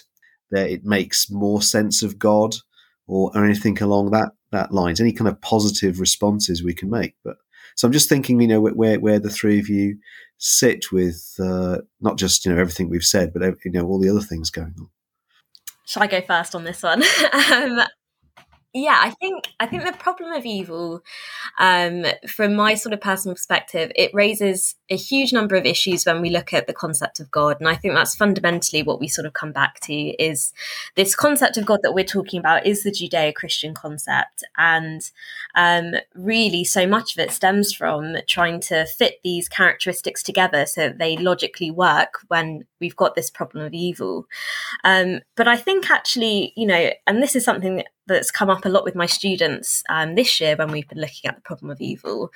that 0.50 0.70
it 0.70 0.84
makes 0.84 1.30
more 1.30 1.62
sense 1.62 2.02
of 2.02 2.18
God, 2.18 2.54
or, 3.10 3.30
or 3.34 3.44
anything 3.44 3.80
along 3.82 4.10
that 4.10 4.32
that 4.52 4.72
lines? 4.72 5.00
Any 5.00 5.12
kind 5.12 5.28
of 5.28 5.40
positive 5.40 6.00
responses 6.00 6.62
we 6.62 6.74
can 6.74 6.90
make, 6.90 7.14
but 7.24 7.36
so 7.76 7.86
I'm 7.86 7.92
just 7.92 8.08
thinking, 8.08 8.40
you 8.40 8.48
know, 8.48 8.60
where 8.60 9.00
where 9.00 9.18
the 9.18 9.30
three 9.30 9.58
of 9.58 9.68
you 9.68 9.98
sit 10.38 10.92
with 10.92 11.34
uh, 11.42 11.78
not 12.00 12.18
just 12.18 12.44
you 12.44 12.52
know 12.52 12.60
everything 12.60 12.88
we've 12.88 13.04
said, 13.04 13.32
but 13.32 13.42
you 13.64 13.70
know 13.72 13.86
all 13.86 14.00
the 14.00 14.10
other 14.10 14.20
things 14.20 14.50
going 14.50 14.74
on. 14.78 14.88
Shall 15.86 16.02
I 16.02 16.06
go 16.06 16.20
first 16.20 16.54
on 16.54 16.64
this 16.64 16.82
one? 16.82 17.02
um, 17.32 17.80
yeah 18.72 18.98
i 19.02 19.10
think 19.10 19.48
i 19.58 19.66
think 19.66 19.84
the 19.84 19.92
problem 19.92 20.32
of 20.32 20.46
evil 20.46 21.02
um, 21.58 22.04
from 22.28 22.54
my 22.54 22.74
sort 22.74 22.92
of 22.92 23.00
personal 23.00 23.34
perspective 23.34 23.90
it 23.96 24.10
raises 24.14 24.76
a 24.90 24.96
huge 24.96 25.32
number 25.32 25.54
of 25.54 25.64
issues 25.64 26.04
when 26.04 26.20
we 26.20 26.30
look 26.30 26.52
at 26.52 26.66
the 26.66 26.72
concept 26.72 27.20
of 27.20 27.30
god. 27.30 27.56
And 27.60 27.68
i 27.68 27.74
think 27.74 27.94
that's 27.94 28.14
fundamentally 28.14 28.82
what 28.82 29.00
we 29.00 29.08
sort 29.08 29.26
of 29.26 29.32
come 29.32 29.52
back 29.52 29.80
to 29.80 29.92
is 29.92 30.52
this 30.96 31.14
concept 31.14 31.56
of 31.56 31.64
god 31.64 31.80
that 31.82 31.94
we're 31.94 32.04
talking 32.04 32.38
about 32.38 32.66
is 32.66 32.82
the 32.82 32.90
judeo-christian 32.90 33.74
concept. 33.74 34.42
And 34.56 35.02
um, 35.54 35.94
really 36.14 36.64
so 36.64 36.86
much 36.86 37.16
of 37.16 37.20
it 37.20 37.30
stems 37.30 37.72
from 37.72 38.16
trying 38.26 38.60
to 38.62 38.86
fit 38.86 39.20
these 39.22 39.48
characteristics 39.48 40.22
together 40.22 40.66
so 40.66 40.88
that 40.88 40.98
they 40.98 41.16
logically 41.16 41.70
work 41.70 42.20
when 42.28 42.64
we've 42.80 42.96
got 42.96 43.14
this 43.14 43.30
problem 43.30 43.64
of 43.64 43.72
evil. 43.72 44.26
Um, 44.84 45.20
but 45.36 45.48
i 45.48 45.56
think 45.56 45.90
actually 45.90 46.52
you 46.56 46.66
know 46.66 46.90
and 47.06 47.22
this 47.22 47.36
is 47.36 47.44
something 47.44 47.82
that's 48.14 48.30
come 48.30 48.50
up 48.50 48.64
a 48.64 48.68
lot 48.68 48.84
with 48.84 48.94
my 48.94 49.06
students 49.06 49.82
um, 49.88 50.14
this 50.14 50.40
year 50.40 50.56
when 50.56 50.70
we've 50.70 50.88
been 50.88 51.00
looking 51.00 51.28
at 51.28 51.36
the 51.36 51.42
problem 51.42 51.70
of 51.70 51.80
evil 51.80 52.30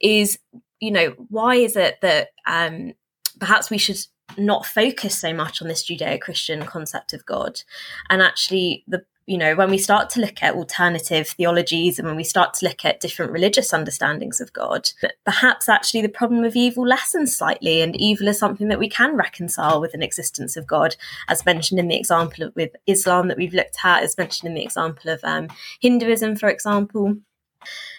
is, 0.00 0.38
you 0.80 0.90
know, 0.90 1.14
why 1.28 1.56
is 1.56 1.76
it 1.76 2.00
that 2.02 2.28
um, 2.46 2.92
perhaps 3.38 3.70
we 3.70 3.78
should 3.78 3.98
not 4.38 4.66
focus 4.66 5.18
so 5.18 5.32
much 5.32 5.60
on 5.60 5.68
this 5.68 5.88
Judeo 5.88 6.20
Christian 6.20 6.64
concept 6.64 7.12
of 7.12 7.26
God 7.26 7.60
and 8.08 8.22
actually 8.22 8.84
the 8.86 9.04
you 9.26 9.38
know, 9.38 9.54
when 9.54 9.70
we 9.70 9.78
start 9.78 10.10
to 10.10 10.20
look 10.20 10.42
at 10.42 10.54
alternative 10.54 11.28
theologies 11.28 11.98
and 11.98 12.06
when 12.06 12.16
we 12.16 12.24
start 12.24 12.52
to 12.54 12.66
look 12.66 12.84
at 12.84 13.00
different 13.00 13.32
religious 13.32 13.72
understandings 13.72 14.40
of 14.40 14.52
God, 14.52 14.90
perhaps 15.24 15.68
actually 15.68 16.02
the 16.02 16.08
problem 16.10 16.44
of 16.44 16.56
evil 16.56 16.86
lessens 16.86 17.34
slightly, 17.34 17.80
and 17.80 17.96
evil 17.96 18.28
is 18.28 18.38
something 18.38 18.68
that 18.68 18.78
we 18.78 18.88
can 18.88 19.16
reconcile 19.16 19.80
with 19.80 19.94
an 19.94 20.02
existence 20.02 20.56
of 20.58 20.66
God, 20.66 20.96
as 21.28 21.46
mentioned 21.46 21.80
in 21.80 21.88
the 21.88 21.98
example 21.98 22.44
of, 22.44 22.54
with 22.54 22.76
Islam 22.86 23.28
that 23.28 23.38
we've 23.38 23.54
looked 23.54 23.78
at, 23.82 24.02
as 24.02 24.18
mentioned 24.18 24.48
in 24.48 24.54
the 24.54 24.62
example 24.62 25.10
of 25.10 25.20
um, 25.24 25.48
Hinduism, 25.80 26.36
for 26.36 26.50
example. 26.50 27.16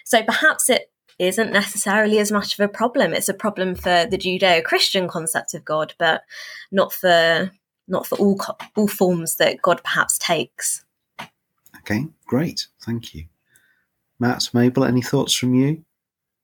So 0.04 0.22
perhaps 0.22 0.70
it 0.70 0.92
isn't 1.18 1.52
necessarily 1.52 2.20
as 2.20 2.30
much 2.30 2.56
of 2.56 2.64
a 2.64 2.68
problem. 2.68 3.12
It's 3.12 3.28
a 3.28 3.34
problem 3.34 3.74
for 3.74 4.06
the 4.08 4.18
Judeo-Christian 4.18 5.08
concept 5.08 5.54
of 5.54 5.64
God, 5.64 5.94
but 5.98 6.22
not 6.70 6.92
for 6.92 7.50
not 7.88 8.06
for 8.06 8.16
all 8.18 8.40
all 8.76 8.88
forms 8.88 9.36
that 9.36 9.62
God 9.62 9.80
perhaps 9.82 10.18
takes. 10.18 10.84
Okay, 11.88 12.06
great. 12.26 12.66
Thank 12.82 13.14
you. 13.14 13.26
Matt, 14.18 14.48
Mabel, 14.52 14.84
any 14.84 15.02
thoughts 15.02 15.32
from 15.32 15.54
you? 15.54 15.84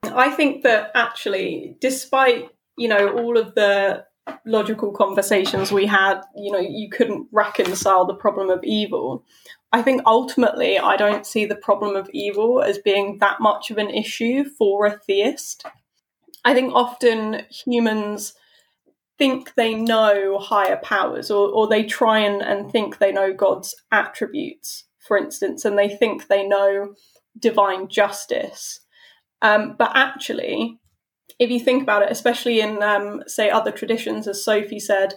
I 0.04 0.30
think 0.30 0.62
that 0.62 0.92
actually, 0.94 1.76
despite, 1.80 2.50
you 2.76 2.86
know, 2.86 3.08
all 3.18 3.36
of 3.36 3.56
the 3.56 4.04
logical 4.46 4.92
conversations 4.92 5.72
we 5.72 5.86
had, 5.86 6.20
you 6.36 6.52
know, 6.52 6.60
you 6.60 6.88
couldn't 6.90 7.26
reconcile 7.32 8.04
the 8.04 8.14
problem 8.14 8.50
of 8.50 8.62
evil. 8.62 9.24
I 9.72 9.82
think 9.82 10.02
ultimately, 10.06 10.78
I 10.78 10.96
don't 10.96 11.26
see 11.26 11.44
the 11.44 11.56
problem 11.56 11.96
of 11.96 12.08
evil 12.12 12.62
as 12.62 12.78
being 12.78 13.18
that 13.18 13.40
much 13.40 13.72
of 13.72 13.78
an 13.78 13.90
issue 13.90 14.44
for 14.44 14.86
a 14.86 14.96
theist. 14.96 15.64
I 16.44 16.54
think 16.54 16.72
often 16.72 17.42
humans 17.50 18.34
think 19.18 19.54
they 19.54 19.74
know 19.74 20.38
higher 20.38 20.76
powers 20.76 21.32
or, 21.32 21.48
or 21.48 21.66
they 21.66 21.82
try 21.82 22.20
and, 22.20 22.42
and 22.42 22.70
think 22.70 22.98
they 22.98 23.10
know 23.10 23.32
God's 23.32 23.74
attributes 23.90 24.84
for 25.06 25.16
instance, 25.16 25.64
and 25.64 25.78
they 25.78 25.88
think 25.88 26.28
they 26.28 26.46
know 26.46 26.94
divine 27.38 27.88
justice. 27.88 28.80
Um, 29.40 29.74
but 29.78 29.92
actually, 29.94 30.78
if 31.38 31.50
you 31.50 31.60
think 31.60 31.82
about 31.82 32.02
it, 32.02 32.12
especially 32.12 32.60
in, 32.60 32.82
um, 32.82 33.22
say, 33.26 33.50
other 33.50 33.72
traditions, 33.72 34.28
as 34.28 34.44
Sophie 34.44 34.80
said, 34.80 35.14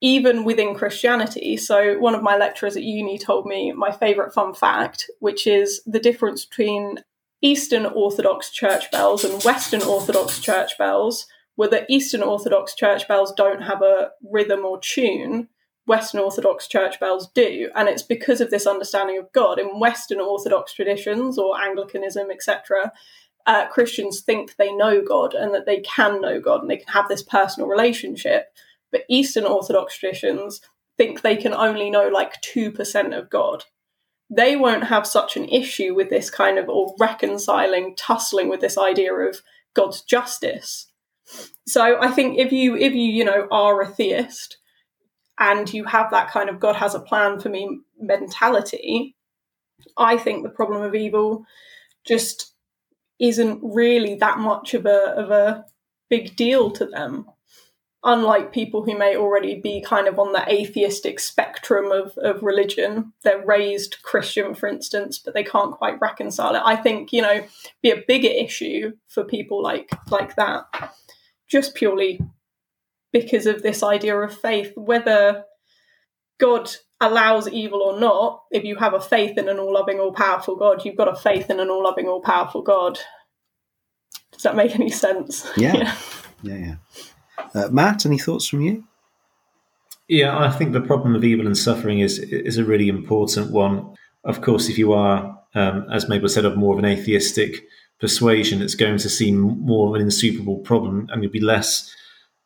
even 0.00 0.44
within 0.44 0.74
Christianity. 0.74 1.56
So, 1.56 1.98
one 1.98 2.14
of 2.14 2.22
my 2.22 2.36
lecturers 2.36 2.76
at 2.76 2.82
uni 2.82 3.18
told 3.18 3.46
me 3.46 3.72
my 3.72 3.92
favourite 3.92 4.32
fun 4.32 4.54
fact, 4.54 5.10
which 5.18 5.46
is 5.46 5.82
the 5.84 6.00
difference 6.00 6.46
between 6.46 7.00
Eastern 7.42 7.86
Orthodox 7.86 8.50
church 8.50 8.90
bells 8.90 9.24
and 9.24 9.42
Western 9.42 9.82
Orthodox 9.82 10.40
church 10.40 10.76
bells, 10.78 11.26
where 11.56 11.68
the 11.68 11.84
Eastern 11.92 12.22
Orthodox 12.22 12.74
church 12.74 13.06
bells 13.08 13.32
don't 13.32 13.62
have 13.62 13.82
a 13.82 14.10
rhythm 14.22 14.64
or 14.64 14.80
tune, 14.80 15.48
Western 15.90 16.20
Orthodox 16.20 16.68
church 16.68 17.00
bells 17.00 17.28
do. 17.34 17.68
And 17.74 17.88
it's 17.88 18.04
because 18.04 18.40
of 18.40 18.50
this 18.50 18.64
understanding 18.64 19.18
of 19.18 19.32
God. 19.32 19.58
In 19.58 19.80
Western 19.80 20.20
Orthodox 20.20 20.72
traditions 20.72 21.36
or 21.36 21.60
Anglicanism, 21.60 22.30
etc., 22.30 22.92
uh, 23.44 23.66
Christians 23.66 24.20
think 24.20 24.54
they 24.54 24.72
know 24.72 25.02
God 25.02 25.34
and 25.34 25.52
that 25.52 25.66
they 25.66 25.80
can 25.80 26.20
know 26.20 26.40
God 26.40 26.60
and 26.60 26.70
they 26.70 26.76
can 26.76 26.92
have 26.92 27.08
this 27.08 27.24
personal 27.24 27.68
relationship. 27.68 28.52
But 28.92 29.02
Eastern 29.10 29.44
Orthodox 29.44 29.98
traditions 29.98 30.60
think 30.96 31.22
they 31.22 31.34
can 31.34 31.52
only 31.52 31.90
know 31.90 32.06
like 32.06 32.40
2% 32.40 33.18
of 33.18 33.28
God. 33.28 33.64
They 34.30 34.54
won't 34.54 34.84
have 34.84 35.08
such 35.08 35.36
an 35.36 35.48
issue 35.48 35.96
with 35.96 36.08
this 36.08 36.30
kind 36.30 36.56
of, 36.56 36.68
or 36.68 36.94
reconciling, 37.00 37.96
tussling 37.96 38.48
with 38.48 38.60
this 38.60 38.78
idea 38.78 39.12
of 39.12 39.42
God's 39.74 40.02
justice. 40.02 40.86
So 41.66 42.00
I 42.00 42.12
think 42.12 42.38
if 42.38 42.52
you, 42.52 42.76
if 42.76 42.92
you, 42.92 43.10
you 43.10 43.24
know, 43.24 43.48
are 43.50 43.82
a 43.82 43.88
theist, 43.88 44.58
and 45.40 45.72
you 45.72 45.84
have 45.84 46.10
that 46.10 46.30
kind 46.30 46.48
of 46.48 46.60
God 46.60 46.76
has 46.76 46.94
a 46.94 47.00
plan 47.00 47.40
for 47.40 47.48
me 47.48 47.80
mentality, 47.98 49.16
I 49.96 50.18
think 50.18 50.42
the 50.42 50.50
problem 50.50 50.82
of 50.82 50.94
evil 50.94 51.44
just 52.06 52.54
isn't 53.18 53.60
really 53.62 54.14
that 54.16 54.38
much 54.38 54.74
of 54.74 54.86
a 54.86 55.14
of 55.16 55.30
a 55.30 55.64
big 56.08 56.36
deal 56.36 56.70
to 56.72 56.86
them. 56.86 57.26
Unlike 58.02 58.52
people 58.52 58.82
who 58.82 58.96
may 58.96 59.14
already 59.14 59.60
be 59.60 59.82
kind 59.82 60.08
of 60.08 60.18
on 60.18 60.32
the 60.32 60.42
atheistic 60.50 61.20
spectrum 61.20 61.92
of, 61.92 62.16
of 62.16 62.42
religion, 62.42 63.12
they're 63.24 63.44
raised 63.44 64.02
Christian, 64.02 64.54
for 64.54 64.68
instance, 64.70 65.18
but 65.18 65.34
they 65.34 65.44
can't 65.44 65.72
quite 65.72 66.00
reconcile 66.00 66.54
it. 66.54 66.62
I 66.64 66.76
think, 66.76 67.12
you 67.12 67.20
know, 67.20 67.44
be 67.82 67.90
a 67.90 68.02
bigger 68.08 68.28
issue 68.28 68.92
for 69.08 69.22
people 69.24 69.62
like 69.62 69.90
like 70.10 70.36
that. 70.36 70.94
Just 71.46 71.74
purely 71.74 72.20
because 73.12 73.46
of 73.46 73.62
this 73.62 73.82
idea 73.82 74.16
of 74.16 74.36
faith, 74.36 74.72
whether 74.76 75.44
God 76.38 76.70
allows 77.00 77.48
evil 77.48 77.82
or 77.82 77.98
not, 77.98 78.42
if 78.50 78.64
you 78.64 78.76
have 78.76 78.94
a 78.94 79.00
faith 79.00 79.38
in 79.38 79.48
an 79.48 79.58
all 79.58 79.72
loving, 79.72 79.98
all 79.98 80.12
powerful 80.12 80.56
God, 80.56 80.84
you've 80.84 80.96
got 80.96 81.08
a 81.08 81.16
faith 81.16 81.50
in 81.50 81.60
an 81.60 81.70
all 81.70 81.82
loving, 81.82 82.06
all 82.06 82.20
powerful 82.20 82.62
God. 82.62 82.98
Does 84.32 84.42
that 84.42 84.56
make 84.56 84.74
any 84.74 84.90
sense? 84.90 85.50
Yeah. 85.56 85.74
yeah, 86.42 86.56
yeah. 86.56 86.56
yeah. 86.56 86.74
Uh, 87.54 87.68
Matt, 87.68 88.06
any 88.06 88.18
thoughts 88.18 88.46
from 88.46 88.60
you? 88.60 88.84
Yeah, 90.08 90.36
I 90.36 90.50
think 90.50 90.72
the 90.72 90.80
problem 90.80 91.14
of 91.14 91.24
evil 91.24 91.46
and 91.46 91.56
suffering 91.56 92.00
is 92.00 92.18
is 92.18 92.58
a 92.58 92.64
really 92.64 92.88
important 92.88 93.52
one. 93.52 93.94
Of 94.24 94.40
course, 94.40 94.68
if 94.68 94.76
you 94.76 94.92
are, 94.92 95.38
um, 95.54 95.86
as 95.90 96.08
Mabel 96.08 96.28
said, 96.28 96.44
of 96.44 96.56
more 96.56 96.74
of 96.74 96.80
an 96.80 96.84
atheistic 96.84 97.64
persuasion, 98.00 98.60
it's 98.60 98.74
going 98.74 98.98
to 98.98 99.08
seem 99.08 99.38
more 99.38 99.88
of 99.88 99.94
an 99.94 100.02
insuperable 100.02 100.58
problem, 100.58 101.06
and 101.10 101.22
you'll 101.22 101.30
be 101.30 101.40
less 101.40 101.94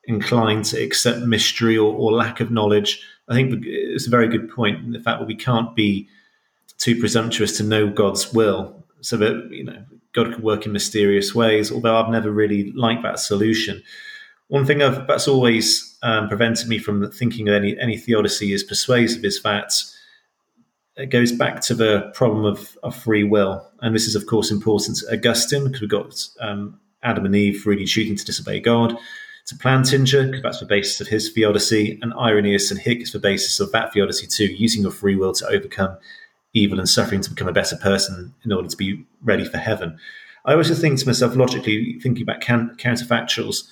inclined 0.06 0.64
to 0.66 0.82
accept 0.82 1.20
mystery 1.20 1.76
or, 1.76 1.92
or 1.92 2.12
lack 2.12 2.40
of 2.40 2.50
knowledge. 2.50 3.02
I 3.28 3.34
think 3.34 3.64
it's 3.66 4.06
a 4.06 4.10
very 4.10 4.28
good 4.28 4.50
point. 4.50 4.92
The 4.92 5.00
fact 5.00 5.20
that 5.20 5.26
we 5.26 5.36
can't 5.36 5.74
be 5.74 6.08
too 6.78 6.98
presumptuous 6.98 7.56
to 7.56 7.62
know 7.62 7.88
God's 7.88 8.32
will, 8.32 8.84
so 9.00 9.16
that 9.16 9.48
you 9.50 9.64
know 9.64 9.84
God 10.12 10.34
could 10.34 10.42
work 10.42 10.66
in 10.66 10.72
mysterious 10.72 11.34
ways. 11.34 11.72
Although 11.72 11.96
I've 11.96 12.10
never 12.10 12.30
really 12.30 12.72
liked 12.72 13.02
that 13.02 13.18
solution. 13.18 13.82
One 14.48 14.66
thing 14.66 14.82
I've, 14.82 15.06
that's 15.06 15.26
always 15.26 15.96
um, 16.02 16.28
prevented 16.28 16.68
me 16.68 16.78
from 16.78 17.10
thinking 17.10 17.48
of 17.48 17.54
any 17.54 17.78
any 17.78 17.96
theodicy 17.96 18.52
as 18.52 18.62
persuasive 18.62 19.24
is 19.24 19.42
that 19.42 19.72
it 20.96 21.06
goes 21.06 21.32
back 21.32 21.60
to 21.62 21.74
the 21.74 22.12
problem 22.14 22.44
of, 22.44 22.78
of 22.82 22.94
free 22.94 23.24
will, 23.24 23.66
and 23.80 23.94
this 23.94 24.06
is 24.06 24.14
of 24.14 24.26
course 24.26 24.50
important 24.50 24.98
to 24.98 25.12
Augustine 25.12 25.64
because 25.64 25.80
we've 25.80 25.90
got 25.90 26.14
um, 26.40 26.78
Adam 27.02 27.24
and 27.24 27.34
Eve 27.34 27.66
really 27.66 27.86
choosing 27.86 28.16
to 28.16 28.24
disobey 28.24 28.60
God. 28.60 28.96
To 29.46 29.54
Plantinga, 29.56 30.26
because 30.26 30.42
that's 30.42 30.60
the 30.60 30.66
basis 30.66 31.00
of 31.00 31.08
his 31.08 31.30
theodicy, 31.30 31.98
and 32.00 32.14
Irenaeus 32.14 32.70
and 32.70 32.80
Hick 32.80 33.02
is 33.02 33.12
the 33.12 33.18
basis 33.18 33.60
of 33.60 33.72
that 33.72 33.92
theodicy 33.92 34.26
too, 34.26 34.46
using 34.46 34.82
your 34.82 34.90
free 34.90 35.16
will 35.16 35.34
to 35.34 35.46
overcome 35.46 35.98
evil 36.54 36.78
and 36.78 36.88
suffering 36.88 37.20
to 37.20 37.30
become 37.30 37.48
a 37.48 37.52
better 37.52 37.76
person 37.76 38.34
in 38.44 38.52
order 38.52 38.68
to 38.68 38.76
be 38.76 39.04
ready 39.22 39.44
for 39.44 39.58
heaven. 39.58 39.98
I 40.46 40.60
just 40.62 40.80
think 40.80 40.98
to 40.98 41.06
myself, 41.06 41.36
logically, 41.36 41.98
thinking 42.00 42.22
about 42.22 42.40
can- 42.40 42.76
counterfactuals, 42.78 43.64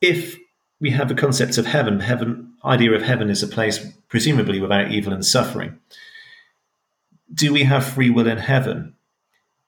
if 0.00 0.36
we 0.80 0.90
have 0.90 1.08
the 1.08 1.14
concept 1.14 1.58
of 1.58 1.66
heaven, 1.66 2.00
heaven 2.00 2.54
idea 2.64 2.92
of 2.92 3.02
heaven 3.02 3.30
is 3.30 3.42
a 3.42 3.48
place 3.48 3.84
presumably 4.08 4.60
without 4.60 4.90
evil 4.90 5.12
and 5.12 5.24
suffering. 5.24 5.78
Do 7.32 7.52
we 7.52 7.64
have 7.64 7.86
free 7.86 8.10
will 8.10 8.26
in 8.26 8.38
heaven? 8.38 8.94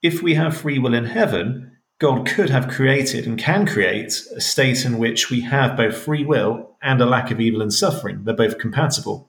If 0.02 0.22
we 0.22 0.34
have 0.34 0.56
free 0.56 0.78
will 0.78 0.94
in 0.94 1.04
heaven, 1.04 1.69
God 2.00 2.26
could 2.26 2.48
have 2.48 2.68
created 2.68 3.26
and 3.26 3.38
can 3.38 3.66
create 3.66 4.22
a 4.34 4.40
state 4.40 4.86
in 4.86 4.96
which 4.96 5.30
we 5.30 5.42
have 5.42 5.76
both 5.76 5.96
free 5.96 6.24
will 6.24 6.70
and 6.82 7.00
a 7.00 7.06
lack 7.06 7.30
of 7.30 7.40
evil 7.40 7.60
and 7.60 7.72
suffering. 7.72 8.24
They're 8.24 8.34
both 8.34 8.58
compatible. 8.58 9.28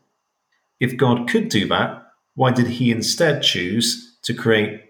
If 0.80 0.96
God 0.96 1.30
could 1.30 1.50
do 1.50 1.68
that, 1.68 2.02
why 2.34 2.52
did 2.52 2.68
he 2.68 2.90
instead 2.90 3.44
choose 3.44 4.18
to 4.24 4.34
create 4.34 4.82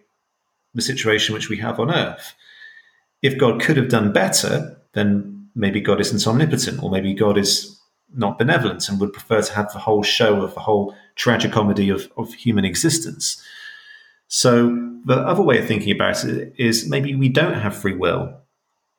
the 0.76 0.82
situation 0.82 1.34
which 1.34 1.50
we 1.50 1.58
have 1.58 1.80
on 1.80 1.92
earth? 1.92 2.36
If 3.24 3.40
God 3.40 3.60
could 3.60 3.78
have 3.78 3.90
done 3.90 4.14
better, 4.14 4.80
then 4.94 5.50
maybe 5.56 5.82
God 5.82 6.00
isn't 6.00 6.28
omnipotent, 6.28 6.84
or 6.84 6.92
maybe 6.92 7.16
God 7.16 7.36
is 7.36 7.80
not 8.14 8.38
benevolent 8.38 8.88
and 8.90 9.00
would 9.00 9.14
prefer 9.14 9.42
to 9.42 9.54
have 9.54 9.74
the 9.74 9.80
whole 9.80 10.04
show 10.04 10.44
of 10.44 10.54
the 10.54 10.60
whole 10.60 10.96
tragicomedy 11.16 11.90
of, 11.90 12.12
of 12.16 12.32
human 12.36 12.64
existence. 12.64 13.42
So 14.34 14.70
the 15.04 15.18
other 15.18 15.42
way 15.42 15.60
of 15.60 15.68
thinking 15.68 15.94
about 15.94 16.24
it 16.24 16.54
is 16.58 16.88
maybe 16.88 17.14
we 17.16 17.28
don't 17.28 17.60
have 17.60 17.76
free 17.76 17.96
will 17.96 18.34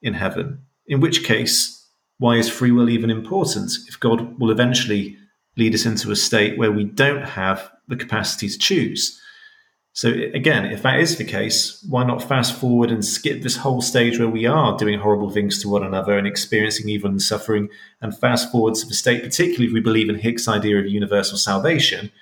in 0.02 0.12
heaven, 0.12 0.60
in 0.86 1.00
which 1.00 1.24
case, 1.24 1.88
why 2.18 2.36
is 2.36 2.50
free 2.50 2.70
will 2.70 2.90
even 2.90 3.08
important 3.08 3.72
if 3.88 3.98
God 3.98 4.38
will 4.38 4.50
eventually 4.50 5.16
lead 5.56 5.74
us 5.74 5.86
into 5.86 6.10
a 6.10 6.16
state 6.16 6.58
where 6.58 6.70
we 6.70 6.84
don't 6.84 7.24
have 7.24 7.70
the 7.88 7.96
capacity 7.96 8.46
to 8.50 8.58
choose? 8.58 9.18
So 9.94 10.10
again, 10.34 10.66
if 10.66 10.82
that 10.82 11.00
is 11.00 11.16
the 11.16 11.24
case, 11.24 11.82
why 11.88 12.04
not 12.04 12.22
fast 12.22 12.54
forward 12.54 12.90
and 12.90 13.02
skip 13.02 13.40
this 13.40 13.56
whole 13.56 13.80
stage 13.80 14.18
where 14.18 14.28
we 14.28 14.44
are 14.44 14.76
doing 14.76 14.98
horrible 14.98 15.30
things 15.30 15.62
to 15.62 15.68
one 15.70 15.82
another 15.82 16.18
and 16.18 16.26
experiencing 16.26 16.90
evil 16.90 17.08
and 17.08 17.22
suffering, 17.22 17.70
and 18.02 18.16
fast 18.16 18.52
forward 18.52 18.74
to 18.74 18.86
the 18.86 18.92
state, 18.94 19.22
particularly 19.22 19.68
if 19.68 19.72
we 19.72 19.80
believe 19.80 20.10
in 20.10 20.16
Hick's 20.16 20.46
idea 20.46 20.78
of 20.78 20.86
universal 20.86 21.38
salvation, 21.38 22.12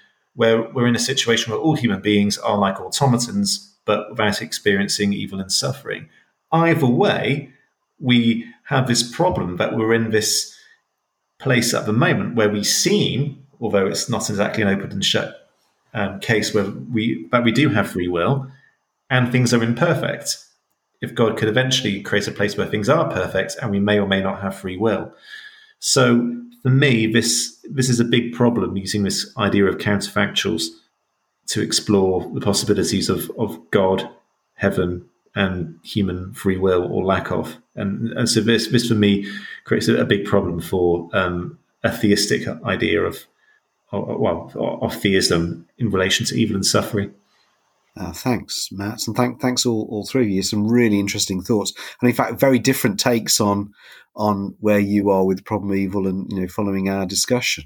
where 0.40 0.62
we're 0.72 0.86
in 0.86 0.96
a 0.96 0.98
situation 1.12 1.52
where 1.52 1.60
all 1.60 1.76
human 1.76 2.00
beings 2.00 2.38
are 2.38 2.56
like 2.56 2.80
automatons, 2.80 3.76
but 3.84 4.08
without 4.08 4.40
experiencing 4.40 5.12
evil 5.12 5.38
and 5.38 5.52
suffering. 5.52 6.08
Either 6.50 6.86
way, 6.86 7.50
we 7.98 8.46
have 8.64 8.88
this 8.88 9.02
problem 9.02 9.58
that 9.58 9.76
we're 9.76 9.92
in 9.92 10.12
this 10.12 10.58
place 11.38 11.74
at 11.74 11.84
the 11.84 11.92
moment 11.92 12.36
where 12.36 12.48
we 12.48 12.64
seem, 12.64 13.46
although 13.60 13.86
it's 13.86 14.08
not 14.08 14.30
exactly 14.30 14.62
an 14.62 14.70
open 14.70 14.90
and 14.90 15.04
shut 15.04 15.46
um, 15.92 16.20
case 16.20 16.54
where 16.54 16.70
we 16.70 17.28
that 17.32 17.44
we 17.44 17.52
do 17.52 17.68
have 17.68 17.90
free 17.90 18.08
will 18.08 18.50
and 19.10 19.30
things 19.30 19.52
are 19.52 19.62
imperfect. 19.62 20.38
If 21.02 21.14
God 21.14 21.36
could 21.36 21.50
eventually 21.50 22.00
create 22.00 22.28
a 22.28 22.32
place 22.32 22.56
where 22.56 22.66
things 22.66 22.88
are 22.88 23.12
perfect 23.12 23.56
and 23.60 23.70
we 23.70 23.78
may 23.78 23.98
or 23.98 24.08
may 24.08 24.22
not 24.22 24.40
have 24.40 24.56
free 24.56 24.78
will. 24.78 25.12
So 25.80 26.40
for 26.62 26.70
me, 26.70 27.06
this 27.06 27.56
this 27.70 27.88
is 27.88 28.00
a 28.00 28.04
big 28.04 28.32
problem 28.32 28.76
using 28.76 29.02
this 29.02 29.32
idea 29.36 29.66
of 29.66 29.78
counterfactuals 29.78 30.66
to 31.46 31.60
explore 31.60 32.30
the 32.32 32.40
possibilities 32.40 33.08
of, 33.08 33.30
of 33.38 33.58
God, 33.70 34.08
heaven, 34.54 35.08
and 35.34 35.78
human 35.82 36.32
free 36.32 36.56
will 36.56 36.84
or 36.92 37.04
lack 37.04 37.30
of. 37.30 37.56
And, 37.74 38.12
and 38.12 38.28
so 38.28 38.40
this 38.40 38.68
this 38.68 38.88
for 38.88 38.94
me 38.94 39.30
creates 39.64 39.88
a, 39.88 39.96
a 39.96 40.04
big 40.04 40.24
problem 40.24 40.60
for 40.60 41.08
um, 41.12 41.58
a 41.82 41.90
theistic 41.90 42.46
idea 42.64 43.02
of, 43.02 43.26
of 43.92 44.20
well 44.20 44.52
of 44.56 44.94
theism 44.94 45.66
in 45.78 45.90
relation 45.90 46.26
to 46.26 46.38
evil 46.38 46.56
and 46.56 46.66
suffering. 46.66 47.14
Uh, 47.96 48.12
thanks, 48.12 48.68
Matt, 48.70 49.06
and 49.06 49.16
thank, 49.16 49.40
thanks 49.40 49.66
all, 49.66 49.86
all 49.90 50.06
three 50.06 50.22
of 50.22 50.28
you. 50.28 50.42
Some 50.42 50.68
really 50.68 51.00
interesting 51.00 51.42
thoughts, 51.42 51.72
and 52.00 52.08
in 52.08 52.14
fact, 52.14 52.38
very 52.38 52.58
different 52.58 53.00
takes 53.00 53.40
on 53.40 53.72
on 54.14 54.54
where 54.60 54.78
you 54.78 55.10
are 55.10 55.24
with 55.24 55.44
problem 55.44 55.74
evil, 55.74 56.06
and 56.06 56.30
you 56.30 56.40
know, 56.40 56.48
following 56.48 56.88
our 56.88 57.06
discussion. 57.06 57.64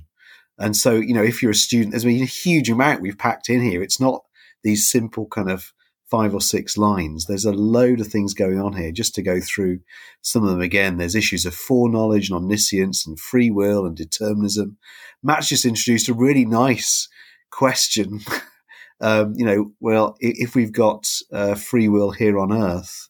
And 0.59 0.77
so, 0.77 0.95
you 0.95 1.15
know, 1.15 1.23
if 1.23 1.43
you're 1.43 1.51
a 1.51 1.55
student, 1.55 1.91
there's 1.91 2.05
been 2.05 2.23
a 2.23 2.27
huge 2.27 2.71
amount 2.71 3.01
we've 3.01 3.19
packed 3.19 3.49
in 3.49 3.61
here. 3.61 3.83
It's 3.83 4.01
not 4.01 4.23
these 4.63 4.91
simple 4.91 5.27
kind 5.27 5.51
of 5.51 5.73
five 6.11 6.35
or 6.35 6.41
six 6.41 6.77
lines. 6.77 7.27
There's 7.27 7.45
a 7.45 7.53
load 7.53 8.01
of 8.01 8.07
things 8.07 8.35
going 8.35 8.61
on 8.61 8.75
here. 8.75 8.93
Just 8.93 9.15
to 9.17 9.23
go 9.23 9.41
through 9.41 9.81
some 10.23 10.45
of 10.45 10.51
them 10.51 10.61
again, 10.61 10.97
there's 10.97 11.17
issues 11.17 11.45
of 11.45 11.55
foreknowledge 11.55 12.31
and 12.31 12.37
omniscience 12.37 13.07
and 13.07 13.19
free 13.19 13.51
will 13.51 13.85
and 13.85 13.97
determinism. 13.97 14.77
Matt's 15.23 15.49
just 15.49 15.65
introduced 15.65 16.09
a 16.09 16.15
really 16.15 16.45
nice 16.45 17.09
question 17.51 18.21
um, 19.01 19.35
you 19.37 19.45
know, 19.45 19.73
well, 19.81 20.17
if 20.21 20.55
we've 20.55 20.73
got 20.73 21.09
uh, 21.33 21.55
free 21.55 21.89
will 21.89 22.11
here 22.11 22.39
on 22.39 22.53
earth 22.53 23.09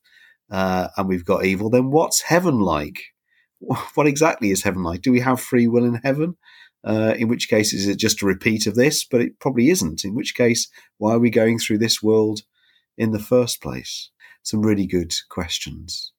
uh, 0.50 0.88
and 0.96 1.08
we've 1.08 1.24
got 1.24 1.44
evil, 1.44 1.70
then 1.70 1.90
what's 1.90 2.22
heaven 2.22 2.60
like? 2.60 3.00
What 3.94 4.06
exactly 4.06 4.50
is 4.50 4.62
heaven 4.62 4.82
like? 4.82 5.00
Do 5.00 5.10
we 5.10 5.20
have 5.20 5.40
free 5.40 5.66
will 5.66 5.84
in 5.84 6.00
heaven? 6.04 6.36
Uh, 6.84 7.14
in 7.16 7.28
which 7.28 7.48
case, 7.48 7.72
is 7.72 7.88
it 7.88 7.98
just 7.98 8.20
a 8.20 8.26
repeat 8.26 8.66
of 8.66 8.74
this? 8.74 9.06
But 9.06 9.22
it 9.22 9.40
probably 9.40 9.70
isn't. 9.70 10.04
In 10.04 10.14
which 10.14 10.34
case, 10.34 10.68
why 10.98 11.14
are 11.14 11.18
we 11.18 11.30
going 11.30 11.58
through 11.58 11.78
this 11.78 12.02
world 12.02 12.40
in 12.98 13.12
the 13.12 13.18
first 13.18 13.62
place? 13.62 14.10
Some 14.42 14.60
really 14.60 14.86
good 14.86 15.14
questions. 15.30 16.12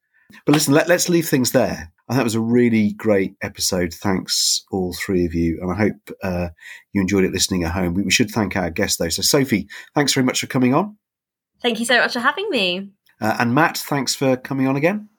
But 0.46 0.54
listen, 0.54 0.74
let, 0.74 0.90
us 0.90 1.10
leave 1.10 1.28
things 1.28 1.52
there. 1.52 1.92
And 2.08 2.18
that 2.18 2.24
was 2.24 2.36
a 2.36 2.42
really 2.42 2.94
great 2.94 3.36
episode. 3.42 3.94
Thanks, 3.94 4.64
all 4.72 4.94
three 4.94 5.26
of 5.26 5.34
you. 5.34 5.60
And 5.62 5.72
I 5.72 5.76
hope 5.76 6.12
uh, 6.22 6.50
you 6.94 7.02
enjoyed 7.02 7.24
it 7.24 7.32
listening 7.32 7.64
at 7.64 7.72
home. 7.72 7.94
We, 7.94 8.04
we, 8.04 8.12
should 8.12 8.30
thank 8.30 8.56
our 8.56 8.70
guest, 8.70 9.00
though. 9.00 9.10
So, 9.10 9.22
Sophie, 9.22 9.68
thanks 9.96 10.14
very 10.14 10.26
much 10.26 10.40
for 10.40 10.48
coming 10.48 10.74
on. 10.74 10.98
Thank 11.62 11.80
you 11.80 11.86
so 11.86 11.98
much 11.98 12.14
for 12.14 12.20
having 12.20 12.50
me. 12.50 12.92
Uh, 13.20 13.38
and 13.40 13.56
Matt, 13.56 13.78
thanks 13.78 14.14
for 14.14 14.38
coming 14.38 14.68
on 14.68 14.76
again. 14.76 15.10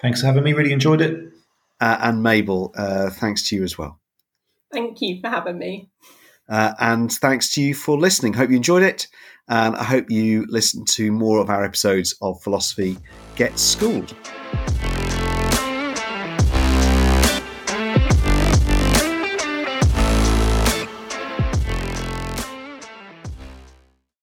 Thanks 0.00 0.20
for 0.20 0.26
having 0.26 0.42
me. 0.42 0.52
Really 0.52 0.72
enjoyed 0.72 1.00
it. 1.00 1.32
Uh, 1.80 1.98
and 2.00 2.22
Mabel, 2.22 2.72
uh, 2.76 3.10
thanks 3.10 3.48
to 3.48 3.56
you 3.56 3.62
as 3.62 3.76
well. 3.76 4.00
Thank 4.72 5.00
you 5.00 5.20
for 5.20 5.28
having 5.28 5.58
me. 5.58 5.90
Uh, 6.48 6.74
and 6.78 7.12
thanks 7.12 7.52
to 7.54 7.62
you 7.62 7.74
for 7.74 7.98
listening. 7.98 8.32
Hope 8.32 8.50
you 8.50 8.56
enjoyed 8.56 8.82
it. 8.82 9.08
And 9.48 9.76
I 9.76 9.84
hope 9.84 10.10
you 10.10 10.44
listen 10.48 10.84
to 10.86 11.12
more 11.12 11.38
of 11.40 11.50
our 11.50 11.64
episodes 11.64 12.16
of 12.20 12.42
Philosophy 12.42 12.98
Get 13.36 13.58
Schooled. 13.58 14.14